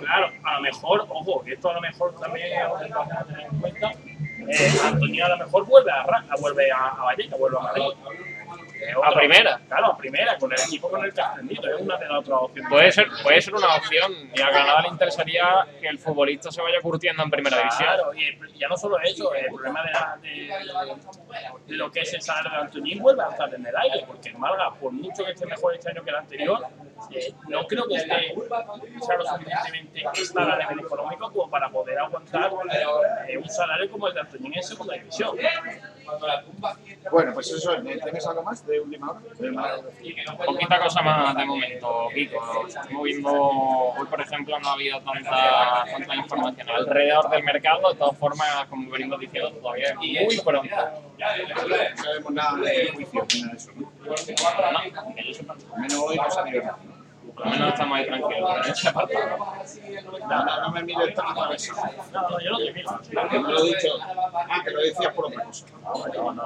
Claro, 0.00 0.32
a 0.42 0.54
lo 0.54 0.60
mejor, 0.62 1.06
ojo, 1.10 1.44
que 1.44 1.52
esto 1.52 1.70
a 1.70 1.74
lo 1.74 1.80
mejor 1.82 2.18
también 2.18 2.52
es 2.52 2.58
algo 2.62 2.78
que 2.78 2.88
vamos 2.88 3.12
a 3.12 3.24
tener 3.24 3.46
en 3.52 3.60
cuenta. 3.60 3.92
Eh, 4.48 4.72
Antonio 4.84 5.26
a 5.26 5.28
lo 5.28 5.38
mejor 5.38 5.66
vuelve 5.66 5.90
a, 5.90 6.02
Ra- 6.04 6.24
vuelve 6.40 6.70
a, 6.72 6.76
a 6.88 7.04
Vallecas, 7.04 7.38
vuelve 7.38 7.58
a 7.58 7.62
Madrid. 7.62 7.82
A 9.04 9.10
primera. 9.14 9.60
Claro, 9.68 9.86
a 9.92 9.96
primera, 9.96 10.36
con 10.38 10.52
el 10.52 10.58
equipo 10.60 10.90
con 10.90 11.04
el 11.04 11.12
que 11.12 11.20
ha 11.20 11.32
ascendido. 11.32 11.74
Es 11.76 11.80
una 11.80 11.96
de 11.96 12.08
las 12.08 12.18
otras 12.20 12.38
opciones. 12.42 12.70
Puede 12.70 12.92
ser, 12.92 13.06
puede 13.22 13.40
ser 13.40 13.54
una 13.54 13.76
opción 13.76 14.12
y 14.34 14.40
a 14.40 14.50
Granada 14.50 14.82
le 14.82 14.88
interesaría 14.88 15.66
que 15.80 15.88
el 15.88 15.98
futbolista 15.98 16.50
se 16.50 16.60
vaya 16.62 16.80
curtiendo 16.80 17.22
en 17.22 17.30
primera 17.30 17.56
división. 17.58 17.88
Claro, 17.88 18.14
y 18.14 18.24
el- 18.24 18.52
ya 18.54 18.68
no 18.68 18.76
solo 18.76 18.98
eso, 19.00 19.34
el 19.34 19.46
problema 19.46 19.82
de, 19.82 19.90
la- 19.92 20.18
de, 20.22 20.50
de 21.66 21.76
lo 21.76 21.90
que 21.90 22.00
es 22.00 22.14
el 22.14 22.22
salario 22.22 22.50
de 22.50 22.56
Antoñín 22.58 22.98
vuelve 23.02 23.22
a 23.22 23.28
estar 23.30 23.52
en 23.54 23.66
el 23.66 23.76
aire, 23.76 24.04
porque 24.06 24.28
el 24.30 24.38
Málaga, 24.38 24.72
por 24.74 24.92
mucho 24.92 25.24
que 25.24 25.32
esté 25.32 25.46
mejor 25.46 25.74
este 25.74 25.90
año 25.90 26.02
que 26.04 26.10
el 26.10 26.16
anterior, 26.16 26.60
eh, 27.12 27.32
no 27.48 27.66
creo 27.66 27.86
que 27.86 27.96
esté 27.96 28.34
sea, 29.06 29.16
lo 29.16 29.24
suficientemente 29.26 30.02
estable 30.14 30.52
a 30.54 30.56
nivel 30.70 30.80
económico 30.86 31.30
como 31.32 31.50
para 31.50 31.68
poder 31.68 31.98
aguantar 31.98 32.50
eh, 33.28 33.36
un 33.36 33.48
salario 33.48 33.90
como 33.90 34.08
el 34.08 34.14
de 34.14 34.20
Antoñín 34.20 34.52
en 34.54 34.62
segunda 34.62 34.94
división. 34.94 35.36
Bueno, 37.10 37.32
pues 37.34 37.50
eso, 37.52 37.74
¿tienes 37.82 38.26
algo 38.26 38.42
más 38.42 38.65
de 38.66 38.80
última 38.80 39.10
hora? 39.10 39.20
Poquita 40.44 40.80
cosa 40.80 41.02
más 41.02 41.36
de 41.36 41.44
momento, 41.44 42.08
Kiko. 42.14 42.66
Estamos 42.66 43.02
viendo, 43.02 43.32
hoy 43.32 44.06
por 44.06 44.20
ejemplo 44.20 44.58
no 44.60 44.68
ha 44.68 44.72
habido 44.72 45.00
tanta, 45.00 45.84
tanta 45.90 46.14
información 46.16 46.68
alrededor 46.70 47.30
del 47.30 47.44
mercado, 47.44 47.92
de 47.92 47.98
todas 47.98 48.18
formas, 48.18 48.66
como 48.68 48.90
venimos 48.90 49.20
diciendo, 49.20 49.52
todavía 49.52 49.88
es 49.88 49.96
muy 49.96 50.40
pronto. 50.40 50.74
No 51.18 52.02
sabemos 52.02 52.32
nada 52.32 52.58
de 52.58 52.92
juicio 52.92 53.26
nada 53.30 53.54
de 55.14 55.30
eso, 55.30 55.42
¿no? 55.44 55.76
Menos 55.76 55.94
hoy 55.94 56.16
no 56.16 56.30
se 56.30 56.40
ha 56.40 56.44
divertido. 56.44 56.95
Por 57.34 57.44
lo 57.46 57.50
menos 57.52 57.68
estamos 57.72 57.98
ahí 57.98 58.06
tranquilos 58.06 58.50
en 58.64 58.72
ese 58.72 58.88
apartado. 58.88 59.38
No, 60.28 60.44
no, 60.44 60.60
no 60.60 60.70
me 60.72 60.82
mires 60.82 61.14
tan 61.14 61.26
atravesado. 61.26 61.82
No, 62.12 62.30
no, 62.30 62.40
yo 62.40 62.50
no 62.50 62.58
te 62.58 62.72
miro. 62.72 63.00
Que 63.30 63.38
no 63.38 63.52
lo 63.52 63.58
he 63.58 63.66
dicho. 63.68 63.88
Ah, 64.34 64.62
que 64.64 64.70
lo 64.70 64.80
decías 64.80 65.12
por 65.14 65.26
otra 65.26 65.44
cosa. 65.44 65.66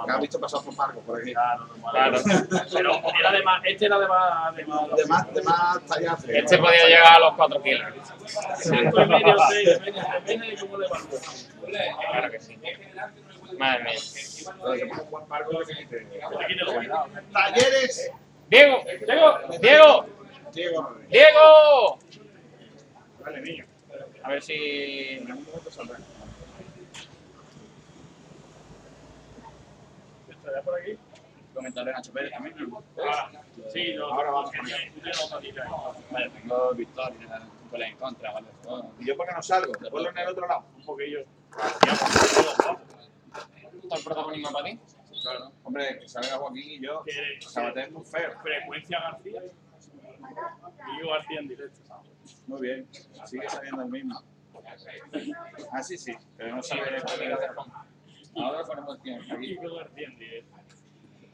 Que 0.06 0.12
has 0.12 0.20
visto 0.20 0.40
pasar 0.40 0.62
por 0.62 0.76
Marco 0.76 1.00
por 1.00 1.20
aquí. 1.20 1.32
Claro, 1.32 1.66
no, 1.66 1.90
Claro. 1.90 2.18
Pero 2.72 3.02
era 3.18 3.32
de 3.32 3.42
más, 3.42 3.62
este 3.64 3.86
era 3.86 3.98
de 3.98 4.08
más, 4.08 4.56
de 4.56 4.64
más, 4.66 4.96
De 4.96 5.06
más, 5.06 5.34
de 5.34 5.42
más 5.42 5.86
tallaje. 5.86 6.38
Este 6.38 6.58
podía 6.58 6.86
llegar 6.86 7.14
a 7.14 7.18
los 7.20 7.34
4 7.34 7.62
kilos. 7.62 7.82
cinco 8.56 9.00
y 9.00 9.06
medio, 9.06 9.36
seis, 9.48 9.80
depende, 9.84 10.46
de 10.46 10.56
cómo 10.56 10.78
le 10.78 10.88
va. 10.88 10.98
Claro 12.10 12.30
que 12.30 12.40
sí. 12.40 12.58
Madre 13.58 13.84
mía. 13.84 13.98
A. 16.94 17.06
Talleres. 17.32 18.10
Diego, 18.48 18.82
Diego, 19.06 19.38
Diego, 19.60 20.06
Diego. 20.52 20.96
Diego. 21.08 21.98
Vale, 23.24 23.40
niño. 23.42 23.64
A 24.22 24.28
ver 24.30 24.42
si 24.42 24.54
En 24.54 25.30
algún 25.30 25.44
momento 25.46 25.70
saldrá. 25.70 25.98
¿Estará 30.28 30.62
por 30.62 30.80
aquí? 30.80 30.96
Comentaré 31.54 31.90
a 31.90 31.94
Nacho 31.94 32.12
Pérez 32.12 32.32
también. 32.32 32.56
Ah, 33.04 33.30
sí, 33.72 33.94
no, 33.94 34.06
Ahora 34.06 34.30
vamos 34.30 34.50
tita 34.50 34.76
ahí. 34.76 35.70
Vale, 36.10 36.30
tengo 36.30 36.74
victoria, 36.74 37.42
goles 37.70 37.88
en 37.88 37.96
contra, 37.96 38.32
¿vale? 38.32 38.46
Todo. 38.62 38.90
¿Y 39.00 39.06
yo 39.06 39.16
por 39.16 39.26
qué 39.26 39.34
no 39.34 39.42
salgo? 39.42 39.72
Ponlo 39.90 40.10
en 40.10 40.18
el 40.18 40.28
otro 40.28 40.46
lado. 40.46 40.64
Un 40.76 40.84
poquillo. 40.84 41.20
¿Está 43.82 43.96
el 43.96 44.04
protagonismo 44.04 44.52
para 44.52 44.64
ti? 44.66 44.78
Claro. 45.22 45.52
Hombre, 45.64 45.98
que 45.98 46.08
salga 46.08 46.36
Joaquín 46.38 46.70
y 46.70 46.80
yo. 46.80 47.02
Que- 47.04 47.38
Sabater 47.40 47.84
es 47.88 47.92
muy 47.92 48.04
feo. 48.04 48.30
Frecuencia 48.42 49.00
García. 49.00 49.42
Diego 50.94 51.10
García 51.12 51.40
en 51.40 51.48
directo. 51.48 51.80
Muy 52.46 52.60
bien. 52.60 52.88
Sigue 53.24 53.48
saliendo 53.48 53.82
el 53.82 53.88
mismo. 53.88 54.22
Ah, 55.72 55.82
sí, 55.82 55.96
sí. 55.96 56.14
Pero 56.36 56.56
no 56.56 56.62
sabe. 56.62 56.82
Ahora 58.36 58.64
ponemos 58.64 59.02
tiempo 59.02 59.34
aquí. 59.34 59.46
Diego 59.46 59.76
García 59.76 60.08
en 60.08 60.18
directo. 60.18 60.56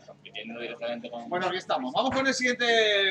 compitiendo 0.07 0.61
directamente 0.61 1.11
con. 1.11 1.29
Bueno, 1.29 1.47
aquí 1.47 1.57
estamos. 1.57 1.93
Vamos 1.93 2.11
con 2.11 2.27
el 2.27 2.35
siguiente 2.35 2.67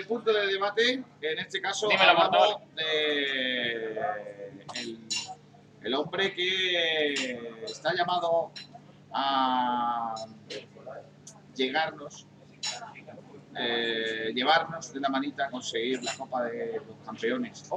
punto 0.08 0.32
de 0.34 0.48
debate. 0.48 1.04
que 1.20 1.32
En 1.34 1.40
este 1.40 1.62
caso 1.62 1.88
Dímelo, 1.88 2.12
hablamos 2.12 2.76
de 2.76 4.00
el, 4.76 5.00
el 5.84 5.94
hombre 5.94 6.34
que 6.34 7.64
está 7.66 7.94
llamado 7.94 8.52
a 9.12 10.14
llegarnos, 11.56 12.28
eh, 13.58 14.32
llevarnos 14.34 14.94
de 14.94 15.00
la 15.00 15.10
manita 15.10 15.46
a 15.46 15.50
conseguir 15.50 16.04
la 16.04 16.14
Copa 16.16 16.44
de 16.44 16.82
los 16.88 16.98
Campeones 17.06 17.70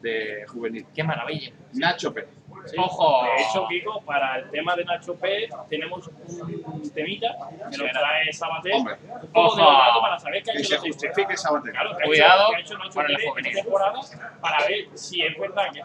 de 0.00 0.44
Juvenil. 0.46 0.86
¡Qué 0.94 1.02
maravilla! 1.04 1.52
Nacho 1.74 2.12
Pérez. 2.14 2.30
¡Ojo! 2.76 3.24
De 3.24 3.42
hecho, 3.42 3.66
Kiko, 3.68 4.00
para 4.02 4.38
el 4.38 4.50
tema 4.50 4.74
de 4.76 4.84
Nacho 4.84 5.14
Pérez 5.16 5.50
tenemos 5.68 6.06
un 6.08 6.90
temita 6.92 7.28
que 7.70 7.76
nos 7.78 7.90
trae 7.92 8.32
Sabater. 8.32 8.72
Hombre, 8.74 8.94
Un 9.04 9.20
poco 9.32 9.56
de 9.56 9.62
Ojo. 9.62 9.72
dato 9.72 10.00
para 10.00 10.18
saber 10.18 10.42
qué 10.42 10.50
ha 10.50 10.54
que 10.54 10.60
hecho 10.60 10.68
se 10.68 10.78
justifique. 10.78 11.34
Claro, 11.34 11.96
que 11.96 12.02
ha 12.02 12.06
Cuidado 12.06 12.42
hecho, 12.42 12.50
que 12.50 12.56
ha 12.56 12.60
hecho 12.60 12.78
Nacho 12.78 12.90
con 12.94 13.02
el 13.02 13.06
Pérez 13.16 13.18
esta 13.20 13.30
juvenil. 13.30 13.54
temporada 13.54 14.00
para 14.40 14.58
ver 14.66 14.88
si 14.98 15.22
es 15.22 15.38
verdad 15.38 15.64
que 15.72 15.82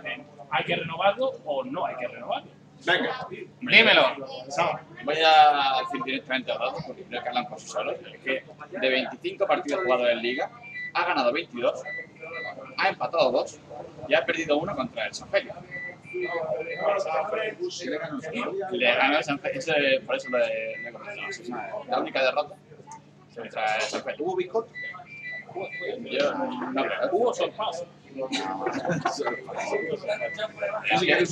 hay 0.52 0.64
que 0.66 0.76
renovarlo 0.76 1.32
o 1.46 1.64
no 1.64 1.86
hay 1.86 1.96
que 1.96 2.08
renovarlo. 2.08 2.52
Venga, 2.86 3.28
Dímelo. 3.62 4.16
Voy 5.06 5.16
a 5.26 5.80
decir 5.82 6.04
directamente 6.06 6.52
a 6.52 6.58
datos 6.58 6.84
porque 6.86 7.04
creo 7.04 7.24
que 7.24 7.30
hablan 7.30 7.48
por 7.48 7.60
sí 7.60 7.68
solos. 7.68 7.96
Es 8.14 8.20
que 8.22 8.44
de 8.80 8.90
25 8.90 9.48
partidos 9.48 9.84
jugados 9.84 10.10
en 10.10 10.22
Liga, 10.22 10.52
ha 10.94 11.06
ganado 11.06 11.32
22, 11.34 11.84
ha 12.78 12.90
empatado 12.90 13.32
2 13.32 13.60
y 14.08 14.14
ha 14.14 14.26
perdido 14.26 14.58
uno 14.58 14.76
contra 14.76 15.08
el 15.08 15.14
San 15.14 15.30
Félix. 15.30 15.56
¿qué 16.12 16.30
le 17.90 18.94
ganó? 18.94 19.18
El 19.18 19.24
San 19.24 19.40
Félix, 19.40 19.72
por 20.06 20.16
eso 20.16 20.30
le, 20.30 20.88
he 20.88 20.92
comentado. 20.92 21.86
La 21.90 22.00
única 22.00 22.24
derrota 22.24 22.56
contra 23.36 23.76
el 23.76 23.82
San 23.82 24.04
Félix. 24.04 24.20
¿Hubo 24.22 24.36
Hubo 27.12 27.34
sorpaso. 27.34 27.86
Así 30.94 31.06
que. 31.06 31.26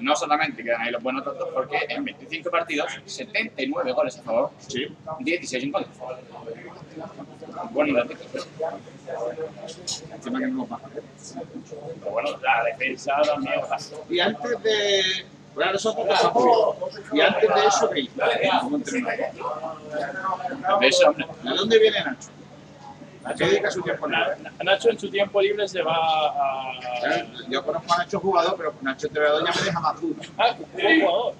No 0.00 0.16
solamente 0.16 0.62
quedan 0.62 0.80
ahí 0.82 0.90
los 0.90 1.02
buenos 1.02 1.24
datos, 1.24 1.48
porque 1.52 1.78
en 1.88 2.04
25 2.04 2.50
partidos, 2.50 2.92
79 3.04 3.92
goles 3.92 4.18
a 4.18 4.22
favor, 4.22 4.50
Sí. 4.58 4.86
16 5.20 5.64
en 5.64 5.72
contra. 5.72 5.92
Buenos 7.70 7.96
datos. 7.96 8.18
Encima 10.14 10.38
que 10.38 10.46
no 10.46 10.62
lo 10.62 10.66
baja. 10.66 10.88
Pero 12.00 12.10
bueno, 12.10 12.30
la 12.42 12.64
defensa 12.64 13.20
también. 13.22 13.60
Y 14.08 14.20
antes 14.20 14.62
de. 14.62 15.02
Claro, 15.54 15.76
eso. 15.76 15.96
Y 17.12 17.20
antes 17.20 17.48
de 17.54 17.66
eso, 17.66 17.90
¿qué 17.90 18.08
¿De 21.42 21.50
dónde 21.56 21.78
viene 21.78 22.00
Nacho? 22.04 22.28
¿A 23.24 23.34
qué 23.34 23.46
dedica 23.46 23.70
su 23.70 23.80
tiempo 23.82 24.06
libre? 24.06 24.36
Nacho 24.62 24.90
en 24.90 24.98
su 24.98 25.10
tiempo 25.10 25.40
libre 25.40 25.66
se 25.66 25.82
va 25.82 25.94
a. 25.96 26.72
Eh, 27.06 27.26
Yo 27.48 27.64
conozco 27.64 27.92
a 27.94 27.98
Nacho 27.98 28.20
jugador, 28.20 28.54
pero 28.56 28.74
Nacho 28.82 29.06
entrenador 29.06 29.44
ya 29.46 29.60
me 29.60 29.66
deja 29.66 29.80
más 29.80 30.00
dudas. 30.00 30.28
Ah, 30.38 30.54
jugador. 30.56 31.34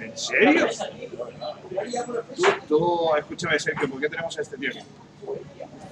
¿En 0.00 0.16
serio? 0.16 0.66
Tú, 2.36 2.44
tú, 2.68 3.14
escúchame, 3.16 3.58
Sergio, 3.58 3.90
¿por 3.90 4.00
qué 4.00 4.08
tenemos 4.08 4.36
a 4.38 4.40
este 4.42 4.56
tío? 4.56 4.70
aquí? 4.70 4.80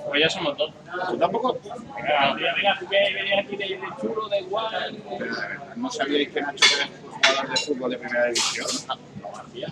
Pues 0.08 0.20
ya 0.22 0.30
somos 0.30 0.56
dos. 0.56 0.72
¿Tú 1.10 1.18
tampoco? 1.18 1.58
Venga, 1.62 2.34
venga, 2.34 2.76
tú 2.80 2.88
que 2.88 2.96
venías 3.14 3.44
aquí 3.44 3.56
de, 3.56 3.78
chulo, 4.00 4.28
de 4.28 4.42
guay. 4.42 5.04
¿No 5.76 5.90
sabíais 5.90 6.30
que 6.30 6.40
Nacho 6.40 6.64
jugador 7.28 7.50
de 7.50 7.56
fútbol 7.56 7.90
de 7.90 7.98
primera 7.98 8.24
división? 8.26 8.66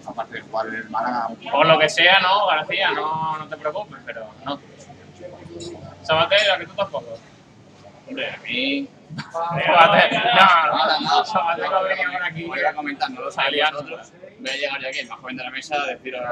Aparte 0.07 0.35
de 0.35 0.41
jugar 0.43 0.66
en 0.69 0.74
el 0.74 0.91
Málaga. 0.91 1.28
Por 1.51 1.66
lo 1.66 1.78
que 1.78 1.89
sea, 1.89 2.20
no, 2.20 2.47
García, 2.47 2.91
no, 2.91 3.39
no 3.39 3.49
te 3.49 3.57
preocupes, 3.57 3.99
pero 4.05 4.27
no. 4.45 4.61
Sabater, 6.03 6.51
a 6.51 6.59
que 6.59 6.66
tú 6.66 6.74
tampoco. 6.74 7.19
hombre, 8.09 8.31
a 8.31 8.39
mí. 8.39 8.89
Sabater, 9.33 10.12
no, 10.12 11.01
no, 11.01 11.24
Sabater 11.24 11.70
no 11.70 11.83
venía 11.85 12.11
por 12.12 12.24
aquí. 12.24 12.45
Voy 12.45 12.61
a 12.61 12.74
comentar, 12.74 13.11
no 13.11 13.20
lo. 13.23 13.31
Voy 13.31 14.51
a 14.51 14.57
llegar 14.57 14.81
yo 14.81 14.89
aquí, 14.89 14.99
el 14.99 15.09
más 15.09 15.19
joven 15.20 15.37
de 15.37 15.45
la 15.45 15.51
mesa, 15.51 15.83
a 15.83 15.87
deciros 15.87 16.23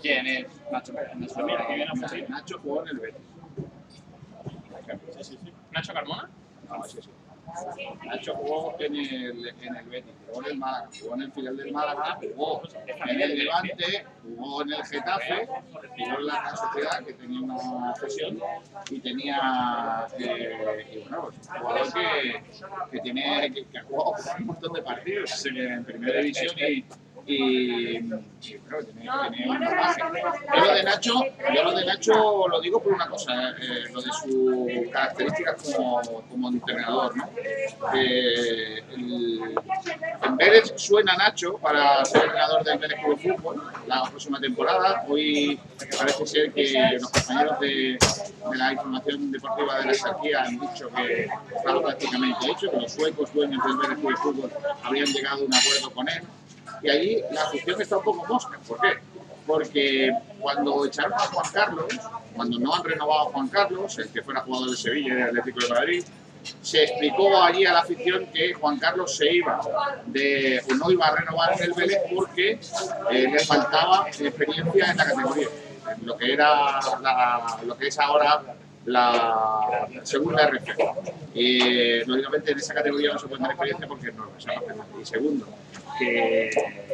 quién 0.00 0.26
es 0.26 0.46
Nacho 0.70 0.92
Pérez. 0.92 1.14
Nacho 1.16 1.42
Mira, 1.44 1.66
que 1.66 1.74
viene 1.74 1.90
a. 1.90 2.28
Nacho 2.28 2.58
jugó 2.62 2.82
en 2.82 2.88
el 2.88 2.98
Betis. 2.98 3.26
Nacho 5.70 5.92
Carmona. 5.92 6.28
No, 6.68 6.84
ese 6.84 7.02
sí. 7.02 7.10
Nacho 8.04 8.34
jugó 8.36 8.76
en 8.78 8.96
el, 8.96 9.48
en 9.60 9.76
el 9.76 9.84
Betis, 9.86 10.12
jugó 10.26 10.42
en 10.42 10.52
el 10.52 10.58
Málaga, 10.58 10.88
jugó 11.00 11.14
en 11.14 11.22
el 11.22 11.32
filial 11.32 11.56
del 11.56 11.72
Málaga, 11.72 12.18
jugó 12.20 12.62
en 13.08 13.20
el 13.20 13.38
Levante, 13.38 14.06
jugó 14.22 14.62
en 14.62 14.72
el 14.72 14.84
Getafe, 14.84 15.46
jugó 15.46 16.18
en 16.18 16.26
la 16.26 16.56
Sociedad 16.56 17.04
que 17.04 17.12
tenía 17.14 17.40
una 17.40 17.94
cesión 17.94 18.40
y 18.90 19.00
tenía, 19.00 20.06
eh, 20.18 20.86
y 20.92 20.98
bueno, 21.00 21.22
pues, 21.22 21.48
un 21.48 21.58
jugador 21.58 21.92
que, 21.92 22.42
que, 22.90 23.00
tiene, 23.00 23.52
que, 23.52 23.64
que 23.66 23.78
ha 23.78 23.82
jugado 23.84 24.14
un 24.38 24.46
montón 24.46 24.72
de 24.72 24.82
partidos 24.82 25.46
en 25.46 25.84
primera 25.84 26.20
división 26.20 26.54
y, 26.58 26.84
y, 27.26 28.00
tiene, 28.40 28.60
bagaje. 29.48 30.10
Yo 30.56 30.64
lo 30.64 30.74
de 30.74 30.82
Nacho, 30.82 31.14
yo 31.54 31.62
lo 31.64 31.72
de 31.74 31.84
Nacho 31.84 32.48
lo 32.48 32.60
digo 32.60 32.82
por 32.82 32.92
una 32.92 33.08
cosa, 33.08 33.50
eh, 33.50 33.84
lo 33.92 34.00
de 34.00 34.10
sus 34.12 34.90
características 34.92 35.62
como, 35.76 36.00
como 36.28 36.48
entrenador, 36.48 37.16
¿no? 37.16 37.28
Eh, 37.94 38.82
el- 38.94 39.54
en 40.22 40.36
Vélez 40.36 40.72
suena 40.76 41.16
Nacho 41.16 41.54
para 41.58 42.04
ser 42.04 42.22
entrenador 42.24 42.64
del 42.64 42.78
Vélez 42.78 42.98
Club 43.00 43.18
de 43.20 43.32
Fútbol 43.34 43.62
la 43.86 44.02
próxima 44.04 44.40
temporada. 44.40 45.04
Hoy 45.08 45.58
parece 45.98 46.26
ser 46.26 46.52
que 46.52 46.98
los 47.00 47.10
compañeros 47.10 47.60
de, 47.60 47.98
de 48.50 48.56
la 48.56 48.72
información 48.72 49.30
deportiva 49.32 49.78
de 49.80 49.86
la 49.86 49.94
Saquía 49.94 50.42
han 50.44 50.58
dicho 50.60 50.88
que 50.94 51.28
estaba 51.56 51.82
prácticamente 51.82 52.50
hecho, 52.50 52.70
que 52.70 52.76
los 52.76 52.92
suecos 52.92 53.32
dueños 53.32 53.62
del 53.64 53.76
Vélez 53.76 53.98
Club 53.98 54.10
de 54.10 54.16
Fútbol 54.16 54.50
habrían 54.82 55.06
llegado 55.06 55.42
a 55.42 55.46
un 55.46 55.54
acuerdo 55.54 55.90
con 55.92 56.08
él. 56.08 56.22
Y 56.82 56.90
allí 56.90 57.22
la 57.32 57.42
afición 57.42 57.80
está 57.80 57.98
un 57.98 58.04
poco 58.04 58.26
mosca. 58.26 58.58
¿Por 58.66 58.80
qué? 58.80 58.98
Porque 59.46 60.12
cuando 60.38 60.86
echaron 60.86 61.14
a 61.14 61.18
Juan 61.18 61.52
Carlos, 61.52 61.86
cuando 62.34 62.58
no 62.58 62.74
han 62.74 62.84
renovado 62.84 63.28
a 63.28 63.32
Juan 63.32 63.48
Carlos, 63.48 63.98
el 63.98 64.08
que 64.08 64.22
fuera 64.22 64.40
jugador 64.42 64.70
de 64.70 64.76
Sevilla 64.76 65.14
y 65.14 65.16
del 65.16 65.24
Atlético 65.24 65.60
de 65.60 65.68
Madrid, 65.68 66.04
se 66.62 66.84
explicó 66.84 67.42
allí 67.42 67.66
a 67.66 67.72
la 67.72 67.80
afición 67.80 68.26
que 68.32 68.54
Juan 68.54 68.78
Carlos 68.78 69.14
se 69.16 69.32
iba 69.32 69.60
de, 70.06 70.62
o 70.70 70.74
no 70.74 70.90
iba 70.90 71.06
a 71.06 71.16
renovar 71.16 71.52
en 71.58 71.64
el 71.64 71.72
Vélez 71.72 72.00
porque 72.14 72.58
eh, 73.10 73.28
le 73.30 73.38
faltaba 73.40 74.06
experiencia 74.08 74.90
en 74.90 74.96
la 74.96 75.04
categoría, 75.04 75.48
en 75.96 76.06
lo 76.06 76.16
que 76.16 76.32
era 76.32 76.80
lo 77.64 77.76
que 77.76 77.88
es 77.88 77.98
ahora 77.98 78.42
la 78.86 79.86
segunda 80.02 80.46
RF. 80.46 80.68
Y 81.34 82.04
lógicamente 82.04 82.52
en 82.52 82.58
esa 82.58 82.74
categoría 82.74 83.12
no 83.12 83.18
se 83.18 83.26
puede 83.26 83.38
tener 83.38 83.52
experiencia 83.52 83.86
porque 83.86 84.12
no 84.12 84.26
nadie. 84.46 85.02
Y 85.02 85.04
segundo, 85.04 85.46
que 86.00 86.50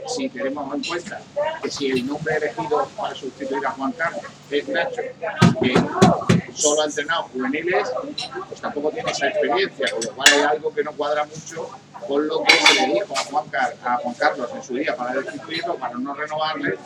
si 0.07 0.29
tenemos 0.29 0.75
en 0.75 0.83
cuenta 0.85 1.21
que 1.63 1.71
si 1.71 1.91
el 1.91 2.07
nombre 2.07 2.37
elegido 2.37 2.87
para 2.97 3.15
sustituir 3.15 3.65
a 3.67 3.71
Juan 3.71 3.93
Carlos 3.93 4.23
es 4.51 4.69
Nacho, 4.69 5.03
que 5.63 5.75
solo 6.55 6.83
ha 6.83 6.85
entrenado 6.87 7.23
juveniles, 7.25 7.89
pues 8.49 8.61
tampoco 8.61 8.91
tiene 8.91 9.11
esa 9.11 9.29
experiencia, 9.29 9.87
con 9.93 10.01
lo 10.05 10.13
cual 10.13 10.29
hay 10.35 10.41
algo 10.43 10.75
que 10.75 10.83
no 10.85 10.93
cuadra 10.93 11.25
mucho 11.25 11.71
con 12.07 12.27
lo 12.27 12.43
que 12.45 12.55
se 12.55 12.75
le 12.87 12.95
dijo 12.95 13.15
a 13.17 13.25
Juan, 13.25 13.49
Car- 13.49 13.77
a 13.85 13.97
Juan 13.97 14.15
Carlos 14.15 14.51
en 14.55 14.63
su 14.63 14.75
día 14.75 14.95
para 14.97 15.15
destituirlo, 15.15 15.77
para 15.77 15.95
no 15.95 16.15
renovarle, 16.15 16.77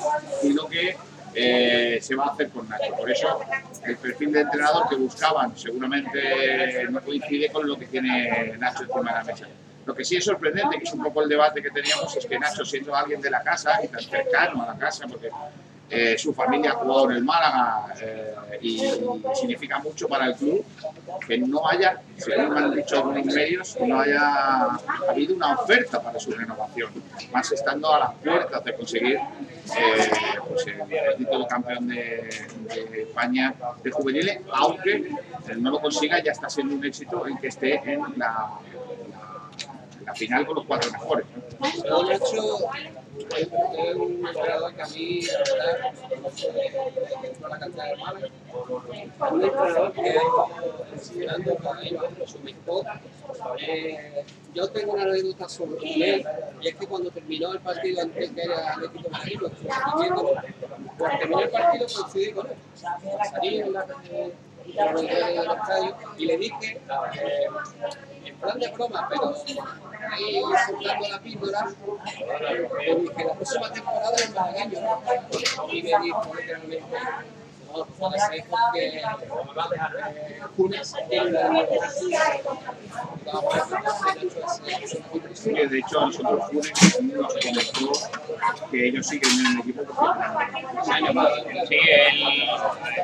y 0.43 0.53
lo 0.53 0.67
que 0.69 0.97
eh, 1.35 1.99
se 2.03 2.15
va 2.17 2.25
a 2.27 2.33
hacer 2.33 2.51
con 2.51 2.69
Nacho. 2.69 2.93
Por 2.97 3.11
eso 3.11 3.41
el 3.87 3.97
perfil 3.97 4.33
de 4.33 4.41
entrenador 4.41 4.89
que 4.89 4.97
buscaban 4.97 5.57
seguramente 5.57 6.87
no 6.91 7.01
coincide 7.03 7.51
con 7.51 7.67
lo 7.69 7.79
que 7.79 7.87
tiene 7.87 8.57
Nacho 8.59 8.83
encima 8.85 9.13
de 9.13 9.19
la 9.19 9.25
mesa. 9.25 9.47
Lo 9.87 9.95
que 9.95 10.05
sí 10.05 10.17
es 10.17 10.25
sorprendente, 10.25 10.79
que 10.79 10.85
es 10.85 10.93
un 10.93 11.03
poco 11.03 11.23
el 11.23 11.29
debate 11.29 11.63
que 11.63 11.71
teníamos, 11.71 12.15
es 12.17 12.27
que 12.27 12.39
Nacho, 12.39 12.65
siendo 12.65 12.95
alguien 12.95 13.21
de 13.21 13.31
la 13.31 13.43
casa 13.43 13.81
y 13.83 13.89
tan 13.89 14.01
cercano 14.01 14.63
a 14.63 14.67
la 14.67 14.79
casa, 14.79 15.07
porque 15.09 15.31
eh, 15.93 16.17
su 16.17 16.33
familia 16.33 16.71
ha 16.71 16.75
jugado 16.75 17.11
en 17.11 17.17
el 17.17 17.25
Málaga 17.25 17.87
eh, 18.01 18.35
y 18.63 18.79
significa 19.35 19.81
mucho 19.81 20.07
para 20.07 20.27
el 20.27 20.37
club, 20.37 20.65
que 21.27 21.37
no 21.39 21.69
haya, 21.69 22.01
según 22.17 22.57
han 22.57 22.77
dicho 22.77 22.99
algunos 22.99 23.27
medios, 23.27 23.77
no 23.85 23.99
haya 23.99 24.79
habido 25.09 25.35
una 25.35 25.55
oferta 25.55 26.01
para 26.01 26.21
su 26.21 26.31
renovación, 26.31 26.93
más 27.33 27.51
estando 27.51 27.93
a 27.93 27.99
las 27.99 28.15
puertas 28.23 28.63
de 28.63 28.75
conseguir 28.77 29.17
eh, 29.17 30.11
pues, 30.49 30.65
el, 30.69 31.17
título 31.19 31.49
campeón 31.49 31.89
de, 31.89 32.29
de 32.69 33.03
España 33.03 33.53
de 33.83 33.91
juveniles, 33.91 34.43
aunque 34.53 35.11
no 35.57 35.73
lo 35.73 35.81
consiga, 35.81 36.23
ya 36.23 36.31
está 36.31 36.49
siendo 36.49 36.77
un 36.77 36.85
éxito 36.85 37.27
en 37.27 37.37
que 37.39 37.49
esté 37.49 37.83
en 37.85 38.01
la, 38.17 38.49
la 40.05 40.15
final 40.15 40.47
con 40.47 40.55
los 40.57 40.67
cuatro 40.67 40.91
mejores. 40.93 41.27
¿no? 41.89 42.03
De 42.05 42.15
hecho, 42.15 42.59
es 43.37 43.49
es 43.49 43.97
un 43.97 44.27
entrenador 44.27 44.75
que 44.75 44.83
a 44.83 44.87
mí, 44.87 45.21
la 45.23 45.39
verdad, 45.39 45.93
eh, 46.13 47.33
de 47.41 47.49
la 47.49 47.59
cantera 47.59 47.85
de 47.87 47.97
Málaga, 47.97 48.29
un 49.31 49.45
entrenador 49.45 49.93
que 49.93 50.17
enseñando 50.93 51.57
cada 51.57 51.79
año 51.79 52.01
su 52.27 52.39
mejor 52.41 52.87
Eh, 53.61 54.25
yo 54.55 54.69
tengo 54.71 54.93
una 54.95 55.03
anécdota 55.05 55.49
sobre 55.49 55.85
él, 55.85 56.27
y 56.61 56.69
es 56.69 56.75
que 56.75 56.87
cuando 56.87 57.11
terminó 57.11 57.53
el 57.53 57.61
partido 57.61 58.03
antes 58.03 58.31
que 58.31 58.43
era 58.43 58.75
Atlético 58.75 59.05
de 59.05 59.11
Madrid, 59.11 59.39
cuando 60.99 61.19
terminó 61.19 61.41
el 61.41 61.51
partido 61.51 61.87
coincidí 61.87 62.33
con 62.33 62.47
él. 62.49 62.57
Salí 62.75 63.61
en 63.61 63.73
la, 63.73 63.87
en 64.11 64.33
la 64.75 64.93
del 64.93 65.51
estadio 65.51 65.97
y 66.19 66.27
le 66.27 66.37
dije, 66.37 66.81
eh, 67.15 67.47
en 68.25 68.37
plan 68.37 68.59
de 68.59 68.69
broma, 68.69 69.09
pero 69.09 69.35
ahí 70.13 70.43
soltando 70.67 71.09
la 71.09 71.21
píldora, 71.21 71.67
le 72.81 72.95
dije, 72.97 73.25
la 73.25 73.35
próxima 73.35 73.73
temporada 73.73 74.17
es 74.17 74.35
malagueño, 74.35 74.81
¿no? 74.81 75.73
Y 75.73 75.83
me 75.83 75.99
dijo 76.01 76.35
literalmente, 76.35 76.85
la 77.75 77.87
Sí, 85.35 85.55
que 85.55 85.67
de 85.69 85.79
hecho 85.79 86.01
a 86.01 86.07
nosotros 86.07 86.45
Funes 86.51 87.03
nos 87.03 87.35
comentó 87.35 87.93
que 88.71 88.89
ellos 88.89 89.09
que 89.09 89.19
tienen 89.19 89.47
un 89.47 89.59
equipo. 89.61 89.83
Sí, 91.69 91.77
él, 91.81 92.19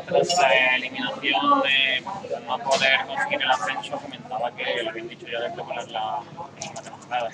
tras 0.06 0.38
la 0.38 0.76
eliminación 0.76 1.62
de 1.62 2.01
no 2.47 2.59
poder 2.59 3.06
conseguir 3.06 3.43
el 3.43 3.51
ascenso, 3.51 3.97
comentaba 3.98 4.51
que 4.56 4.64
le 4.64 4.88
habían 4.88 5.09
dicho 5.09 5.26
ya 5.26 5.40
de 5.40 5.51
preparar 5.51 5.90
la 5.90 6.22
próxima 6.34 6.82
temporada. 6.82 7.30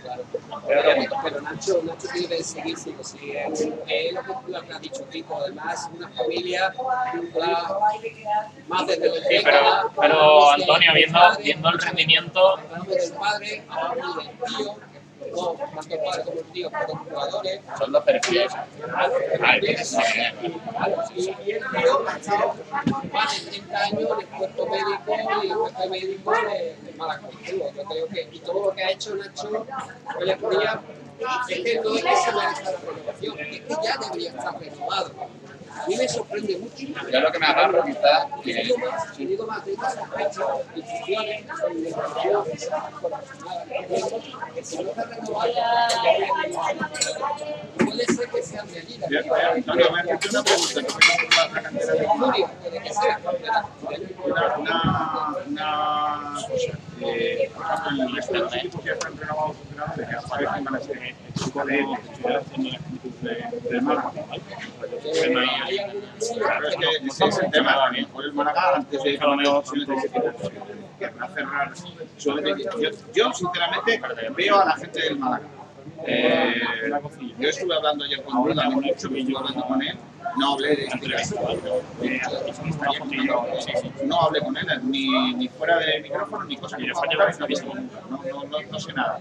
Pero, 0.66 1.40
Nacho, 1.40 1.82
Nacho 1.82 2.08
tiene 2.12 2.28
que 2.28 2.44
seguir 2.44 2.76
sí 2.76 2.94
o 2.98 3.04
sí. 3.04 3.32
Es, 3.34 4.12
lo, 4.12 4.22
que, 4.22 4.50
lo 4.50 4.58
ha 4.58 4.78
dicho 4.78 5.08
Kiko. 5.08 5.36
Además, 5.36 5.88
una 5.94 6.08
familia 6.10 6.72
los 7.22 9.20
pero, 9.44 9.92
pero 10.00 10.50
Antonio, 10.50 10.92
viendo, 10.94 11.18
viendo 11.42 11.68
el 11.68 11.78
rendimiento. 11.78 12.58
Son 17.78 17.92
dos 17.92 18.04
perfiles. 18.04 18.52
Y, 21.14 21.20
y 21.20 21.52
el 21.52 21.64
tío 21.70 22.08
ha 22.08 22.16
estado 22.16 22.54
más 23.12 23.44
de 23.44 23.50
30 23.50 23.78
años 23.78 24.08
cuerpo 24.36 24.66
médico 24.66 25.12
y 25.14 25.48
de, 26.48 26.76
de 27.52 28.08
que, 28.12 28.28
y 28.32 28.38
todo 28.40 28.66
lo 28.66 28.74
que 28.74 28.82
ha 28.84 28.90
hecho 28.90 29.14
Nacho 29.14 29.66
es 31.48 31.60
que 31.60 31.80
no 31.80 31.94
es 31.94 32.04
que 32.04 32.16
se 32.16 32.32
la 32.32 32.50
es 32.50 33.60
que 33.60 33.76
ya 33.82 33.96
debería 33.98 34.30
estar. 34.30 34.54
A 35.80 35.86
mí 35.88 35.96
me 35.96 36.08
sorprende 36.08 36.58
mucho. 36.58 36.86
Yo 37.10 37.20
lo 37.20 37.32
que 37.32 37.38
me 37.38 37.46
quizás 37.84 38.26
Y 38.44 38.54
que 38.54 38.62
digo 38.62 38.78
más, 38.78 39.16
digo 39.16 39.46
más 39.46 39.64
de 39.64 39.72
si 40.94 41.14
una 50.28 50.42
pregunta. 50.42 50.80
¿Tú 50.82 50.98
qué 50.98 51.16
por 54.14 54.30
la 54.30 54.54
que. 54.54 56.36
Eh, 57.04 57.50
están 58.92 59.16
renovados 59.18 59.56
que 59.56 59.74
van 60.46 60.74
a 60.74 60.80
ser 60.80 60.96
el 60.98 61.14
equipo 61.28 61.64
de. 61.64 61.80
Eh, 65.04 65.30
hay 65.64 65.78
algunos 65.78 66.30
Claro, 66.38 66.68
es 66.68 66.76
que 66.76 67.06
ese 67.06 67.24
es 67.24 67.38
el 67.38 67.50
tema 67.50 67.74
también. 67.74 68.06
Por 68.06 68.24
el 68.24 68.32
Málaga, 68.32 68.76
antes 68.76 69.02
de 69.02 69.18
tomar 69.18 69.38
decisiones 69.38 69.88
de 69.88 69.94
ese 69.94 70.08
tipo, 70.08 70.50
querrá 70.98 71.28
cerrar. 71.28 71.72
Yo, 73.14 73.32
sinceramente, 73.32 74.02
veo 74.36 74.60
a 74.60 74.64
la 74.64 74.76
gente 74.76 75.00
del 75.00 75.18
Málaga. 75.18 75.44
Eh, 76.06 76.60
yo 77.38 77.48
estuve 77.48 77.74
hablando 77.74 78.04
ayer 78.04 78.22
con 78.22 78.42
Bruno, 78.42 78.70
mucho, 78.70 79.08
que 79.08 79.20
estuve 79.20 79.36
hablando 79.36 79.64
con 79.66 79.82
él. 79.82 79.96
No 80.38 80.54
hablé 80.54 80.76
de 80.76 80.84
este 80.86 81.10
caso. 81.10 81.36
Eh, 82.02 82.20
no 84.04 84.20
hablé 84.20 84.40
con 84.40 84.56
él, 84.56 84.66
ni, 84.84 85.34
ni 85.34 85.48
fuera 85.48 85.78
de 85.78 86.00
micrófono, 86.00 86.44
ni 86.44 86.56
cosa 86.56 86.76
que 86.76 86.86
no, 86.86 86.94
no, 88.10 88.44
no, 88.44 88.62
no 88.70 88.80
sé 88.80 88.92
nada 88.92 89.20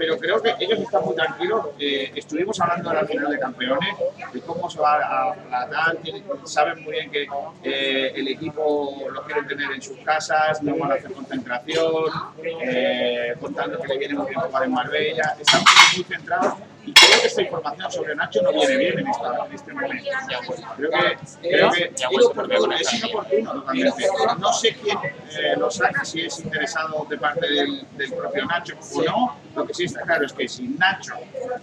pero 0.00 0.16
creo 0.16 0.40
que 0.40 0.54
ellos 0.60 0.78
están 0.78 1.04
muy 1.04 1.14
tranquilos. 1.14 1.66
Eh, 1.78 2.10
estuvimos 2.14 2.58
hablando 2.58 2.90
la 2.90 3.04
final 3.04 3.30
de 3.30 3.38
campeones, 3.38 3.94
de 4.32 4.40
cómo 4.40 4.70
se 4.70 4.80
va 4.80 4.94
a 4.94 5.34
tratar, 5.34 5.98
saben 6.44 6.82
muy 6.82 6.92
bien 6.94 7.10
que 7.10 7.26
eh, 7.62 8.10
el 8.16 8.28
equipo 8.28 8.96
lo 9.12 9.22
quieren 9.24 9.46
tener 9.46 9.70
en 9.72 9.82
sus 9.82 9.98
casas, 9.98 10.62
no 10.62 10.74
van 10.78 10.92
a 10.92 10.94
hacer 10.94 11.12
concentración, 11.12 12.04
eh, 12.42 13.34
contando 13.38 13.78
que 13.78 13.88
le 13.88 13.98
viene 13.98 14.14
muy 14.14 14.28
bien 14.28 14.40
jugar 14.40 14.64
en 14.64 14.72
Marbella, 14.72 15.36
están 15.38 15.60
muy, 15.60 15.96
muy 15.98 16.04
centrados 16.16 16.54
y 16.86 16.94
creo 16.94 17.09
que 17.20 17.26
esta 17.26 17.42
información 17.42 17.92
sobre 17.92 18.14
Nacho 18.14 18.42
no 18.42 18.52
viene 18.52 18.76
bien 18.76 18.98
en, 19.00 19.08
esta, 19.08 19.46
en 19.46 19.52
este 19.54 19.72
momento. 19.72 20.10
Creo 20.76 20.90
que, 20.90 21.18
creo 21.48 21.70
que 21.70 21.92
es 22.80 22.92
inoportuno 22.94 23.52
totalmente. 23.52 24.04
No 24.38 24.52
sé 24.52 24.74
quién 24.82 24.98
eh, 25.02 25.56
lo 25.56 25.70
saca, 25.70 26.04
si 26.04 26.22
es 26.22 26.38
interesado 26.40 27.06
de 27.08 27.18
parte 27.18 27.46
del, 27.48 27.86
del 27.96 28.12
propio 28.12 28.46
Nacho 28.46 28.74
o 28.94 29.02
no. 29.02 29.36
Lo 29.56 29.66
que 29.66 29.74
sí 29.74 29.84
está 29.84 30.02
claro 30.02 30.24
es 30.26 30.32
que 30.32 30.48
si 30.48 30.68
Nacho 30.68 31.14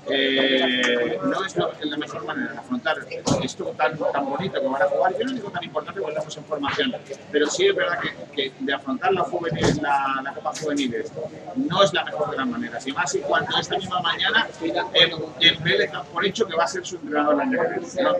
eh, 0.09 1.17
no 1.23 1.45
es 1.45 1.55
lo- 1.55 1.71
la 1.81 1.97
mejor 1.97 2.25
manera 2.25 2.51
de 2.53 2.57
afrontar 2.59 2.97
esto 3.43 3.65
tan, 3.77 3.97
tan 3.97 4.25
bonito 4.25 4.59
que 4.61 4.67
van 4.67 4.81
a 4.81 4.85
jugar, 4.85 5.13
yo 5.17 5.25
no 5.25 5.31
digo 5.33 5.49
tan 5.49 5.63
importante 5.63 6.01
porque 6.01 6.13
estamos 6.15 6.37
en 6.37 6.45
formación, 6.45 6.95
pero 7.31 7.47
sí 7.49 7.67
es 7.67 7.75
verdad 7.75 7.99
que, 7.99 8.09
que 8.35 8.51
de 8.59 8.73
afrontar 8.73 9.13
la, 9.13 9.21
juvenil, 9.21 9.65
la, 9.81 10.21
la 10.23 10.33
Copa 10.33 10.51
Juveniles 10.59 11.11
no 11.55 11.83
es 11.83 11.93
la 11.93 12.03
mejor 12.03 12.31
de 12.31 12.37
las 12.37 12.47
maneras. 12.47 12.87
Y 12.87 12.91
más 12.91 13.15
y 13.15 13.19
cuando 13.19 13.57
esta 13.57 13.77
misma 13.77 14.01
mañana 14.01 14.47
en, 14.93 15.11
en 15.47 15.63
Vélez 15.63 15.91
por 16.13 16.25
hecho 16.25 16.45
que 16.45 16.55
va 16.55 16.63
a 16.65 16.67
ser 16.67 16.85
su 16.85 16.95
entrenador 16.95 17.35
el 17.35 17.39
año. 17.41 17.59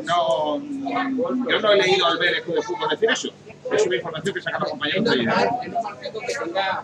No, 0.03 0.59
no, 0.59 1.49
yo 1.49 1.59
no 1.61 1.71
he 1.71 1.77
leído 1.77 2.05
al 2.05 2.17
Vélez 2.17 2.45
de 2.45 2.61
Fútbol 2.61 2.89
decir 2.89 3.09
eso. 3.11 3.29
Es 3.71 3.85
una 3.85 3.95
información 3.97 4.34
que 4.34 4.39
Es 4.39 4.45
compañeros 4.69 5.03
de 5.03 5.23
normal, 5.23 5.49
es 5.61 5.69
normal 5.69 5.97
que 6.01 6.09
tenga. 6.11 6.84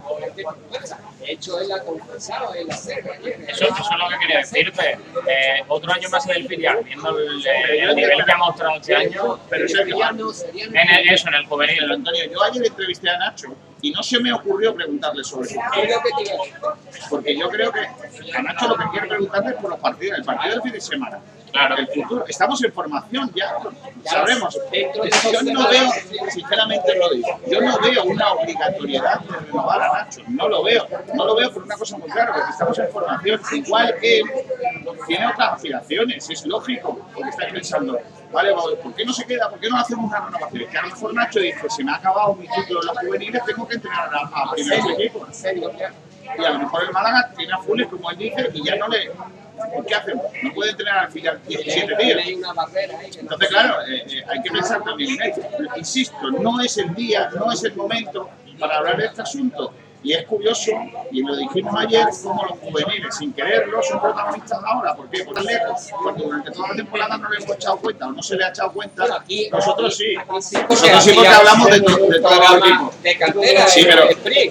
De 1.20 1.32
hecho, 1.32 1.60
él 1.62 1.72
ha 1.72 1.80
confesado, 1.84 2.54
él 2.56 2.70
hace 2.70 2.94
ayer. 2.96 3.46
eso, 3.48 3.64
eso 3.66 3.76
es 3.78 3.90
lo 3.98 4.10
que 4.10 4.20
quería 4.20 4.38
decirte. 4.40 4.92
Eh, 5.28 5.64
otro 5.70 5.94
año 5.94 6.10
más 6.10 6.26
en 6.28 6.36
el 6.36 6.48
filial, 6.48 6.80
viendo 6.84 7.18
el, 7.18 7.46
el 7.48 7.96
nivel 7.96 8.26
que 8.26 8.32
ha 8.32 8.38
mostrado 8.38 8.76
este 8.78 8.96
año, 8.96 9.40
Pero 9.50 9.64
no, 9.64 9.70
sería 9.70 10.10
en 10.82 10.90
el- 11.00 11.14
eso, 11.14 11.28
en 11.30 11.34
el 11.36 11.42
Pero, 11.44 11.50
juvenil. 11.50 11.92
Antonio, 11.92 12.24
yo 12.32 12.44
ayer 12.44 12.66
entrevisté 12.66 13.10
a 13.10 13.18
Nacho 13.18 13.56
y 13.82 13.92
no 13.92 14.04
se 14.04 14.20
me 14.20 14.34
ocurrió 14.34 14.76
preguntarle 14.76 15.24
sobre 15.24 15.50
eso. 15.50 15.60
Es. 15.78 17.08
Porque 17.10 17.38
yo 17.38 17.50
creo 17.50 17.72
que 17.72 17.80
a 18.36 18.42
Nacho 18.42 18.68
lo 18.68 18.76
que 18.78 18.84
quiero 18.92 19.08
preguntarle 19.08 19.50
es 19.52 19.56
por 19.58 19.70
los 19.70 19.80
partidos, 19.80 20.18
el 20.20 20.26
partido 20.26 20.54
del 20.56 20.62
fin 20.64 20.72
de 20.74 20.82
semana. 20.82 21.20
Claro. 21.52 21.78
El 21.78 21.88
futuro. 21.88 22.26
Estamos 22.28 22.64
en 22.64 22.74
formación 22.74 23.32
ya, 23.36 23.56
sabremos. 24.06 24.58
Yo 25.32 25.42
no 25.44 25.70
veo, 25.70 25.92
semanas- 25.92 26.34
sinceramente 26.64 26.96
lo 26.96 27.10
digo, 27.10 27.40
yo 27.48 27.62
no 27.62 27.80
veo 27.80 28.04
una 28.04 28.34
obligatoriedad 28.34 29.20
de 29.22 29.38
renovar 29.38 29.82
a 29.82 29.94
Nacho. 29.94 30.22
No 30.28 30.48
lo 30.48 30.64
veo. 30.64 30.88
No 31.14 31.26
lo 31.26 31.36
veo 31.36 31.52
por 31.52 31.64
una 31.64 31.76
cosa 31.76 31.98
muy 31.98 32.10
clara, 32.10 32.34
porque 32.34 32.50
estamos 32.52 32.80
en 32.80 32.90
formación. 32.90 33.42
Igual 33.52 33.96
él 34.02 34.24
tiene 35.08 35.28
otras 35.28 35.54
aspiraciones, 35.54 36.30
es 36.30 36.46
lógico, 36.46 37.00
porque 37.14 37.30
está 37.30 37.48
pensando, 37.48 38.00
vale, 38.32 38.54
¿por 38.82 38.94
qué 38.94 39.06
no 39.06 39.14
se 39.14 39.26
queda? 39.26 39.50
¿Por 39.50 39.60
qué 39.60 39.70
no 39.70 39.78
hacemos 39.78 40.10
una 40.10 40.26
renovación? 40.26 40.70
Que 40.70 40.78
a 40.78 40.82
lo 40.84 40.88
mejor 40.90 41.14
Nacho 41.14 41.40
dice, 41.40 41.70
se 41.70 41.84
me 41.84 41.92
ha 41.92 41.96
acabado 41.96 42.36
mi 42.36 42.48
ciclo 42.48 42.82
en 42.82 42.88
los 42.88 43.00
juveniles, 43.00 43.46
tengo 43.46 43.68
que 43.68 43.76
entrenar 43.76 44.10
a, 44.14 44.52
a 44.52 45.34
serio, 45.34 45.72
ya. 45.78 45.94
Y 46.38 46.46
a 46.46 46.52
lo 46.52 46.60
mejor 46.60 46.84
el 46.84 46.92
Málaga 46.92 47.32
tiene 47.36 47.54
a 47.54 47.58
Funes, 47.60 47.88
como 47.88 48.10
él 48.12 48.18
dice, 48.18 48.50
y 48.54 48.64
ya 48.64 48.76
no 48.78 48.88
le. 48.88 49.12
¿Qué 49.88 49.96
hacemos? 49.96 50.26
No 50.42 50.54
puede 50.54 50.72
entrenar 50.72 51.06
al 51.06 51.12
filial 51.12 51.40
17 51.48 51.96
días. 51.98 52.20
Entonces, 53.20 53.50
claro, 53.50 53.82
eh, 53.88 54.06
eh, 54.08 54.24
hay 54.28 54.42
que 54.42 54.52
pensar 54.52 54.84
también 54.84 55.22
en 55.22 55.32
ello. 55.32 55.44
Insisto, 55.76 56.32
no 56.32 56.62
es 56.62 56.78
el 56.78 56.94
día, 56.94 57.30
no 57.36 57.52
es 57.52 57.64
el 57.64 57.76
momento 57.76 58.30
para 58.60 58.78
hablar 58.78 58.98
de 58.98 59.06
este 59.06 59.22
asunto. 59.22 59.74
Y 60.04 60.14
es 60.14 60.26
curioso, 60.26 60.72
y 61.12 61.24
lo 61.24 61.34
dijimos 61.38 61.74
ayer, 61.80 62.06
como 62.24 62.44
los 62.46 62.60
juveniles, 62.60 63.16
sin 63.16 63.32
quererlo, 63.32 63.82
son 63.82 64.02
protagonistas 64.02 64.60
ahora. 64.66 64.94
¿Por 64.96 65.10
qué? 65.10 65.24
Por 65.24 65.34
tan 65.34 65.46
lejos. 65.46 65.90
Porque 66.04 66.24
durante 66.24 66.52
toda 66.52 66.68
la 66.70 66.76
temporada 66.76 67.18
no 67.18 67.30
le 67.30 67.38
hemos 67.38 67.56
echado 67.56 67.78
cuenta, 67.78 68.08
o 68.08 68.12
no 68.12 68.22
se 68.22 68.36
le 68.36 68.44
ha 68.44 68.50
echado 68.50 68.72
cuenta. 68.74 69.06
Aquí, 69.22 69.50
Nosotros 69.50 69.96
sí. 69.96 70.16
aquí 70.18 70.42
sí, 70.42 70.58
Nosotros 70.70 71.04
sí, 71.06 71.12
porque 71.14 71.28
hablamos 71.30 71.68
de, 71.68 71.72
hacen 71.74 71.86
to- 71.86 71.98
de 72.08 72.20
programa 72.20 72.58
equipos. 72.58 73.02
De 73.04 73.18
cantera, 73.18 73.68
Sí, 73.68 73.84
de- 73.84 73.88
pero, 73.90 74.04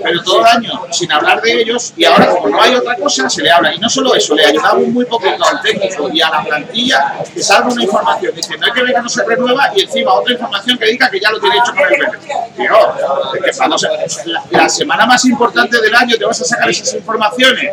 pero 0.02 0.22
todo 0.22 0.40
el 0.40 0.46
año, 0.46 0.82
sin 0.90 1.12
hablar 1.12 1.42
de 1.42 1.52
ellos, 1.60 1.92
y 1.98 2.04
ahora 2.06 2.30
como 2.30 2.48
no 2.48 2.62
hay 2.62 2.74
otra 2.74 2.96
cosa, 2.96 3.28
se 3.28 3.42
le 3.42 3.50
habla. 3.50 3.74
Y 3.74 3.78
no 3.78 3.90
solo 3.90 4.14
eso, 4.14 4.34
le 4.34 4.46
ayudamos 4.46 4.86
muy 4.88 5.04
poquito 5.04 5.44
al 5.44 5.60
técnico 5.60 6.08
y 6.10 6.22
a 6.22 6.30
la 6.30 6.42
plantilla 6.44 7.14
que 7.34 7.42
salga 7.42 7.68
una 7.68 7.82
información 7.82 8.34
diciendo 8.34 8.64
hay 8.66 8.72
que 8.72 8.82
ver 8.84 8.94
que 8.94 9.02
no 9.02 9.08
se 9.10 9.22
renueva 9.22 9.70
y 9.76 9.82
encima 9.82 10.14
otra 10.14 10.32
información 10.32 10.78
que 10.78 10.86
diga 10.86 11.10
que 11.10 11.20
ya 11.20 11.30
lo 11.30 11.38
tiene 11.38 11.56
hecho 11.58 11.72
con 11.72 11.80
el 11.82 11.88
Vélez. 11.90 12.20
Tío, 12.56 13.34
es 13.34 13.42
que 13.44 13.56
cuando 13.58 13.76
se- 13.76 13.88
la, 14.24 14.42
la 14.50 14.68
semana 14.70 15.04
más 15.04 15.22
importante 15.26 15.41
del 15.50 15.94
año 15.94 16.16
te 16.16 16.24
vas 16.24 16.40
a 16.40 16.44
sacar 16.44 16.68
esas 16.70 16.94
informaciones. 16.94 17.70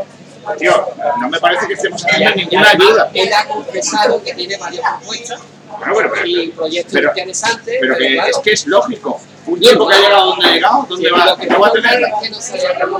Tío, 0.57 0.87
no 1.19 1.29
me 1.29 1.39
parece 1.39 1.67
que 1.67 1.73
estemos 1.73 2.03
haciendo 2.03 2.35
ninguna 2.35 2.69
ayuda. 2.71 3.09
Él 3.13 3.29
ha 3.33 3.45
confesado 3.47 4.23
que 4.23 4.33
tiene 4.33 4.57
varias 4.57 4.83
propuestas 4.97 5.39
Bueno, 5.77 5.93
bueno, 5.93 6.09
pero- 6.13 6.25
y 6.27 6.47
proyectos 6.49 6.93
pero- 6.93 7.09
interesantes. 7.09 7.77
Pero 7.79 7.95
que 7.97 8.13
claro, 8.15 8.29
es 8.31 8.37
que 8.39 8.51
es 8.53 8.65
lógico. 8.67 9.21
Un 9.45 9.59
chico 9.59 9.87
que 9.87 9.95
ha 9.95 9.99
llegado 9.99 10.25
donde 10.27 10.45
ha 10.47 10.51
llegado, 10.53 10.85
¿dónde 10.89 11.11
va, 11.11 11.17
Lo 11.25 11.37
que 11.37 11.47
¿dónde 11.47 11.53
no 11.53 11.59
va 11.59 11.67
a 11.67 11.71
tener? 11.71 11.99
que 12.21 12.29
no. 12.29 12.99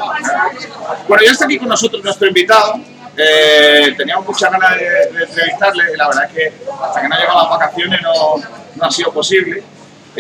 Bueno, 1.08 1.24
ya 1.24 1.32
está 1.32 1.46
aquí 1.46 1.58
con 1.58 1.68
nosotros 1.70 2.04
nuestro 2.04 2.28
invitado. 2.28 2.74
Eh, 3.18 3.94
teníamos 3.98 4.26
muchas 4.26 4.50
ganas 4.52 4.76
de, 4.78 4.86
de 4.86 5.24
entrevistarle 5.26 5.84
y 5.94 5.98
la 5.98 6.08
verdad 6.08 6.26
es 6.26 6.32
que 6.32 6.54
hasta 6.84 7.02
que 7.02 7.08
no 7.10 7.16
han 7.16 7.22
llegado 7.22 7.42
las 7.42 7.50
vacaciones 7.50 8.02
no, 8.02 8.36
no 8.76 8.86
ha 8.86 8.92
sido 8.92 9.12
posible. 9.12 9.64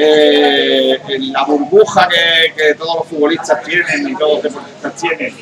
Eh, 0.01 0.99
la 1.31 1.43
burbuja 1.43 2.07
que, 2.07 2.53
que 2.55 2.75
todos 2.75 2.99
los 2.99 3.07
futbolistas 3.07 3.61
tienen 3.63 4.07
y 4.09 4.15
todos 4.15 4.35
los 4.35 4.43
deportistas 4.43 4.95
tienen 4.95 5.35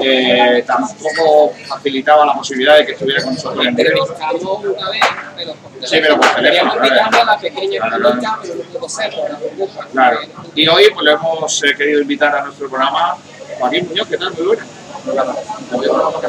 eh, 0.00 0.64
tampoco 0.66 1.52
facilitaba 1.66 2.26
la 2.26 2.34
posibilidad 2.34 2.78
de 2.78 2.86
que 2.86 2.92
estuviera 2.92 3.22
con 3.22 3.34
nosotros 3.34 3.66
en 3.66 3.74
una 3.74 3.82
vez, 3.82 5.00
pero 5.36 5.54
teléfono. 5.54 5.86
Sí, 5.86 5.98
pero 6.00 6.16
por 6.16 6.28
teléfono, 6.34 6.42
Queríamos 6.44 6.74
claro. 6.74 6.86
invitarlo 6.86 7.20
a 7.20 7.24
la 7.24 7.38
pequeña 7.38 7.80
Claro, 7.80 7.96
entrevista, 7.96 8.38
pero 8.42 8.54
no 8.54 8.62
pudo 8.64 8.88
ser 8.88 9.14
por 9.14 9.30
la 9.30 9.38
burbuja. 9.38 9.88
Claro. 9.92 10.18
Y 10.54 10.68
hoy 10.68 10.84
pues, 10.92 11.04
le 11.04 11.12
hemos 11.12 11.64
eh, 11.64 11.74
querido 11.76 12.00
invitar 12.00 12.36
a 12.36 12.44
nuestro 12.44 12.68
programa 12.68 13.16
Joaquín 13.58 13.88
Muñoz, 13.88 14.08
¿qué 14.08 14.16
tal? 14.16 14.32
Muy 14.34 14.46
buena. 14.46 14.64
¿Cómo 15.04 15.82
llevan 15.82 15.98
las? 15.98 16.22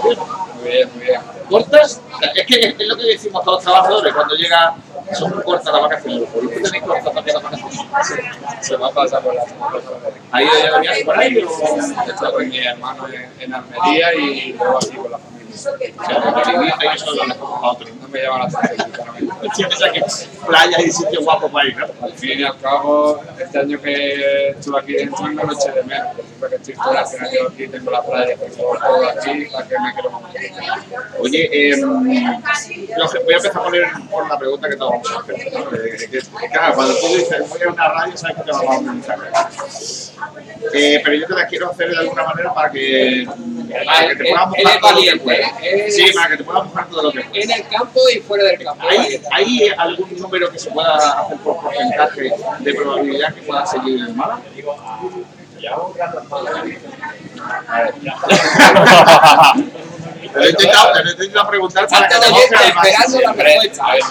Muy 0.55 0.71
bien, 0.71 0.89
muy 0.95 1.05
bien. 1.05 1.21
¿Cortas? 1.49 2.01
Es 2.33 2.45
que 2.47 2.75
es 2.77 2.87
lo 2.87 2.97
que 2.97 3.03
decimos 3.03 3.43
todos 3.43 3.57
los 3.57 3.63
trabajadores 3.63 4.13
cuando 4.13 4.35
llega, 4.35 4.75
son 5.13 5.31
muy 5.35 5.43
cortas 5.43 5.73
las 5.73 5.81
vacaciones. 5.81 6.21
Los 6.21 6.29
futbolistas 6.29 6.71
tenéis 6.71 6.83
cortas 6.83 7.13
también 7.13 7.35
las 7.35 7.43
vacaciones. 7.43 7.79
Se 8.61 8.75
va 8.75 8.87
a 8.87 8.91
pasar 8.91 9.23
por 9.23 9.35
la 9.35 9.45
semana 9.45 9.71
pasada. 9.73 9.99
¿Ha 10.31 10.43
ido 10.43 10.51
ya 10.83 11.05
por 11.05 11.19
ahí? 11.19 11.37
He 11.37 12.09
estado 12.11 12.33
con 12.33 12.49
mi 12.49 12.57
hermano 12.59 13.07
en, 13.07 13.29
en 13.39 13.53
Almería 13.53 14.13
y 14.15 14.53
luego 14.53 14.77
aquí 14.77 14.95
con 14.97 15.11
la 15.11 15.17
familia. 15.19 15.44
O 15.55 15.57
sea, 15.57 15.71
que 15.77 16.87
ahí 16.89 16.97
solo 16.97 17.23
lo 17.25 17.61
otro. 17.63 17.87
No 18.01 18.07
me 18.09 18.21
llama 18.21 18.39
la 18.39 18.45
atención, 18.45 18.91
sinceramente. 18.91 19.33
Tienes 19.55 19.83
aquí 19.83 19.99
playas 20.47 20.79
y 20.85 20.91
sitios 20.91 21.23
guapos 21.23 21.51
para 21.51 21.67
ir, 21.67 21.77
¿no? 21.77 21.85
Al 22.01 22.13
fin 22.13 22.39
y 22.39 22.43
al 22.43 22.57
cabo, 22.59 23.21
este 23.39 23.59
año 23.59 23.81
que 23.81 24.49
estuve 24.49 24.79
aquí 24.79 24.93
dentro 24.93 25.27
no 25.27 25.43
lo 25.43 25.53
eché 25.53 25.71
de 25.71 25.83
menos. 25.83 26.07
porque 26.39 26.55
que 26.57 26.61
estoy 26.61 26.75
fuera, 26.75 26.99
al 27.01 27.07
final 27.07 27.29
yo 27.33 27.47
aquí 27.49 27.67
tengo 27.67 27.91
la 27.91 28.01
playa, 28.03 28.35
tengo 28.37 28.77
todo 28.77 29.09
aquí, 29.09 29.45
¿para 29.45 29.67
qué 29.67 29.75
me 29.79 29.93
quiero 29.93 30.09
más? 30.11 30.21
Oye, 31.19 31.43
eh, 31.45 31.75
que- 31.75 31.81
voy 33.23 33.33
a 33.33 33.37
empezar 33.37 33.63
por, 33.63 33.75
el- 33.75 33.85
por 34.11 34.27
la 34.29 34.37
pregunta 34.37 34.69
que 34.69 34.75
te 34.75 34.79
vamos 34.83 35.11
a 35.11 35.19
hacer. 35.19 35.53
¿no? 35.53 35.69
Que- 35.69 36.07
que, 36.09 36.49
claro, 36.51 36.75
cuando 36.75 36.93
tú 36.99 37.07
dices 37.07 37.49
voy 37.49 37.59
a 37.63 37.69
una 37.69 37.87
radio, 37.89 38.17
sabes 38.17 38.35
que 38.37 38.43
te 38.43 38.51
vamos 38.51 38.75
a 38.75 38.79
preguntar. 38.79 39.17
Eh, 40.73 41.01
pero 41.03 41.15
yo 41.15 41.27
te 41.27 41.33
la 41.33 41.47
quiero 41.47 41.71
hacer 41.71 41.89
de 41.89 41.97
alguna 41.97 42.23
manera 42.25 42.53
para 42.53 42.71
que, 42.71 43.25
para 43.85 44.07
que 44.09 44.15
te 44.15 44.25
puedas 44.25 44.47
mojar 44.49 44.79
todo 44.79 44.91
lo 44.91 45.01
que 45.01 45.19
puedas. 45.19 45.51
Sí, 45.89 46.11
para 46.13 46.29
que 46.29 46.37
te 46.37 46.43
puedas 46.43 46.65
mojar 46.65 46.89
todo 46.89 47.01
lo 47.03 47.11
que 47.11 47.21
puedas. 47.21 47.43
En 47.43 47.51
el 47.51 47.67
campo 47.67 47.99
y 48.13 48.19
fuera 48.19 48.43
del 48.45 48.63
campo. 48.63 48.87
¿Hay, 48.87 49.21
¿Hay 49.31 49.69
algún 49.77 50.19
número 50.19 50.51
que 50.51 50.59
se 50.59 50.71
pueda 50.71 50.95
hacer 50.95 51.37
por 51.37 51.61
porcentaje 51.61 52.31
de 52.59 52.73
probabilidad 52.73 53.33
que 53.33 53.41
pueda 53.41 53.65
seguir 53.65 53.99
en 53.99 54.05
el 54.05 54.13
Málaga? 54.13 54.41
Te 60.33 60.39
lo 60.39 60.45
he 60.45 60.49
intentado, 60.49 60.91
te 60.91 61.03
lo 61.03 61.09
he 61.09 61.13
intentado 61.13 61.49
preguntar 61.49 61.87
para 61.87 62.07
que 62.07 62.13
Falta 62.15 62.27
te 62.27 62.31
mojes 62.31 62.51
esperando 62.51 63.21
la 63.21 63.33
respuesta. 63.33 63.83
A 63.85 63.91
ver, 63.93 64.03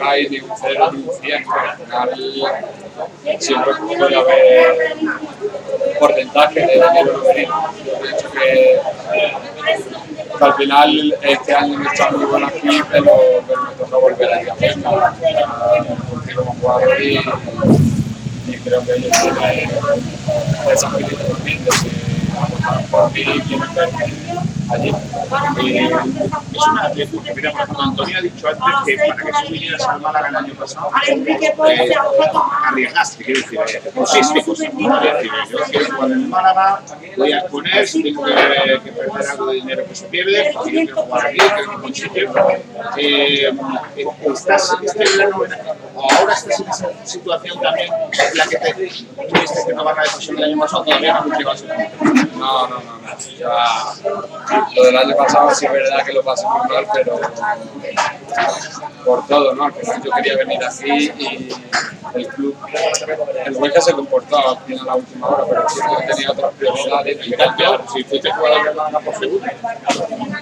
hay 0.00 0.28
ni 0.28 0.40
un 0.40 0.50
cero 0.60 0.90
ni 0.92 1.02
un 1.02 1.10
cien, 1.20 1.44
pero 1.44 1.70
al 1.70 1.76
final 1.78 2.10
siempre 3.38 3.72
puede 3.86 4.16
haber 4.16 4.94
porcentaje 5.98 6.60
de 6.60 6.72
dinero 6.74 7.22
perdido. 7.22 7.54
Yo 7.84 8.00
pienso 8.00 8.30
que, 8.32 8.80
que 10.38 10.44
al 10.44 10.54
final 10.54 11.14
este 11.22 11.54
año 11.54 11.78
no 11.78 11.90
está 11.90 12.10
muy 12.10 12.24
bueno 12.24 12.46
aquí, 12.46 12.82
pero, 12.90 13.12
pero 13.46 13.62
me 13.62 13.74
toca 13.74 13.96
volver 13.96 14.34
aquí 14.34 14.48
a 14.50 14.54
pesca. 14.54 14.90
Porque 16.10 16.34
como 16.34 16.52
jugador 16.54 17.02
y, 17.02 17.18
y 18.48 18.56
creo 18.58 18.84
que 18.84 18.92
ellos 18.92 19.12
tienen 19.20 19.70
esa 20.72 20.88
actitud 20.88 21.16
también 21.16 21.64
de 21.64 21.70
que 21.70 22.88
por 22.90 23.12
mí 23.12 23.22
quieren 23.22 23.74
verme 23.74 24.04
Y, 24.80 24.88
Es 24.88 26.66
una 26.66 26.92
que, 26.92 27.34
mira, 27.34 27.50
por 27.52 27.60
ejemplo, 27.60 27.82
Antonio 27.82 28.18
ha 28.18 28.20
dicho 28.20 28.48
antes 28.48 28.64
que 28.86 28.96
para 28.96 29.16
que 29.16 29.46
tú 29.46 29.52
vinieras 29.52 29.88
al 29.88 30.00
Málaga 30.00 30.28
el 30.28 30.36
año 30.36 30.54
pasado, 30.54 30.90
eh, 31.06 31.92
arriesgaste, 32.66 33.24
quiero 33.24 33.40
decir, 33.40 33.60
eh, 33.60 33.90
pusiste. 33.94 34.38
Es 34.38 34.46
decir, 34.46 34.70
yo 35.50 35.58
quiero 35.70 35.94
jugar 35.94 36.10
en 36.12 36.30
Málaga, 36.30 36.82
voy 37.16 37.32
a 37.32 37.38
exponer, 37.38 37.88
si 37.88 38.02
tengo 38.02 38.24
que, 38.24 38.32
que 38.84 38.92
perder 38.92 39.26
algo 39.30 39.46
de 39.46 39.54
dinero 39.54 39.84
que 39.86 39.94
se 39.94 40.06
pierde, 40.06 40.50
porque 40.54 40.72
yo 40.72 40.80
quiero 40.80 41.02
jugar 41.02 41.26
aquí, 41.26 41.38
quiero 41.38 41.78
buen 41.78 41.94
sitio. 41.94 42.34
Eh, 42.96 43.52
estás, 44.32 44.76
este 44.82 45.04
o 45.94 46.12
ahora 46.12 46.34
estás 46.34 46.60
en 46.60 46.68
esa 46.68 46.88
situación 47.04 47.60
también 47.60 47.92
en 47.92 48.38
la 48.38 48.46
que 48.46 48.56
te 48.56 48.74
tuviste 48.74 49.64
que 49.66 49.74
tomar 49.74 49.96
la 49.96 50.02
decisión 50.02 50.38
el 50.38 50.44
año 50.44 50.60
pasado, 50.60 50.84
todavía 50.84 51.14
no 51.14 51.22
punto. 51.22 51.54
No, 52.36 52.68
no, 52.68 52.80
no, 52.80 52.98
no. 52.98 53.18
Ya, 53.38 53.94
lo 54.74 54.84
del 54.84 54.96
año 54.96 55.16
pasado 55.16 55.54
sí 55.54 55.66
es 55.66 55.72
verdad 55.72 56.04
que 56.04 56.12
lo 56.12 56.22
pasé 56.22 56.46
muy 56.46 56.68
mal, 56.68 56.86
pero 56.94 57.20
por 59.04 59.26
todo, 59.26 59.54
¿no? 59.54 59.64
Al 59.64 59.72
final 59.72 60.02
yo 60.02 60.10
quería 60.12 60.36
venir 60.36 60.64
aquí 60.64 61.10
y 61.18 61.48
el 62.14 62.26
club, 62.28 62.56
el 63.46 63.56
Huesca 63.56 63.80
se 63.80 63.92
comportó 63.92 64.50
al 64.50 64.58
final 64.64 64.86
la 64.86 64.94
última 64.96 65.28
hora, 65.28 65.44
pero 65.48 65.66
que 65.98 66.06
tenía 66.06 66.30
otras 66.30 66.52
prioridades 66.54 67.26
y 67.26 67.32
cambiar. 67.32 67.80
Si 67.92 68.04
fuiste 68.04 68.30
jugador 68.30 68.64
de 68.64 68.74
Málaga 68.74 69.00
por 69.00 69.18
seguro. 69.18 69.44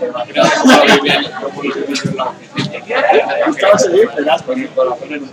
Imagínate 0.09 0.51
cómo 0.61 0.85
lo 0.85 1.03
viví 1.03 1.11
en 1.11 1.33
cómo 1.33 1.63
lo 1.63 1.73
viví 1.73 1.95
en 2.05 2.17
la 2.17 2.25
oficina. 2.25 2.77
Con 4.47 4.61
mi 4.61 4.69
corazón 4.69 5.13
en 5.13 5.23
un. 5.23 5.31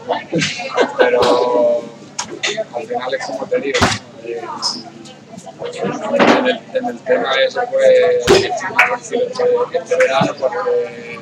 Pero 0.97 1.81
al 2.75 2.87
final 2.87 3.13
es 3.13 3.25
como 3.25 3.45
te 3.47 3.59
digo. 3.59 3.79
eh, 4.25 4.41
en 5.59 6.45
el, 6.45 6.59
en 6.73 6.85
el 6.85 6.99
tema 6.99 7.33
ese 7.45 7.59
fue 7.67 8.19
este, 8.19 9.27
este 9.73 9.95
verano 9.95 10.33
porque, 10.39 11.19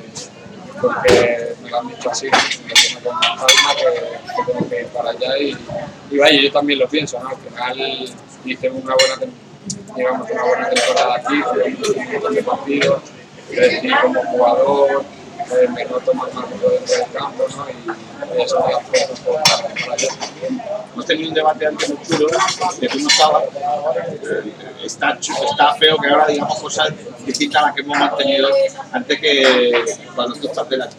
porque 0.81 1.55
me 1.61 1.69
lo 1.69 1.79
han 1.79 1.87
dicho 1.87 2.09
así, 2.09 2.27
me 2.27 3.01
con 3.01 3.15
más 3.15 3.29
calma 3.29 3.75
que, 3.77 4.51
tengo 4.51 4.69
que 4.69 4.81
ir 4.81 4.87
para 4.87 5.11
allá 5.11 5.37
y, 5.37 5.57
y 6.11 6.17
vaya, 6.17 6.41
yo 6.41 6.51
también 6.51 6.79
lo 6.79 6.87
pienso, 6.87 7.19
¿no? 7.19 7.29
al 7.29 7.37
final 7.37 8.09
hice 8.45 8.69
una 8.69 8.95
buena, 8.95 9.33
digamos, 9.95 10.29
una 10.29 10.43
buena 10.43 10.69
temporada 10.69 11.15
aquí, 11.15 11.41
jugué 11.41 11.63
un 11.99 12.11
montón 12.11 12.35
de 12.35 12.43
partidos, 12.43 13.01
crecí 13.49 13.89
como 14.01 14.21
jugador, 14.23 15.03
eh, 15.39 15.67
me 15.73 15.85
noto 15.85 16.13
más 16.13 16.33
maduro 16.33 16.69
dentro 16.69 16.95
del 16.95 17.11
campo 17.11 17.45
¿no? 17.55 17.67
y 18.37 18.41
eso 18.41 18.65
me 18.65 18.73
da 18.73 18.79
fuerza 18.79 19.13
para, 19.23 19.93
allá. 19.93 20.07
Hemos 20.93 21.05
tenido 21.05 21.29
un 21.29 21.35
debate 21.35 21.65
antes 21.67 21.89
muy 21.89 22.01
chulo, 22.03 22.27
que 22.79 22.87
tú 22.87 22.99
no 22.99 23.07
estabas. 23.07 23.43
Eh, 23.43 24.53
Está, 24.83 25.17
está 25.19 25.73
feo 25.75 25.97
que 25.97 26.09
ahora 26.09 26.27
digamos 26.27 26.59
cosas 26.59 26.93
distintas 27.25 27.63
a 27.63 27.65
las 27.65 27.75
que 27.75 27.81
hemos 27.81 27.97
mantenido 27.97 28.49
antes 28.91 29.19
que 29.19 29.83
cuando 30.13 30.35
tú 30.35 30.47
estás 30.47 30.69
delante. 30.69 30.97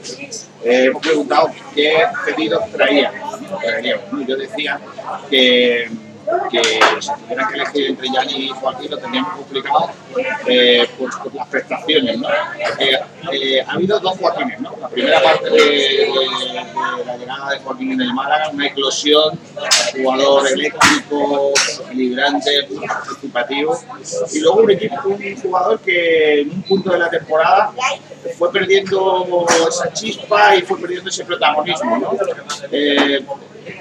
Eh, 0.65 0.87
hemos 0.87 1.01
preguntado 1.01 1.51
qué 1.75 2.05
pedidos 2.25 2.63
traeríamos, 2.73 3.41
¿no? 4.13 4.27
Yo 4.27 4.37
decía 4.37 4.81
que, 5.31 5.89
que 6.51 6.63
si 7.01 7.11
tuvieran 7.13 7.49
que 7.49 7.55
elegir 7.55 7.87
entre 7.91 8.09
Yanni 8.09 8.47
y 8.47 8.49
Joaquín 8.49 8.91
lo 8.91 8.99
tendríamos 8.99 9.35
complicado 9.37 9.91
eh, 10.47 10.89
por, 10.99 11.23
por 11.23 11.35
las 11.35 11.49
prestaciones. 11.49 12.19
¿no? 12.19 12.29
Eh, 13.33 13.61
ha 13.67 13.73
habido 13.73 13.99
dos 14.01 14.19
Joaquines. 14.19 14.61
¿no? 14.61 14.75
La 14.81 14.89
primera 14.89 15.23
parte 15.23 15.51
de 15.51 16.09
la 17.05 17.17
llegada 17.17 17.51
de 17.51 17.59
Joaquín 17.61 17.93
en 17.93 18.01
el 18.01 18.15
Málaga, 18.15 18.51
una 18.51 18.67
eclosión, 18.67 19.39
jugador 19.93 20.49
eléctrico, 20.49 21.53
equilibrante, 21.87 22.69
participativo. 22.87 23.79
Y 24.33 24.41
luego 24.41 24.61
un, 24.61 24.71
equipo, 24.71 24.97
un 25.05 25.37
jugador 25.37 25.81
que 25.81 26.41
en 26.43 26.51
un 26.51 26.63
punto 26.63 26.91
de 26.91 26.99
la 26.99 27.11
temporada 27.11 27.73
fue 28.37 28.53
perdiendo 28.53 29.47
esa 29.69 29.93
chispa 29.93 30.57
y 30.57 30.63
fue 30.63 30.81
perdiendo 30.81 31.11
ese 31.11 31.25
protagonismo. 31.25 31.99
¿no? 31.99 32.13
Eh, 32.71 33.25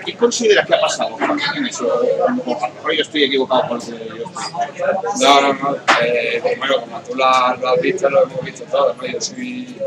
¿Qué 0.06 0.16
consideras 0.16 0.66
que 0.66 0.76
ha 0.76 0.80
pasado 0.80 1.18
en 1.56 1.66
eso? 1.66 1.84
Lo 1.84 2.94
yo 2.94 3.02
estoy 3.02 3.24
equivocado 3.24 3.64
porque 3.70 3.88
yo 3.88 3.96
estoy. 3.96 5.22
No, 5.22 5.42
no, 5.42 5.54
no. 5.54 5.76
Eh, 6.02 6.42
primero, 6.44 6.82
como 6.82 7.00
tú 7.02 7.16
lo 7.16 7.26
has, 7.26 7.60
lo 7.60 7.78
visto, 7.78 8.10
lo 8.10 8.24
hemos 8.24 8.44
visto 8.44 8.64
todos. 8.66 8.98
¿no? 8.98 9.06
Yo 9.06 9.22
soy 9.22 9.78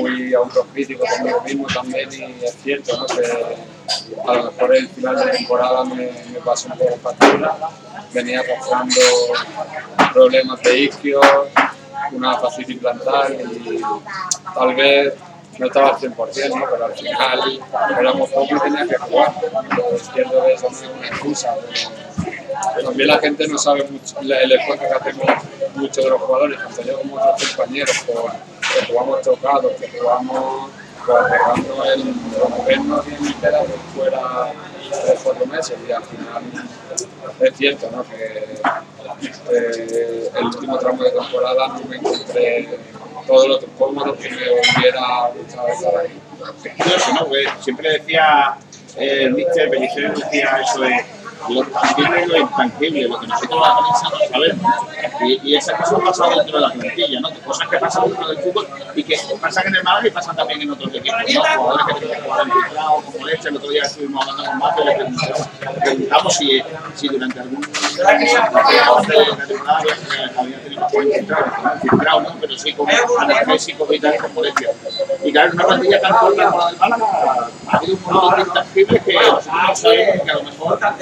muy 0.00 0.34
autocrítico 0.34 1.04
conmigo 1.04 1.42
mismo 1.42 1.66
también 1.72 2.08
y 2.12 2.44
es 2.44 2.56
cierto 2.62 2.96
¿no? 2.96 3.06
que 3.06 3.22
a 4.26 4.34
lo 4.34 4.44
mejor 4.44 4.76
el 4.76 4.88
final 4.88 5.16
de 5.16 5.30
temporada 5.32 5.84
me, 5.84 6.10
me 6.32 6.38
pasó 6.44 6.68
un 6.68 6.78
poco 6.78 6.96
factura. 6.98 7.56
Venía 8.12 8.40
arrastrando 8.40 9.00
problemas 10.12 10.62
de 10.62 10.78
isquio, 10.80 11.20
una 12.12 12.38
fascitis 12.38 12.78
plantar 12.78 13.32
y 13.32 13.80
tal 14.54 14.74
vez 14.74 15.14
no 15.58 15.66
estaba 15.66 15.88
al 15.90 15.96
100%, 15.96 16.48
¿no? 16.58 16.64
pero 16.70 16.84
al 16.86 16.92
final 16.94 17.60
éramos 17.98 18.30
pocos 18.30 18.50
y 18.56 18.60
tenía 18.60 18.86
que 18.86 18.96
jugar. 18.96 19.32
Eso 19.44 20.68
no 20.70 20.76
es 20.76 20.82
una 20.82 21.06
excusa. 21.08 21.54
También 22.84 23.08
la 23.08 23.18
gente 23.18 23.46
no 23.48 23.58
sabe 23.58 23.84
mucho 23.84 24.18
el 24.20 24.52
esfuerzo 24.52 24.84
que 24.88 24.94
hacemos 24.94 25.26
muchos 25.74 26.04
de 26.04 26.10
los 26.10 26.20
jugadores, 26.20 26.58
tanto 26.58 26.82
yo 26.82 26.98
como 26.98 27.16
otros 27.16 27.50
compañeros, 27.56 27.98
por- 28.06 28.32
que 28.32 28.86
jugamos 28.92 29.22
tocados, 29.22 29.72
que 29.72 29.88
jugamos 29.98 30.70
pues, 31.04 31.18
arriesgando 31.18 31.84
el 31.84 32.04
movernos 32.48 33.06
bien 33.06 33.26
entera 33.26 33.60
fuera 33.94 34.52
tres 35.04 35.20
cuatro 35.22 35.46
meses 35.46 35.76
y 35.86 35.92
al 35.92 36.04
final 36.04 36.42
es 37.40 37.56
cierto 37.56 37.90
¿no? 37.90 38.04
que 38.04 38.60
eh, 39.50 40.30
el 40.36 40.44
último 40.44 40.78
tramo 40.78 41.02
de 41.02 41.10
temporada 41.10 41.68
no 41.68 41.80
me 41.88 41.96
encontré 41.96 42.78
todo 43.26 43.48
lo 43.48 43.60
cómodo 43.78 44.16
que 44.16 44.30
me 44.30 44.36
hubiera 44.36 45.28
gustado 45.34 45.68
estar 45.68 45.96
ahí. 45.96 46.20
Es 46.64 46.74
curioso, 46.74 47.12
¿no? 47.14 47.20
Porque 47.20 47.48
siempre 47.60 47.90
decía 47.90 48.56
eh, 48.96 49.24
el 49.24 49.34
Mister 49.34 49.70
Pellicero 49.70 50.12
decía 50.14 50.60
eso 50.62 50.80
de 50.80 51.04
lo 51.48 51.64
tangible 51.64 52.22
y 52.22 52.26
lo 52.26 52.36
intangible, 52.36 53.08
lo 53.08 53.18
que 53.18 53.26
nosotros 53.26 53.60
la 53.60 53.76
prensa 53.76 54.08
no 54.10 54.18
sabemos. 54.30 54.74
Y, 55.26 55.40
y 55.42 55.56
esas 55.56 55.76
cosas 55.76 55.94
han 55.94 56.04
pasado 56.04 56.36
dentro 56.36 56.56
de 56.56 56.60
la 56.68 56.72
plantilla, 56.72 57.20
¿no? 57.20 57.30
Cosas 57.44 57.68
que 57.68 57.78
pasan 57.78 58.04
dentro 58.04 58.28
del 58.28 58.38
fútbol 58.38 58.68
y 58.94 59.02
que 59.02 59.16
pasan 59.40 59.66
en 59.66 59.74
el 59.74 59.82
Málaga 59.82 60.06
y 60.06 60.10
pasan 60.12 60.36
también 60.36 60.62
en 60.62 60.70
otros 60.70 60.94
equipos, 60.94 61.18
¿no? 61.34 61.42
Jugadores 61.42 61.86
que 61.86 61.94
tienen 61.94 62.16
que 62.16 62.22
jugar 62.22 62.42
en 62.42 62.48
Bilbao, 62.48 63.02
como 63.02 63.28
este, 63.28 63.48
el 63.48 63.56
otro 63.56 63.70
día 63.70 63.82
estuvimos 63.82 64.28
hablando 64.28 64.50
con 64.50 64.58
Mato 64.58 64.82
y 64.82 64.86
le 64.86 64.94
preguntamos, 65.80 66.36
si, 66.36 66.62
si 66.94 67.08
durante 67.08 67.40
algún 67.40 67.60
de 67.60 67.68
la 68.04 68.18
temporada 68.18 69.82
había 70.38 70.58
tenido 70.62 70.71
que 70.88 71.02
infiltrar, 71.02 71.62
no 71.62 71.74
infiltrado, 71.74 72.20
¿no? 72.20 72.36
Pero 72.40 72.58
sí 72.58 72.72
como 72.72 72.90
anestésicos 73.18 73.88
y 73.92 74.00
tal, 74.00 74.16
con 74.16 74.34
molestias. 74.34 74.76
Y 75.24 75.32
claro, 75.32 75.48
en 75.48 75.54
una 75.54 75.66
plantilla 75.66 76.00
tan 76.00 76.12
corta 76.12 76.50
como 76.50 76.58
la 76.58 76.66
del 76.66 76.78
Málaga, 76.78 77.06
ha 77.68 77.76
habido 77.76 77.94
un 77.94 78.02
montón 78.02 78.36
de 78.36 78.42
intangibles 78.42 79.02
que 79.02 79.12
que 79.12 80.30
a 80.30 80.34
lo 80.34 80.42
mejor 80.42 80.78
a 80.82 80.96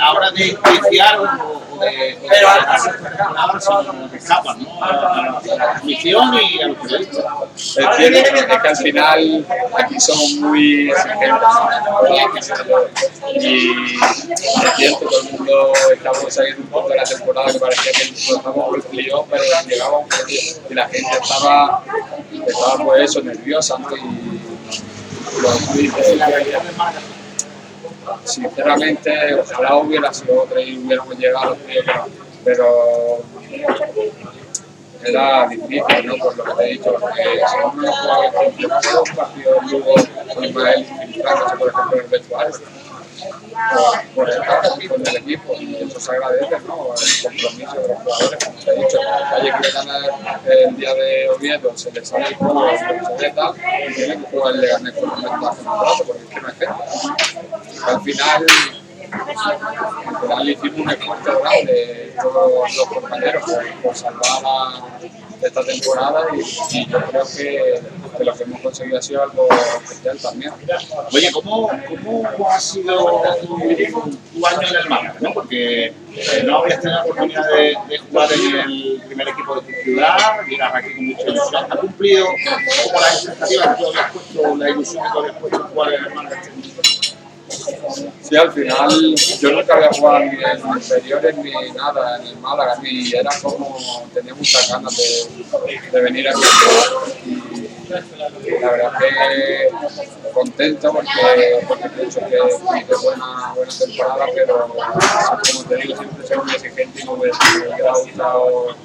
la 0.00 0.12
hora 0.12 0.30
de 0.30 0.46
iniciar 0.46 1.18
o 1.18 1.67
de, 1.78 2.18
o 2.22 2.28
de 2.28 2.46
hacer 2.68 2.92
temporadas, 3.02 3.64
sino 3.64 4.10
que 4.10 4.16
escapan, 4.16 4.62
¿no? 4.62 4.84
A 4.84 4.92
la, 4.92 5.40
transmisión 5.40 6.34
y 6.34 6.62
a 6.62 6.68
los 6.68 6.76
periodistas. 6.78 7.24
Es 7.54 7.76
es 7.76 8.60
que 8.62 8.68
al 8.68 8.76
final 8.76 9.46
aquí 9.78 10.00
somos 10.00 10.32
muy 10.34 10.90
exigentes. 10.90 12.52
Y 13.40 13.70
es 13.94 14.76
cierto, 14.76 15.06
todo 15.06 15.20
el 15.20 15.32
mundo 15.32 15.72
estamos 15.92 16.32
saliendo 16.32 16.62
un 16.62 16.68
poco 16.68 16.88
de 16.90 16.96
la 16.96 17.04
temporada 17.04 17.52
que 17.52 17.58
parecía 17.58 17.92
que 17.92 18.02
estábamos 18.02 18.66
por 18.66 18.76
el 18.76 18.82
playoff, 18.82 19.26
pero 19.30 19.42
playoff 19.64 20.06
y 20.70 20.74
la 20.74 20.88
gente 20.88 21.18
estaba, 21.22 21.82
estaba 22.46 22.84
pues 22.84 23.02
eso, 23.02 23.22
nerviosa, 23.22 23.78
¿no? 23.78 23.88
Y 23.96 24.00
lo 25.40 25.50
sinceramente, 28.24 29.34
ojalá 29.34 29.76
hubiera 29.76 30.12
sido 30.12 30.42
otra 30.42 30.60
y 30.60 30.78
hubiéramos 30.78 31.18
llegado 31.18 31.50
los 31.50 31.58
pero 32.44 33.18
era 35.04 35.46
difícil, 35.48 36.06
¿no? 36.06 36.16
Por 36.16 36.36
lo 36.36 36.44
que 36.44 36.52
te 36.54 36.64
he 36.64 36.72
dicho, 36.72 36.96
porque 36.98 37.40
no 37.76 37.92
jugaba 37.92 38.26
el 38.26 38.54
tiempo, 38.54 38.76
un 39.08 39.16
partido 39.16 39.54
en 39.62 40.34
con 40.34 40.44
Ismael 40.44 40.86
por 41.58 41.68
ejemplo, 41.68 41.92
en 41.92 42.00
el 42.00 42.06
vestuario, 42.06 42.54
por, 43.18 44.14
por 44.14 44.30
el 44.30 44.40
caso 44.42 44.78
con 44.88 45.06
el 45.06 45.16
equipo, 45.16 45.54
y 45.60 45.76
eso 45.76 46.00
se 46.00 46.12
agradece, 46.12 46.58
¿no? 46.66 46.94
El 46.94 47.22
compromiso 47.22 47.80
de 47.80 47.88
los 47.88 47.98
jugadores, 47.98 48.44
como 48.44 48.58
te 48.58 48.70
he 48.70 48.76
dicho, 48.76 48.98
el 48.98 49.32
Valle 49.32 49.52
quiere 49.52 49.70
ganar 49.72 50.02
el 50.46 50.76
día 50.76 50.94
de 50.94 51.30
Oviedo, 51.30 51.76
se 51.76 51.92
le 51.92 52.04
sale 52.04 52.28
el 52.28 52.34
juego, 52.36 52.70
se 52.76 53.22
le 53.22 53.30
tal, 53.32 53.54
y 53.88 53.94
tiene 53.94 54.16
que 54.18 54.30
jugar 54.30 54.54
el 54.54 54.60
Leganés 54.60 54.94
con 54.94 55.10
un 55.10 55.22
ventaja 55.22 55.56
en 55.60 55.66
el 55.66 56.06
porque 56.06 56.22
es 56.22 56.28
que 56.28 56.40
no 56.40 56.48
hay 56.48 56.54
gente. 56.54 56.74
Al 57.86 58.00
final, 58.02 58.46
al 59.10 60.20
final 60.20 60.48
hicimos 60.48 60.78
un 60.78 60.90
esfuerzo 60.90 61.40
grande, 61.40 62.14
todos 62.22 62.76
los 62.76 62.86
compañeros, 62.88 63.42
por, 63.44 63.82
por 63.82 63.96
esta 65.42 65.64
temporada 65.64 66.26
y, 66.34 66.86
yo 66.88 67.00
creo 67.00 67.24
que, 67.24 67.80
que 68.16 68.24
lo 68.24 68.34
que 68.34 68.42
hemos 68.42 68.60
conseguido 68.60 68.98
ha 68.98 69.02
sido 69.02 69.22
algo 69.22 69.48
especial 69.82 70.18
también. 70.18 70.52
Oye, 71.12 71.30
¿cómo, 71.32 71.70
cómo 71.88 72.50
ha 72.50 72.60
sido 72.60 73.22
tu, 73.40 73.56
año 74.46 74.68
en 74.68 74.76
el 74.76 74.88
Málaga? 74.88 75.16
¿no? 75.20 75.32
Porque 75.32 75.86
eh, 75.86 76.42
no 76.44 76.58
habías 76.58 76.80
tenido 76.80 76.98
la 76.98 77.04
oportunidad 77.04 77.48
de, 77.50 77.76
de 77.88 77.98
jugar 77.98 78.32
en 78.32 78.56
el 78.56 79.02
primer 79.06 79.28
equipo 79.28 79.60
de 79.60 79.72
tu 79.72 79.82
ciudad, 79.84 80.16
llegas 80.48 80.74
aquí 80.74 80.94
con 80.94 81.06
mucha 81.06 81.22
ilusión. 81.22 81.66
¿Ha 81.70 81.76
cumplido 81.76 82.26
como 82.26 83.00
las 83.00 83.14
expectativas 83.14 83.76
que 83.76 83.82
tú 83.82 83.88
habías 83.88 84.12
puesto, 84.12 84.56
la 84.56 84.70
ilusión 84.70 85.04
que 85.04 85.10
tú 85.10 85.18
habías 85.18 85.36
puesto 85.36 85.56
en 85.56 85.62
jugar 85.62 85.92
en 85.94 86.04
el 86.04 86.14
Málaga? 86.14 86.42
Sí, 88.22 88.36
al 88.36 88.52
final 88.52 89.14
yo 89.40 89.52
nunca 89.52 89.74
había 89.74 89.88
jugado 89.88 90.20
ni 90.20 90.44
en 90.44 90.76
inferiores 90.76 91.36
ni 91.36 91.52
nada 91.72 92.18
en 92.18 92.26
el 92.26 92.36
Málaga, 92.38 92.78
ni 92.82 93.12
era 93.12 93.30
como, 93.42 93.78
tenía 94.12 94.34
muchas 94.34 94.68
ganas 94.70 94.96
de, 94.96 95.90
de 95.90 96.00
venir 96.00 96.28
aquí 96.28 96.40
a 96.42 96.70
jugar. 96.70 97.18
Y 97.26 97.67
la 97.88 98.70
verdad 98.70 98.92
que 98.98 99.70
contento 100.32 100.92
porque, 100.92 101.64
porque 101.66 101.88
pienso 101.90 102.20
que 102.20 102.36
hice 102.36 102.94
buena, 103.02 103.52
buena 103.54 103.72
temporada, 103.72 104.26
pero 104.34 104.68
como 104.68 105.64
te 105.68 105.76
digo, 105.76 105.96
siempre 105.96 106.26
soy 106.26 106.38
muy 106.38 106.54
exigente 106.54 107.00
y 107.00 107.04
me 107.04 107.12
hubiera 107.12 107.92
gustado 107.92 108.76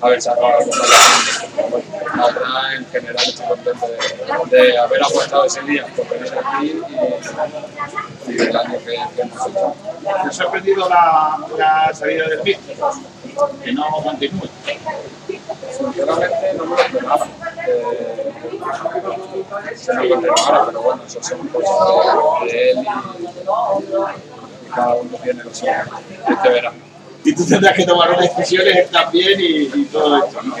haber 0.00 0.22
sacado 0.22 0.46
algo 0.46 0.70
más. 0.70 1.46
La 2.16 2.26
verdad, 2.26 2.76
en 2.76 2.86
general 2.86 3.24
estoy 3.26 3.46
contento 3.46 3.86
de, 4.50 4.56
de 4.56 4.78
haber 4.78 5.02
apostado 5.02 5.44
ese 5.44 5.62
día 5.62 5.86
por 5.96 6.08
venir 6.08 6.32
aquí 6.38 6.82
y, 8.26 8.32
y 8.32 8.40
el 8.40 8.56
año 8.56 8.78
que, 8.84 8.94
hemos 8.94 9.46
hecho. 9.46 9.74
¿Te 10.02 10.08
ha 10.10 10.32
sorprendido 10.32 10.88
la, 10.88 11.38
la 11.56 11.94
salida 11.94 12.28
del 12.28 12.40
BIC? 12.40 12.58
Que 13.62 13.72
no 13.72 13.86
continúe. 14.02 14.48
Sinceramente 15.70 16.54
no 16.56 16.64
me 16.64 16.76
lo 16.76 16.82
esperaba. 16.82 17.26
Eh, 17.66 18.32
se 19.76 19.94
lo 19.94 20.08
continuara, 20.08 20.66
pero 20.66 20.82
bueno, 20.82 21.02
eso 21.06 21.22
son 21.22 21.48
cosas 21.48 22.44
de, 22.44 22.52
de 22.52 22.70
él 22.70 22.78
y, 22.78 23.24
y 23.24 24.70
cada 24.74 24.94
uno 24.94 25.18
tiene 25.22 25.44
lo 25.44 25.54
suyo. 25.54 25.72
Este 26.28 26.48
verano. 26.48 26.78
Y 27.24 27.34
tú 27.34 27.44
tendrás 27.46 27.74
que 27.74 27.84
tomar 27.84 28.10
unas 28.10 28.36
decisiones 28.36 28.90
también 28.90 29.40
y, 29.40 29.70
y 29.74 29.84
todo 29.86 30.24
esto, 30.24 30.40
¿no? 30.42 30.54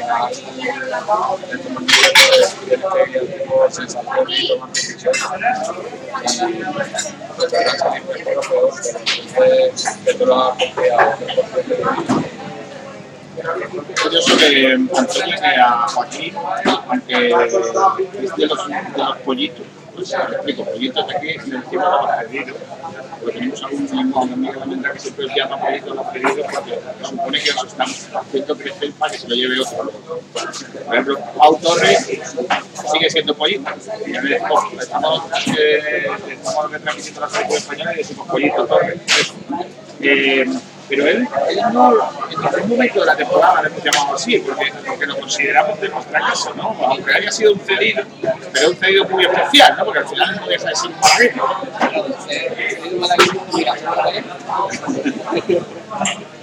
Curioso 14.02 14.36
que 14.36 14.72
Antonio 14.72 15.36
que 15.40 15.46
a 15.46 15.88
Joaquín, 15.88 16.34
aunque 16.88 17.28
es 17.28 18.36
de 18.36 18.46
los, 18.46 18.68
de 18.68 19.24
pollitos, 19.24 19.66
pues 19.94 20.12
explico, 20.12 20.64
pollitos 20.64 21.06
de 21.06 21.16
aquí 21.16 21.26
le 21.26 21.58
decimos 21.58 21.86
a 21.86 22.16
los 22.16 22.24
pedidos, 22.24 22.56
porque 23.20 23.38
tenemos 23.38 23.62
algún 23.62 23.88
amigo 24.32 24.60
de 24.66 24.76
la 24.76 24.92
que 24.92 25.00
siempre 25.00 25.26
llama 25.36 25.60
pollitos 25.60 25.96
los 25.96 26.06
pedidos 26.06 26.46
porque 26.52 26.78
se 26.98 27.04
supone 27.04 27.40
que 27.40 27.50
os 27.50 27.64
estamos 27.64 28.08
haciendo 28.14 28.56
crecer 28.56 28.92
para 28.92 29.12
que 29.12 29.18
se 29.18 29.28
lo 29.28 29.34
lleve 29.34 29.60
otro. 29.60 29.90
Por 30.86 30.94
ejemplo, 30.94 31.18
Pau 31.36 31.58
Torres 31.58 32.06
sigue 32.06 33.10
siendo 33.10 33.34
pollito. 33.34 33.70
Y 34.06 34.16
a 34.16 34.20
veces, 34.20 34.42
estamos, 34.80 35.22
eh, 35.58 36.06
estamos 36.30 36.70
retransmitiendo 36.70 37.20
la 37.20 37.28
selección 37.28 37.58
española 37.58 37.94
y 37.94 37.96
decimos 37.98 38.28
pollito 38.28 38.66
Torres. 38.66 39.00
Eh, 40.00 40.46
pero 40.88 41.06
él, 41.06 41.28
él 41.48 41.58
no, 41.72 41.92
en 41.92 42.40
ningún 42.40 42.68
momento 42.70 43.00
de 43.00 43.06
la 43.06 43.16
temporada 43.16 43.62
le 43.62 43.68
hemos 43.68 43.84
llamado 43.84 44.14
así, 44.14 44.38
porque, 44.38 44.72
porque 44.86 45.06
lo 45.06 45.18
consideramos 45.18 45.80
de 45.80 45.88
nuestra 45.88 46.20
casa, 46.20 46.50
¿no? 46.56 46.76
Aunque 46.80 47.12
haya 47.12 47.30
sido 47.30 47.52
un 47.52 47.60
cedido, 47.60 48.04
pero 48.52 48.70
un 48.70 48.76
cedido 48.76 49.04
muy 49.06 49.24
especial, 49.24 49.76
¿no? 49.76 49.84
Porque 49.84 49.98
al 50.00 50.08
final 50.08 50.36
no 50.36 50.46
deja 50.46 50.68
de 50.68 50.76
ser 50.76 50.90
un. 50.90 50.96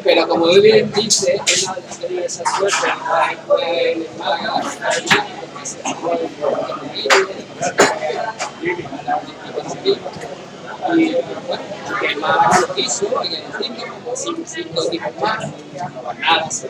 Pero 0.03 0.27
como 0.27 0.47
bien 0.61 0.91
dice, 0.93 1.34
él 1.34 1.41
no 1.65 1.73
tenido 1.97 2.26
esa 2.26 2.43
suerte 2.57 2.88
en 3.61 4.01
el 4.01 4.07
Málaga, 4.19 4.61
fue 6.01 6.19
y 10.97 11.15
más 12.26 12.61
lo 12.61 12.73
cine, 13.56 13.84
como 13.93 14.15
más, 15.22 16.65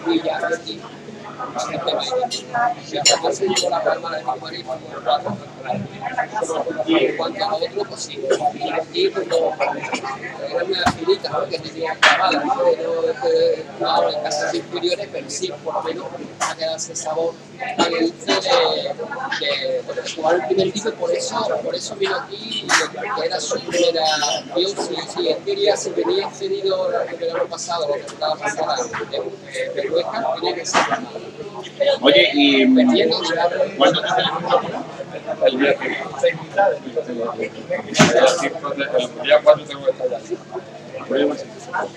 Betis, 1.55 2.45
y 2.91 2.97
hasta 2.97 3.31
se 3.31 3.47
llevó 3.47 3.69
la 3.69 3.83
palma 3.83 4.17
de 4.17 4.23
Madrid 4.23 4.65
por 4.65 5.03
cuatro 5.03 5.37
y 6.85 7.05
en 7.05 7.17
cuanto 7.17 7.43
a 7.43 7.55
otro, 7.55 7.83
pues 7.89 8.01
sí, 8.01 8.19
y 8.93 9.09
pues 9.09 9.27
no, 9.27 9.53
era 10.47 10.63
una 10.63 10.91
finita 10.91 11.29
¿no? 11.29 11.47
que 11.47 11.59
tenía 11.59 11.95
clavada, 11.95 12.43
¿no? 12.43 12.55
no 12.55 13.21
que 13.21 13.65
jugaba 13.77 14.11
en 14.11 14.23
casas 14.23 14.53
inferiores, 14.53 15.09
pero 15.11 15.29
sí, 15.29 15.51
por 15.63 15.73
lo 15.73 15.83
menos 15.83 16.05
ha 16.39 16.55
quedado 16.55 16.77
ese 16.77 16.95
sabor 16.95 17.33
tan 17.77 17.91
de, 17.91 17.99
de, 17.99 18.11
de 19.93 20.15
jugar 20.15 20.35
el 20.35 20.45
primer 20.47 20.67
equipo, 20.67 20.91
por 20.91 21.11
eso, 21.11 21.59
por 21.63 21.75
eso 21.75 21.95
vino 21.95 22.15
aquí, 22.15 22.63
y 22.63 22.67
que 22.67 23.25
era 23.25 23.39
su 23.39 23.59
primera 23.59 24.05
opción, 24.53 24.87
si, 24.87 24.95
si 25.13 25.29
en 25.29 25.43
teoría 25.43 25.75
se 25.75 25.91
venía 25.91 26.29
cedido 26.29 26.91
el 26.91 27.17
verano 27.17 27.45
pasado, 27.45 27.87
la 27.89 28.05
temporada 28.05 28.35
pasada, 28.35 28.75
de 29.09 29.71
Berrueca, 29.73 30.35
tenía 30.35 30.55
que 30.55 30.65
ser. 30.65 30.81
Oye, 32.01 32.29
y 32.33 32.65
¿cuándo 33.77 34.01
te 34.01 34.07
El 35.47 35.59
día 35.59 35.75
5. 35.79 36.43
El 38.73 39.23
día 39.23 39.39
4 39.43 39.65
tengo 39.65 39.85
que 39.85 39.91
estar 39.91 40.13
allí. 40.13 40.37
pruebas. 41.07 41.45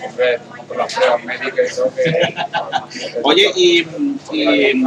Hombre, 0.05 0.39
con 0.67 0.77
las 0.77 0.93
pruebas 0.93 1.23
médicas 1.23 1.71
y 1.71 1.75
todo 1.75 1.93
que... 1.95 2.35
Oye, 3.23 3.51
y, 3.55 3.87
y, 4.31 4.83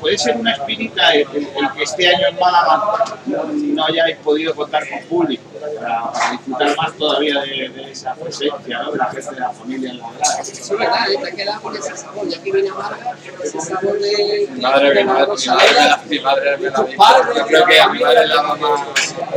puede 0.00 0.18
ser 0.18 0.36
una 0.36 0.52
espinita 0.52 1.10
el- 1.14 1.20
el 1.32 1.72
que 1.74 1.82
este 1.82 2.08
año 2.14 2.28
en 2.28 2.38
Málaga 2.38 3.16
no 3.26 3.84
hayáis 3.86 4.16
podido 4.18 4.54
contar 4.54 4.86
con 4.88 5.00
público 5.08 5.42
para, 5.80 6.12
para 6.12 6.30
disfrutar 6.32 6.76
más 6.76 6.92
todavía 6.94 7.40
de, 7.40 7.68
de 7.68 7.90
esa 7.90 8.14
presencia, 8.14 8.82
¿no? 8.82 8.92
de 8.92 8.98
la 8.98 9.04
gente 9.06 9.34
de 9.34 9.40
la 9.40 9.50
familia 9.50 9.90
en 9.90 9.98
la 9.98 10.10
grada. 10.12 10.40
Es 10.40 10.70
verdad, 10.70 11.06
te 11.22 11.36
quedas 11.36 11.60
con 11.60 11.76
ese 11.76 11.96
sabor. 11.96 12.28
Ya 12.28 12.42
que 12.42 12.52
vine 12.52 12.68
a 12.70 12.74
Málaga, 12.74 13.16
ese 13.42 13.60
sabor 13.60 13.98
de. 13.98 14.48
Mi 14.52 14.60
madre, 14.60 14.88
mi 14.90 14.94
de 14.94 15.04
mi 15.04 15.10
madre, 15.10 15.68
me 15.78 15.86
la- 15.86 16.02
mi 16.08 16.18
madre 16.20 16.56
me 16.58 16.70
la 16.70 16.82
dijo. 16.82 17.04
Yo 17.36 17.46
creo 17.46 17.66
que 17.66 17.80
a 17.80 17.88
mi 17.88 17.98
madre 18.00 18.26
la 18.26 18.42
mamá 18.42 18.68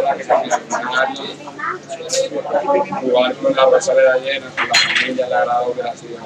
la 0.03 0.15
que. 1.13 1.37
Jugar 3.01 3.35
con 3.35 3.55
la 3.55 3.65
Rosaleda 3.65 4.17
llena, 4.17 4.45
con 4.55 4.67
la 4.67 4.73
familia, 4.75 5.27
le 5.27 5.35
agradó 5.35 5.73
que 5.73 5.83
la 5.83 5.95
siga. 5.95 6.19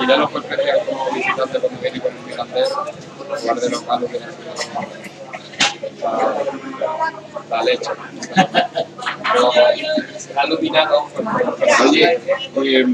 Y 0.00 0.06
ya 0.08 0.16
fue 0.28 0.40
especial 0.40 0.80
como 0.86 1.10
visitante 1.12 1.58
cuando 1.60 1.80
viene 1.80 2.00
con 2.00 2.16
el 2.16 2.22
Mirandés, 2.24 2.68
jugar 2.70 3.60
de 3.60 3.68
local 3.70 4.08
sido 4.08 4.18
la, 4.18 4.26
la 7.50 7.62
leche. 7.62 7.90
Alucinado. 10.36 11.06
Oye, 11.88 12.20
eh, 12.56 12.86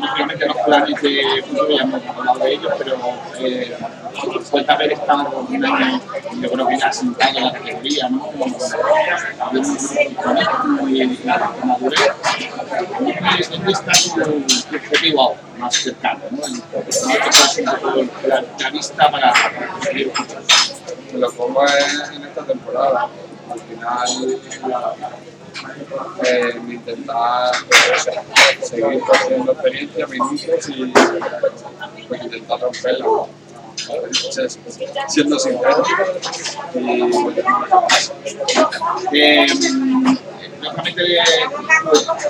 lógicamente 0.00 0.46
los 0.46 0.56
planes 0.58 1.02
de 1.02 1.42
futuro 1.46 1.68
ya 1.70 1.82
hemos 1.82 2.06
hablado 2.06 2.38
de 2.38 2.52
ellos, 2.52 2.72
pero 2.78 2.96
eh, 3.38 3.76
de 4.52 4.72
haber 4.72 4.92
estado 4.92 5.46
un 5.48 5.64
año, 5.64 6.00
yo 6.40 6.50
creo 6.50 6.66
que 6.66 6.78
ya 6.78 6.92
sentado 6.92 7.38
en 7.38 7.44
la 7.44 7.52
categoría, 7.52 8.08
¿no? 8.08 8.30
Muy 10.78 11.18
madurez, 11.64 13.50
¿dónde 13.50 13.72
está 13.72 13.92
tu, 14.14 14.76
objetivo 14.76 15.22
ahora, 15.22 15.40
más 15.58 15.74
cercano? 15.74 16.20
¿no? 16.30 16.38
¿Dónde 16.38 18.10
la, 18.26 18.44
la 18.58 18.70
vista 18.70 19.10
para, 19.10 19.32
lo 21.18 21.30
pongo 21.32 21.62
en, 21.66 22.14
en 22.16 22.24
esta 22.28 22.44
temporada. 22.44 23.08
Al 23.50 23.60
final, 23.60 24.40
eh, 26.24 26.60
intentar 26.68 27.52
pues, 27.68 28.68
seguir 28.68 29.00
cogiendo 29.00 29.52
experiencia, 29.52 30.06
minutos 30.06 30.68
y 30.68 30.92
pues, 32.08 32.22
intentar 32.24 32.60
romperla. 32.60 33.06
Entonces, 33.88 34.58
siendo 35.08 35.38
sincero, 35.38 35.82
y 36.74 37.10
Eh, 39.12 39.46
lógicamente, 40.60 41.02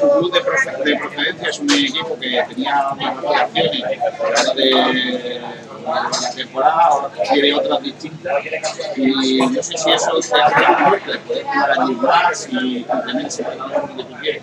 tu 0.01 0.09
club 0.19 0.33
de, 0.33 0.41
proce- 0.45 0.77
de 0.85 0.97
procedencia 0.97 1.49
es 1.49 1.59
un 1.59 1.71
equipo 1.71 2.19
que 2.21 2.45
tenía 2.49 2.89
unas 2.93 3.17
relaciones 3.17 3.83
de 4.55 5.41
la 5.87 6.31
temporada, 6.37 6.85
ahora 6.91 7.11
tiene 7.33 7.55
otras 7.55 7.83
distintas. 7.83 8.35
Y 8.97 9.39
no 9.39 9.63
sé 9.63 9.79
si 9.79 9.91
eso 9.91 10.11
te 10.21 10.41
abre 10.43 10.63
la 10.63 10.89
puerta 10.89 11.13
de 11.13 11.19
poder 11.19 11.45
jugar 11.45 11.71
allí 11.81 11.95
más 11.95 12.49
y, 12.51 12.85
tener 12.85 13.27
ese 13.27 13.43
entrenador 13.43 13.89
que 13.97 14.03
tú 14.05 14.15
quieres. 14.21 14.43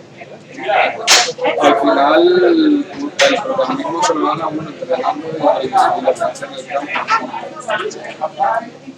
al 1.62 1.76
final 1.82 2.28
el, 2.44 2.86
el 3.30 3.42
protagonismo 3.44 4.04
se 4.04 4.14
lo 4.16 4.36
dan 4.36 4.48
uno 4.58 4.70
entrenando 4.70 5.28
y, 5.62 5.66
y 5.66 6.02
lo 6.02 6.14
que 6.14 6.24
hace 6.24 6.46
en 6.46 6.54
el 6.54 6.66
campo. 6.66 6.88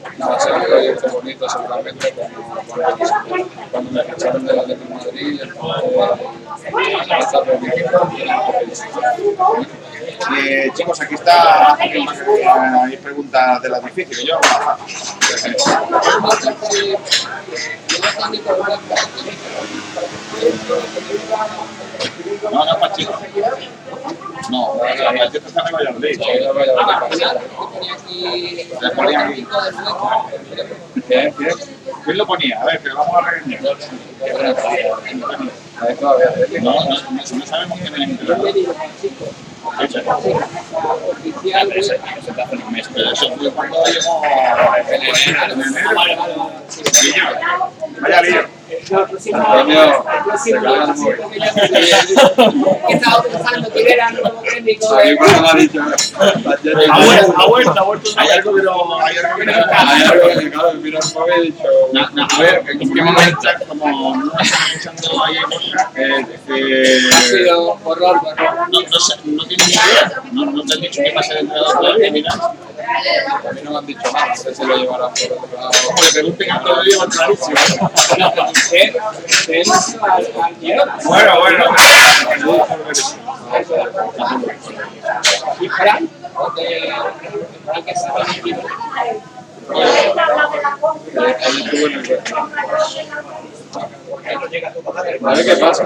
Va 0.05 0.35
a 0.35 0.39
ser 0.39 0.53
un 0.53 0.63
proyecto 0.63 1.09
bonito 1.09 1.49
seguramente 1.49 2.13
como 2.13 2.55
cuando, 2.67 3.05
cuando 3.71 3.91
me 3.91 4.03
ficharon 4.03 4.45
del 4.45 4.59
Atlético 4.59 4.87
de 4.87 5.05
Madrid, 5.05 5.41
el 5.41 5.51
va 5.55 7.15
a 7.15 7.19
estar 7.19 7.45
bonito. 7.45 8.11
Eh, 10.39 10.71
chicos, 10.75 11.01
aquí 11.01 11.15
está. 11.15 11.75
Hay 11.75 12.97
preguntas 12.97 13.61
de 13.61 13.69
las 13.69 13.83
difíciles. 13.83 14.23
Yo 14.25 14.39
No, 22.51 22.65
no, 22.65 22.79
Pachico. 22.79 23.19
No, 24.49 24.73
Pachico 24.79 25.47
está 25.47 25.63
en 25.67 25.71
Valladolid. 25.73 26.21
Ahora 26.21 26.51
vaya 26.53 26.71
a 26.71 26.75
ver 26.75 27.09
qué 27.09 27.25
pasa. 27.25 27.33
Le 28.81 28.89
ponía 28.91 29.19
aquí. 29.25 29.47
Bien, 31.07 31.33
bien. 31.37 31.55
¿Quién 32.05 32.17
lo 32.17 32.25
ponía? 32.25 32.61
A 32.61 32.65
ver, 32.65 32.79
que 32.79 32.89
vamos 32.89 33.15
a 33.15 33.21
regañar. 33.29 33.61
¿eh? 33.63 33.67
No, 36.61 36.73
no, 36.73 36.83
no, 36.85 37.37
no 37.37 37.45
sabemos 37.45 37.79
quién 37.79 37.93
es. 38.01 38.09
Oficial, 41.09 41.71
Eso. 41.75 41.93
Pero 42.93 43.15
fue 43.15 43.51
cuando 43.51 43.83
llegó 43.85 44.21
en. 44.25 44.35
En 44.87 45.63
enero. 45.63 45.95
Vaya 48.01 48.21
lío. 48.21 48.56
El 48.69 49.35
móvil. 49.37 49.77
que 52.87 52.93
estaba 52.93 53.23
pensando 53.23 53.69
quién 53.69 53.87
era 53.87 54.09
el 54.09 54.15
nuevo 54.15 54.41
técnico 54.41 54.93
A 54.93 55.03
mí 55.03 55.09
de 55.09 55.17
cuando 55.17 55.41
me 55.41 56.85
ha 56.85 57.05
vuelto, 57.05 57.33
ha 57.37 57.47
vuelto, 57.47 57.79
ha 57.79 57.83
vuelto. 57.83 58.09
Hay 58.17 58.29
algo 58.29 58.55
que 58.55 58.61
no, 58.63 58.99
hay 58.99 59.17
algo 59.17 59.37
que 59.37 59.45
no 59.45 59.51
Hay 59.53 60.01
algo 60.03 60.27
que 60.29 60.77
mira 60.77 60.99
dicho, 61.41 61.63
a 62.35 62.41
ver, 62.41 62.63
en 62.67 62.93
qué 62.93 63.01
momento, 63.01 63.49
como 63.67 64.15
no 64.15 64.31
están 64.39 64.61
echando 64.75 65.23
ahí 65.23 65.35
eh, 65.95 66.25
eh, 66.49 67.09
ha 67.13 67.21
sido 67.21 67.77
horror, 67.83 68.21
no, 68.71 69.43
ni 69.47 69.55
idea, 69.55 70.21
no, 70.31 70.63
te 70.63 70.73
han 70.73 70.81
dicho 70.81 71.01
qué 71.03 71.11
pasa 71.11 71.35
dentro 71.35 71.55
de 71.55 71.73
todavía, 71.73 72.11
mira, 72.11 72.31
a 72.87 73.51
mí 73.53 73.61
no 73.63 73.71
me 73.71 73.77
han 73.77 73.85
dicho 73.85 74.11
nada, 74.11 74.27
no 74.27 74.35
sé 74.35 74.55
si 74.55 74.65
lo 74.65 74.77
llevarán 74.77 75.11
por 75.13 75.37
otro 75.43 75.57
lado. 75.57 75.71
le 76.03 76.11
pregunten 76.13 76.51
a 76.51 76.61
todo 76.61 76.83
Dios, 76.83 77.05
clarísimo. 77.05 77.57
Girona. 80.59 80.97
Bueno, 81.03 81.39
bueno, 81.39 81.65
Y 85.59 85.69
Fran, 85.69 86.09
Fran 87.65 87.83
que 87.83 87.91
estaba 87.91 88.23
en 88.23 88.29
el 88.29 88.37
equipo. 88.37 88.61
Él 89.69 90.15
A 93.75 95.33
ver 95.33 95.45
qué 95.45 95.55
pasa. 95.57 95.85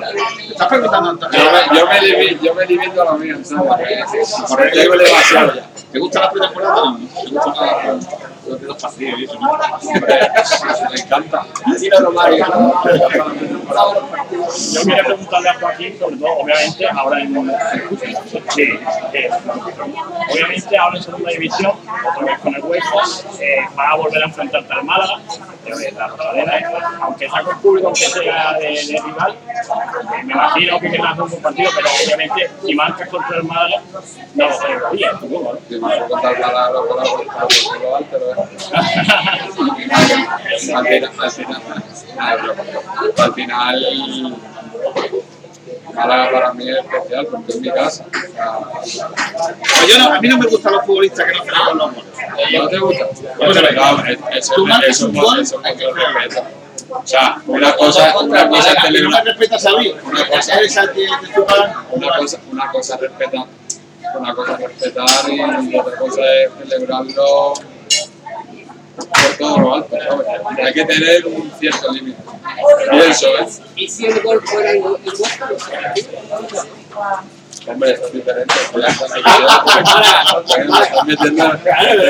estás 0.50 0.68
preguntando 0.68 1.30
Yo 1.32 1.40
me, 1.52 1.80
yo 1.80 1.86
me, 1.88 2.00
divi- 2.00 2.40
yo 2.42 2.54
me 2.56 2.66
divido 2.66 3.02
a 3.02 3.06
lo 3.06 3.18
mío, 3.18 3.38
¿sabes? 3.44 4.10
Porque 4.50 4.70
tengo 4.70 4.96
demasiado 4.98 5.54
ya. 5.56 5.70
¿te 5.92 6.00
gusta 6.00 6.20
la 6.22 6.32
pretemporada? 6.32 6.98
¿Te 7.24 7.30
gustan 7.30 7.54
los- 7.98 8.06
de 8.60 8.68
los? 8.68 8.84
Hombre, 8.84 10.30
me 10.92 11.00
encanta. 11.02 11.46
Yo 14.74 14.82
quería 14.86 15.04
preguntarle 15.04 15.50
a 15.50 15.54
Joaquín, 15.60 16.00
sobre 16.00 16.18
todo, 16.18 16.34
obviamente, 16.40 16.88
ahora 16.88 17.22
en. 17.22 17.52
Sí, 18.50 18.80
eh, 19.14 19.30
obviamente, 20.32 20.78
ahora 20.78 20.98
en 20.98 21.04
segunda 21.04 21.32
división, 21.32 21.72
otra 21.72 22.26
vez 22.26 22.40
con 22.40 22.56
el 22.56 22.64
Huesca, 22.64 23.02
eh, 23.40 23.60
a 23.78 23.96
volver 23.96 24.24
a 24.24 24.26
enfrentarte 24.26 24.74
al 24.74 24.84
Málaga, 24.84 25.20
de 25.64 25.92
la 25.92 26.08
Rosaleda, 26.08 27.00
aunque 27.02 27.30
sea 27.30 27.44
con 27.44 27.60
público, 27.62 27.88
aunque 27.88 28.06
sea 28.06 28.54
de, 28.54 28.68
de 28.68 29.02
rival. 29.06 29.32
eh, 29.32 30.24
me 30.24 30.34
imagino 30.34 30.80
que 30.80 30.92
querrás 30.92 31.20
un 31.20 31.30
buen 31.30 31.42
partido, 31.42 31.70
pero 31.76 31.88
obviamente, 32.04 32.52
si 32.66 32.76
marcas 32.76 33.10
contra 33.10 33.38
el 33.38 33.44
Málaga, 33.44 33.82
no 34.36 34.48
lo 34.48 34.54
celebrarías, 34.54 35.20
supongo, 35.20 35.54
¿no? 35.54 35.80
Por 35.80 36.26
algo, 36.26 36.88
por 36.88 37.00
algo, 37.00 37.24
pero 38.12 38.41
al 38.42 39.76
final, 39.76 40.02
al 41.20 41.32
final, 41.32 41.58
es 42.98 43.20
al 43.20 43.34
final, 43.34 44.38
Málaga 45.94 46.32
para 46.32 46.54
mí 46.54 46.70
es 46.70 46.78
especial 46.78 47.28
porque 47.30 47.52
es 47.52 47.60
mi 47.60 47.70
casa. 47.72 48.06
O 48.12 48.86
sea, 48.86 49.08
Pues 49.10 49.88
yo 49.88 49.98
no, 50.00 50.14
a 50.14 50.22
mí 50.22 50.28
no 50.28 50.38
me 50.38 50.48
gustan 50.48 50.74
los 50.74 50.86
futbolistas 50.86 51.26
que 51.26 51.34
no 51.34 51.44
celebran 51.44 51.78
los 51.78 51.94
goles. 51.94 52.14
¿No 52.54 52.68
te 52.70 52.80
gusta? 52.80 53.06
Pues 53.38 53.62
venga. 53.62 53.92
no, 53.92 54.06
es- 54.06 54.20
eso, 54.38 54.54
Tú 54.56 54.68
marcas 54.68 54.90
eso, 54.90 55.06
un 55.08 55.14
gol, 55.16 55.40
eso, 55.42 55.60
hay 55.64 55.74
que 55.76 55.80
celebrarlo. 55.86 56.42
O 56.92 57.08
sea, 57.08 57.38
una 57.48 57.74
cosa, 57.76 58.18
una 58.20 58.48
cosa 58.50 58.70
es 58.72 58.76
Si 58.76 58.76
no 58.76 58.82
me 58.84 58.88
celebrar, 58.98 59.26
respetas 59.26 59.66
a 59.66 59.72
mí, 59.78 59.94
una 60.04 60.28
cosa 60.28 60.62
es 60.62 60.78
una 60.78 62.18
cosa, 62.18 62.40
una 62.52 62.72
cosa 62.72 62.96
es 62.96 63.02
respetar, 63.02 63.46
una 64.20 64.36
cosa 64.36 64.54
es 64.54 64.60
respetar 64.60 65.30
y 65.30 65.80
otra 65.80 65.98
cosa 65.98 66.22
es 66.22 66.52
celebrarlo 66.70 67.54
por 68.96 69.38
todo 69.38 69.58
lo 69.60 69.76
alto, 69.76 69.98
¿sabes? 69.98 70.28
Hay 70.66 70.74
que 70.74 70.86
tener 70.86 71.26
un 71.26 71.52
cierto 71.60 71.92
límite. 71.92 72.22
Pienso, 72.92 73.28
¿eh? 73.28 73.48
Y 73.76 73.88
si 73.88 74.06
el 74.06 74.22
gol 74.22 74.42
fuera 74.44 74.72
el, 74.72 74.78
el 74.78 75.14
Hombre, 77.72 77.92
eso 77.94 78.06
es 78.08 78.14
diferente. 78.14 78.54
pues 78.72 78.86
metiendo- 81.06 81.60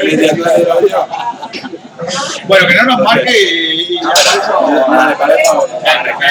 metiendo 0.04 0.46
el 0.56 0.72
hoyo. 0.72 1.08
Bueno, 2.46 2.68
que 2.68 2.76
no 2.76 2.84
nos 2.84 3.00
marque 3.00 3.32
y, 3.32 4.00
Que 4.00 4.06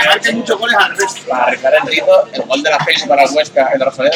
marque 0.09 0.33
muchos 0.33 0.59
goles 0.59 0.77
al 0.77 0.97
resto. 0.97 1.21
Para 1.29 1.45
arreglar 1.45 1.75
el 1.75 1.99
el 2.35 2.43
gol 2.47 2.63
de 2.63 2.71
la 2.71 2.79
Face 2.79 3.07
para 3.07 3.23
el 3.23 3.31
Huesca 3.33 3.71
en 3.73 3.81
Rosalía. 3.81 4.13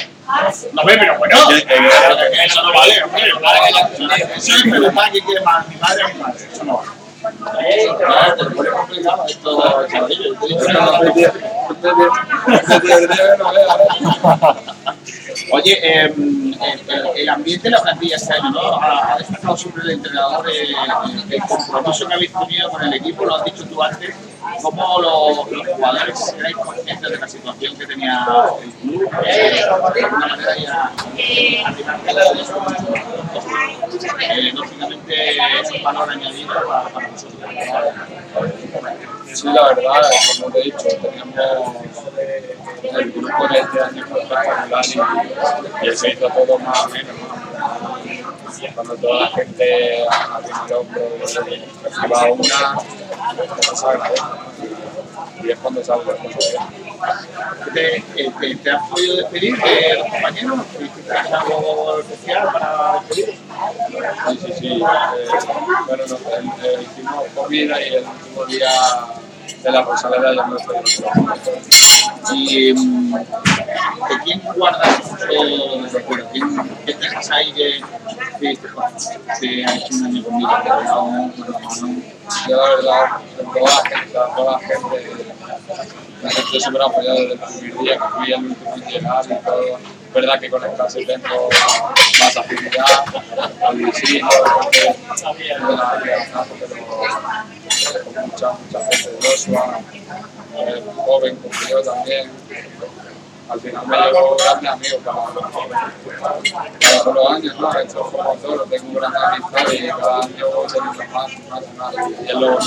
No, 0.72 0.80
hombre, 0.82 0.96
pero 0.98 1.18
bueno. 1.18 1.36
Eso 1.50 2.62
no 2.62 2.72
vale, 2.74 3.02
hombre. 3.04 3.22
Eso 4.36 4.52
es 4.56 4.62
preguntar 4.62 5.10
quién 5.12 5.24
quiere 5.24 5.40
más, 5.42 5.68
mi 5.68 5.76
madre 5.76 6.04
o 6.04 6.08
mi 6.08 6.14
madre. 6.20 6.48
Eso 6.52 6.64
no 6.64 6.76
vale. 6.78 7.03
Oye, 15.52 15.78
eh, 15.82 16.14
el, 16.14 17.16
el 17.16 17.28
ambiente 17.28 17.64
de 17.64 17.70
la 17.70 17.82
plantilla 17.82 18.16
este 18.16 18.34
año, 18.34 18.50
¿no? 18.50 18.80
Ha, 18.80 19.16
destacado 19.18 19.56
siempre 19.56 19.82
el 19.84 19.90
entrenador 19.90 20.48
eh, 20.50 20.74
el 21.30 21.40
compromiso 21.42 22.06
que 22.06 22.14
habéis 22.14 22.32
tenido 22.32 22.70
con 22.70 22.82
el 22.82 22.94
equipo, 22.94 23.24
lo 23.24 23.36
has 23.36 23.44
dicho 23.44 23.64
tú 23.66 23.82
antes, 23.82 24.14
cómo 24.62 25.00
lo- 25.00 25.46
los 25.50 25.66
jugadores 25.66 26.34
erais 26.38 26.56
conscientes 26.56 27.10
de 27.10 27.18
la 27.18 27.28
situación 27.28 27.76
que 27.76 27.86
tenía 27.86 28.26
el 28.62 28.70
club, 28.70 29.12
eh, 29.24 29.52
de 29.94 30.04
alguna 30.04 30.26
manera 30.28 30.56
ya 30.56 30.92
eh, 34.28 34.52
lógicamente 34.54 35.30
es 35.60 35.70
un 35.70 35.82
valor 35.82 36.10
añadido 36.10 36.54
para, 36.66 36.88
para 36.88 37.08
nosotros. 37.08 37.40
Sí, 39.32 39.46
la 39.48 39.62
verdad, 39.74 40.02
como 40.40 40.52
te 40.52 40.60
he 40.60 40.62
dicho, 40.64 40.88
teníamos 41.02 41.34
el 42.82 43.12
grupo 43.12 43.48
de 43.48 43.58
este 43.58 43.80
año 43.82 44.04
espectacular 44.04 44.84
y, 45.82 45.88
y 45.88 45.96
se 45.96 46.10
hizo 46.12 46.28
todo 46.28 46.58
más 46.58 46.86
o 46.86 46.88
menos. 47.68 47.82
¿no? 48.60 48.74
Cuando 48.74 48.94
toda 48.96 49.20
la 49.20 49.28
gente 49.28 50.04
a 50.08 50.38
primer 50.38 50.72
hombro 50.74 51.02
una, 52.32 52.78
eso 53.62 53.76
se 53.76 53.86
agradece. 53.86 54.22
Y 55.42 55.50
es 55.50 55.58
cuando 55.58 55.80
bien. 56.38 56.84
¿Te, 57.74 57.96
eh, 57.96 58.32
te, 58.40 58.56
te 58.56 58.70
has 58.70 58.88
podido 58.88 59.16
despedir 59.16 59.56
de 59.58 59.94
los 59.98 60.08
compañeros? 60.08 60.58
¿Hiciste 60.80 61.12
algo 61.12 61.98
especial 62.00 62.48
para 62.52 63.00
despedir? 63.00 63.34
Sí, 64.28 64.38
sí, 64.46 64.52
sí. 64.58 64.68
eh, 64.82 65.28
bueno, 65.86 66.02
nos, 66.06 66.20
el- 66.20 66.64
eh, 66.64 66.82
hicimos 66.82 67.24
comida 67.34 67.80
y 67.80 67.94
el 67.94 68.04
último 68.04 68.44
día 68.46 68.70
de 69.62 69.70
la 69.70 69.82
Rosaleda 69.82 70.34
ya 70.34 70.46
no 70.46 70.56
estoy. 70.56 70.76
¿Y 72.32 72.72
de 72.72 72.80
quién 74.24 74.42
guardas 74.56 75.10
mucho 75.10 75.86
recuerdo? 75.92 76.28
¿Quién, 76.32 76.76
¿Qué 76.86 76.94
tienes 76.94 77.30
ahí 77.30 77.52
que, 77.52 77.80
que 78.40 78.48
dices, 78.48 78.70
"Joder, 78.70 78.92
se 78.98 79.64
ha 79.64 79.74
hecho 79.76 79.94
un 79.94 80.06
año 80.06 80.24
conmigo? 80.24 80.50
que 80.62 80.70
ha 80.70 80.76
dado 80.80 81.02
una 81.04 81.18
mano"? 81.18 82.02
Yo 82.48 82.56
la 82.56 82.68
verdad, 82.68 83.06
toda 83.52 83.70
la 83.70 83.88
gente, 83.88 84.12
toda 84.12 84.52
la 84.52 84.58
gente, 84.58 85.24
la 86.22 86.30
gente 86.30 86.60
súper 86.60 86.82
apoyada 86.82 87.20
desde 87.20 87.32
el 87.34 87.40
primer 87.40 87.78
día 87.78 87.98
que 87.98 88.08
fui 88.08 88.32
el 88.32 88.44
último 88.44 88.74
en 88.74 89.32
y 89.32 89.44
todo. 89.44 89.78
Es 90.08 90.12
verdad 90.14 90.40
que 90.40 90.48
con 90.50 90.64
el 90.64 90.70
clase 90.72 91.04
tengo 91.04 91.48
más 92.20 92.36
afinidad, 92.36 93.04
al 93.66 93.76
visito, 93.76 94.28
porque 94.62 94.80
de 94.80 95.76
la 95.76 96.00
crianza, 96.00 96.46
pero 97.92 98.04
con 98.04 98.28
mucha, 98.28 98.52
mucha 98.52 98.80
gente 98.90 99.10
de 99.10 99.28
Joshua, 99.28 99.80
eh, 100.56 100.82
joven 100.96 101.36
como 101.36 101.68
yo 101.68 101.82
también. 101.82 102.30
Al 103.46 103.60
final 103.60 103.86
me 103.86 103.96
llevo 103.98 104.36
grandes 104.38 104.70
amigos 104.70 105.00
para, 105.04 105.18
para 105.26 107.02
todos 107.02 107.14
los 107.14 107.30
años, 107.30 107.60
¿no? 107.60 107.78
Esto 107.78 108.00
es 108.00 108.10
como 108.10 108.34
todo, 108.36 108.64
tengo 108.64 109.00
grandes 109.00 109.22
amistades 109.22 109.80
y 109.80 109.86
cada 109.86 110.20
año 110.20 110.50
voy 110.54 110.66
teniendo 110.66 111.04
más, 111.12 111.30
más, 111.50 111.74
más, 111.76 111.94
y 112.08 112.26
es 112.26 112.34
lo. 112.34 112.58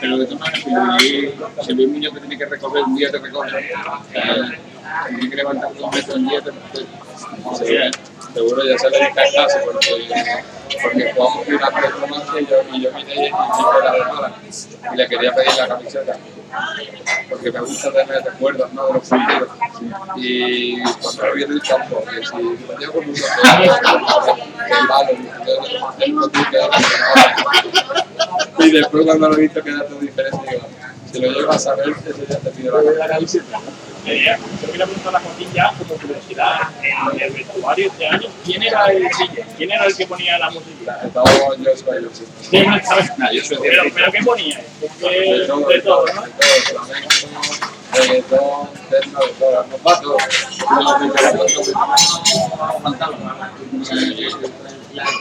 Pero 0.00 0.18
de 0.18 0.26
todas 0.26 0.40
maneras, 0.40 1.02
si 1.64 1.72
Luis, 1.72 1.88
Muñoz 1.88 2.12
te 2.12 2.20
tiene 2.20 2.38
que 2.38 2.44
recorrer 2.44 2.84
un 2.84 2.94
día, 2.94 3.10
te 3.10 3.18
recoge. 3.18 3.58
Eh, 3.58 4.58
tiene 5.08 5.30
que 5.30 5.36
levantar 5.36 5.74
dos 5.74 5.94
metros 5.94 6.16
un 6.16 6.28
día, 6.28 6.42
te 6.42 6.50
Sí, 7.58 7.76
seguro 8.34 8.64
ya 8.64 8.78
se 8.78 8.90
le 8.90 8.98
dije 8.98 9.20
a 9.20 9.30
clase 9.30 9.58
porque, 9.64 10.08
porque 10.82 11.12
jugamos 11.12 11.48
una 11.48 11.70
performance 11.70 12.40
y 12.40 12.46
yo, 12.46 12.56
y 12.72 12.82
yo 12.82 12.92
vine 12.92 13.14
y 13.14 13.26
y 13.26 13.30
fuera 13.30 13.92
de 13.92 14.04
mala 14.04 14.32
y 14.92 14.96
le 14.96 15.08
quería 15.08 15.34
pedir 15.34 15.54
la 15.56 15.68
camiseta 15.68 16.16
porque 17.28 17.52
me 17.52 17.60
gusta 17.60 17.92
tener 17.92 18.24
recuerdos 18.24 18.72
¿no? 18.72 18.86
de 18.88 18.92
los 18.94 19.08
partidos. 19.08 19.48
Y 20.16 20.82
cuando 20.82 21.26
lo 21.26 21.34
vi 21.34 21.42
en 21.44 21.52
el 21.52 21.62
campo 21.62 22.04
que 22.04 22.26
si 22.26 22.42
lo 22.42 22.78
llevo 22.78 22.92
con 22.94 23.08
uno 23.08 23.14
que 24.66 24.74
malo 24.88 25.12
y 28.58 28.70
después 28.72 29.04
cuando 29.04 29.28
lo 29.28 29.36
he 29.36 29.40
visto 29.40 29.62
queda 29.62 29.86
todo 29.86 29.98
diferente 29.98 30.38
digo 30.50 30.66
si 31.12 31.20
lo 31.20 31.30
llevas 31.32 31.66
a 31.66 31.74
ver 31.74 31.88
ese 31.90 32.12
día 32.26 32.38
te 32.38 32.50
pido 32.50 32.80
la 32.80 33.08
camiseta 33.08 33.60
Eh, 34.06 34.24
yo 34.62 34.66
quería 34.70 34.86
preguntar 34.86 35.16
a 35.16 35.20
Joaquín 35.20 35.48
ya, 35.52 35.72
como 35.76 35.94
curiosidad, 35.94 36.60
en 37.12 37.20
el 37.20 37.32
vestuario 37.32 37.86
este 37.86 38.06
año, 38.06 38.28
¿quién 38.44 38.62
era 38.62 38.86
el 38.86 39.02
DJ? 39.02 39.44
¿Quién 39.56 39.70
era 39.70 39.84
el 39.84 39.96
que 39.96 40.06
ponía 40.06 40.38
la 40.38 40.50
música? 40.50 41.00
estaba 41.04 41.30
yo 41.58 41.76
soy 41.76 42.02
yo 42.02 42.08
sí. 42.12 42.24
Nah, 43.18 43.30
yo 43.30 43.44
soy 43.44 43.58
Pero, 43.60 43.82
¿qué 44.12 44.22
ponía? 44.24 44.58
de 44.80 45.10
De, 45.10 45.46
todo, 45.46 45.68
de 45.68 45.80
todo, 45.82 46.06
¿no? 46.14 46.22
de 46.22 46.30
todo, 46.30 46.86
reggaetón, 47.92 48.68
techno, 48.88 49.20
de 49.20 49.32
todo, 49.38 49.66
nos 49.66 49.80
va 49.86 50.00
todo. 50.00 50.16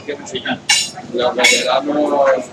¿Qué 0.05 0.15
música? 0.15 0.57
Los 1.13 1.35
veteranos 1.35 2.45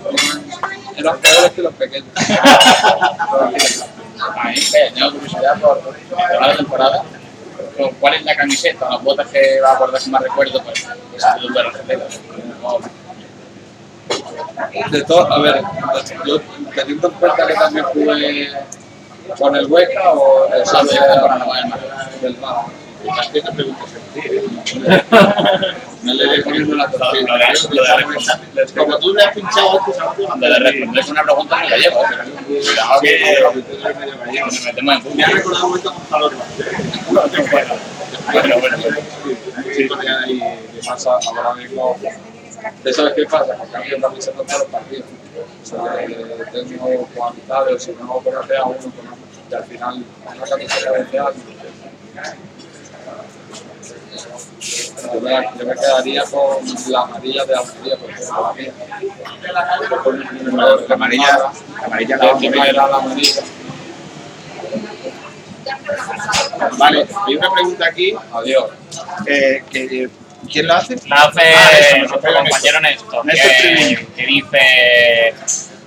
eran 0.97 1.19
peores 1.19 1.51
que 1.51 1.61
los 1.61 1.73
pequeños. 1.73 2.07
A 4.19 4.43
me 4.71 4.91
tengo 4.91 5.11
curiosidad 5.11 5.59
por 5.61 5.81
por 5.81 6.41
la 6.41 6.55
temporada. 6.55 7.03
por 7.77 7.95
¿Cuál 7.99 8.13
es 8.15 8.25
la 8.25 8.35
camiseta 8.35 8.89
las 8.89 9.03
botas 9.03 9.27
que 9.27 9.61
va 9.61 9.71
a 9.73 9.77
guardar 9.77 10.01
con 10.01 10.09
más 10.09 10.21
recuerdo? 10.21 10.61
Pues 14.73 14.91
de 14.91 15.03
todo, 15.03 15.31
a 15.31 15.39
ver, 15.39 15.61
yo 16.25 16.39
teniendo 16.75 17.07
en 17.07 17.13
cuenta 17.15 17.47
que 17.47 17.53
también 17.53 17.85
jugué 17.85 18.49
con 19.37 19.55
el 19.55 19.65
Huesca 19.67 20.11
o 20.13 20.51
el 20.53 20.65
para 21.21 21.37
la 21.37 21.45
Palma. 21.45 21.77
del 22.21 22.35
No 26.03 26.13
le 26.13 26.23
dejes 26.25 26.43
Poniendo 26.43 26.75
la. 26.75 26.91
Como 28.75 28.99
tú 28.99 29.13
le 29.13 29.23
has 29.23 29.33
pinchado 29.33 29.79
antes 29.79 29.99
a 29.99 30.13
le 30.69 31.11
una 31.11 31.23
pregunta. 31.23 31.63
¿eh? 31.63 31.79
En 34.75 34.85
Me 35.15 35.23
ha 35.23 35.29
recordado 35.29 35.67
momento 35.67 35.93
con 35.93 36.03
calor. 36.05 36.33
Bueno, 38.31 38.59
bueno, 38.59 38.77
bueno. 38.77 38.97
Sí, 39.75 39.87
con 39.87 39.99
ahí. 40.07 40.39
¿Qué 40.73 40.87
pasa 40.87 41.11
ahora 41.11 41.53
mismo? 41.55 41.97
¿Sabes 42.93 43.13
qué 43.15 43.25
pasa? 43.25 43.55
Que 43.55 43.71
cambio 43.71 44.01
camiseta 44.01 44.43
todos 44.43 44.59
los 44.59 44.69
partidos. 44.69 45.05
Tengo 46.51 46.67
si 47.79 47.91
no, 47.91 48.21
hacer 48.39 48.57
a 48.57 48.63
uno. 48.65 48.77
Y 49.49 49.53
al 49.53 49.63
final, 49.63 50.03
una 50.35 50.45
camiseta 50.45 50.91
de 50.91 51.01
este 51.01 51.19
año. 51.19 51.33
Yo 54.59 55.21
me, 55.21 55.31
yo 55.59 55.65
me 55.65 55.73
quedaría 55.75 56.23
con 56.23 56.91
la 56.91 57.01
amarilla 57.01 57.45
de 57.45 57.55
Almería, 57.55 57.95
porque 57.97 58.21
es 58.21 58.29
la 58.29 58.53
mía. 58.53 58.73
La 60.87 60.95
amarilla, 60.95 61.37
la 61.37 61.85
amarilla 61.85 62.17
la 62.17 62.23
La 62.25 62.31
vamos 62.31 62.43
a 62.43 62.45
última 62.47 62.63
ver. 62.63 62.73
era 62.73 62.87
la 62.87 62.97
amarilla. 62.97 63.41
Vale, 66.77 67.07
hay 67.27 67.35
una 67.35 67.51
pregunta 67.53 67.85
aquí. 67.87 68.15
Adiós. 68.33 68.65
eh, 69.27 69.63
que, 69.69 70.09
¿Quién 70.51 70.67
la 70.67 70.77
hace? 70.77 70.95
La 71.07 71.15
hace 71.23 71.41
Ah, 71.41 71.71
eso, 71.79 71.97
nuestro 71.97 72.21
compañero 72.33 72.79
Néstor, 72.79 73.25
Néstor 73.25 73.51
que, 74.15 74.25
dice, 74.25 75.33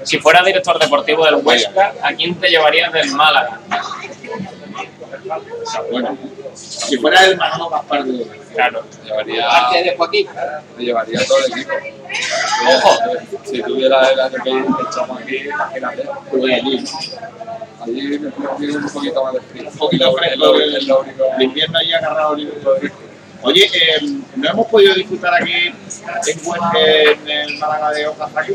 si 0.02 0.18
fuera 0.18 0.42
director 0.42 0.78
deportivo 0.78 1.24
del 1.24 1.36
Huesca, 1.36 1.94
¿a 2.02 2.12
quién 2.12 2.34
te 2.34 2.48
llevarías 2.51 2.92
del 2.92 3.10
Málaga? 3.12 3.60
Bueno, 5.90 6.16
si 6.55 6.97
fuera 6.98 7.24
el 7.24 7.36
Manolo 7.36 7.68
Gaspar 7.70 8.05
de 8.05 8.40
Claro. 8.55 8.82
Me 9.02 9.09
llevaría, 9.09 9.48
Parte 9.48 9.82
de 9.85 9.97
Joaquín. 9.97 10.27
me 10.77 10.85
llevaría 10.85 11.24
todo 11.27 11.39
el 11.39 11.52
equipo. 11.52 11.72
Ojo. 12.74 12.98
Si 13.44 13.62
tuviera 13.62 14.09
el 14.10 14.43
que 14.43 14.51
echamos 14.51 15.20
aquí, 15.22 15.36
imagínate. 15.36 16.09
Pues 16.31 16.43
allí. 16.55 16.85
Allí 17.81 18.18
me 18.18 18.31
pongo 18.31 18.52
un 18.52 18.93
poquito 18.93 19.24
más 19.24 19.35
de 19.35 19.40
frío. 19.40 19.70
Un 19.70 19.78
poquito 19.78 20.12
fresco 20.14 20.32
es 20.35 20.39
lo- 20.39 20.55
el, 20.60 20.93
único. 21.09 21.24
el 21.36 21.43
invierno 21.43 21.78
ahí 21.78 21.93
agarrado 21.93 22.35
libre. 22.35 22.59
Oye, 23.43 23.64
eh, 23.72 24.01
¿no 24.36 24.51
hemos 24.51 24.66
podido 24.66 24.94
disfrutar 24.94 25.32
aquí 25.40 25.72
en, 26.78 27.28
el 27.31 27.59
Málaga 27.59 27.90
de 27.93 28.06
Ojazaki? 28.09 28.52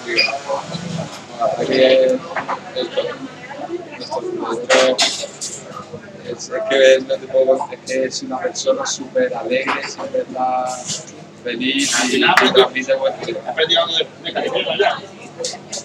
Aquí 0.00 0.87
que 1.68 2.18
que 7.86 8.04
es 8.04 8.22
una 8.22 8.38
persona 8.38 8.86
súper 8.86 9.34
alegre, 9.34 9.80
está 9.82 10.66
feliz 11.42 11.92
y, 12.12 12.20
transmite. 12.20 12.64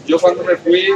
Yo 0.06 0.20
cuando 0.20 0.44
me 0.44 0.56
fui 0.58 0.90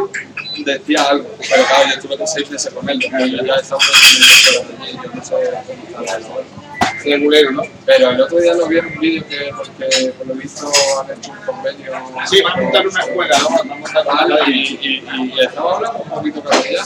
decía 0.66 1.04
algo, 1.04 1.30
pero 1.38 1.64
claro, 1.66 1.88
yo 1.88 1.94
estuve 1.94 2.28
seis 2.28 2.50
meses 2.50 2.74
con 2.74 2.90
él, 2.90 3.00
ya 3.00 3.56
estaba 3.56 3.82
en 3.84 4.86
el 4.86 5.02
yo 5.04 5.12
no 5.14 5.24
sé 5.24 5.36
cómo 5.68 5.84
estaba 5.84 6.18
eso. 6.18 6.67
Regulero, 7.04 7.52
¿no? 7.52 7.64
Pero 7.86 8.10
el 8.12 8.22
otro 8.22 8.38
día 8.40 8.54
lo 8.54 8.68
vi 8.68 8.78
en 8.80 8.86
un 8.88 9.00
vídeo 9.00 9.24
que, 9.28 9.52
porque 9.56 10.14
por 10.18 10.28
lo 10.28 10.34
visto 10.36 10.68
han 11.02 11.18
hecho 11.18 11.32
un 11.32 11.38
convenio. 11.46 11.92
Sí, 12.30 12.42
van 12.42 12.54
a 12.60 12.62
montar 12.62 12.88
una 12.88 13.00
escuela, 13.02 13.38
¿no? 13.40 13.50
Van 13.50 13.72
a 13.72 13.76
montar 13.76 14.06
una 14.06 14.14
Vale, 14.16 14.34
escuela 14.36 14.50
y, 14.56 14.80
y, 14.82 15.34
y 15.36 15.40
estaba 15.40 15.76
hablando 15.76 16.00
un 16.00 16.10
poquito 16.10 16.44
con 16.44 16.54
ella. 16.58 16.84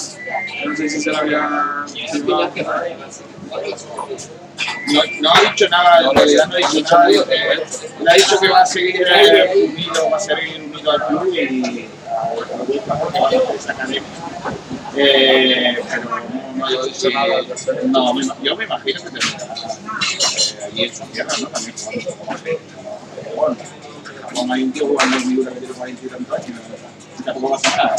No 0.65 0.76
sé 0.76 0.90
si 0.90 1.02
se 1.02 1.11
la 1.11 1.19
había. 1.19 1.41
No, 4.88 5.02
no 5.22 5.30
ha 5.34 5.41
dicho 5.49 5.68
nada, 5.69 5.99
en 6.10 6.15
realidad 6.15 6.48
no 6.48 6.53
ha 6.53 6.57
dicho 6.57 6.98
nada. 6.98 7.07
que- 7.07 8.03
le 8.03 8.11
ha 8.11 8.14
dicho 8.14 8.40
que 8.40 8.48
va 8.49 8.61
a 8.61 8.65
seguir 8.65 9.02
eh, 9.07 9.52
unido, 9.56 10.10
va 10.11 10.18
a 10.18 10.19
seguir 10.19 10.61
unido 10.64 10.91
al 10.91 11.07
club 11.07 11.34
y. 11.34 11.88
Eh, 14.98 15.78
pero 15.90 16.03
no, 16.03 16.53
no 16.56 16.65
ha 16.68 16.86
dicho 16.86 17.10
nada. 17.10 17.41
No, 17.86 18.14
yo 18.44 18.56
me 18.57 18.64
imagino 18.65 18.99
que 19.02 19.07
eh, 19.07 19.22
allí 20.72 20.84
en 20.84 20.95
su 20.95 21.03
tierra, 21.06 21.31
¿no? 21.41 21.48
También 21.48 21.76
jugando 21.77 22.15
como. 22.15 22.38
Pero 22.43 23.35
bueno, 23.35 23.57
como 24.34 24.53
hay 24.53 24.64
un 24.64 24.72
tío 24.72 24.88
jugando 24.88 25.18
en 25.18 25.27
mi 25.27 25.45
que 25.45 25.52
tiene 25.52 25.73
40 25.73 26.06
y 26.06 26.10
tantos 26.10 26.39
años, 26.39 26.60
tampoco 27.26 27.49
va 27.52 27.57
a. 27.57 27.95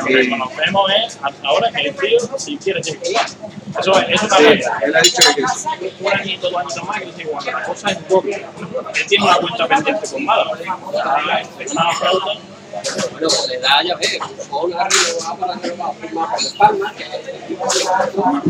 Lo 0.00 0.06
que 0.06 0.30
conocemos 0.30 0.90
es 1.06 1.18
ahora 1.42 1.70
que 1.70 1.88
el 1.88 1.96
tío 1.96 2.18
si 2.38 2.56
quiere 2.56 2.82
seguir 2.82 3.00
jugando. 3.04 3.34
Eso 3.78 4.00
es, 4.00 4.08
es 4.08 4.22
una 4.22 4.38
realidad. 4.38 4.72
él 4.82 4.96
ha 4.96 5.00
dicho 5.00 5.22
que 5.36 5.42
sí. 5.46 5.68
Un 6.00 6.12
añito, 6.12 6.50
dos 6.50 6.60
añitos 6.60 6.84
más 6.84 7.00
que 7.00 7.12
sigue 7.12 7.24
jugando. 7.26 7.50
La 7.52 7.64
cosa 7.64 7.90
es 7.90 8.08
doble. 8.08 8.34
Él 8.34 9.06
tiene 9.06 9.24
una 9.24 9.36
cuenta 9.36 9.68
pendiente 9.68 10.08
con 10.10 10.24
Málaga. 10.24 10.58
Es 11.58 11.72
una 11.72 11.92
flauta. 11.92 12.32
Bueno, 13.12 13.28
con 13.28 13.48
la 13.48 13.54
edad 13.54 13.82
ya 13.84 13.96
ves, 13.96 14.18
con 14.48 14.72
arriba 14.72 15.02
va 15.24 15.36
para 15.36 15.52
a 15.54 15.58
firmar 15.58 16.28
por 16.30 16.56
Palma, 16.58 16.94
que 16.96 17.04
tiene 17.04 17.56
44 17.56 18.24
años. 18.24 18.44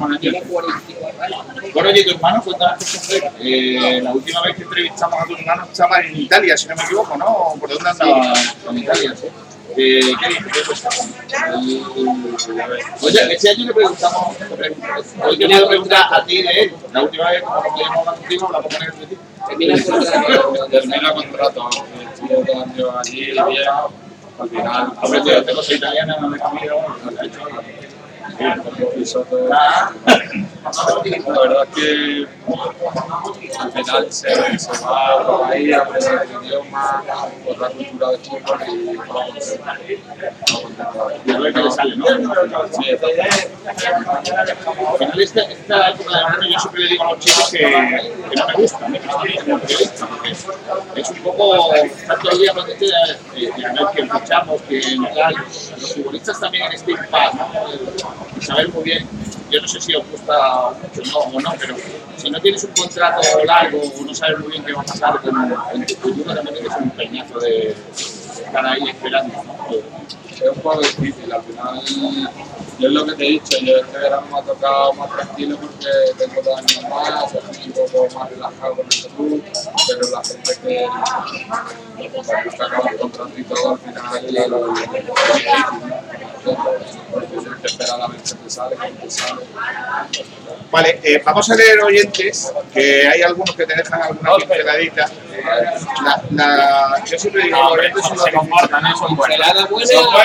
Bueno, 1.74 1.88
oye, 1.88 2.04
tu 2.04 2.10
hermano, 2.10 2.42
de 2.42 3.16
él. 3.16 3.22
Eh, 3.40 4.00
la 4.02 4.12
última 4.12 4.42
vez 4.42 4.56
que 4.56 4.62
entrevistamos 4.62 5.20
a 5.20 5.26
tu 5.26 5.36
hermano 5.36 5.64
estaba 5.64 6.00
en 6.00 6.16
Italia, 6.16 6.56
si 6.56 6.68
no 6.68 6.76
me 6.76 6.82
equivoco, 6.82 7.16
¿no? 7.16 7.54
¿Por 7.58 7.68
dónde 7.68 7.88
andaba? 7.88 8.32
En 8.68 8.78
Italia, 8.78 9.14
sí. 9.16 9.26
Eh, 9.76 10.00
¿Qué 10.52 10.62
cosa? 10.62 10.88
Oye, 13.02 13.34
ese 13.34 13.50
año 13.50 13.66
le 13.66 13.74
preguntamos, 13.74 14.36
le 14.40 15.24
hoy 15.24 15.38
te 15.38 15.46
puedo 15.46 15.68
preguntar 15.68 16.14
a 16.14 16.24
ti 16.24 16.42
de 16.42 16.50
él. 16.62 16.74
La 16.92 17.02
última 17.02 17.30
vez, 17.30 17.42
como 17.42 17.62
podíamos 17.62 17.98
hablar 17.98 18.14
contigo, 18.16 18.46
hablamos 18.46 18.74
con 18.74 18.82
él 18.82 19.00
de 19.00 19.06
ti. 19.06 19.18
Termina 19.46 19.74
el 19.74 19.84
contrato. 19.84 20.68
Termina 20.70 21.12
contrato, 21.12 21.70
estuvo 22.12 22.44
dos 22.44 22.56
años 22.56 22.90
allí, 22.98 23.26
bien. 23.26 24.07
Al 24.38 24.48
final, 24.48 24.92
Hombre, 25.02 25.20
tío, 25.22 25.44
tengo 25.44 25.62
soy 25.62 25.76
italiana, 25.76 26.16
no 26.20 26.28
me 26.28 26.38
cambié, 26.38 26.68
¿no? 26.68 27.77
La 31.26 31.40
verdad 31.40 31.66
que 31.74 32.26
al 33.58 33.72
final 33.72 34.12
se, 34.12 34.28
va 34.84 35.26
por 35.26 35.50
ahí 35.50 35.72
a 35.72 35.78
aprender 35.78 36.20
el 36.22 36.30
idioma, 36.46 37.02
por 37.44 37.58
la 37.58 37.68
cultura 37.70 38.10
de 38.10 38.18
fútbol 38.18 38.58
y 38.68 38.96
va 38.96 39.06
contento. 39.16 39.64
y 41.24 41.30
a 41.30 41.38
ver 41.38 41.54
qué 41.54 41.62
le 41.62 41.70
sale, 41.70 41.96
¿no? 41.96 42.06
Sí. 42.06 42.12
Al 42.90 42.98
final, 44.98 45.20
esta, 45.20 45.40
época 45.42 45.68
de 45.68 45.74
verano, 46.24 46.42
yo 46.42 46.58
siempre 46.58 46.82
le 46.82 46.88
digo 46.88 47.04
a 47.04 47.12
los 47.12 47.20
chicos 47.20 47.50
que, 47.50 47.58
que 47.58 48.36
no 48.36 48.46
me 48.46 48.54
gusta, 48.54 48.86
a 48.86 48.90
que 48.90 48.96
estoy 48.98 49.36
como 49.44 49.58
periodista, 49.58 50.06
porque 50.06 50.30
es 51.00 51.10
un 51.10 51.18
poco 51.18 51.74
estar 51.74 52.18
el 52.32 52.38
día 52.38 52.54
pendiente 52.54 52.86
de, 52.86 52.90
de, 53.40 53.50
de 53.50 53.66
a 53.66 53.70
quién 54.68 55.04
tal. 55.14 55.34
Los 55.80 55.94
futbolistas 55.94 56.40
también 56.40 56.66
en 56.66 56.72
este 56.72 56.90
impasse, 56.92 57.36
¿no? 57.36 57.48
Saber 58.40 58.72
muy 58.72 58.84
bien, 58.84 59.06
yo 59.50 59.60
no 59.60 59.68
sé 59.68 59.80
si 59.80 59.94
os 59.94 60.04
gusta 60.10 60.70
mucho 60.82 61.18
o 61.18 61.40
no, 61.40 61.52
pero 61.58 61.76
si 62.16 62.30
no 62.30 62.40
tienes 62.40 62.64
un 62.64 62.72
contrato 62.72 63.20
largo 63.44 63.80
o 63.80 64.04
no 64.04 64.14
sabes 64.14 64.38
muy 64.38 64.52
bien 64.52 64.64
qué 64.64 64.72
va 64.72 64.82
a 64.82 64.84
pasar 64.84 65.20
con, 65.20 65.34
en 65.74 65.86
tu 65.86 65.94
futuro, 65.96 66.34
también 66.34 66.56
tienes 66.56 66.76
un 66.80 66.90
peñazo 66.90 67.38
de 67.40 67.74
estar 68.44 68.66
ahí 68.66 68.88
esperando. 68.88 69.34
¿no? 69.34 70.27
Es 70.44 70.50
un 70.56 70.62
poco 70.62 70.80
difícil. 70.80 71.32
Al 71.32 71.42
final, 71.42 71.82
yo 72.78 72.88
es 72.88 72.94
lo 72.94 73.06
que 73.06 73.12
te 73.14 73.26
he 73.26 73.30
dicho, 73.30 73.58
yo 73.60 73.76
este 73.76 73.98
verano 73.98 74.26
me 74.30 74.38
ha 74.38 74.42
tocado 74.42 74.92
más 74.94 75.10
tranquilo 75.10 75.58
porque 75.60 75.88
tengo 76.16 76.42
dos 76.42 76.58
años 76.58 76.82
más, 76.88 77.34
estoy 77.34 77.66
un 77.66 77.90
poco 77.92 78.18
más 78.18 78.30
relajado 78.30 78.76
con 78.76 78.86
el 78.86 79.06
club, 79.16 79.44
pero 79.88 80.10
la 80.10 80.24
gente 80.24 80.52
que, 80.62 80.86
que 81.96 82.62
acaba 82.62 82.90
contrato 82.98 83.32
y 83.36 83.42
todo, 83.44 83.70
al 83.70 83.78
final 83.78 84.36
es 84.36 84.48
lo 84.48 84.74
¿no? 86.44 86.56
Que 87.60 87.66
esperar. 87.66 87.98
Vale, 90.70 91.00
eh, 91.02 91.22
vamos 91.24 91.50
a 91.50 91.54
leer 91.54 91.80
oyentes, 91.80 92.52
que 92.72 93.08
hay 93.08 93.22
algunos 93.22 93.54
que 93.56 93.66
te 93.66 93.74
dejan 93.74 94.02
alguna 94.02 94.36
pinceladita. 94.36 95.04
Eh, 95.04 95.40
la, 96.32 97.02
yo 97.04 97.18
siempre 97.18 97.44
digo, 97.44 97.56
los 97.56 97.72
oyentes 97.72 98.02
son 98.04 98.16
los 98.16 98.24
se 98.24 98.32
comportan, 98.32 98.86
¿eh? 98.86 98.90
son 98.98 99.16
buenos. 99.16 99.38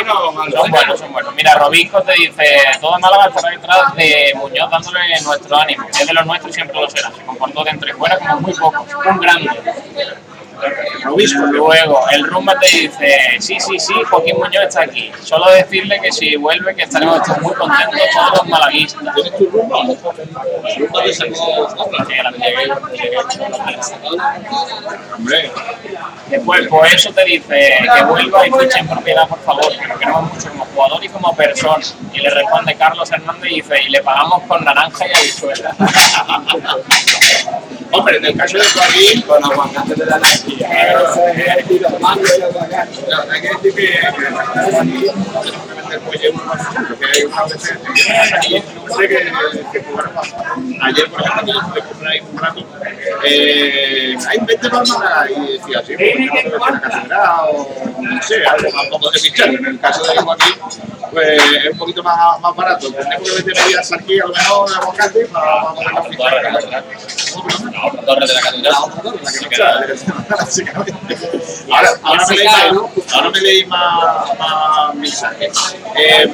Son 0.05 0.71
buenos. 0.71 0.99
Son 0.99 1.11
buenos. 1.11 1.35
Mira, 1.35 1.55
Robisco 1.55 2.01
te 2.01 2.13
dice, 2.13 2.43
todo 2.81 2.99
Málaga 2.99 3.27
estará 3.27 3.49
detrás 3.51 3.95
de 3.95 4.33
Muñoz 4.35 4.69
dándole 4.69 4.99
nuestro 5.23 5.57
ánimo. 5.57 5.87
Es 5.89 6.07
de 6.07 6.13
los 6.13 6.25
nuestros 6.25 6.51
y 6.51 6.53
siempre 6.53 6.79
lo 6.79 6.89
será. 6.89 7.11
Se 7.11 7.23
comportó 7.25 7.63
dentro 7.63 7.89
y 7.89 7.93
fuera 7.93 8.17
como 8.17 8.41
muy 8.41 8.53
pocos. 8.53 8.87
Un 9.05 9.19
grande. 9.19 9.49
Luego, 11.51 11.99
el 12.11 12.27
Rumba 12.27 12.57
te 12.59 12.67
dice, 12.67 13.17
sí, 13.39 13.57
sí, 13.59 13.79
sí, 13.79 13.93
Joaquín 14.09 14.37
Muñoz 14.37 14.63
está 14.67 14.83
aquí. 14.83 15.11
Solo 15.21 15.51
decirle 15.51 15.99
que 16.01 16.11
si 16.11 16.35
vuelve, 16.35 16.75
que 16.75 16.83
estaremos 16.83 17.21
todos 17.23 17.41
muy 17.41 17.53
contentos 17.53 17.99
todos 18.13 18.37
los 18.37 18.47
malaguistas. 18.47 19.15
¿Tienes 19.15 19.37
tu 19.37 19.45
te 21.03 21.13
sacó 23.83 24.09
Hombre, 25.15 25.51
Después, 26.29 26.67
pues 26.67 26.93
eso 26.93 27.11
te 27.11 27.25
dice 27.25 27.77
que 27.95 28.03
vuelva 28.05 28.47
y 28.47 28.51
fiche 28.51 28.79
en 28.79 28.87
propiedad, 28.87 29.27
por 29.27 29.39
favor, 29.41 29.77
que 29.77 29.87
lo 29.87 29.99
queremos 29.99 30.33
mucho 30.33 30.49
como 30.49 30.65
jugador 30.65 31.03
y 31.03 31.09
como 31.09 31.35
persona. 31.35 31.85
Y 32.13 32.19
le 32.19 32.29
responde 32.29 32.75
Carlos 32.75 33.11
Hernández 33.11 33.51
y 33.51 33.55
dice, 33.55 33.75
y 33.83 33.89
le 33.89 34.01
pagamos 34.01 34.41
con 34.47 34.63
naranja 34.63 35.05
y 35.07 35.11
habichuela. 35.15 35.75
hombre, 37.91 38.17
en 38.17 38.25
el 38.25 38.37
caso 38.37 38.57
de 38.57 38.63
Joaquín, 38.63 39.21
Con 39.21 39.43
aguacate 39.43 39.95
de 39.95 40.05
la 40.05 40.17
Nike. 40.17 40.42
La-. 50.13 50.17
Ayer, 50.81 51.09
por 51.09 51.21
ejemplo, 51.21 51.53
con 51.89 52.07
ahí 52.07 52.19
un 52.19 52.37
rato, 52.37 52.65
eh, 53.25 54.15
hay 54.27 54.37
20 54.45 54.69
palmas 54.69 55.29
y 55.29 55.53
decía, 55.53 55.83
sí, 55.85 55.95
pues 55.97 56.53
o 56.53 58.01
no 58.01 58.21
sé, 58.21 58.45
algo 58.45 58.71
más 58.71 58.87
como 58.89 59.09
de 59.09 59.19
fichar. 59.19 59.49
En 59.49 59.65
el 59.65 59.79
caso 59.79 60.03
de 60.03 60.21
Joaquín, 60.21 60.55
pues 61.11 61.41
es 61.63 61.71
un 61.71 61.77
poquito 61.77 62.03
más, 62.03 62.39
más 62.41 62.55
barato. 62.55 62.91
Tenemos 62.91 63.29
que 63.29 63.35
meter 63.37 63.63
medidas 63.63 63.91
aquí, 63.93 64.19
a 64.19 64.25
lo 64.25 64.33
mejor 64.33 64.69
de 64.69 64.75
aguacate, 64.75 65.25
para, 65.27 65.73
poderlo 65.73 66.03
fichar. 66.03 66.83
Otra 67.85 68.05
torre 68.05 68.27
de 68.27 68.33
la 68.33 68.41
catedral. 68.41 68.73
Básicamente. 70.39 71.17
Ahora, 71.71 71.89
ahora, 72.03 72.25
me 72.27 72.35
leí 72.35 72.45
más, 72.45 73.13
ahora 73.13 73.29
me 73.31 73.41
leí 73.41 73.65
más, 73.65 74.39
más 74.39 74.95
mensajes. 74.95 75.75
Eh, 75.95 76.31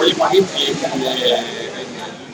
oye, 0.00 0.14
Joaquín, 0.14 0.46
eh, 0.56 1.68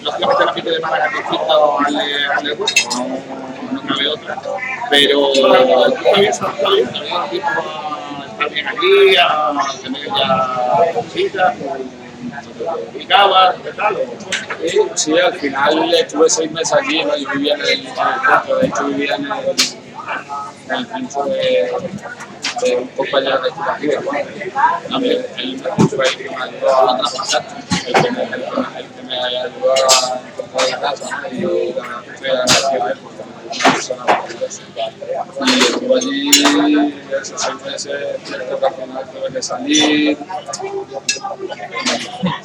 lógicamente 0.03 0.45
la 0.45 0.53
gente 0.53 0.71
de 0.71 0.81
Málaga 0.81 1.11
que 1.11 1.17
distinto 1.19 1.79
al 1.81 1.95
de 1.95 2.27
al 2.27 2.45
de 2.45 2.53
Huesca, 2.53 2.99
no, 2.99 3.73
no 3.73 3.83
cabe 3.83 4.09
otra. 4.09 4.39
Pero 4.91 5.33
tiempo 5.33 5.57
a 6.17 6.29
estar 8.27 8.51
bien 8.51 8.69
aquí, 8.69 9.17
a 9.17 9.53
tener 9.83 10.07
ya 10.07 10.93
cositas, 10.95 11.55
ubicabas, 12.95 13.57
¿qué 13.63 13.73
tal? 13.73 13.97
Sí, 14.95 15.19
al 15.19 15.35
final 15.35 15.95
estuve 15.95 16.31
seis 16.31 16.51
meses 16.51 16.73
allí, 16.73 17.05
¿no? 17.05 17.17
yo 17.17 17.29
vivía 17.35 17.55
en 17.55 17.61
el, 17.61 17.69
en 17.69 17.87
el 17.87 17.95
centro, 17.95 18.59
de 18.59 18.67
hecho 18.67 18.85
vivía 18.87 19.17
en 19.17 19.25
el, 19.25 19.84
el 20.71 20.87
piso 20.87 21.25
de, 21.25 21.73
de 22.63 22.77
un 22.77 22.89
compañero 22.89 23.41
de 23.41 23.51
Juan. 23.51 24.27
También 24.89 25.27
él 25.37 25.63
fue 25.89 26.07
el 26.07 26.17
que 26.17 26.31
me 26.31 26.43
ayudó 26.43 26.91
a 26.91 26.99
traspasar, 26.99 27.45
el 27.87 27.93
que 27.93 28.11
me, 28.11 28.23
el 28.23 28.89
que 28.89 29.03
me, 29.03 29.19
ayudó 29.19 29.75
a 29.75 30.21
encontrar 30.29 30.71
la 30.71 30.81
casa, 30.81 31.21
y 31.31 31.37
que 31.39 31.75
estoy 32.15 32.31
agradecido 32.31 32.85
a 32.85 32.91
él 32.91 32.99
porque 33.03 33.23
me 33.25 33.73
persona. 33.73 34.05
Y 35.47 35.61
estuve 35.61 35.97
allí 35.97 36.31
esos 37.21 37.41
seis 37.41 37.63
meses, 37.65 38.21
cierto 38.25 38.59
que 38.59 38.67
al 38.67 39.11
tuve 39.11 39.33
que 39.33 39.43
salir, 39.43 40.19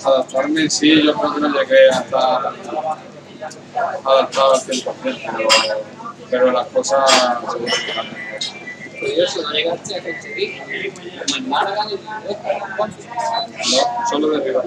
adaptarme, 0.03 0.69
sí, 0.69 1.03
yo 1.03 1.13
creo 1.13 1.33
que 1.35 1.41
no 1.41 1.49
llegué 1.49 1.89
a 1.91 1.99
estar 1.99 2.53
adaptado 4.05 4.53
al 4.53 4.61
100%, 4.61 4.93
pero, 5.03 5.98
pero 6.29 6.51
las 6.51 6.67
cosas 6.67 7.09
se 7.11 7.59
mejorando. 7.59 8.15
Curioso, 8.99 9.41
no 9.41 9.51
llegaste 9.51 9.95
a 9.95 10.03
conseguir 10.03 10.61
ni 10.67 10.91
en 11.37 11.49
Málaga 11.49 11.85
ni. 11.85 11.95
No, 11.95 12.01
solo 14.09 14.29
de 14.31 14.43
Rivas. 14.45 14.65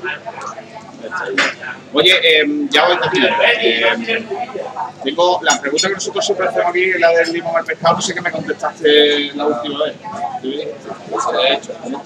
Oye, 1.92 2.14
eh, 2.22 2.44
ya 2.70 2.86
voy 2.86 2.96
terminando. 3.00 3.42
Eh, 3.60 4.24
tengo 5.04 5.40
la 5.42 5.60
pregunta 5.60 5.88
que 5.88 5.94
nosotros 5.94 6.24
siempre 6.24 6.48
hacemos 6.48 6.68
aquí, 6.68 6.92
la 6.98 7.10
del 7.10 7.32
limón 7.32 7.56
al 7.56 7.64
pescado, 7.64 7.96
no 7.96 8.02
sé 8.02 8.14
qué 8.14 8.20
me 8.22 8.30
contestaste 8.30 9.32
la 9.34 9.46
última 9.46 9.84
vez. 9.84 9.96
Sí, 10.40 10.68
se 11.26 11.32
le 11.32 11.48
he 11.48 11.54
hecho, 11.54 11.72
¿no? 11.88 12.02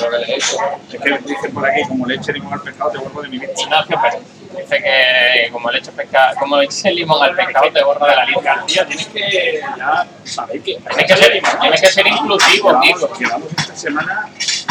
Lo 0.00 0.10
que 0.10 0.18
le 0.18 0.24
he 0.24 0.36
hecho. 0.36 0.56
Es 0.92 1.00
que 1.00 1.18
dicen 1.26 1.54
por 1.54 1.66
aquí, 1.66 1.82
como 1.86 2.06
le 2.06 2.14
eche 2.16 2.32
limón 2.32 2.54
al 2.54 2.62
pescado, 2.62 2.90
te 2.90 2.98
vuelvo 2.98 3.22
de 3.22 3.28
mi 3.28 3.38
vida. 3.38 3.52
Ignacio 3.56 4.00
Pérez. 4.02 4.22
Dice 4.56 4.82
que 4.82 5.52
como 5.52 5.70
le 5.70 5.78
eches 5.78 5.94
pesca, 5.94 6.34
como 6.38 6.56
le 6.56 6.64
eches 6.64 6.84
el 6.86 6.96
limón 6.96 7.22
al 7.22 7.34
pescado 7.34 7.70
te 7.72 7.82
borra 7.82 8.08
de 8.08 8.16
la 8.16 8.24
lista. 8.24 8.42
García, 8.42 8.86
tienes 8.86 9.06
que 9.08 9.60
ya 9.76 10.06
saber 10.24 10.60
que 10.62 10.76
Tienes 10.76 11.06
que 11.06 11.16
ser, 11.16 11.42
tienes 11.60 11.80
que 11.80 11.86
ser 11.88 12.06
inclusivo, 12.06 12.80
tío. 12.80 13.12
Quedamos 13.12 13.48
esta 13.56 13.76
semana. 13.76 14.30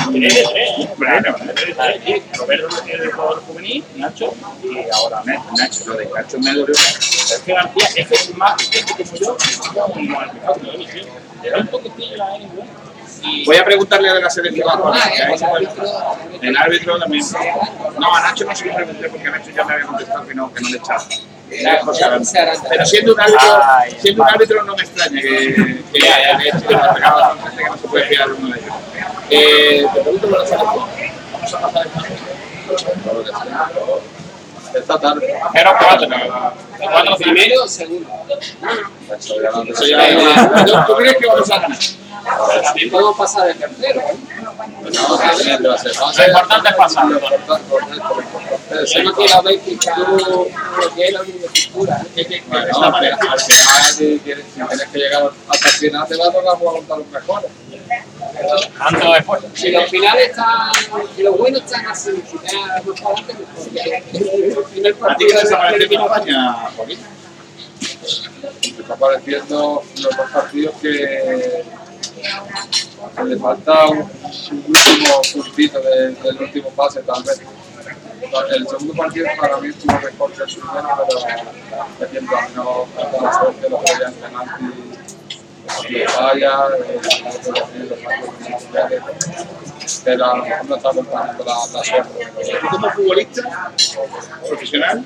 de 0.09 0.27
¿eh? 0.27 0.89
De 0.95 2.37
Roberto 2.37 2.67
que 2.85 2.93
es 2.93 3.01
de 3.01 3.11
jugador 3.11 3.43
juvenil, 3.43 3.83
Nacho, 3.95 4.33
y 4.63 4.89
ahora 4.93 5.21
Nacho. 5.25 5.85
Lo 5.85 5.93
de 5.95 6.05
Nacho 6.05 6.39
me 6.39 6.53
dolió. 6.53 6.73
Es 6.73 7.41
que 7.45 7.53
García 7.53 7.87
es 7.95 8.07
que 8.07 8.15
es 8.15 8.35
más 8.35 8.55
pequeño 8.63 8.95
como 8.97 9.15
yo, 9.15 9.37
como 9.93 10.21
el 10.21 11.51
da 11.51 11.57
un 11.59 11.67
poquitillo 11.67 12.23
a 12.23 12.35
él, 12.35 12.47
¿no? 12.55 12.63
Y 12.63 12.86
Voy 13.45 13.55
a 13.55 13.65
preguntarle 13.65 14.13
de 14.13 14.21
la 14.21 14.29
selección 14.29 14.67
el 14.67 15.47
árbitro, 15.47 15.85
El 16.41 16.57
árbitro 16.57 16.99
también. 16.99 17.23
No, 17.99 18.15
a 18.15 18.21
Nacho 18.21 18.45
no 18.45 18.55
se 18.55 18.65
lo 18.65 18.75
pregunté 18.75 19.09
porque 19.09 19.27
a 19.27 19.31
Nacho 19.31 19.51
ya 19.51 19.63
me 19.63 19.73
había 19.73 19.85
contestado 19.85 20.27
que 20.27 20.35
no, 20.35 20.53
que 20.53 20.61
no 20.61 20.69
le 20.69 20.77
echaba. 20.77 21.03
Pero 21.49 22.85
siendo 22.85 23.13
un 23.13 23.21
árbitro, 23.21 23.63
siendo 23.99 24.23
un 24.23 24.29
árbitro 24.29 24.63
no 24.63 24.75
me 24.75 24.83
extraña 24.83 25.21
que, 25.21 25.81
que 25.93 25.99
de 25.99 26.47
hecho 26.49 26.59
gente 26.59 27.63
que 27.63 27.69
no 27.69 27.77
se 27.77 27.87
puede 27.87 28.05
fiar 28.07 28.31
uno 28.31 28.53
de 28.53 28.59
ellos. 28.59 28.73
Eh, 29.29 29.85
te 29.93 30.01
pregunto 30.01 30.29
por 30.29 30.39
la 30.39 30.45
selección. 30.45 30.85
Vamos 31.33 31.53
a 31.53 31.59
pasar. 31.61 31.87
Esta 34.75 34.99
tarde. 34.99 35.33
0-4. 35.53 36.53
¿El 36.79 37.15
primero 37.15 37.63
o 37.63 37.67
segundo? 37.67 38.09
¿Tú 40.87 40.95
crees 40.97 41.17
que 41.17 41.25
vamos 41.25 41.51
a 41.51 41.59
ganar? 41.59 41.77
También 42.63 42.91
podemos 42.91 43.17
pasar 43.17 43.47
de 43.47 43.55
tercero. 43.55 44.01
¿eh? 44.01 44.17
No. 44.41 44.53
Lo 44.83 44.89
importante 46.27 46.69
es 46.69 46.75
pasar. 46.75 47.05
Yo 48.85 49.03
no 49.03 49.13
quiero 49.13 49.41
ver 49.43 49.59
que 49.61 49.77
tú 49.77 50.17
lo 50.17 50.95
que 50.95 51.05
es 51.05 51.13
la 51.13 51.21
universidad. 51.21 51.73
Bueno, 51.73 51.93
al 51.93 52.05
final, 52.05 53.19
al 53.29 53.39
final, 53.39 53.83
si 53.83 54.19
tienes, 54.19 54.45
si 54.53 54.59
que 54.91 54.97
llegar 54.97 55.29
hasta 55.49 55.69
el 55.69 55.75
final, 55.75 56.07
te 56.07 56.17
va 56.17 56.27
a 56.27 56.31
tocar 56.31 56.57
jugar 56.57 56.75
contra 56.75 56.97
los 56.97 57.07
mejores. 57.07 57.51
Tanto 58.77 59.13
después. 59.13 59.43
Si 59.53 59.71
los 59.71 59.89
finales 59.89 60.29
están, 60.29 60.71
si 61.15 61.23
los 61.23 61.37
buenos 61.37 61.61
están 61.63 61.85
así, 61.87 62.11
si 62.29 62.37
te 62.37 62.57
más 62.57 62.81
para 63.01 63.15
adelante, 63.15 64.13
el 64.13 64.63
primer 64.63 64.93
¿A 64.93 65.15
ti 65.15 65.25
partido 65.25 65.39
el 65.39 65.89
que 65.89 65.95
España, 65.95 66.69
Joaquín? 66.75 66.99
Me 68.61 68.81
está 68.81 68.95
pareciendo 68.95 69.83
los 69.95 70.17
dos 70.17 70.31
partidos 70.31 70.75
que, 70.81 71.63
le 73.25 73.37
falta 73.37 73.85
un, 73.87 73.99
último 73.99 75.21
puntito 75.33 75.79
de- 75.81 76.11
del 76.11 76.41
último 76.41 76.69
pase, 76.71 77.01
tal 77.03 77.23
vez. 77.23 77.41
El 78.55 78.67
segundo 78.67 78.93
partido 78.93 79.27
para 79.39 79.57
mí 79.57 79.69
estuvo 79.69 79.93
mejor 79.93 80.31
que 80.33 80.43
el 80.43 80.49
primero, 80.49 80.87
pero 80.97 82.11
no 82.21 82.87
no 82.95 83.09
tuve 83.09 83.21
la 83.21 83.33
suerte, 83.33 83.69
lo 83.69 83.77
tener 87.71 87.87
los 87.89 87.99
partidos 87.99 88.61
mundiales, 88.61 89.01
pero 90.03 90.35
no 90.67 90.75
está 90.75 90.89
contando 90.89 91.43
la, 91.45 91.55
la 91.73 91.83
suerte. 91.83 92.27
Tú 92.61 92.67
como 92.71 92.89
futbolista 92.91 93.71
profesional, 94.47 95.05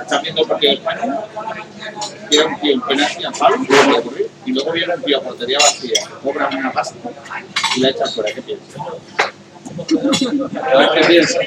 estás 0.00 0.22
viendo 0.22 0.42
el 0.42 0.48
partido 0.48 0.72
de 0.72 0.78
España, 0.78 1.20
tira 2.28 2.46
un 2.46 2.60
tío 2.60 2.72
en 2.72 2.80
penalti 2.80 3.24
a 3.24 3.30
palo, 3.32 3.56
y 4.44 4.52
luego 4.52 4.72
viene 4.72 4.94
un 4.94 5.02
tío 5.02 5.18
a 5.18 5.22
portería 5.22 5.58
vacía, 5.58 6.00
cobra 6.22 6.48
una 6.48 6.72
pasta 6.72 6.96
y 7.76 7.80
la 7.80 7.90
echan 7.90 8.08
fuera. 8.08 8.34
¿Qué 8.34 8.42
piensas? 8.42 8.82
¿Sabes 9.76 10.88
qué 10.94 11.04
pienso? 11.06 11.38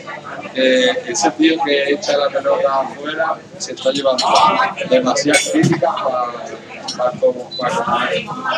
Que 0.53 0.89
ese 1.07 1.31
tío 1.31 1.56
que 1.65 1.93
echa 1.93 2.18
la 2.18 2.30
pelota 2.30 2.81
afuera 2.81 3.38
se 3.57 3.73
está 3.73 3.91
llevando 3.91 4.26
demasiadas 4.89 5.49
críticas 5.51 5.91
para, 5.95 6.31
para 6.97 7.19
como 7.19 7.49
para. 7.57 8.10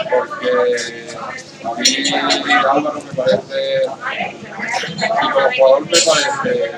Porque 0.09 1.07
a 1.63 1.73
mí 1.75 2.53
Álvaro 2.53 3.01
me 3.01 3.13
parece, 3.13 3.81
y 4.87 5.09
como 5.09 5.51
jugador 5.57 5.81
me 5.81 5.99
parece 6.05 6.71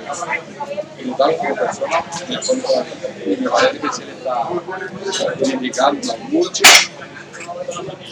brutal 1.03 1.37
como 1.37 1.55
persona, 1.55 2.05
y 3.25 3.37
me 3.37 3.49
parece 3.49 3.79
que 3.79 3.93
se 3.93 4.05
le 4.05 4.11
está 4.13 4.47
criticando 5.39 6.17
mucho 6.29 6.63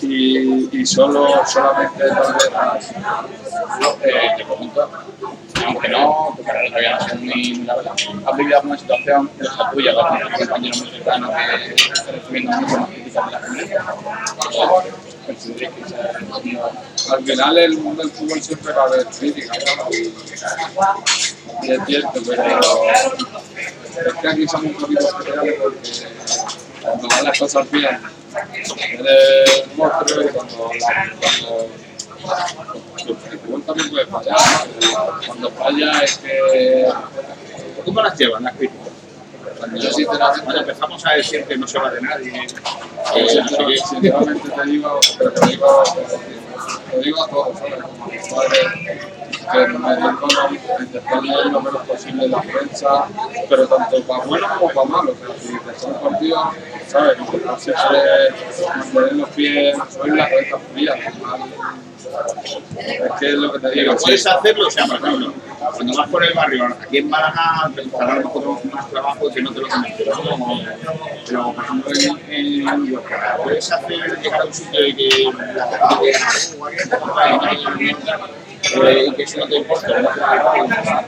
y, 0.01 0.85
solo, 0.85 1.45
solamente 1.45 2.03
tal 2.07 2.33
vez 3.99 4.37
te 4.37 4.45
pregunto, 4.45 4.89
aunque 5.65 5.89
no, 5.89 6.33
tu 6.35 6.43
carrera 6.43 6.69
todavía 6.69 6.97
no 6.97 7.05
es 7.05 7.15
muy 7.15 7.53
muy 7.55 7.65
larga, 7.65 7.91
¿has 7.91 8.37
vivido 8.37 8.57
alguna 8.57 8.77
situación 8.77 9.29
de 9.37 9.43
la 9.43 9.71
tuya 9.71 9.93
con 9.93 10.05
un 10.11 10.19
compañero 10.31 10.77
muy 10.77 10.89
que 10.89 11.73
esté 11.73 12.11
recibiendo 12.11 12.51
mucho 12.51 12.77
más 12.77 12.89
críticas 12.89 13.25
de 13.25 13.31
la 13.31 13.39
al 17.11 17.23
final 17.23 17.57
el 17.57 17.77
mundo 17.77 18.01
del 18.01 18.11
fútbol 18.11 18.41
siempre 18.41 18.73
va 18.73 18.83
a 18.83 18.85
haber 18.85 19.05
críticas, 19.05 19.57
¿no? 19.77 19.89
y 21.63 21.71
es 21.71 21.85
cierto, 21.85 22.21
pero 22.27 22.43
es 24.07 24.13
que 24.21 24.27
aquí 24.27 24.47
somos 24.47 24.65
un 24.67 24.81
poquito 24.81 25.07
especiales 25.07 25.55
porque 25.61 25.91
cuando 26.81 27.07
van 27.07 27.23
las 27.23 27.39
cosas 27.39 27.71
bien, 27.71 27.99
un 28.31 29.77
monstruo 29.77 30.23
y 30.23 30.27
cuando, 30.29 30.67
puede 33.89 34.05
fallar, 34.05 34.67
¿no? 34.81 35.25
cuando 35.25 35.51
falla 35.51 36.03
es 36.03 36.17
que 36.17 36.87
¿Cómo 37.83 38.01
las 38.01 38.17
llevan 38.17 38.43
las 38.43 38.55
críticas? 38.55 38.87
cuando 39.57 39.77
yo 39.77 39.91
sinceramente 39.91 40.41
Cuando 40.43 40.61
empezamos 40.61 41.05
a 41.05 41.13
decir 41.13 41.45
que 41.45 41.57
no 41.57 41.67
se 41.67 41.79
va 41.79 41.91
de 41.91 42.01
nadie, 42.01 42.31
no 42.31 43.29
sé 43.29 43.77
sinceramente, 43.89 44.49
te 44.49 44.65
digo, 44.65 44.99
pero 45.17 45.31
te 45.33 45.47
digo, 45.47 45.83
te 46.91 46.99
digo 46.99 47.23
a 47.23 47.27
todos, 47.27 47.57
¿sabes? 47.57 48.67
Que 49.51 49.67
me 49.67 49.95
dedico 49.95 50.27
a 50.27 50.83
intentar 50.83 51.23
leer 51.23 51.45
lo 51.47 51.61
menos 51.61 51.87
posible 51.87 52.27
la 52.27 52.41
prensa, 52.41 53.07
pero 53.49 53.67
tanto 53.67 54.03
para 54.03 54.25
bueno 54.25 54.47
como 54.59 54.73
para 54.73 54.89
malo. 54.89 55.11
O 55.13 55.15
sea, 55.15 55.35
si 55.39 55.57
te 55.59 55.79
son 55.79 55.93
partidos, 56.01 56.47
¿sabes? 56.87 57.19
Intentar 57.19 57.59
siempre 57.59 57.99
mantener 58.77 59.13
los 59.13 59.29
pies, 59.29 59.77
soy 59.89 60.11
la 60.11 60.29
cabeza 60.29 60.57
fría, 60.73 60.93
al 60.93 61.13
final. 61.13 61.90
Es 62.77 63.11
que 63.19 63.27
es 63.27 63.33
lo 63.33 63.51
que 63.53 63.59
te 63.59 63.71
digo. 63.71 63.83
Pero 63.83 63.97
sí. 63.97 64.05
puedes 64.05 64.25
hacerlo, 64.25 64.67
o 64.67 64.71
sea, 64.71 64.85
por 64.85 64.95
ejemplo, 64.97 65.33
cuando 65.73 65.97
vas 65.97 66.09
por 66.09 66.23
el 66.23 66.33
barrio, 66.33 66.65
aquí 66.81 66.97
en 66.97 67.09
Málaga 67.09 67.71
te 67.75 67.83
gustará 67.83 68.13
a 68.13 68.15
lo 68.15 68.23
mejor 68.23 68.65
más 68.65 68.89
trabajo 68.89 69.31
que 69.33 69.41
no 69.41 69.51
te 69.51 69.59
lo 69.61 69.67
comenté, 69.67 70.03
pero, 71.27 71.53
por 71.53 71.63
ejemplo 71.63 71.91
en, 72.29 73.01
puedes 73.43 73.71
hacer 73.71 74.19
llegar 74.21 74.41
a 74.41 74.45
un 74.45 74.53
sitio 74.53 74.87
y 74.87 74.95
que 74.95 75.33
la 75.55 75.67
gente 75.67 76.21
y 78.63 79.11
que 79.13 79.23
eso 79.23 79.39
no 79.39 79.47
te 79.47 79.57
importa, 79.57 79.87
no 80.01 80.09
te 80.09 80.19
da 80.19 81.05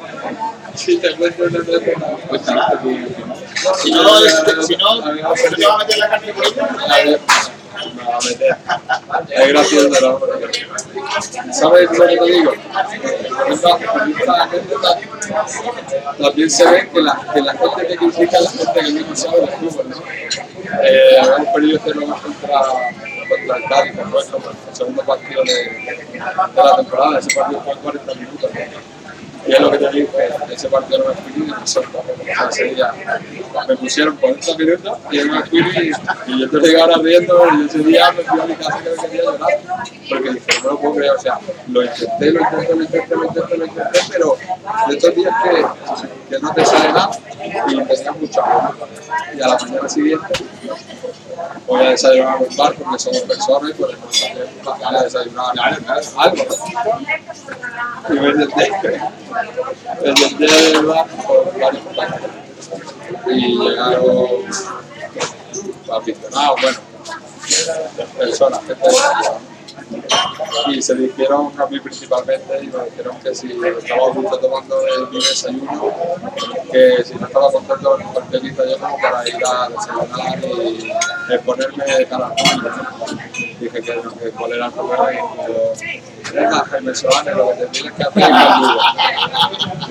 Si 0.76 0.96
no, 3.92 4.10
si 4.64 4.76
no, 4.76 5.36
¿se 5.36 5.50
te 5.56 5.66
va 5.66 5.74
a 5.74 5.78
meter 5.78 5.98
la 5.98 6.10
cárcel 6.10 6.34
por 6.34 6.46
ello? 6.46 7.20
Me 7.96 8.04
va. 8.04 8.20
Es 9.30 9.48
gracioso. 9.50 10.20
Porque, 10.20 11.54
¿Sabes 11.54 11.98
lo 11.98 12.08
que 12.08 12.18
te 12.18 12.26
digo? 12.32 12.52
Esta 13.50 13.74
anécdota 14.02 15.00
también 16.20 16.50
se 16.50 16.70
ve 16.70 16.90
que 16.92 17.02
la, 17.02 17.28
que 17.34 17.42
la 17.42 17.54
gente 17.54 17.88
que 17.88 17.96
critica 17.98 18.38
es 18.38 18.44
la 18.44 18.52
gente 18.52 18.80
que 18.80 18.92
mismo 18.92 19.16
sabe 19.16 19.42
de 19.42 19.48
fútbol, 19.48 19.90
¿no? 19.90 19.96
Eh, 20.84 21.20
habíamos 21.20 21.54
perdido 21.54 21.80
0 21.84 22.00
contra, 22.22 22.62
contra 23.30 23.58
el 23.58 23.64
Cádiz, 23.70 23.94
por 23.94 24.22
ejemplo, 24.22 24.52
el 24.70 24.76
segundo 24.76 25.04
partido 25.04 25.44
de, 25.44 25.54
de 25.54 26.20
la 26.20 26.76
temporada, 26.76 27.20
ese 27.20 27.40
partido 27.40 27.62
fue 27.62 27.74
en 27.74 27.80
40 27.80 28.16
minutos. 28.16 28.52
¿no? 28.54 28.93
Y 29.46 29.52
es 29.52 29.60
lo 29.60 29.72
que 29.72 29.78
te 29.78 29.90
dije, 29.90 30.30
ese 30.52 30.70
partido 30.70 31.00
no 31.00 31.10
me 31.10 31.16
fui 31.16 31.34
me 33.68 33.78
pusieron 33.78 34.16
40 34.18 34.58
minutos 34.58 34.98
y 35.12 35.18
yo 35.18 35.26
me 35.26 35.44
fui 35.44 35.92
y 36.28 36.40
yo 36.40 36.50
te 36.50 36.60
digo 36.60 36.82
ahora 36.82 36.98
riendo 37.02 37.46
y 37.58 37.66
ese 37.66 37.80
día 37.80 38.12
me 38.12 38.24
fui 38.24 38.40
a 38.40 38.46
mi 38.46 38.56
casa 38.56 38.80
que 38.84 38.90
me 38.90 38.96
quería 38.96 39.24
llorar. 39.24 39.50
Porque 40.10 40.30
dije, 40.32 40.46
no 40.64 40.70
lo 40.72 40.80
puedo 40.80 40.96
creer, 40.96 41.12
o 41.12 41.20
sea, 41.20 41.40
lo 41.68 41.84
intenté, 41.84 42.32
lo 42.32 42.40
intenté, 42.42 42.76
lo 42.76 42.84
intenté, 42.84 43.16
lo 43.16 43.26
intenté, 43.26 43.58
lo 43.58 43.66
intenté, 43.66 44.00
pero 44.12 44.38
de 44.88 44.96
estos 44.96 45.16
días 45.16 45.34
que, 45.44 46.36
que 46.36 46.42
no 46.42 46.54
te 46.54 46.66
sale 46.66 46.94
nada 46.94 47.12
y 47.68 47.84
tenía 47.86 48.12
mucha 48.12 48.42
hambre. 48.42 48.88
Y 49.38 49.42
a 49.42 49.48
la 49.48 49.58
mañana 49.58 49.90
siguiente 49.90 50.34
voy 51.68 51.86
a 51.86 51.90
desayunar 51.90 52.34
a 52.34 52.38
un 52.38 52.58
bar 52.58 52.74
porque 52.74 53.00
somos 53.00 53.22
personas 53.22 53.72
y 53.72 53.74
podemos 53.74 54.10
hacer 54.10 54.48
a 54.84 55.04
desayunar 55.04 55.46
algo. 56.18 56.38
Y 58.10 58.14
me 58.14 58.34
senté, 58.34 58.72
me 60.04 60.16
senté 60.16 60.46
en 60.46 60.76
el 60.76 60.86
bar 60.86 61.08
con 61.26 61.60
varios. 61.60 61.84
Y 63.28 63.58
llegaron 63.58 64.28
aficionados, 65.92 66.62
bueno, 66.62 66.80
personas 68.18 68.60
que 68.60 68.76
te 68.76 68.90
y 70.68 70.82
se 70.82 70.96
dirigieron 70.96 71.52
a 71.60 71.66
mí 71.68 71.80
principalmente 71.80 72.64
y 72.64 72.68
me 72.68 72.86
dijeron 72.86 73.18
que 73.20 73.36
si 73.36 73.52
estaba 73.52 74.14
justo 74.14 74.38
tomando 74.38 74.82
el, 74.82 75.10
mi 75.10 75.18
desayuno, 75.18 75.92
que 76.72 77.04
si 77.04 77.16
no 77.16 77.28
estaba 77.28 77.52
contento 77.52 77.92
con 77.92 78.02
el 78.02 78.08
partido 78.14 78.42
que 78.42 78.48
hice 78.48 78.64
para 79.02 79.28
ir 79.28 79.36
a 79.46 79.70
desayunar 79.70 80.40
y 80.44 80.92
eh, 81.34 81.40
ponerme 81.46 82.06
cara 82.10 82.28
al. 82.28 82.34
Dije 83.60 83.82
que, 83.82 83.82
que 83.82 84.32
cuál 84.32 84.54
era 84.54 84.66
el 84.68 84.72
problema 84.72 85.12
y 85.12 85.16
dijo, 85.16 85.74
venga 86.34 86.66
Jaime 86.66 86.96
Solane, 86.96 87.32
lo 87.32 87.50
que 87.50 87.56
te 87.56 87.68
tienes 87.68 87.94
que 87.94 88.04
hacer 88.04 88.24
es 88.24 88.30
conmigo. 88.30 88.82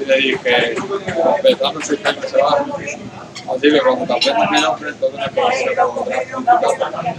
Y 0.00 0.04
le 0.04 0.16
dije, 0.16 0.74
empezando 1.36 1.80
soy 1.80 1.98
Jaime 1.98 2.28
Solane. 2.28 2.72
Así 3.51 3.70
que 3.70 3.81
cuando 3.81 4.06
puedes 4.06 4.24
ser 4.24 5.77
como 5.77 6.01
otra 6.01 6.20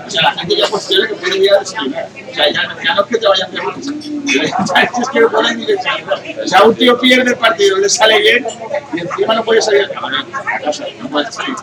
O 0.06 0.10
sea, 0.10 0.22
la 0.24 0.32
gente 0.32 0.56
ya 0.56 0.70
cuestiona 0.70 1.08
que 1.08 1.16
puede 1.16 1.38
ir 1.38 1.54
a 1.54 1.60
desayunar. 1.60 2.08
O 2.08 2.34
sea, 2.34 2.52
ya, 2.52 2.64
no 2.96 3.02
es 3.02 3.08
que 3.08 3.18
te 3.18 3.28
vayan 3.28 3.52
sea, 3.52 4.84
es 5.02 5.10
que. 5.10 5.24
O 5.24 6.48
sea, 6.48 6.64
un 6.64 6.76
tío 6.76 7.00
pierde 7.00 7.32
el 7.32 7.38
partido, 7.38 7.78
le 7.78 7.90
sale 7.90 8.20
bien 8.20 8.46
y 8.94 9.00
encima 9.02 9.36
no 9.36 9.44
puede 9.44 9.62
salir 9.62 9.84
a 9.84 10.60
casa. 10.60 10.86
No 11.02 11.10
puede 11.10 11.32
salir. 11.32 11.56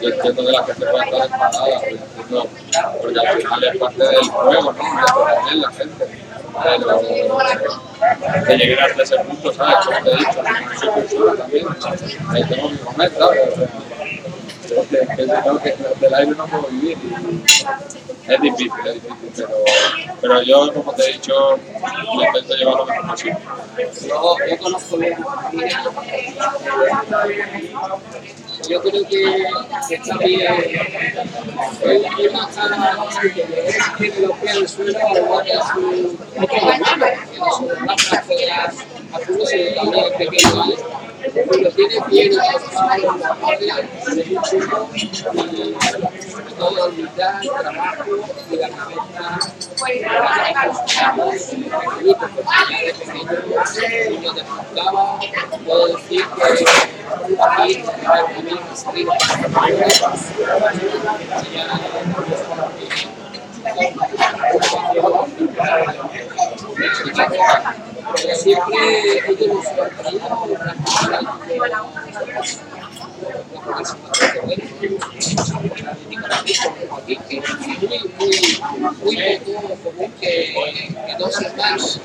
Yo 0.00 0.08
entiendo 0.08 0.46
que 0.46 0.52
la 0.52 0.64
gente 0.64 0.86
puede 0.86 1.04
estar 1.04 1.26
enfadada, 1.26 1.80
porque 3.02 3.20
al 3.20 3.36
final 3.38 3.64
es 3.64 3.78
parte 3.78 4.04
del 4.04 4.28
juego, 4.28 4.72
¿no? 4.72 4.80
Es 4.80 5.34
también 5.34 5.60
la 5.60 5.70
gente. 5.72 6.29
Pero 6.62 8.44
que 8.46 8.56
llegue 8.56 8.80
hasta 8.80 9.02
ese 9.02 9.18
punto, 9.18 9.52
¿sabes? 9.52 9.76
Como 9.86 10.02
te 10.02 10.10
he 10.10 10.16
dicho, 10.16 10.42
soy 10.80 10.90
persona 10.90 11.36
también, 11.36 11.66
ahí 12.28 12.44
tengo 12.48 12.70
mi 12.70 12.78
sea, 12.78 13.68
que, 14.74 14.98
que, 14.98 15.26
que 15.62 15.94
del 16.00 16.14
aire 16.14 16.32
no 16.36 16.46
puedo 16.46 16.66
vivir. 16.68 16.98
Es 18.28 18.40
difícil, 18.40 18.70
es 18.86 18.94
difícil, 18.94 19.30
pero, 19.36 19.48
pero 20.20 20.42
yo, 20.42 20.72
como 20.72 20.92
te 20.94 21.10
he 21.10 21.12
dicho, 21.14 21.32
lo 22.14 22.24
intento 22.24 22.54
llevar 22.54 22.76
lo 22.76 22.86
mejor 22.86 23.06
posible. 23.08 23.38
Yo, 24.06 24.36
yo 24.48 24.58
conozco 24.58 24.96
bien 24.98 25.14
a. 25.14 25.50
Yo 28.68 28.80
creo 28.82 29.08
que 29.08 29.46
está 29.90 30.16
bien. 30.18 30.52
El 31.82 32.02
tema 32.02 32.48
está 32.48 32.62
tiene 33.98 34.20
los 34.20 34.38
pies 34.38 34.56
el 34.56 34.68
suelo, 34.68 34.98
igual 35.16 35.44
que 35.44 35.52
su 35.52 36.18
otro 36.40 36.56
hermano, 36.56 37.06
que 37.06 37.38
no 37.38 37.50
son 37.50 37.86
más 37.86 37.96
brazos 38.10 38.28
de 38.28 38.46
la 38.46 38.72
Arturo, 39.12 39.46
sino 39.46 39.74
también 39.74 40.04
es 40.04 40.12
pequeño. 40.12 41.09
Lo 41.22 41.70
tiene 41.72 41.96
bien 42.08 42.32
acostado 42.40 43.18
sobre 46.30 46.50
todo 46.54 46.88
humildad, 46.88 47.40
trabajo 47.42 48.04
y 48.50 48.56
la 48.56 48.68
cabeza 48.70 49.04
de 49.04 49.24
pequeño 49.28 49.70
aquí 67.26 67.89
siempre 68.36 69.22
ellos 69.28 69.48
nos 69.48 69.66
han 69.66 69.90
traído 69.96 70.28
muy, 70.30 70.56
común 79.82 80.12
que, 80.20 80.54
que 81.06 81.16
dos 81.18 81.40
hermanos 81.42 82.00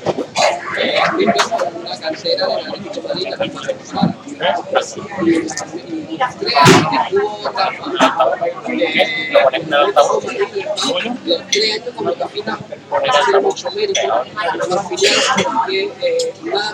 una 1.76 1.98
cantera 1.98 2.46
de 2.46 2.52
la 2.52 2.68
Atlético 2.68 3.08
Madrid, 3.08 3.26
la 3.30 4.82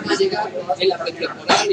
más 0.05 0.19
llegar 0.19 0.51
en 0.79 0.89
pretemporada 0.97 1.63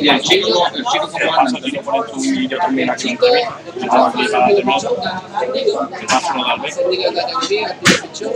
y 0.00 0.08
un 0.08 0.08
el 0.08 0.20
chico, 0.20 0.66
el 0.74 0.84
chico 0.84 1.08
cómo 1.10 1.34
anda. 1.40 1.58
Y 2.18 2.48
yo 2.48 2.58
también 2.58 2.90
aquí. 2.90 3.08
Chico, 3.10 3.26
Estamos 3.26 4.14
aquí 4.14 4.26
para 4.28 4.48
el 4.48 4.56
de 4.56 4.62
Alves. 6.50 6.76
de 6.76 7.14
categoría, 7.14 7.76
tiene 7.80 7.98
pichón, 8.02 8.32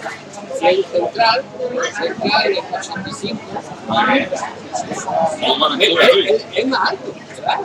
y 0.61 0.66
hay 0.66 0.78
un 0.78 0.85
central, 0.85 1.44
central 1.97 2.53
es 2.53 2.89
85. 2.89 3.40
Es- 5.40 5.47
más 6.66 6.90
alto. 6.90 7.12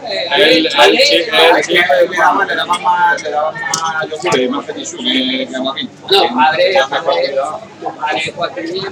Eh, 0.09 0.27
El- 0.35 0.65
el 0.65 0.75
Ale- 0.75 0.97
chico- 1.03 1.35
le 2.45 2.55
daban 2.55 2.81
más, 2.81 3.21
le 3.21 3.29
daban 3.29 3.53
más, 3.53 4.09
yo 4.09 4.17
creo 4.31 4.49
más 4.51 4.65
petición 4.65 5.03
que 5.03 5.47
que 5.51 5.59
mí. 5.73 5.89
No, 6.09 6.35
padre, 6.35 6.73
padre, 6.89 7.35
padre, 7.99 8.34
cuatro 8.35 8.63
mil, 8.63 8.91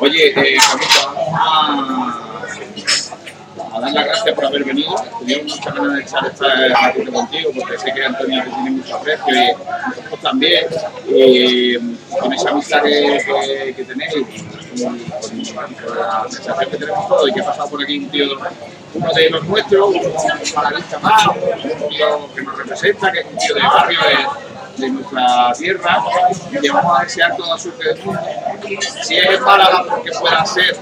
Oye, 0.00 0.32
eh, 0.36 0.58
vamos 0.68 0.86
a, 1.34 2.28
a 3.74 3.80
dar 3.80 3.92
las 3.92 4.04
gracias 4.04 4.34
por 4.34 4.46
haber 4.46 4.64
venido. 4.64 4.94
Teníamos 5.20 5.56
muchas 5.56 5.74
ganas 5.74 5.94
de 5.94 6.02
echar 6.02 6.26
esta 6.26 6.68
ratito 6.68 7.12
contigo 7.12 7.50
porque 7.54 7.78
sé 7.78 7.92
que 7.92 8.04
Antonio 8.04 8.42
tiene 8.44 8.70
mucho 8.70 8.96
aprecio 8.96 9.34
y 9.34 9.52
nosotros 9.88 10.20
también. 10.22 10.66
Y 11.08 11.76
con 12.18 12.32
esa 12.32 12.50
amistad 12.50 12.82
que, 12.82 13.84
tenéis, 13.86 14.14
con, 14.82 14.98
la 15.96 16.26
sensación 16.28 16.70
que 16.70 16.76
tenemos 16.76 17.08
todos 17.08 17.28
y 17.28 17.32
que 17.32 17.40
ha 17.40 17.44
pasado 17.44 17.70
por 17.70 17.82
aquí 17.82 17.98
un 17.98 18.10
tío, 18.10 18.26
uno 18.94 19.12
de 19.12 19.30
los 19.30 19.44
nuestros, 19.44 19.94
un 19.94 21.02
más, 21.02 21.26
un 21.26 21.88
tío 21.88 22.34
que 22.34 22.42
nos 22.42 22.58
representa, 22.58 23.12
que 23.12 23.20
es 23.20 23.26
un 23.26 23.36
tío 23.38 23.54
de 23.54 23.60
barrio 23.60 23.98
de, 24.00 24.47
de 24.78 24.90
nuestra 24.90 25.52
tierra 25.56 26.04
y 26.62 26.68
vamos 26.68 27.00
a 27.00 27.04
desear 27.04 27.36
toda 27.36 27.58
suerte 27.58 27.88
del 27.88 28.04
mundo. 28.04 28.20
Si 29.02 29.16
es 29.16 29.26
en 29.26 29.42
porque 29.88 30.10
pueda 30.18 30.44
ser 30.46 30.76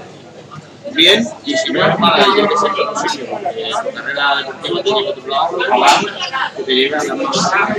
bien, 0.93 1.27
y 1.45 1.55
si 1.55 1.71
no 1.71 1.85
es 1.85 1.99
Málaga, 1.99 2.25
tiene 2.33 2.47
que 2.47 2.55
otro 2.55 3.09
sitio, 3.09 3.27
porque 3.29 3.71
tu 3.83 3.95
carrera 3.95 4.37
deportiva 4.37 4.83
tiene 4.83 5.03
que 5.03 5.09
otro 5.09 5.27
lado, 5.27 5.57
ojalá 5.57 6.51
que 6.55 6.63
te 6.63 6.75
llegue 6.75 6.95
a 6.95 7.03
la 7.03 7.15
mesa. 7.15 7.75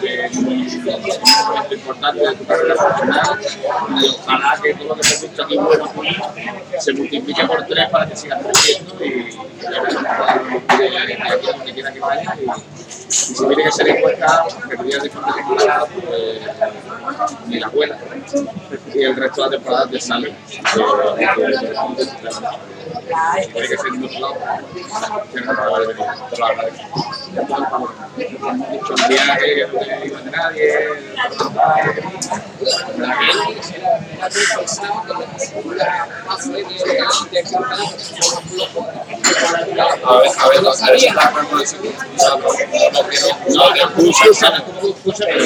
Es 0.00 0.36
un 0.36 1.48
momento 1.48 1.74
importante 1.74 2.26
de 2.26 2.36
tu 2.36 2.46
carrera 2.46 2.74
profesional 2.74 3.38
y 4.00 4.08
ojalá 4.08 4.58
que 4.62 4.74
todo 4.74 4.88
lo 4.88 4.94
que 4.96 5.02
te 5.02 5.26
gusta 5.26 5.44
aquí 5.44 5.56
bueno 5.56 5.92
se 6.78 6.92
multiplique 6.92 7.46
por 7.46 7.66
tres 7.66 7.90
para 7.90 8.08
que 8.08 8.16
sigas 8.16 8.42
creciendo 8.42 9.04
y 9.04 9.08
llegues 9.08 9.36
a 11.20 11.36
donde 11.52 11.74
quiera 11.74 11.92
que 11.92 12.00
vayas. 12.00 12.34
Y, 12.40 12.46
si 13.08 13.34
tiene 13.34 13.64
que 13.64 13.72
ser 13.72 13.88
en 13.88 14.02
Cuenca, 14.02 14.44
que 14.68 14.76
tu 14.76 14.82
día 14.84 14.98
de 14.98 15.10
Málaga, 15.10 15.86
pues 15.86 16.40
mi 17.46 17.62
abuela 17.62 17.98
y 18.94 19.02
el 19.02 19.16
resto 19.16 19.42
de 19.42 19.46
la 19.46 19.50
temporada 19.56 19.88
te 19.88 20.00
sale. 20.00 20.28
Eh, 20.28 21.27
Yeah. 21.36 22.77
Tiene 23.52 23.68
que 23.68 23.76
lado. 23.76 24.34
Que 25.32 25.40
te 25.40 25.46
a. 25.48 25.88
Te 26.20 26.34
te 37.30 37.44
con 37.44 37.62
la 37.62 37.76
campeonato. 38.34 38.88
A 40.04 40.18
ver, 40.18 40.30
a 40.38 40.48
ver, 40.48 40.62
No 43.48 43.74
expulsan, 43.74 44.64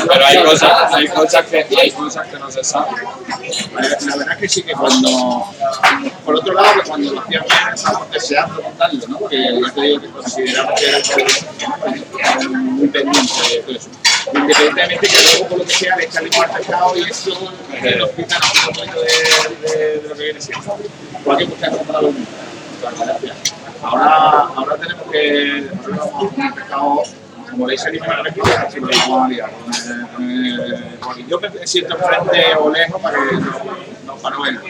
pero 0.09 0.27
hay 0.27 0.45
cosas, 0.45 0.95
hay 0.95 1.09
cosas 1.09 1.47
que, 1.47 1.67
hay 1.81 1.91
cosas 1.91 2.27
que 2.29 2.39
no 2.39 2.51
se 2.51 2.65
saben. 2.65 2.95
La 3.73 4.17
verdad 4.17 4.33
es 4.33 4.39
que 4.39 4.49
sí 4.49 4.63
que 4.63 4.73
cuando, 4.73 5.45
por 6.25 6.37
otro 6.37 6.55
lado, 6.55 6.83
cuando 6.87 7.23
bien 7.41 7.75
estábamos 7.75 8.11
deseando 8.11 8.63
contarlo, 8.63 9.01
¿no? 9.09 9.29
Que 9.29 9.61
ya 9.61 9.73
te 9.73 9.81
digo 9.81 10.01
que 10.01 10.09
consideramos 10.09 10.81
que 10.81 10.87
era 10.89 12.33
algo 12.33 12.55
muy 12.55 12.89
pendiente 12.89 13.33
de 13.51 13.63
todo 13.63 13.77
eso. 13.77 13.91
Independientemente 14.35 15.07
que 15.09 15.23
luego, 15.23 15.49
por 15.49 15.59
lo 15.59 15.65
que 15.65 15.75
sea, 15.75 15.97
le 15.97 16.05
echarle 16.05 16.31
al 16.37 16.51
pescado 16.57 16.97
y 16.97 17.03
eso 17.11 17.55
eh, 17.73 17.97
nos 17.99 18.11
quita 18.11 18.37
un 18.37 18.75
poquito 18.75 19.01
de, 19.01 19.69
de, 19.69 20.01
de 20.01 20.09
lo 20.09 20.15
que 20.15 20.23
viene 20.23 20.41
siendo. 20.41 20.79
Cualquier 21.25 21.51
cosa 21.51 21.71
que 21.71 21.77
para 21.85 22.03
lo 22.03 22.13
mismo. 22.13 22.27
Ahora, 23.83 24.49
ahora 24.57 24.77
tenemos 24.77 25.11
que. 25.11 25.69
Ahora 25.85 25.97
vamos 25.97 26.15
a 26.15 26.43
un 26.47 26.55
pescado. 26.55 27.03
Como 27.53 27.67
veis, 27.67 27.83
el 27.85 27.89
animal 28.01 28.23
de 28.25 28.43
la 28.43 28.61
así 28.67 28.81
lo 28.81 28.89
vamos 28.89 29.25
a 29.25 29.29
liar. 29.29 29.51
el- 30.19 30.61
el- 30.61 31.27
Yo 31.29 31.39
me 31.39 31.67
siento 31.67 31.95
enfrente 31.97 32.55
o 32.59 32.71
lejos 32.71 33.01
para 33.03 33.19
que 33.19 33.35
no, 34.07 34.15
para 34.17 34.37
no 34.37 34.43
ver. 34.43 34.61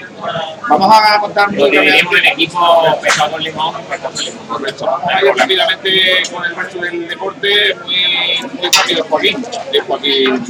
Vamos 0.68 0.94
a 0.96 1.20
contar 1.20 1.52
Lo 1.52 1.58
muy 1.60 1.70
dividimos 1.70 2.14
en 2.18 2.24
equipo 2.26 3.00
pescado 3.00 3.38
limón 3.38 3.74
pescado 3.84 4.20
limón. 4.20 4.46
Correcto. 4.48 4.84
Vamos 4.86 5.08
a 5.08 5.24
ir 5.24 5.34
rápidamente 5.36 6.22
con 6.32 6.44
el 6.44 6.56
resto 6.56 6.78
del 6.80 7.08
deporte, 7.08 7.74
muy, 7.84 8.50
muy 8.60 8.70
rápido, 8.70 9.04
Joaquín. 9.04 9.46
De 9.72 9.80
Joaquín. 9.80 10.44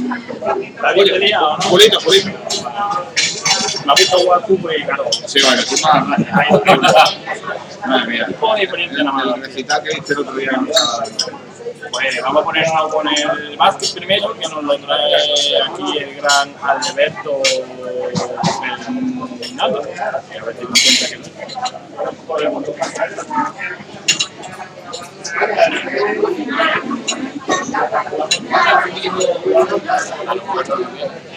Julito, 1.69 1.99
Julito. 2.01 2.29
Me 3.85 3.91
ha 3.91 3.95
visto 3.95 4.17
jugar 4.17 4.41
fútbol 4.47 4.73
y 4.77 4.83
claro. 4.83 5.05
Sí, 5.25 5.39
bueno, 5.43 5.61
tú 5.63 5.75
más. 5.83 7.17
Madre 7.85 8.07
mía. 8.07 8.27
El 9.35 9.41
recital 9.41 9.83
que 9.83 9.89
viste 9.95 10.13
el 10.13 10.19
otro 10.19 10.33
día. 10.35 10.51
Pues 11.91 12.21
vamos 12.21 12.41
a 12.41 12.45
ponernos 12.45 12.93
con 12.93 13.07
el 13.07 13.57
básquet 13.57 13.93
primero, 13.93 14.33
que 14.33 14.47
nos 14.47 14.63
lo 14.63 14.77
trae 14.79 15.61
aquí 15.61 15.97
el 15.97 16.15
gran 16.15 16.53
Alberto 16.61 17.41
Fernando. 19.39 19.81
A 19.81 19.83
que 19.83 21.17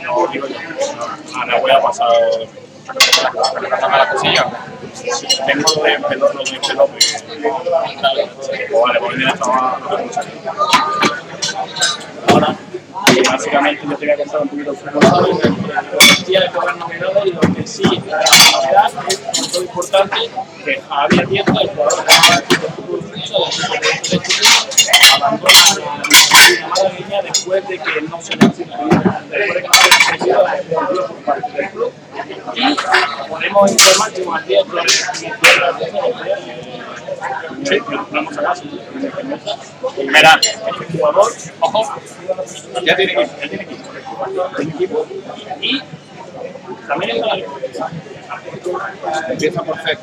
no. 0.03 0.27
No, 1.47 1.61
voy 1.61 1.71
a 1.71 1.81
pasar. 1.81 2.09
La 3.91 4.11
cosilla. 4.11 4.47
Tengo 5.47 5.83
de 5.83 5.99
pelo, 6.09 6.29
pelo. 6.29 6.89
Vale, 7.51 9.01
pues 9.01 9.19
estaba. 9.27 9.79
Básicamente 13.31 13.83
yo 13.87 13.97
te 13.97 14.07
voy 14.07 14.25
a 14.25 14.39
un 14.39 14.49
poquito 14.49 14.75
sobre 14.75 14.93
tiene 16.25 16.47
que 16.51 16.59
haber 16.59 16.77
novedades 16.77 17.27
y 17.27 17.31
lo 17.31 17.41
que 17.41 17.67
sí, 17.67 17.83
la 17.83 18.19
novedad 18.53 18.91
es 19.09 19.39
un 19.41 19.51
todo 19.51 19.63
importante 19.63 20.17
que 20.65 20.81
Javier 20.81 21.29
Tienda, 21.29 21.61
el 21.61 21.69
jugador 21.69 22.05
de 22.05 22.49
Chile, 24.03 24.49
abandona 25.15 25.55
la 26.61 26.69
malagueña 26.69 27.23
después 27.23 27.69
de 27.69 27.79
que 27.79 28.01
no 28.03 28.21
se 28.21 28.37
le 28.37 28.47
ha. 28.47 28.51
Y 32.55 32.77
podemos 33.29 33.73
informar 33.73 34.13
que 34.13 34.25
Matías 34.25 34.67
Flores 34.67 35.05
Sí, 37.65 37.79
vamos 38.11 38.39
a 38.39 38.53
este 40.37 40.99
jugador, 40.99 41.33
ojo, 41.61 42.01
Ya 42.85 42.97
tiene 42.97 43.15
que 43.15 43.27
ya 43.27 43.49
tiene 43.49 43.63
equipo. 43.65 43.85
Tiene 44.57 44.73
equipo. 44.73 45.07
Y 45.61 45.83
también 46.87 47.23
Empieza 49.29 49.63
por 49.63 49.77
C. 49.83 49.99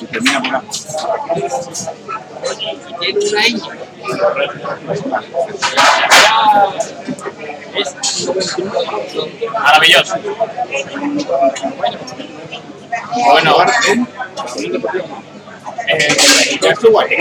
Y 0.00 0.06
termina 0.06 0.42
por 0.42 0.56
A. 0.56 0.62
Tiene 3.00 3.18
una 3.20 3.42
ñ. 3.42 3.60
Es 7.76 8.26
99. 8.26 9.50
Maravilloso. 9.52 10.14
Bueno, 13.30 13.56
en 13.88 14.08
Eh, 15.86 16.58
ya 16.60 16.70
estuvo 16.70 17.00
ahí. 17.00 17.16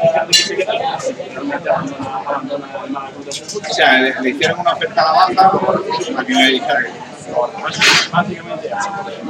no 0.00 0.34
que 0.34 0.42
se 0.42 0.56
queda, 0.56 0.98
finalmente 0.98 1.54
Fútbol. 3.46 3.70
O 3.70 3.74
sea, 3.74 4.00
le, 4.00 4.14
le 4.20 4.30
hicieron 4.30 4.60
una 4.60 4.72
oferta 4.72 5.02
a 5.02 5.04
la 5.04 5.12
baja 5.12 5.52
para 6.14 6.24
que 6.26 6.32
le 6.34 6.50
dijera 6.52 6.78
que 6.82 7.13
Básicamente. 8.12 8.70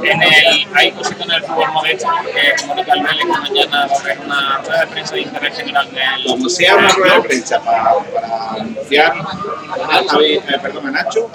En 0.03 0.21
el, 0.21 0.67
hay 0.75 0.91
cositas 0.91 1.25
en 1.25 1.31
el 1.31 1.43
fútbol 1.43 1.71
modesto 1.71 2.07
que 2.33 2.61
comunica 2.61 2.93
el 2.93 3.03
Vélez 3.03 3.25
que 3.25 3.27
mañana 3.27 3.87
va 3.87 3.95
a 3.95 3.99
haber 3.99 4.19
una 4.19 4.57
rueda 4.59 4.81
de 4.81 4.87
prensa 4.87 5.15
de 5.15 5.21
interés 5.21 5.57
general 5.57 5.91
del 5.91 6.23
como 6.27 6.49
sea 6.49 6.75
una 6.75 6.89
rueda 6.89 7.15
de 7.15 7.21
prensa 7.21 7.59
para, 7.61 7.93
para 8.13 8.49
anunciar 8.51 9.13
a, 9.13 9.99
eh, 10.21 10.41
perdón, 10.61 10.87
a 10.87 10.91
Nacho, 10.91 11.29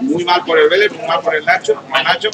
muy 0.00 0.24
mal 0.24 0.42
por 0.44 0.58
el 0.58 0.68
Vélez, 0.68 0.92
muy 0.92 1.06
mal 1.06 1.20
por 1.20 1.34
el 1.34 1.44
Nacho, 1.44 1.80
a 1.92 2.02
Nacho 2.02 2.30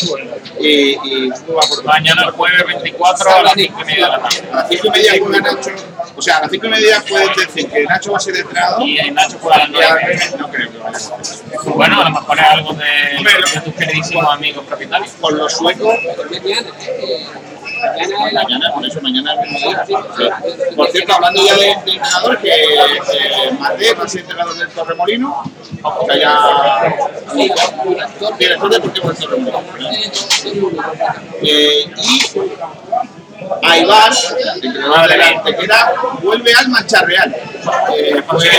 y, 0.60 0.92
y 0.92 1.28
mal 1.28 1.38
por. 1.68 1.84
Mañana 1.84 2.22
el 2.24 2.30
jueves 2.30 2.66
24 2.66 3.30
a 3.30 3.42
las 3.42 3.52
5 3.54 3.80
y 3.80 3.84
media 3.84 4.04
de 4.06 4.10
la 4.12 4.18
tarde. 4.22 4.48
A 4.52 4.56
las 4.56 4.68
cinco 4.68 4.86
y 4.86 4.90
media 4.90 5.12
juega 5.20 5.40
Nacho, 5.40 5.70
o 6.14 6.22
sea, 6.22 6.38
a 6.38 6.40
las 6.42 6.50
cinco 6.50 6.66
y 6.66 6.70
media 6.70 7.02
puedes 7.08 7.36
decir 7.36 7.68
que 7.68 7.84
Nacho 7.84 8.12
va 8.12 8.18
a 8.18 8.20
ser 8.20 8.36
entrenador 8.36 8.86
Y 8.86 9.10
Nacho 9.10 9.38
juega 9.40 9.56
a 9.56 9.68
las 9.68 9.70
y 9.70 9.82
a 9.82 9.94
9. 9.94 10.18
las 10.18 10.36
no 10.38 10.50
creo 10.50 10.72
que 10.72 10.78
vaya 10.78 10.98
a. 10.98 11.70
Bueno, 11.70 12.00
a 12.00 12.04
lo 12.04 12.10
mejor 12.10 12.38
es 12.38 12.44
algo 12.44 12.72
de, 12.74 13.16
Hombre, 13.18 13.32
de 13.54 13.60
tus 13.60 13.74
queridísimos 13.74 14.26
amigos 14.32 14.64
propietarios. 14.66 15.12
Con 15.20 15.38
los 15.38 15.52
suecos, 15.52 15.94
Mañana, 18.32 18.72
por 18.72 18.86
eso 18.86 19.00
mañana 19.00 19.34
es. 19.34 20.74
Por 20.76 20.90
cierto, 20.90 21.14
hablando 21.14 21.44
ya 21.44 21.54
de, 21.54 21.60
de 21.60 21.72
entrenador, 21.72 22.38
que 22.38 22.48
eh, 22.48 23.52
Mate 23.58 23.94
va 23.94 24.04
a 24.04 24.08
ser 24.08 24.20
entrenador 24.20 24.56
del 24.56 24.68
Torremolino, 24.68 25.42
sea, 26.06 26.16
ya 26.16 26.94
director 28.38 28.70
deportivo 28.70 29.08
del 29.08 29.16
Torremolino. 29.18 29.90
Eh, 31.42 31.90
y 31.96 32.20
Aibar, 33.62 34.12
entrenador 34.62 35.08
de 35.08 35.18
la 35.18 35.28
Antequera, 35.28 35.92
vuelve 36.20 36.54
al 36.54 36.68
Mancha 36.68 37.02
Real. 37.02 37.34
Eh, 37.96 38.22
fue, 38.26 38.50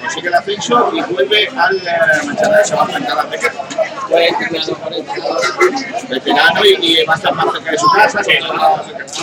consigue 0.00 0.28
el 0.28 0.34
ascenso 0.34 0.92
y 0.94 1.00
vuelve 1.12 1.48
al 1.56 1.76
eh, 1.76 1.82
Mancha 2.26 2.48
Real, 2.48 2.64
se 2.64 2.74
va 2.74 2.82
a 2.82 2.84
enfrentar 2.84 3.12
a 3.12 3.14
la 3.16 3.22
Antequera. 3.22 3.54
Veterano 6.08 6.64
y, 6.64 7.00
y 7.00 7.04
va 7.04 7.14
a 7.14 7.16
estar 7.16 7.34
más 7.34 7.52
cerca 7.52 7.70
de 7.70 7.78
su 7.78 7.86
casa. 7.90 8.20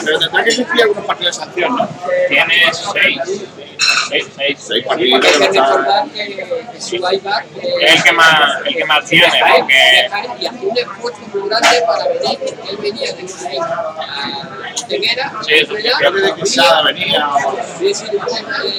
Pero 0.03 0.19
tendrá 0.19 0.43
que 0.43 0.51
sufrir 0.51 0.83
algunos 0.83 1.05
partidos 1.05 1.37
de 1.37 1.43
sanción, 1.45 1.75
¿no? 1.75 1.89
Tienes 2.27 2.83
6. 2.93 3.64
6, 4.09 4.25
6. 4.35 4.57
Seis 4.59 4.85
partidos 4.85 5.25
Hay 5.25 5.31
que 5.39 5.47
recordar 5.47 6.07
que, 6.09 6.35
que 6.35 6.81
su 6.81 6.95
iBack 6.95 7.45
Es 7.81 7.95
el 7.95 8.03
que 8.03 8.11
más, 8.13 8.41
el 8.65 8.75
que 8.75 8.85
más 8.85 9.05
tiene, 9.05 9.25
viajar, 9.25 9.51
porque 9.59 9.73
viajar 9.73 10.25
y 10.39 10.45
hacer 10.45 10.67
un 10.67 10.77
esfuerzo 10.77 11.21
muy 11.33 11.49
grande 11.49 11.83
para 11.87 12.07
venir, 12.07 12.39
porque 12.39 12.69
él 12.69 12.77
venía 12.77 13.13
de 13.13 13.25
a 13.59 14.85
Teguera, 14.87 15.33
Sí, 15.41 15.65
Creo 15.65 16.11
que 16.13 16.21
de 16.21 16.35
Quesada 16.35 16.81
venía. 16.83 17.27
o- 17.29 17.57
Sí, 17.79 17.93
sí, 17.93 18.05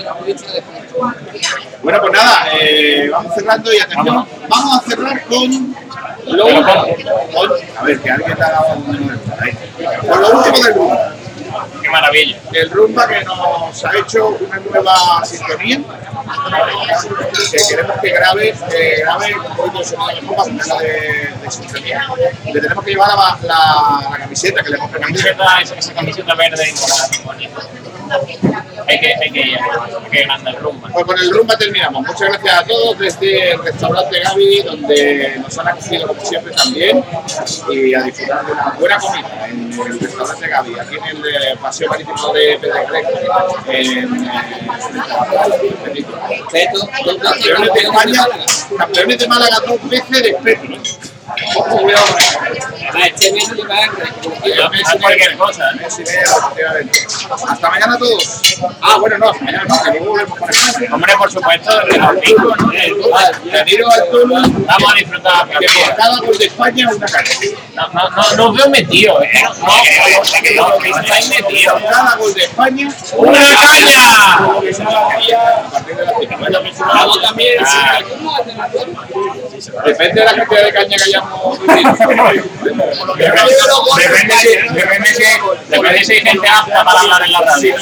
la 0.04 0.14
provincia 0.14 0.52
de. 0.52 0.62
Bueno, 1.82 2.00
pues 2.00 2.12
nada, 2.12 2.48
eh, 2.60 3.08
vamos 3.10 3.34
cerrando 3.34 3.72
y 3.72 3.78
atención. 3.80 4.26
Vamos 4.48 4.76
a 4.78 4.88
cerrar 4.88 5.24
con 5.24 5.76
lo 6.26 6.46
último. 6.46 6.86
a 7.78 7.82
ver, 7.84 8.00
que 8.00 8.10
alguien 8.10 8.36
te 8.36 8.42
ha 8.42 8.50
dado 8.50 8.74
un. 8.74 9.20
Con 10.08 10.20
lo 10.22 10.30
último 10.30 10.64
del 10.64 10.74
rumba. 10.74 11.14
Qué 11.82 11.88
maravilla. 11.90 12.38
El 12.52 12.70
rumba 12.70 13.08
que 13.08 13.24
nos 13.24 13.84
ha 13.84 13.98
hecho 13.98 14.28
una 14.28 14.58
nueva 14.58 15.24
sintonía. 15.24 15.80
que 17.50 17.58
queremos 17.68 17.96
que 18.00 18.10
grabe, 18.10 18.54
que 18.70 18.96
grabe 19.00 19.34
un 19.34 19.56
poquito 19.56 19.78
de 19.78 19.96
para 20.26 20.44
ponerla 20.44 20.78
de, 20.78 21.32
de 21.42 21.50
sintonía. 21.50 22.06
Le 22.44 22.60
tenemos 22.60 22.84
que 22.84 22.90
llevar 22.90 23.08
la, 23.08 23.38
la, 23.42 24.10
la 24.10 24.18
camiseta 24.18 24.62
que 24.62 24.70
le 24.70 24.76
hemos. 24.76 24.90
Camiseta, 24.90 25.60
esa, 25.60 25.74
esa 25.74 25.94
camiseta 25.94 26.34
verde. 26.34 26.74
Hay 28.88 29.00
que, 29.00 29.14
hay 29.14 29.30
que 29.32 29.40
ir, 29.40 29.58
hay 29.58 30.10
que 30.10 30.22
grande 30.22 30.50
el 30.50 30.56
rumba. 30.56 30.88
Pues 30.92 31.04
con 31.04 31.18
el 31.18 31.30
rumba 31.30 31.56
terminamos. 31.56 32.06
Muchas 32.06 32.28
gracias 32.28 32.58
a 32.58 32.64
todos 32.64 32.98
desde 32.98 33.50
el 33.50 33.62
restaurante 33.64 34.20
Gaby, 34.20 34.62
donde 34.62 35.36
nos 35.40 35.58
han 35.58 35.68
acogido 35.68 36.06
como 36.06 36.24
siempre 36.24 36.54
también 36.54 37.04
y 37.68 37.94
a 37.94 38.02
disfrutar 38.02 38.46
de 38.46 38.52
una 38.52 38.70
buena 38.78 38.98
comida 38.98 39.48
en 39.48 39.72
el 39.72 40.00
restaurante 40.00 40.48
Gaby, 40.48 40.78
aquí 40.78 40.96
en 40.96 41.04
el 41.04 41.22
eh, 41.46 41.56
Paseo 41.60 41.88
Marítimo 41.88 42.32
de 42.32 42.58
Pedregrejo, 42.60 43.10
en 43.68 44.26
eh, 46.52 46.68
campeones 48.78 49.18
de 49.18 49.28
Málaga 49.28 49.56
dos 49.66 49.88
veces 49.88 50.22
de 50.22 50.34
Petro. 50.42 50.76
Cualquier 55.00 55.36
cosa, 55.36 55.70
¿eh? 55.72 55.86
Hasta 57.48 57.70
mañana 57.70 57.94
a 57.94 57.98
todos. 57.98 58.42
Ah, 58.80 58.96
bueno, 59.00 59.18
no, 59.18 59.30
hasta 59.30 59.44
mañana 59.44 59.64
no, 59.68 59.82
que 59.82 59.90
luego 59.98 60.10
volvemos 60.12 60.38
con 60.38 60.48
el 60.48 60.92
Hombre, 60.92 61.12
por 61.18 61.32
supuesto, 61.32 61.80
de 61.86 61.98
los 61.98 62.14
ricos, 62.20 62.56
¿no? 62.58 62.68
De 62.70 62.94
todo. 63.00 63.10
Danilo 63.52 63.90
Arturo, 63.90 64.34
Vamos 64.34 64.92
a 64.92 64.94
disfrutar. 64.94 65.48
cada 65.96 66.18
gol 66.20 66.38
de 66.38 66.46
España 66.46 66.88
una 66.94 67.06
cara. 67.06 67.30
No, 67.74 67.88
no, 67.88 68.10
no, 68.10 68.36
no 68.36 68.52
veo 68.52 68.70
metido, 68.70 69.20
¿eh? 69.22 69.28
No, 69.42 70.64
no, 70.64 70.78
no, 70.78 71.00
estáis 71.00 71.28
metidos. 71.28 71.82
Cada 71.90 72.16
gol 72.16 72.34
de 72.34 72.44
España 72.44 72.88
¡Una 73.16 73.38
caña! 73.40 74.34
a 74.34 75.70
partir 75.70 75.96
de 75.96 76.04
la 76.04 76.12
final. 76.12 76.62
Vamos 76.78 77.22
también. 77.22 77.64
Ah. 77.66 77.98
Depende 79.84 80.20
de 80.20 80.24
la 80.26 80.34
cantidad 80.36 80.64
de 80.64 80.72
caña 80.72 80.96
que 80.96 81.02
hayamos 81.04 81.15
Depende 85.68 86.04
si, 86.04 86.12
hay 86.12 86.20
gente 86.20 86.48
apta 86.48 86.84
para 86.84 87.00
hablar 87.00 87.22
en 87.22 87.32
la 87.32 87.40
radio. 87.40 87.74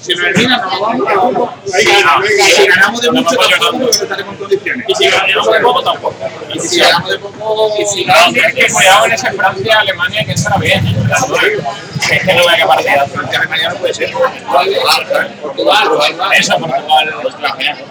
si 0.00 0.14
nos 0.14 0.26
eliminan, 0.26 0.60
nos 0.60 0.80
vamos. 0.80 1.50
Si, 1.66 2.66
ganamos 2.66 3.00
de 3.00 3.10
mucho, 3.10 3.36
tampoco 3.36 3.90
estaremos 3.90 4.32
en 4.34 4.38
condiciones. 4.38 4.84
Y 4.88 4.94
si 4.94 5.08
ganamos 5.08 5.52
de 5.52 5.60
poco, 5.60 5.82
tampoco. 5.82 6.16
Y 6.52 6.60
si 6.60 6.80
ganamos 6.80 7.10
de 7.10 7.18
poco, 7.18 7.74
Y 7.78 7.86
si 7.86 8.04
es 8.04 8.54
que 8.54 8.72
cuidado 8.72 9.06
en 9.06 9.12
ese 9.12 9.32
Francia, 9.32 9.78
Alemania, 9.80 10.24
que 10.24 10.32
estará 10.32 10.56
bien. 10.58 10.84
Es 10.86 12.22
que 12.22 12.34
no 12.34 12.46
vea 12.46 12.56
qué 12.56 12.66
partida. 12.66 13.06
Francia 13.06 13.38
Alemania 13.38 13.68
no 13.70 13.76
puede 13.76 13.94
ser. 13.94 14.12
Portugal, 14.12 15.38
Portugal. 15.40 15.88
Eso, 16.38 16.58
Portugal, 16.58 17.24
la 17.40 17.54
final. 17.54 17.84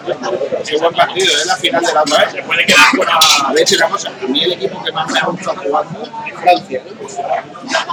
Es 0.68 0.82
buen 0.82 0.94
partido, 0.94 1.34
es 1.34 1.46
la 1.46 1.56
final 1.58 1.84
de 1.84 1.94
la 1.94 2.02
otra 2.02 2.18
vez. 2.20 2.32
Se 2.32 2.42
puede 2.44 2.66
quedar 2.66 2.86
fuera. 2.96 3.20
A 3.46 3.54
ver 3.54 3.68
si 3.68 3.76
una 3.76 3.90
cosa, 3.90 4.12
el 4.44 4.54
equipo 4.54 4.84
que 4.84 4.92
más 4.92 5.10
me 5.12 5.20
ha 5.20 5.26
gustado 5.26 5.58
jugando 5.58 6.04
es 6.04 6.34
Francia. 6.40 6.82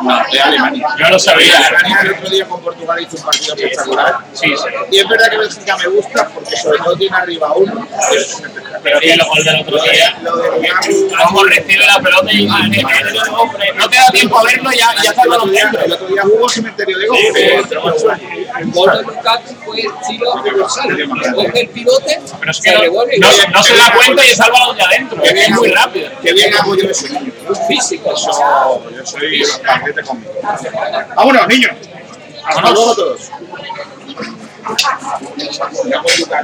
No, 0.02 0.26
es 0.26 0.40
Alemania. 0.40 0.88
Yo 0.98 1.08
lo 1.08 1.18
sabía. 1.18 1.58
Alemania 1.58 1.98
el 2.02 2.12
otro 2.12 2.30
día 2.30 2.46
con 2.46 2.60
Portugal 2.62 3.00
hizo 3.00 3.16
un 3.16 3.22
partido 3.22 3.54
espectacular. 3.54 4.14
Sí, 4.32 4.54
sí. 4.56 4.68
Y 4.90 4.98
es 4.98 5.08
verdad 5.08 5.30
que 5.30 5.38
Bélgica 5.38 5.76
me 5.76 5.86
gusta 5.88 6.28
porque 6.28 6.56
sobre 6.56 6.78
todo 6.78 6.96
tiene 6.96 7.16
arriba 7.16 7.52
uno. 7.54 7.86
que 8.10 8.16
es. 8.16 8.42
Pero 8.82 8.98
tiene 9.00 9.22
el 9.22 9.28
gol 9.28 9.44
del 9.44 9.60
otro 9.60 9.82
día. 9.82 10.18
Lo 10.22 10.36
de 10.36 10.50
Lukaku, 10.50 11.44
recibe 11.44 11.86
la 11.86 12.00
pelota 12.00 12.32
y 12.32 12.48
ah, 12.48 12.60
eh, 12.72 12.80
eh, 12.80 13.30
hombre, 13.36 13.72
no 13.74 13.88
te 13.88 13.96
da 13.96 14.10
tiempo 14.10 14.38
a 14.38 14.44
verlo 14.44 14.70
ya, 14.70 14.94
ya 15.02 15.10
está 15.10 15.22
el 15.22 15.28
balón 15.28 15.52
dentro. 15.52 15.80
el 15.84 15.92
otro 15.92 16.06
día 16.06 16.22
jugó 16.22 16.48
cementerio 16.48 16.98
de 16.98 17.06
gol. 17.06 17.18
El 18.58 18.70
gol 18.72 18.90
de 18.96 19.02
Lukaku 19.02 19.54
fue 19.64 19.80
estilo 19.80 20.32
universal. 20.34 20.88
Coge 21.34 21.60
el 21.60 21.68
pilote, 21.68 22.20
Pero 22.38 22.50
es 22.50 22.60
que 22.60 22.70
se 22.70 23.48
no, 23.50 23.62
se 23.62 23.74
da 23.74 23.92
cuenta 23.92 24.24
y 24.24 24.30
el 24.30 24.38
balón 24.38 24.76
ya 24.76 24.84
adentro. 24.84 25.22
Es 25.22 25.50
muy 25.50 25.68
rápido. 25.72 26.10
Bien 26.40 26.54
hago 26.54 26.74
yo 26.74 26.88
eso. 26.88 27.06
físico. 27.68 28.12
Eso, 28.14 28.90
yo 28.90 29.06
soy 29.06 29.42
paquete 29.66 30.02
conmigo. 30.02 30.32
Vámonos, 31.16 31.48
niños. 31.48 31.72
Hasta 32.44 32.60
luego 32.70 32.94
todos. 32.94 33.30
Ya 34.60 34.76
la 34.90 35.00
la 35.82 36.36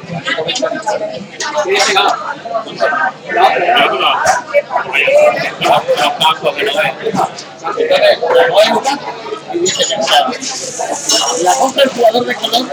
Entonces, 7.60 8.18
como 8.18 8.60
es 8.60 8.70
Lukaku, 8.70 9.10
y 9.52 9.58
dice 9.58 9.96
Merchan. 9.96 10.32
La 11.42 11.54
coge 11.54 11.82
el 11.82 11.88
jugador 11.90 12.26
de 12.26 12.34
color 12.34 12.66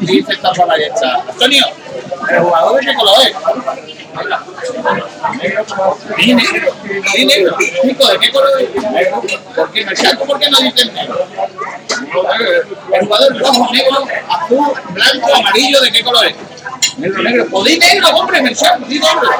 dice 0.00 0.32
derecha. 0.66 1.14
Antonio, 1.28 1.64
¿el 2.30 2.40
jugador 2.40 2.80
de 2.80 2.86
qué 2.86 2.94
color 2.94 3.14
es? 3.22 3.34
Negro, 5.36 6.76
di 7.14 7.26
negro. 7.26 7.56
Chico, 7.58 8.06
¿de 8.06 8.18
qué 8.18 8.32
color 8.32 8.50
es? 8.60 8.68
¿Por 9.56 9.72
qué? 9.72 9.84
Merchanto, 9.84 10.24
¿por 10.24 10.38
qué 10.38 10.50
no 10.50 10.58
dicen 10.58 10.94
negro? 10.94 11.26
El 12.92 13.00
jugador 13.06 13.38
rojo, 13.40 13.72
negro, 13.72 14.06
azul, 14.28 14.72
blanco, 14.90 15.34
amarillo, 15.34 15.80
¿de 15.80 15.92
qué 15.92 16.04
color 16.04 16.26
es? 16.26 16.34
Negro, 16.98 17.22
negro. 17.22 17.46
Pues 17.50 17.64
di 17.64 17.78
negro, 17.78 18.08
hombre, 18.10 18.40
di 18.40 18.98
negro. 18.98 19.30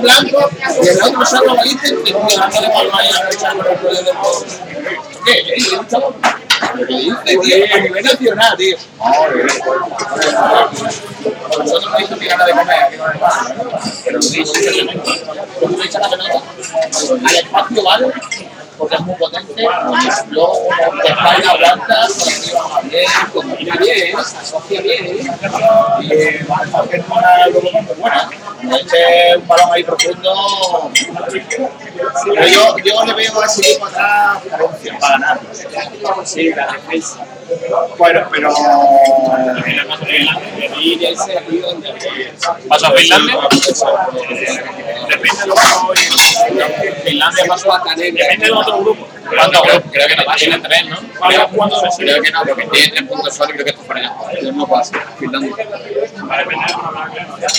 Blanco 0.00 0.50
y 0.82 0.88
el 0.88 1.02
otro 1.02 1.26
salvo 1.26 1.54
lo 1.54 1.62
dicen 1.62 1.98
y 2.04 2.10
estoy 2.10 2.36
dándole 2.36 2.68
palma 2.70 2.98
a 2.98 3.24
Merchan 3.24 3.58
con 3.58 3.66
el 3.66 3.78
poder 3.78 4.04
del 4.04 4.14
juego. 4.14 4.44
¿Qué? 5.24 5.44
¿Qué? 5.44 5.54
¿Qué? 5.54 6.51
Lo 6.74 6.86
que 6.86 6.94
dice, 6.94 7.38
tío, 7.42 7.74
a 7.74 7.80
nivel 7.80 8.04
nacional, 8.04 8.56
tío. 8.56 8.76
Nosotros 11.58 11.92
no 11.92 12.00
hizo 12.00 12.16
ni 12.16 12.26
ganas 12.26 12.46
de 12.46 12.52
comer 12.52 12.82
aquí 12.82 12.96
con 12.96 13.10
el. 13.12 13.18
Pero 14.04 14.18
lo 14.18 14.28
dice, 14.28 14.86
cuando 15.60 15.78
le 15.78 15.84
echa 15.84 15.98
la 15.98 16.08
pelota, 16.10 16.42
al 17.28 17.34
espacio 17.34 17.82
vale, 17.84 18.12
porque 18.78 18.94
es 18.96 19.00
muy 19.02 19.14
potente, 19.16 19.66
luego 20.30 20.68
de 21.02 21.08
espalda 21.08 21.50
aguanta, 21.50 22.08
con 22.18 22.32
arriba 22.32 22.80
bien, 22.84 23.10
combina 23.32 23.76
bien, 23.76 24.16
asocia 24.16 24.80
bien, 24.80 25.16
y 25.16 25.26
a 25.26 25.30
hacer 26.14 27.04
una 27.08 27.80
muy 27.82 27.94
buena. 27.98 28.30
Eche 28.62 29.36
un 29.36 29.48
balón 29.48 29.72
ahí 29.72 29.84
profundo, 29.84 30.90
pero 32.24 32.46
yo, 32.46 32.76
yo 32.78 33.04
le 33.04 33.14
veo 33.14 33.40
a 33.40 33.46
ese 33.46 33.60
equipo 33.60 33.86
atrás 33.86 34.42
para 35.00 35.18
ganar. 35.18 35.40
Sí, 36.24 36.50
la 36.50 36.72
defensa. 36.72 37.26
Bueno, 37.98 38.28
pero. 38.30 38.48
¿Pasó 42.68 42.86
a 42.86 42.92
Finlandia? 42.92 43.38
Depende 45.08 45.40
de 45.40 45.46
lo 45.46 45.54
que 46.80 46.92
Finlandia 47.04 47.44
pasó 47.46 47.72
a 47.72 47.82
Canela. 47.82 48.22
Depende 48.22 48.46
de 48.46 48.52
otro 48.52 48.78
grupo. 48.78 49.08
¿Cuántos 49.28 49.62
grupos? 49.62 49.92
Creo 49.92 50.08
que 50.08 50.16
no, 50.16 50.24
tiene 50.36 50.58
tres, 50.58 50.86
¿no? 50.86 50.96
Vale, 51.20 51.46
¿cuántos 51.54 51.80
son? 51.80 51.90
Creo 51.96 52.22
que 52.22 52.30
no, 52.30 52.42
porque 52.44 52.66
tiene 52.66 52.88
tres 52.88 53.02
puntos 53.08 53.34
solo 53.34 53.50
y 53.50 53.52
creo 53.54 53.64
que 53.64 53.70
esto 53.70 53.82
es 53.82 53.88
para 53.88 54.00
allá. 54.00 54.14
Entonces 54.30 54.54
no 54.54 54.66
pasa. 54.66 55.00
Finlandia. 55.18 55.50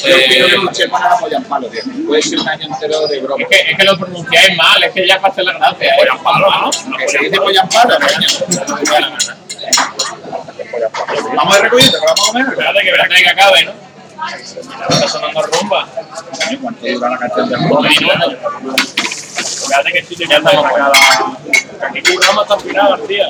Yo 0.03 0.15
quiero 0.28 0.72
que 0.72 1.36
en 1.36 1.44
palo, 1.44 1.68
tío. 1.68 1.82
Puede 2.07 2.22
ser 2.22 2.40
un 2.40 2.49
año 2.49 2.65
entero 2.65 3.07
de 3.07 3.22
broma. 3.22 3.44
Es 3.44 3.49
que, 3.49 3.72
es 3.72 3.78
que 3.78 3.84
lo 3.84 3.98
pronunciáis 3.98 4.57
mal, 4.57 4.84
es 4.84 4.91
que 4.91 5.07
ya 5.07 5.15
hace 5.15 5.44
la 5.44 5.53
gracia. 5.53 5.88
¿eh? 5.88 6.07
¿no? 6.07 6.98
Que 6.98 7.07
se 7.07 7.20
dice 7.20 7.38
polla 7.38 7.61
en 7.61 7.70
palo, 7.70 7.95
coño. 7.99 9.43
Vamos 11.36 11.56
a 11.56 11.58
ir 11.58 11.64
recogiendo, 11.64 12.00
que 12.00 12.06
vamos 12.06 12.22
a 12.22 12.32
comer. 12.32 12.48
Espérate 12.50 12.80
que 12.82 12.90
espérate 12.90 13.24
que 13.24 13.30
acabe, 13.30 13.66
¿no? 13.66 13.74
Está 14.90 15.08
sonando 15.08 15.41
rumba. 15.41 15.88
¿Cuánto 16.62 16.86
dura 16.86 17.10
la 17.10 17.18
canción 17.18 17.50
de 17.50 17.58
minuto. 17.58 17.90
Espérate 19.38 19.91
que 19.91 20.04
que 20.04 20.28
ya 20.28 20.38
estamos 20.38 20.66
acá. 20.66 20.91
Aquí 21.88 22.02
curramos 22.02 22.44
hasta 22.44 22.56
el 22.56 22.62
final, 22.62 22.90
García. 22.98 23.28